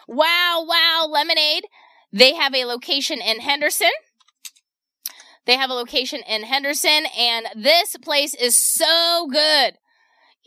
Wow, 0.07 0.63
wow, 0.67 1.07
Lemonade. 1.09 1.65
They 2.13 2.35
have 2.35 2.53
a 2.53 2.65
location 2.65 3.21
in 3.21 3.39
Henderson. 3.39 3.89
They 5.47 5.55
have 5.55 5.71
a 5.71 5.73
location 5.73 6.21
in 6.29 6.43
Henderson, 6.43 7.07
and 7.17 7.47
this 7.55 7.97
place 7.97 8.35
is 8.35 8.55
so 8.55 9.27
good. 9.31 9.79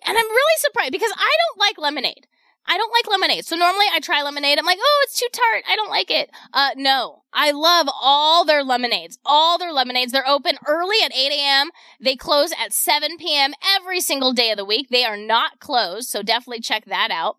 And 0.04 0.16
I'm 0.16 0.24
really 0.30 0.58
surprised 0.58 0.92
because 0.92 1.12
I 1.16 1.36
don't 1.40 1.58
like 1.58 1.76
lemonade. 1.76 2.28
I 2.66 2.76
don't 2.76 2.92
like 2.92 3.10
lemonade. 3.10 3.44
So 3.44 3.56
normally 3.56 3.86
I 3.92 4.00
try 4.00 4.22
lemonade. 4.22 4.58
I'm 4.58 4.64
like, 4.64 4.78
oh, 4.80 5.00
it's 5.04 5.18
too 5.18 5.26
tart. 5.32 5.64
I 5.68 5.76
don't 5.76 5.90
like 5.90 6.10
it. 6.10 6.30
Uh, 6.52 6.70
no. 6.76 7.22
I 7.32 7.50
love 7.50 7.88
all 8.00 8.44
their 8.44 8.62
lemonades. 8.62 9.18
All 9.24 9.58
their 9.58 9.72
lemonades. 9.72 10.12
They're 10.12 10.28
open 10.28 10.58
early 10.66 10.96
at 11.04 11.14
8 11.14 11.32
a.m. 11.32 11.70
They 12.00 12.14
close 12.14 12.52
at 12.52 12.72
7 12.72 13.16
p.m. 13.18 13.52
every 13.76 14.00
single 14.00 14.32
day 14.32 14.50
of 14.50 14.56
the 14.56 14.64
week. 14.64 14.88
They 14.90 15.04
are 15.04 15.16
not 15.16 15.60
closed. 15.60 16.08
So 16.08 16.22
definitely 16.22 16.60
check 16.60 16.84
that 16.86 17.10
out. 17.10 17.36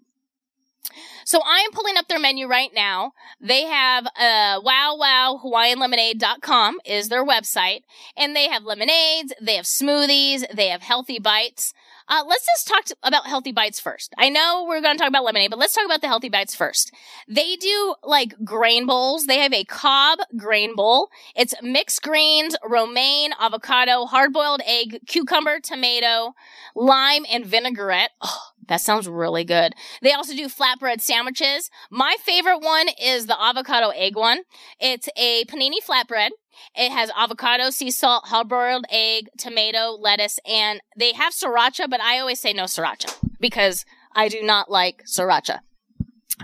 So 1.26 1.40
I'm 1.46 1.72
pulling 1.72 1.98
up 1.98 2.08
their 2.08 2.20
menu 2.20 2.48
right 2.48 2.72
now. 2.74 3.14
They 3.40 3.64
have 3.64 4.06
uh 4.06 4.60
wow 4.64 4.96
wow 4.98 5.40
hawaiianlemonade.com 5.44 6.80
is 6.86 7.10
their 7.10 7.26
website 7.26 7.82
and 8.18 8.36
they 8.36 8.50
have 8.50 8.64
lemonades, 8.64 9.34
they 9.42 9.56
have 9.56 9.66
smoothies, 9.66 10.44
they 10.54 10.68
have 10.68 10.82
healthy 10.82 11.20
bites. 11.20 11.74
Uh, 12.08 12.24
let's 12.28 12.46
just 12.46 12.68
talk 12.68 12.86
to, 12.86 12.96
about 13.04 13.28
healthy 13.28 13.52
bites 13.52 13.80
first. 13.80 14.14
I 14.18 14.30
know 14.30 14.66
we're 14.68 14.82
going 14.82 14.96
to 14.96 15.00
talk 15.00 15.10
about 15.10 15.24
lemonade, 15.24 15.50
but 15.50 15.60
let's 15.60 15.74
talk 15.74 15.86
about 15.86 16.02
the 16.02 16.08
healthy 16.08 16.30
bites 16.30 16.56
first. 16.56 16.94
They 17.28 17.56
do 17.56 17.96
like 18.04 18.36
grain 18.44 18.86
bowls. 18.86 19.26
They 19.26 19.40
have 19.40 19.54
a 19.54 19.64
Cobb 19.64 20.20
grain 20.38 20.76
bowl. 20.76 21.10
It's 21.36 21.54
mixed 21.62 22.02
greens, 22.02 22.56
romaine, 22.64 23.32
avocado, 23.40 24.06
hard 24.06 24.34
boiled 24.34 24.62
egg, 24.66 25.00
cucumber, 25.08 25.60
tomato, 25.60 26.34
lime, 26.76 27.26
and 27.32 27.46
vinaigrette. 27.46 28.12
Oh, 28.22 28.40
that 28.68 28.82
sounds 28.82 29.08
really 29.08 29.44
good. 29.44 29.74
They 30.02 30.14
also 30.14 30.34
do 30.34 30.48
flatbread 30.48 31.02
sandwiches. 31.02 31.70
My 31.92 32.16
favorite 32.24 32.60
one 32.60 32.88
is 33.02 33.26
the 33.26 33.42
avocado 33.42 33.90
egg 33.90 34.16
one. 34.16 34.44
It's 34.80 35.10
a 35.18 35.46
panini 35.46 35.78
flatbread. 35.86 36.30
It 36.76 36.92
has 36.92 37.12
avocado, 37.16 37.70
sea 37.70 37.92
salt, 37.92 38.28
hard 38.28 38.50
boiled 38.50 38.86
egg, 38.90 39.30
tomato, 39.38 39.92
lettuce, 39.92 40.40
and 40.48 40.82
they 40.98 41.14
have 41.14 41.34
sriracha, 41.34 41.90
but 41.90 42.02
I 42.02 42.20
always 42.20 42.40
say 42.40 42.54
no 42.54 42.64
sriracha 42.64 43.14
because 43.40 43.86
I 44.16 44.28
do 44.30 44.42
not 44.44 44.70
like 44.70 45.04
sriracha. 45.06 45.60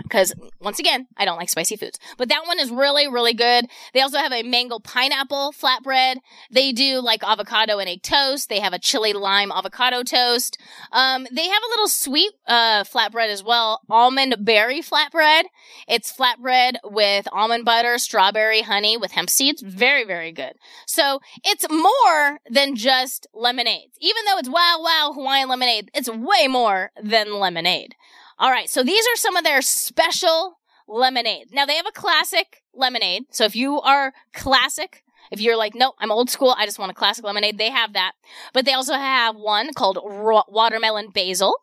Because 0.02 0.32
once 0.60 0.78
again, 0.78 1.06
I 1.16 1.24
don't 1.24 1.36
like 1.36 1.48
spicy 1.48 1.76
foods. 1.76 1.98
But 2.16 2.28
that 2.28 2.46
one 2.46 2.58
is 2.58 2.70
really, 2.70 3.08
really 3.08 3.34
good. 3.34 3.66
They 3.94 4.00
also 4.00 4.18
have 4.18 4.32
a 4.32 4.42
mango 4.42 4.78
pineapple 4.78 5.52
flatbread. 5.52 6.16
They 6.50 6.72
do 6.72 7.00
like 7.00 7.22
avocado 7.22 7.78
and 7.78 7.88
egg 7.88 8.02
toast. 8.02 8.48
They 8.48 8.60
have 8.60 8.72
a 8.72 8.78
chili 8.78 9.12
lime 9.12 9.52
avocado 9.52 10.02
toast. 10.02 10.58
Um, 10.92 11.26
they 11.30 11.46
have 11.48 11.62
a 11.62 11.70
little 11.70 11.88
sweet 11.88 12.32
uh, 12.46 12.84
flatbread 12.84 13.28
as 13.28 13.42
well, 13.42 13.80
almond 13.88 14.36
berry 14.40 14.80
flatbread. 14.80 15.44
It's 15.88 16.12
flatbread 16.12 16.76
with 16.84 17.26
almond 17.32 17.64
butter, 17.64 17.98
strawberry, 17.98 18.62
honey 18.62 18.96
with 18.96 19.12
hemp 19.12 19.30
seeds. 19.30 19.62
Very, 19.62 20.04
very 20.04 20.32
good. 20.32 20.54
So 20.86 21.20
it's 21.44 21.66
more 21.70 22.40
than 22.48 22.76
just 22.76 23.26
lemonades. 23.34 23.96
Even 24.00 24.24
though 24.26 24.38
it's 24.38 24.48
wow, 24.48 24.78
wow 24.80 25.12
Hawaiian 25.14 25.48
lemonade, 25.48 25.90
it's 25.94 26.08
way 26.08 26.48
more 26.48 26.90
than 27.02 27.38
lemonade. 27.38 27.94
All 28.40 28.50
right, 28.50 28.70
so 28.70 28.82
these 28.82 29.04
are 29.06 29.16
some 29.16 29.36
of 29.36 29.44
their 29.44 29.60
special 29.60 30.58
lemonade. 30.88 31.48
Now 31.52 31.66
they 31.66 31.76
have 31.76 31.86
a 31.86 31.92
classic 31.92 32.62
lemonade. 32.72 33.24
So 33.30 33.44
if 33.44 33.54
you 33.54 33.82
are 33.82 34.14
classic, 34.32 35.04
if 35.30 35.42
you're 35.42 35.58
like, 35.58 35.74
nope, 35.74 35.94
I'm 35.98 36.10
old 36.10 36.30
school, 36.30 36.54
I 36.56 36.64
just 36.64 36.78
want 36.78 36.90
a 36.90 36.94
classic 36.94 37.22
lemonade, 37.22 37.58
they 37.58 37.68
have 37.68 37.92
that. 37.92 38.12
But 38.54 38.64
they 38.64 38.72
also 38.72 38.94
have 38.94 39.36
one 39.36 39.74
called 39.74 39.98
ro- 40.02 40.44
watermelon 40.48 41.10
basil. 41.10 41.54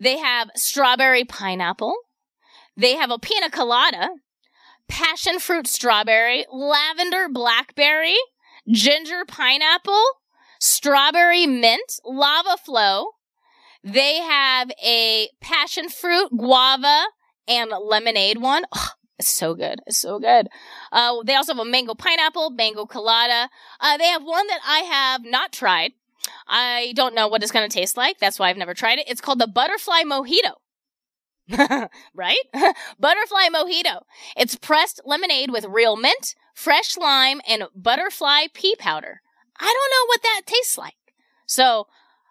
They 0.00 0.18
have 0.18 0.50
strawberry 0.56 1.24
pineapple. 1.24 1.94
They 2.76 2.96
have 2.96 3.12
a 3.12 3.18
pina 3.18 3.48
colada, 3.48 4.08
passion 4.88 5.38
fruit 5.38 5.68
strawberry, 5.68 6.44
lavender 6.52 7.28
blackberry, 7.28 8.16
ginger 8.68 9.24
pineapple, 9.28 10.02
strawberry 10.58 11.46
mint, 11.46 12.00
lava 12.04 12.56
flow, 12.56 13.10
they 13.82 14.16
have 14.16 14.70
a 14.84 15.28
passion 15.40 15.88
fruit, 15.88 16.30
guava, 16.36 17.04
and 17.48 17.70
lemonade 17.70 18.38
one. 18.38 18.64
Oh, 18.72 18.90
it's 19.18 19.28
so 19.28 19.54
good. 19.54 19.80
It's 19.86 19.98
so 19.98 20.18
good. 20.18 20.48
Uh, 20.92 21.16
they 21.24 21.34
also 21.34 21.54
have 21.54 21.60
a 21.60 21.70
mango 21.70 21.94
pineapple, 21.94 22.50
mango 22.50 22.86
colada. 22.86 23.50
Uh, 23.78 23.96
they 23.96 24.06
have 24.06 24.22
one 24.22 24.46
that 24.46 24.60
I 24.66 24.78
have 24.78 25.24
not 25.24 25.52
tried. 25.52 25.92
I 26.46 26.92
don't 26.96 27.14
know 27.14 27.28
what 27.28 27.42
it's 27.42 27.52
going 27.52 27.68
to 27.68 27.74
taste 27.74 27.96
like. 27.96 28.18
That's 28.18 28.38
why 28.38 28.48
I've 28.48 28.56
never 28.56 28.74
tried 28.74 28.98
it. 28.98 29.08
It's 29.08 29.20
called 29.20 29.38
the 29.38 29.46
butterfly 29.46 30.02
mojito. 30.04 30.54
right? 32.14 32.38
butterfly 32.98 33.48
mojito. 33.52 34.02
It's 34.36 34.56
pressed 34.56 35.00
lemonade 35.04 35.50
with 35.50 35.64
real 35.64 35.96
mint, 35.96 36.34
fresh 36.54 36.96
lime, 36.96 37.40
and 37.48 37.64
butterfly 37.74 38.46
pea 38.52 38.76
powder. 38.76 39.22
I 39.58 39.64
don't 39.64 39.90
know 39.90 40.06
what 40.08 40.22
that 40.22 40.42
tastes 40.46 40.78
like. 40.78 40.94
So 41.46 41.88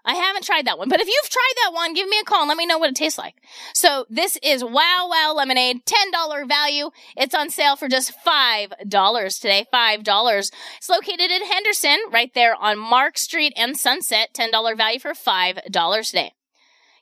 I 0.10 0.16
haven't 0.16 0.44
tried 0.44 0.66
that 0.66 0.80
one, 0.80 0.90
but 0.90 1.00
if 1.00 1.08
you've 1.08 1.30
tried 1.30 1.54
that 1.64 1.74
one, 1.74 1.94
give 1.94 2.10
me 2.10 2.18
a 2.20 2.24
call 2.24 2.42
and 2.42 2.48
let 2.48 2.58
me 2.58 2.66
know 2.66 2.80
what 2.80 2.90
it 2.90 2.96
tastes 2.96 3.20
like. 3.20 3.36
So 3.76 4.08
this 4.10 4.40
is 4.42 4.64
Wow 4.64 5.08
Wow 5.08 5.34
Lemonade, 5.36 5.86
$10 5.86 6.48
value. 6.48 6.90
It's 7.16 7.36
on 7.36 7.52
sale 7.52 7.76
for 7.76 7.88
just 7.88 8.12
$5 8.26 9.40
today, 9.40 9.68
$5. 9.72 10.52
It's 10.78 10.90
located 10.90 11.30
in 11.30 11.46
Henderson, 11.46 12.00
right 12.12 12.34
there 12.34 12.56
on 12.56 12.80
Mark 12.80 13.20
Street 13.20 13.54
and 13.56 13.78
Sunset, 13.78 14.34
$10 14.34 14.76
value 14.76 15.00
for 15.00 15.12
$5 15.12 16.10
today. 16.10 16.34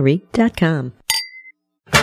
PineHollowWinery.com. 0.00 0.92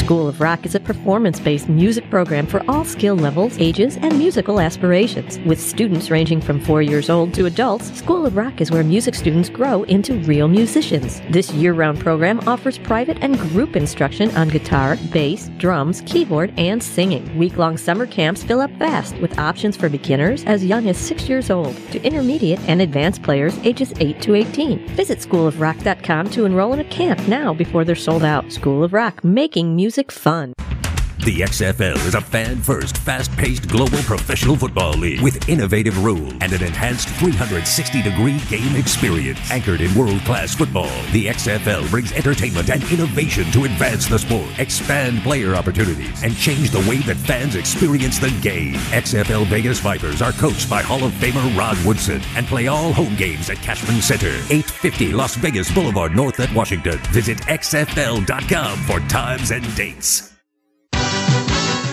School 0.00 0.28
of 0.28 0.40
Rock 0.40 0.64
is 0.64 0.74
a 0.74 0.80
performance 0.80 1.38
based 1.38 1.68
music 1.68 2.08
program 2.08 2.46
for 2.46 2.64
all 2.66 2.86
skill 2.86 3.14
levels, 3.14 3.58
ages, 3.58 3.98
and 3.98 4.16
musical 4.16 4.58
aspirations. 4.58 5.38
With 5.40 5.60
students 5.60 6.10
ranging 6.10 6.40
from 6.40 6.58
four 6.58 6.80
years 6.80 7.10
old 7.10 7.34
to 7.34 7.44
adults, 7.44 7.92
School 7.96 8.24
of 8.24 8.34
Rock 8.34 8.62
is 8.62 8.70
where 8.70 8.82
music 8.82 9.14
students 9.14 9.50
grow 9.50 9.82
into 9.84 10.14
real 10.20 10.48
musicians. 10.48 11.20
This 11.28 11.52
year 11.52 11.74
round 11.74 12.00
program 12.00 12.40
offers 12.48 12.78
private 12.78 13.18
and 13.20 13.38
group 13.38 13.76
instruction 13.76 14.34
on 14.36 14.48
guitar, 14.48 14.96
bass, 15.12 15.50
drums, 15.58 16.02
keyboard, 16.06 16.52
and 16.56 16.82
singing. 16.82 17.38
Week 17.38 17.58
long 17.58 17.76
summer 17.76 18.06
camps 18.06 18.42
fill 18.42 18.62
up 18.62 18.74
fast 18.78 19.14
with 19.18 19.38
options 19.38 19.76
for 19.76 19.90
beginners 19.90 20.44
as 20.44 20.64
young 20.64 20.88
as 20.88 20.96
six 20.96 21.28
years 21.28 21.50
old 21.50 21.76
to 21.92 22.02
intermediate 22.02 22.58
and 22.60 22.80
advanced 22.80 23.22
players 23.22 23.56
ages 23.64 23.92
8 24.00 24.20
to 24.22 24.34
18. 24.34 24.88
Visit 24.96 25.18
schoolofrock.com 25.18 26.30
to 26.30 26.46
enroll 26.46 26.72
in 26.72 26.80
a 26.80 26.84
camp 26.84 27.20
now 27.28 27.52
before 27.52 27.84
they're 27.84 27.94
sold 27.94 28.24
out. 28.24 28.50
School 28.50 28.82
of 28.82 28.94
Rock, 28.94 29.22
making 29.22 29.76
music 29.76 29.89
fun. 30.12 30.52
The 31.24 31.40
XFL 31.40 32.06
is 32.06 32.14
a 32.14 32.20
fan 32.22 32.62
first, 32.62 32.96
fast 32.96 33.30
paced 33.36 33.68
global 33.68 33.98
professional 33.98 34.56
football 34.56 34.94
league 34.94 35.20
with 35.20 35.50
innovative 35.50 36.02
rules 36.02 36.32
and 36.40 36.50
an 36.54 36.62
enhanced 36.62 37.10
360 37.10 38.00
degree 38.00 38.38
game 38.48 38.74
experience 38.74 39.38
anchored 39.50 39.82
in 39.82 39.94
world 39.94 40.22
class 40.22 40.54
football. 40.54 40.88
The 41.12 41.26
XFL 41.26 41.90
brings 41.90 42.12
entertainment 42.12 42.70
and 42.70 42.82
innovation 42.90 43.44
to 43.52 43.64
advance 43.64 44.06
the 44.06 44.18
sport, 44.18 44.48
expand 44.58 45.20
player 45.20 45.56
opportunities, 45.56 46.22
and 46.22 46.34
change 46.34 46.70
the 46.70 46.88
way 46.88 46.96
that 47.00 47.18
fans 47.18 47.54
experience 47.54 48.18
the 48.18 48.30
game. 48.40 48.76
XFL 48.90 49.46
Vegas 49.48 49.78
Vipers 49.80 50.22
are 50.22 50.32
coached 50.32 50.70
by 50.70 50.80
Hall 50.80 51.04
of 51.04 51.12
Famer 51.12 51.54
Rod 51.54 51.76
Woodson 51.84 52.22
and 52.34 52.46
play 52.46 52.68
all 52.68 52.94
home 52.94 53.14
games 53.16 53.50
at 53.50 53.58
Cashman 53.58 54.00
Center, 54.00 54.32
850 54.48 55.12
Las 55.12 55.36
Vegas 55.36 55.70
Boulevard 55.70 56.16
North 56.16 56.40
at 56.40 56.52
Washington. 56.54 56.96
Visit 57.10 57.38
XFL.com 57.42 58.78
for 58.84 59.00
times 59.00 59.50
and 59.50 59.76
dates. 59.76 60.39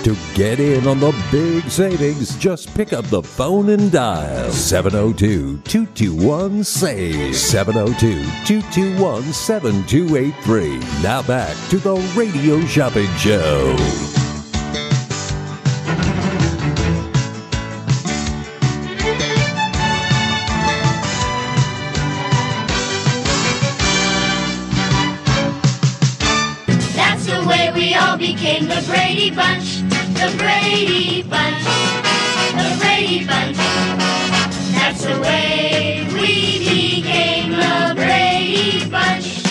To 0.07 0.15
get 0.35 0.61
in 0.61 0.88
on 0.88 1.01
the 1.01 1.13
big 1.34 1.69
savings, 1.69 2.38
just 2.38 2.73
pick 2.73 2.93
up 2.93 3.03
the 3.07 3.21
phone 3.21 3.71
and 3.71 3.91
dial 3.91 4.49
702 4.53 5.57
221 5.65 6.63
SAVE 6.63 7.35
702 7.35 8.23
221 8.45 9.34
7283. 9.34 10.79
Now 11.03 11.21
back 11.23 11.57
to 11.71 11.77
the 11.79 11.95
Radio 12.15 12.61
Shopping 12.61 13.13
Show. 13.17 13.75
That's 26.95 27.25
the 27.25 27.45
way 27.45 27.73
we 27.75 27.93
all 27.93 28.17
became 28.17 28.69
the 28.69 28.81
Brady 28.88 29.31
Bunch. 29.31 29.97
The 30.18 30.35
Brady 30.38 31.22
Bunch. 31.23 31.64
The 32.53 32.77
Brady 32.80 33.26
Bunch. 33.26 33.57
That's 34.73 35.03
the 35.03 35.19
way 35.22 36.07
we 36.14 36.60
became 36.60 37.52
the 37.52 37.94
Brady 37.95 38.89
Bunch. 38.89 39.44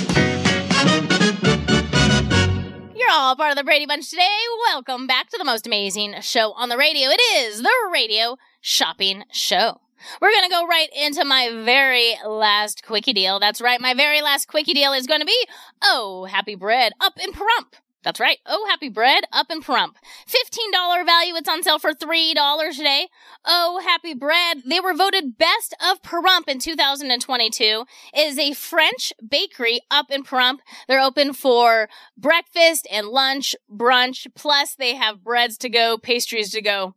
You're 2.97 3.10
all 3.10 3.36
part 3.36 3.51
of 3.52 3.56
the 3.56 3.64
Brady 3.64 3.86
Bunch 3.86 4.10
today. 4.10 4.26
Welcome 4.68 5.06
back 5.06 5.30
to 5.30 5.38
the 5.38 5.44
most 5.44 5.66
amazing 5.66 6.16
show 6.20 6.52
on 6.52 6.68
the 6.68 6.76
radio. 6.76 7.09
It 7.10 7.20
is 7.36 7.62
the 7.62 7.70
Radio 7.93 8.36
Shopping 8.60 9.24
Show. 9.32 9.80
We're 10.20 10.30
going 10.32 10.44
to 10.44 10.51
go 10.51 10.66
right 10.66 10.88
into 10.97 11.24
my 11.24 11.51
very 11.64 12.14
last 12.26 12.84
quickie 12.84 13.12
deal. 13.12 13.38
That's 13.40 13.60
right. 13.60 13.80
My 13.80 13.94
very 13.94 14.20
last 14.20 14.47
quickie 14.47 14.74
deal 14.74 14.93
is 14.93 15.06
going 15.06 15.20
to 15.20 15.26
be 15.26 15.47
Oh, 15.82 16.26
Happy 16.30 16.55
Bread 16.55 16.93
up 17.01 17.14
in 17.18 17.32
Pahrump. 17.32 17.74
That's 18.06 18.20
right. 18.20 18.38
Oh, 18.46 18.64
Happy 18.70 18.88
Bread 18.88 19.24
up 19.32 19.50
in 19.50 19.60
Pahrump. 19.60 19.96
$15 20.28 21.04
value. 21.04 21.34
It's 21.34 21.48
on 21.48 21.64
sale 21.64 21.80
for 21.80 21.90
$3 21.92 22.70
today. 22.70 23.08
Oh, 23.44 23.82
Happy 23.84 24.14
Bread. 24.14 24.62
They 24.64 24.78
were 24.78 24.94
voted 24.94 25.36
best 25.36 25.74
of 25.84 26.02
Pahrump 26.02 26.46
in 26.46 26.60
2022. 26.60 27.84
It 28.14 28.20
is 28.20 28.38
a 28.38 28.52
French 28.52 29.12
bakery 29.28 29.80
up 29.90 30.12
in 30.12 30.22
Pahrump. 30.22 30.58
They're 30.86 31.00
open 31.00 31.32
for 31.32 31.88
breakfast 32.16 32.86
and 32.92 33.08
lunch, 33.08 33.56
brunch. 33.68 34.28
Plus 34.36 34.76
they 34.76 34.94
have 34.94 35.24
breads 35.24 35.58
to 35.58 35.68
go, 35.68 35.98
pastries 35.98 36.52
to 36.52 36.62
go. 36.62 36.94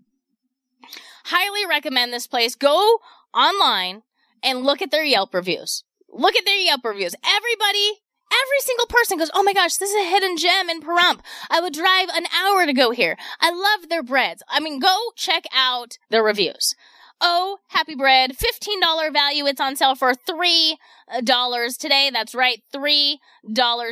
Highly 1.26 1.66
recommend 1.66 2.14
this 2.14 2.28
place. 2.28 2.54
Go 2.54 3.00
online 3.34 4.04
and 4.44 4.62
look 4.62 4.84
at 4.84 4.92
their 4.92 5.04
Yelp 5.04 5.34
reviews. 5.34 5.84
Look 6.08 6.36
at 6.36 6.46
their 6.46 6.60
Yelp 6.60 6.86
reviews. 6.86 7.16
Everybody 7.26 8.04
Every 8.32 8.60
single 8.60 8.86
person 8.88 9.18
goes, 9.18 9.32
Oh 9.34 9.44
my 9.44 9.54
gosh, 9.54 9.78
this 9.78 9.92
is 9.92 9.96
a 9.96 10.10
hidden 10.10 10.38
gem 10.38 10.70
in 10.70 10.82
Pahrump. 10.82 11.22
I 11.50 11.60
would 11.60 11.74
drive 11.74 12.10
an 12.14 12.26
hour 12.38 12.66
to 12.66 12.74
go 12.74 12.92
here. 12.92 13.18
I 13.40 13.52
love 13.52 13.90
their 13.90 14.04
breads. 14.04 14.44
I 14.48 14.60
mean, 14.60 14.80
go 14.80 15.12
check 15.16 15.46
out 15.54 15.98
their 16.10 16.24
reviews. 16.24 16.76
Oh, 17.22 17.60
Happy 17.68 17.96
Bread, 17.96 18.38
$15 18.38 19.12
value. 19.12 19.46
It's 19.46 19.60
on 19.60 19.76
sale 19.76 19.96
for 19.96 20.14
$3 20.14 20.78
today. 21.78 22.10
That's 22.14 22.34
right, 22.34 22.64
$3 22.74 23.20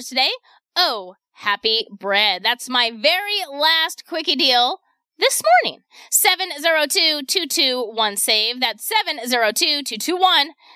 today. 0.07 0.31
Oh, 0.75 1.15
Happy 1.33 1.87
Bread. 1.91 2.43
That's 2.43 2.69
my 2.69 2.91
very 2.91 3.43
last 3.51 4.05
quickie 4.07 4.35
deal 4.35 4.79
this 5.19 5.41
morning. 5.65 5.81
702-221-SAVE. 6.11 8.59
That's 8.59 8.87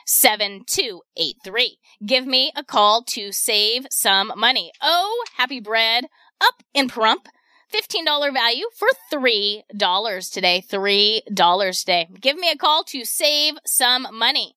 702-221-7283. 0.10 1.78
Give 2.06 2.26
me 2.26 2.52
a 2.56 2.64
call 2.64 3.03
to 3.10 3.32
save 3.32 3.86
some 3.91 4.34
money. 4.36 4.72
Oh, 4.82 5.23
happy 5.38 5.60
bread 5.60 6.06
up 6.40 6.64
in 6.73 6.90
Pahrump. 6.90 7.28
$15 7.72 8.34
value 8.34 8.65
for 8.76 8.88
$3 9.14 10.32
today. 10.32 10.64
$3 10.68 11.80
today. 11.80 12.07
Give 12.19 12.38
me 12.38 12.49
a 12.52 12.57
call 12.57 12.84
to 12.86 13.06
save 13.06 13.53
some 13.65 14.07
money. 14.11 14.56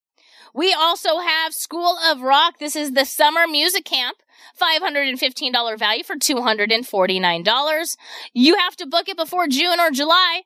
We 0.55 0.73
also 0.73 1.19
have 1.19 1.53
School 1.53 1.97
of 1.99 2.23
Rock. 2.23 2.59
This 2.59 2.77
is 2.77 2.93
the 2.93 3.05
summer 3.05 3.47
music 3.47 3.85
camp. 3.85 4.19
$515 4.61 5.79
value 5.79 6.05
for 6.05 6.17
$249. 6.17 7.97
You 8.33 8.57
have 8.57 8.77
to 8.77 8.87
book 8.87 9.09
it 9.09 9.17
before 9.17 9.49
June 9.49 9.81
or 9.81 9.91
July. 9.91 10.43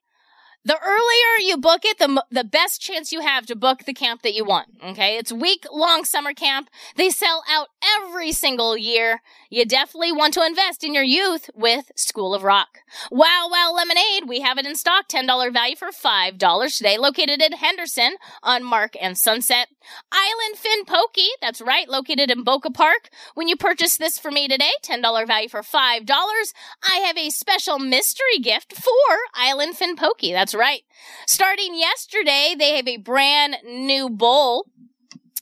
The 0.68 0.78
earlier 0.84 1.48
you 1.48 1.56
book 1.56 1.86
it, 1.86 1.98
the, 1.98 2.22
the 2.30 2.44
best 2.44 2.78
chance 2.78 3.10
you 3.10 3.20
have 3.20 3.46
to 3.46 3.56
book 3.56 3.84
the 3.86 3.94
camp 3.94 4.20
that 4.20 4.34
you 4.34 4.44
want. 4.44 4.68
Okay. 4.84 5.16
It's 5.16 5.32
week 5.32 5.64
long 5.72 6.04
summer 6.04 6.34
camp. 6.34 6.68
They 6.94 7.08
sell 7.08 7.42
out 7.50 7.68
every 7.96 8.32
single 8.32 8.76
year. 8.76 9.22
You 9.48 9.64
definitely 9.64 10.12
want 10.12 10.34
to 10.34 10.44
invest 10.44 10.84
in 10.84 10.92
your 10.92 11.04
youth 11.04 11.48
with 11.54 11.90
School 11.96 12.34
of 12.34 12.42
Rock. 12.42 12.80
Wow 13.10 13.48
Wow 13.50 13.72
Lemonade. 13.74 14.28
We 14.28 14.40
have 14.40 14.58
it 14.58 14.66
in 14.66 14.74
stock. 14.74 15.08
$10 15.08 15.50
value 15.54 15.74
for 15.74 15.88
$5 15.88 16.76
today. 16.76 16.98
Located 16.98 17.40
in 17.40 17.52
Henderson 17.52 18.16
on 18.42 18.62
Mark 18.62 18.94
and 19.00 19.16
Sunset. 19.16 19.68
Island 20.12 20.58
Fin 20.58 20.84
Poké. 20.84 21.26
That's 21.40 21.62
right. 21.62 21.88
Located 21.88 22.30
in 22.30 22.44
Boca 22.44 22.70
Park. 22.70 23.08
When 23.34 23.48
you 23.48 23.56
purchase 23.56 23.96
this 23.96 24.18
for 24.18 24.30
me 24.30 24.48
today, 24.48 24.72
$10 24.84 25.26
value 25.26 25.48
for 25.48 25.62
$5. 25.62 26.52
I 26.82 26.96
have 27.06 27.16
a 27.16 27.30
special 27.30 27.78
mystery 27.78 28.38
gift 28.42 28.74
for 28.74 29.16
Island 29.34 29.76
Fin 29.76 29.96
Poké. 29.96 30.32
That's 30.32 30.54
right. 30.58 30.82
Starting 31.26 31.78
yesterday, 31.78 32.54
they 32.58 32.76
have 32.76 32.88
a 32.88 32.98
brand 32.98 33.56
new 33.64 34.10
bowl. 34.10 34.66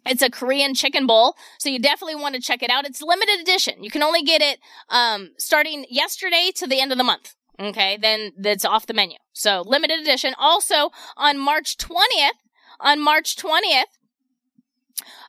It's 0.04 0.22
a 0.22 0.30
Korean 0.30 0.74
chicken 0.74 1.06
bowl, 1.06 1.34
so 1.58 1.68
you 1.68 1.80
definitely 1.80 2.14
want 2.14 2.36
to 2.36 2.40
check 2.40 2.62
it 2.62 2.70
out. 2.70 2.86
It's 2.86 3.02
limited 3.02 3.40
edition. 3.40 3.82
You 3.82 3.90
can 3.90 4.04
only 4.04 4.22
get 4.22 4.40
it 4.40 4.60
um, 4.88 5.30
starting 5.36 5.84
yesterday 5.90 6.52
to 6.54 6.66
the 6.68 6.80
end 6.80 6.92
of 6.92 6.98
the 6.98 7.02
month. 7.02 7.34
Okay, 7.58 7.96
then 8.00 8.32
that's 8.38 8.64
off 8.64 8.86
the 8.86 8.94
menu. 8.94 9.16
So 9.32 9.62
limited 9.66 9.98
edition. 10.00 10.34
Also 10.38 10.90
on 11.16 11.38
March 11.38 11.76
20th, 11.76 12.38
on 12.78 13.00
March 13.00 13.34
20th, 13.34 13.84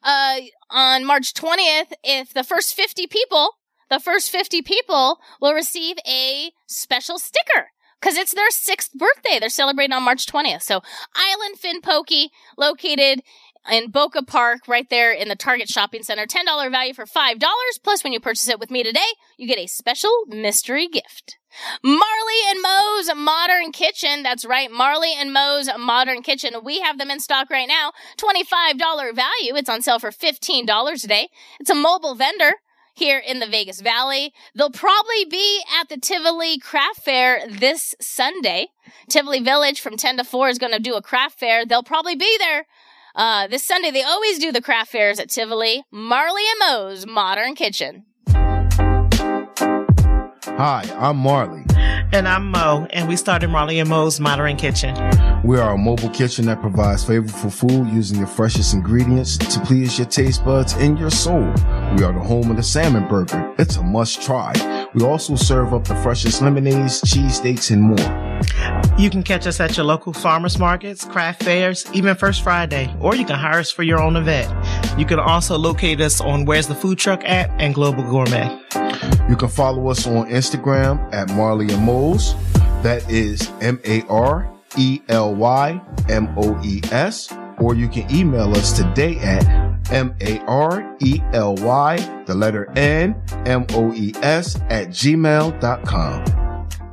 uh, 0.04 0.42
on 0.70 1.06
March 1.06 1.34
20th, 1.34 1.94
if 2.04 2.34
the 2.34 2.44
first 2.44 2.76
50 2.76 3.08
people, 3.08 3.56
the 3.90 4.00
first 4.00 4.30
50 4.30 4.62
people 4.62 5.20
will 5.42 5.54
receive 5.54 5.98
a 6.08 6.52
special 6.68 7.18
sticker 7.18 7.70
because 8.00 8.18
it's 8.18 8.34
their 8.34 8.50
sixth 8.50 8.94
birthday. 8.94 9.40
They're 9.40 9.50
celebrating 9.50 9.94
on 9.94 10.04
March 10.04 10.26
20th. 10.26 10.64
So 10.64 10.82
Island 11.16 11.58
Fin 11.60 11.82
Poké, 11.82 12.30
located 12.58 13.22
in 13.70 13.92
Boca 13.92 14.24
Park, 14.24 14.68
right 14.68 14.90
there 14.90 15.12
in 15.12 15.28
the 15.28 15.36
Target 15.36 15.68
Shopping 15.68 16.04
Center. 16.04 16.26
$10 16.26 16.72
value 16.72 16.94
for 16.94 17.06
$5. 17.06 17.42
Plus, 17.84 18.04
when 18.04 18.14
you 18.14 18.20
purchase 18.20 18.48
it 18.48 18.60
with 18.60 18.72
me 18.72 18.84
today, 18.84 19.00
you 19.38 19.48
get 19.48 19.60
a 19.60 19.68
special 19.68 20.12
mystery 20.28 20.88
gift. 20.88 21.38
Marley 21.84 22.42
and 22.50 22.62
Moe's 22.62 23.10
Modern 23.16 23.72
Kitchen. 23.72 24.24
That's 24.24 24.46
right. 24.46 24.72
Marley 24.72 25.14
and 25.18 25.34
Moe's 25.34 25.70
Modern 25.78 26.22
Kitchen. 26.22 26.54
We 26.64 26.82
have 26.82 26.98
them 26.98 27.10
in 27.10 27.20
stock 27.20 27.50
right 27.50 27.68
now. 27.68 27.94
$25 28.18 29.16
value. 29.16 29.56
It's 29.56 29.70
on 29.70 29.82
sale 29.82 30.00
for 30.00 30.12
$15 30.12 31.02
today. 31.02 31.30
It's 31.60 31.70
a 31.70 31.76
mobile 31.76 32.16
vendor 32.16 32.54
here 32.98 33.20
in 33.20 33.40
the 33.40 33.48
Vegas 33.48 33.80
Valley. 33.80 34.34
They'll 34.56 34.72
probably 34.72 35.24
be 35.30 35.62
at 35.80 35.88
the 35.88 36.00
Tivoli 36.00 36.58
Craft 36.58 37.02
Fair 37.02 37.42
this 37.48 37.94
Sunday. 38.02 38.70
Tivoli 39.08 39.40
Village 39.40 39.80
from 39.80 39.98
10 39.98 40.18
to 40.18 40.24
4 40.24 40.50
is 40.50 40.58
going 40.58 40.74
to 40.74 40.80
do 40.80 40.96
a 40.96 41.02
craft 41.02 41.40
fair. 41.40 41.64
They'll 41.64 41.84
probably 41.84 42.16
be 42.16 42.38
there 42.40 42.66
uh, 43.16 43.48
this 43.48 43.64
Sunday. 43.64 43.92
They 43.92 44.02
always 44.02 44.40
do 44.40 44.52
the 44.52 44.62
craft 44.62 44.92
fairs 44.92 45.20
at 45.20 45.30
Tivoli. 45.30 45.84
Marley 45.92 46.42
and 46.52 46.60
Moe's 46.72 47.06
Modern 47.06 47.54
Kitchen. 47.54 48.06
Hi, 50.58 50.84
I'm 50.98 51.18
Marley. 51.18 51.66
And 52.12 52.28
I'm 52.28 52.50
Moe, 52.50 52.88
and 52.90 53.08
we 53.08 53.16
started 53.16 53.50
Marley 53.50 53.80
and 53.80 53.90
Moe's 53.90 54.20
Modern 54.20 54.56
Kitchen. 54.56 54.96
We 55.48 55.58
are 55.60 55.76
a 55.76 55.78
mobile 55.78 56.10
kitchen 56.10 56.46
that 56.48 56.60
provides 56.60 57.06
flavorful 57.06 57.54
food 57.54 57.88
using 57.88 58.20
the 58.20 58.28
freshest 58.28 58.74
ingredients 58.74 59.38
to 59.38 59.62
please 59.62 59.98
your 59.98 60.06
taste 60.06 60.44
buds 60.44 60.74
and 60.74 61.00
your 61.00 61.10
soul. 61.10 61.40
We 61.96 62.04
are 62.04 62.12
the 62.12 62.20
home 62.20 62.52
of 62.52 62.58
the 62.58 62.64
salmon 62.64 63.08
burger. 63.08 63.56
It's 63.58 63.78
a 63.78 63.82
must 63.82 64.22
try. 64.22 64.52
We 64.94 65.06
also 65.06 65.38
serve 65.38 65.74
up 65.74 65.86
the 65.86 65.96
freshest 65.96 66.42
lemonades, 66.42 67.02
cheesesteaks, 67.02 67.72
and 67.72 67.82
more. 67.82 69.00
You 69.00 69.10
can 69.10 69.24
catch 69.24 69.48
us 69.48 69.62
at 69.62 69.78
your 69.78 69.86
local 69.86 70.12
farmers 70.12 70.60
markets, 70.60 71.06
craft 71.06 71.44
fairs, 71.44 71.86
even 71.94 72.18
First 72.18 72.44
Friday, 72.44 72.94
or 73.00 73.16
you 73.16 73.24
can 73.24 73.40
hire 73.40 73.62
us 73.62 73.72
for 73.72 73.84
your 73.84 74.02
own 74.02 74.18
event. 74.18 74.52
You 75.00 75.06
can 75.06 75.18
also 75.18 75.58
locate 75.58 76.02
us 76.02 76.20
on 76.20 76.44
Where's 76.44 76.68
the 76.68 76.76
Food 76.76 76.98
Truck 76.98 77.24
at 77.24 77.50
and 77.52 77.74
Global 77.74 78.04
Gourmet. 78.04 78.54
You 79.30 79.38
can 79.38 79.48
follow 79.48 79.88
us 79.88 80.06
on 80.08 80.30
Instagram 80.30 81.14
at 81.14 81.30
Marley 81.30 81.74
and 81.74 81.86
Moe's. 81.86 82.36
That 82.84 83.10
is 83.10 83.50
M 83.62 83.80
A 83.86 84.02
R 84.08 84.57
E 84.76 85.02
L 85.10 85.34
Y 85.36 85.82
M 86.10 86.34
O 86.38 86.60
E 86.64 86.82
S. 86.92 87.32
Or 87.60 87.74
you 87.74 87.88
can 87.88 88.10
email 88.14 88.52
us 88.52 88.74
today 88.74 89.18
at 89.20 89.46
M 89.92 90.16
A 90.22 90.40
R 90.46 90.96
E 91.00 91.22
L 91.34 91.56
Y, 91.56 92.24
the 92.26 92.36
letter 92.36 92.72
N, 92.76 93.22
M 93.46 93.66
O 93.72 93.94
E 93.94 94.14
S 94.22 94.56
at 94.70 94.90
gmail.com. 94.90 96.48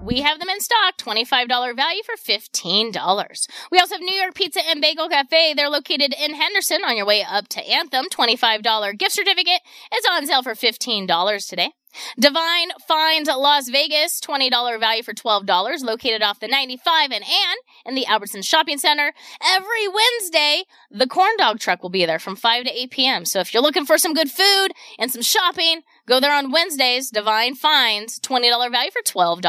We 0.05 0.20
have 0.20 0.38
them 0.38 0.51
in 0.51 0.60
stock, 0.60 0.98
$25 0.98 1.74
value 1.74 2.02
for 2.05 2.14
$15. 2.16 3.48
We 3.72 3.78
also 3.78 3.94
have 3.94 4.02
New 4.02 4.14
York 4.14 4.34
Pizza 4.34 4.60
and 4.68 4.82
Bagel 4.82 5.09
Cafe. 5.09 5.55
They're 5.55 5.70
located 5.70 6.14
in 6.22 6.34
Henderson 6.34 6.84
on 6.84 6.96
your 6.96 7.06
way 7.06 7.24
up 7.24 7.48
to 7.48 7.66
Anthem. 7.66 8.06
$25 8.10 8.98
gift 8.98 9.12
certificate 9.12 9.60
is 9.96 10.05
on 10.10 10.26
sale 10.26 10.42
for 10.42 10.52
$15 10.52 11.48
today. 11.48 11.72
Divine 12.19 12.71
Finds 12.87 13.29
Las 13.29 13.69
Vegas, 13.69 14.21
$20 14.21 14.81
value 14.81 15.03
for 15.03 15.15
$12, 15.15 15.83
located 15.83 16.23
off 16.23 16.41
the 16.41 16.49
95 16.49 17.12
and 17.12 17.25
Ann 17.25 17.57
in 17.85 17.94
the 17.94 18.06
Albertson 18.06 18.43
Shopping 18.43 18.78
Center. 18.78 19.12
Every 19.43 19.89
Wednesday, 19.89 20.65
the 20.90 21.06
corn 21.06 21.32
dog 21.39 21.59
truck 21.59 21.82
will 21.82 21.90
be 21.90 22.06
there 22.06 22.19
from 22.19 22.36
5 22.36 22.65
to 22.65 22.70
8 22.70 22.90
p.m. 22.90 23.24
So 23.24 23.40
if 23.40 23.52
you're 23.52 23.62
looking 23.62 23.85
for 23.85 23.98
some 23.98 24.15
good 24.15 24.31
food 24.31 24.69
and 24.98 25.12
some 25.12 25.23
shopping, 25.23 25.82
go 26.06 26.20
there 26.20 26.32
on 26.32 26.51
Wednesdays. 26.51 27.11
Divine 27.11 27.55
Finds, 27.55 28.19
$20 28.20 28.70
value 28.70 28.90
for 28.90 29.02
$12. 29.02 29.43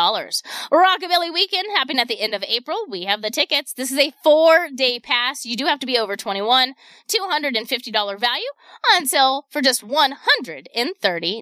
Rockabilly 0.71 1.33
Weekend 1.33 1.67
happening 1.75 1.99
at 1.99 2.07
the 2.07 2.19
end 2.19 2.33
of 2.33 2.43
April. 2.43 2.85
We 2.89 3.03
have 3.05 3.21
the 3.21 3.29
tickets. 3.29 3.73
This 3.73 3.91
is 3.91 3.97
a 3.97 4.11
four 4.23 4.69
day 4.73 4.99
pass. 4.99 5.45
You 5.45 5.55
do 5.55 5.65
have 5.65 5.79
to 5.79 5.85
be 5.85 5.97
over 5.97 6.15
21. 6.15 6.73
$250 7.07 8.19
value 8.19 8.45
on 8.93 9.05
sale 9.05 9.45
for 9.49 9.61
just 9.61 9.85
$139. 9.87 10.65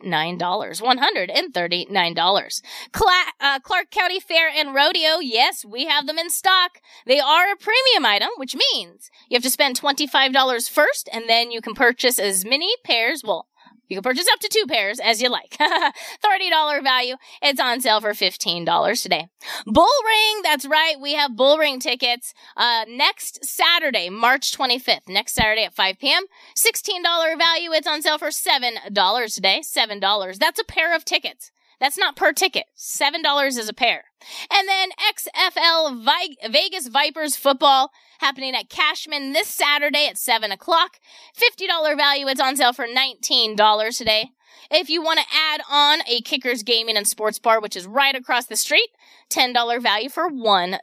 $139. 0.04 2.62
Cla- 2.92 3.32
uh, 3.40 3.60
Clark 3.60 3.90
County 3.92 4.20
Fair 4.20 4.50
and 4.50 4.74
Rodeo, 4.76 5.20
yes, 5.20 5.64
we 5.66 5.86
have 5.86 6.08
them 6.08 6.18
in 6.18 6.30
stock. 6.30 6.80
They 7.06 7.20
are 7.20 7.52
a 7.52 7.58
premium 7.58 8.06
item, 8.06 8.30
which 8.38 8.56
means 8.56 9.10
you 9.30 9.36
have 9.36 9.44
to 9.44 9.50
spend 9.50 9.80
$25 9.80 10.70
first, 10.70 11.10
and 11.12 11.30
then 11.30 11.52
you 11.52 11.62
can 11.62 11.74
purchase 11.74 12.20
as 12.20 12.46
many 12.46 12.74
pairs, 12.84 13.22
well, 13.26 13.48
you 13.90 13.98
can 13.98 14.04
purchase 14.04 14.28
up 14.32 14.40
to 14.40 14.50
two 14.50 14.66
pairs 14.68 15.00
as 15.00 15.22
you 15.22 15.30
like. 15.30 15.52
$30 15.60 16.84
value. 16.84 17.16
It's 17.42 17.60
on 17.60 17.82
sale 17.82 18.02
for 18.02 18.12
$15 18.12 19.04
today. 19.04 19.28
Bull 19.66 19.88
Ring, 20.06 20.42
that's 20.42 20.66
right. 20.66 20.96
We 21.00 21.14
have 21.14 21.36
Bull 21.36 21.58
Ring 21.58 21.80
tickets 21.80 22.34
uh, 22.58 22.86
next 22.88 23.46
Saturday, 23.46 24.10
March 24.10 24.58
25th. 24.58 25.08
Next 25.10 25.34
Saturday 25.34 25.66
at 25.66 25.76
5 25.76 26.00
p.m. 26.00 26.24
$16 26.58 27.38
value. 27.38 27.72
It's 27.72 27.88
on 27.88 28.02
sale 28.02 28.18
for 28.18 28.30
$7 28.30 29.34
today. 29.36 29.62
$7. 29.64 30.40
That's 30.40 30.60
a 30.60 30.66
pair 30.66 30.96
of 30.96 31.06
tickets. 31.06 31.52
That's 31.84 31.98
not 31.98 32.16
per 32.16 32.32
ticket. 32.32 32.68
$7 32.78 33.46
is 33.46 33.68
a 33.68 33.74
pair. 33.74 34.06
And 34.50 34.70
then 34.70 34.92
XFL 35.14 36.02
Vi- 36.02 36.50
Vegas 36.50 36.88
Vipers 36.88 37.36
football 37.36 37.92
happening 38.20 38.56
at 38.56 38.70
Cashman 38.70 39.34
this 39.34 39.50
Saturday 39.50 40.08
at 40.08 40.18
7 40.18 40.50
o'clock. 40.50 41.02
$50 41.38 41.98
value. 41.98 42.26
It's 42.30 42.40
on 42.40 42.56
sale 42.56 42.72
for 42.72 42.88
$19 42.88 43.98
today. 43.98 44.30
If 44.72 44.90
you 44.90 45.04
want 45.04 45.20
to 45.20 45.26
add 45.36 45.60
on 45.70 46.00
a 46.08 46.22
Kickers 46.22 46.64
Gaming 46.64 46.96
and 46.96 47.06
Sports 47.06 47.38
Bar, 47.38 47.60
which 47.60 47.76
is 47.76 47.86
right 47.86 48.16
across 48.16 48.46
the 48.46 48.56
street, 48.56 48.88
$10 49.30 49.82
value 49.82 50.08
for 50.08 50.30
$1. 50.30 50.78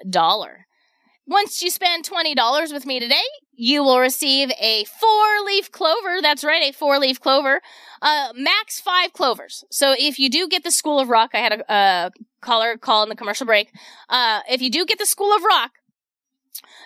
Once 1.26 1.62
you 1.62 1.70
spend 1.70 2.04
$20 2.04 2.74
with 2.74 2.84
me 2.84 3.00
today, 3.00 3.24
you 3.60 3.84
will 3.84 4.00
receive 4.00 4.50
a 4.58 4.84
four 4.84 5.44
leaf 5.44 5.70
clover. 5.70 6.22
That's 6.22 6.42
right, 6.42 6.62
a 6.62 6.72
four 6.72 6.98
leaf 6.98 7.20
clover. 7.20 7.60
Uh, 8.00 8.28
max 8.34 8.80
five 8.80 9.12
clovers. 9.12 9.64
So 9.70 9.94
if 9.98 10.18
you 10.18 10.30
do 10.30 10.48
get 10.48 10.64
the 10.64 10.70
School 10.70 10.98
of 10.98 11.10
Rock, 11.10 11.32
I 11.34 11.38
had 11.38 11.62
a, 11.68 12.10
caller 12.40 12.78
call 12.78 13.02
in 13.02 13.10
the 13.10 13.14
commercial 13.14 13.44
break. 13.44 13.70
Uh, 14.08 14.40
if 14.48 14.62
you 14.62 14.70
do 14.70 14.86
get 14.86 14.98
the 14.98 15.04
School 15.04 15.36
of 15.36 15.42
Rock, 15.42 15.72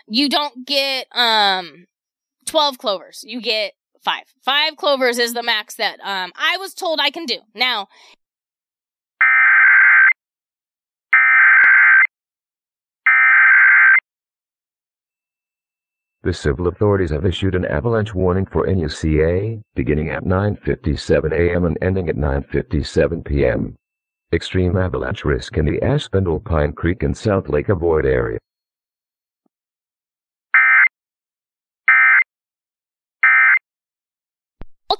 you 0.08 0.28
don't 0.28 0.66
get, 0.66 1.06
um, 1.12 1.86
12 2.46 2.78
clovers. 2.78 3.22
You 3.24 3.40
get 3.40 3.74
five. 4.04 4.24
Five 4.44 4.76
clovers 4.76 5.18
is 5.18 5.32
the 5.32 5.44
max 5.44 5.76
that, 5.76 6.00
um, 6.00 6.32
I 6.34 6.56
was 6.56 6.74
told 6.74 6.98
I 7.00 7.10
can 7.10 7.24
do. 7.24 7.38
Now, 7.54 7.86
The 16.24 16.32
civil 16.32 16.68
authorities 16.68 17.10
have 17.10 17.26
issued 17.26 17.54
an 17.54 17.66
avalanche 17.66 18.14
warning 18.14 18.46
for 18.46 18.66
NUCA 18.66 19.62
beginning 19.74 20.08
at 20.08 20.24
9:57 20.24 21.32
a.m. 21.32 21.66
and 21.66 21.78
ending 21.82 22.08
at 22.08 22.16
9:57 22.16 23.24
p.m. 23.26 23.76
Extreme 24.32 24.76
avalanche 24.76 25.26
risk 25.26 25.58
in 25.58 25.66
the 25.66 25.78
Aspendle 25.80 26.42
Pine 26.42 26.72
Creek 26.72 27.02
and 27.02 27.14
South 27.14 27.50
Lake 27.50 27.68
Avoid 27.68 28.06
area. 28.06 28.38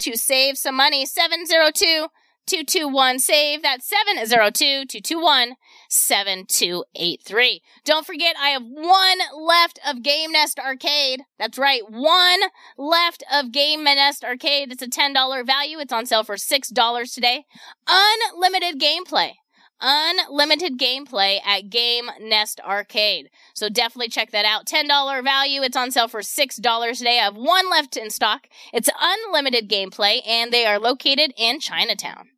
to 0.05 0.19
save 0.19 0.59
some 0.59 0.77
money. 0.77 1.07
702 1.07 2.09
221 2.47 3.19
save. 3.19 3.63
That's 3.63 3.87
702 3.87 4.87
221 4.87 5.57
7283. 5.89 7.63
Don't 7.85 8.07
forget, 8.07 8.37
I 8.41 8.51
have 8.51 8.63
one 8.63 9.19
left 9.37 9.79
of 9.87 10.03
Game 10.03 10.33
Nest 10.33 10.59
Arcade. 10.59 11.23
That's 11.39 11.59
right, 11.59 11.83
one 11.89 12.41
left 12.77 13.25
of 13.33 13.53
Game 13.53 13.85
Nest 13.85 14.25
Arcade. 14.25 14.73
It's 14.73 14.83
a 14.83 14.89
$10 14.89 15.47
value. 15.47 15.79
It's 15.79 15.93
on 15.93 16.07
sale 16.07 16.25
for 16.25 16.37
$6 16.37 17.15
today. 17.15 17.45
Unlimited 17.87 18.81
gameplay 18.81 19.33
unlimited 19.81 20.79
gameplay 20.79 21.39
at 21.45 21.69
Game 21.69 22.11
Nest 22.21 22.61
Arcade. 22.61 23.31
So 23.55 23.69
definitely 23.69 24.09
check 24.09 24.31
that 24.31 24.45
out. 24.45 24.67
$10 24.67 25.23
value. 25.23 25.63
It's 25.63 25.77
on 25.77 25.91
sale 25.91 26.09
for 26.09 26.21
$6 26.21 26.99
today. 26.99 27.19
I 27.19 27.25
have 27.25 27.37
one 27.37 27.71
left 27.71 27.97
in 27.97 28.11
stock. 28.11 28.49
It's 28.73 28.89
unlimited 29.01 29.69
gameplay 29.69 30.21
and 30.27 30.53
they 30.53 30.67
are 30.67 30.79
located 30.79 31.33
in 31.37 31.61
Chinatown. 31.61 32.31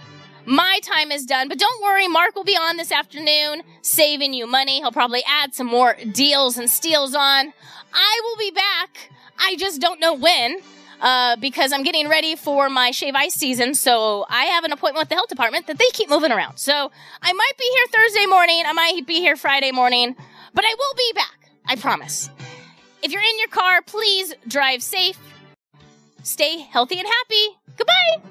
My 0.45 0.79
time 0.83 1.11
is 1.11 1.25
done, 1.25 1.47
but 1.47 1.59
don't 1.59 1.83
worry, 1.83 2.07
Mark 2.07 2.35
will 2.35 2.43
be 2.43 2.55
on 2.55 2.77
this 2.77 2.91
afternoon 2.91 3.61
saving 3.81 4.33
you 4.33 4.47
money. 4.47 4.77
He'll 4.77 4.91
probably 4.91 5.23
add 5.27 5.53
some 5.53 5.67
more 5.67 5.95
deals 6.11 6.57
and 6.57 6.69
steals 6.69 7.13
on. 7.13 7.53
I 7.93 8.21
will 8.23 8.37
be 8.37 8.51
back. 8.51 9.11
I 9.37 9.55
just 9.57 9.79
don't 9.81 9.99
know 9.99 10.13
when. 10.13 10.57
Uh, 11.01 11.37
because 11.37 11.71
I'm 11.71 11.83
getting 11.83 12.09
ready 12.09 12.35
for 12.35 12.69
my 12.69 12.91
shave 12.91 13.15
ice 13.15 13.33
season, 13.33 13.73
so 13.73 14.25
I 14.29 14.45
have 14.45 14.65
an 14.65 14.73
appointment 14.73 15.03
with 15.03 15.09
the 15.09 15.15
health 15.15 15.29
department 15.29 15.67
that 15.67 15.77
they 15.77 15.89
keep 15.93 16.09
moving 16.09 16.31
around. 16.31 16.57
So 16.57 16.91
I 17.21 17.31
might 17.31 17.51
be 17.57 17.71
here 17.73 17.85
Thursday 17.89 18.25
morning, 18.25 18.63
I 18.65 18.73
might 18.73 19.07
be 19.07 19.15
here 19.15 19.37
Friday 19.37 19.71
morning, 19.71 20.13
but 20.53 20.65
I 20.65 20.75
will 20.77 20.95
be 20.97 21.11
back. 21.15 21.51
I 21.65 21.77
promise. 21.77 22.29
If 23.01 23.13
you're 23.13 23.21
in 23.21 23.39
your 23.39 23.47
car, 23.47 23.81
please 23.81 24.33
drive 24.45 24.83
safe, 24.83 25.17
stay 26.23 26.57
healthy 26.57 26.99
and 26.99 27.07
happy. 27.07 27.57
Goodbye. 27.77 28.29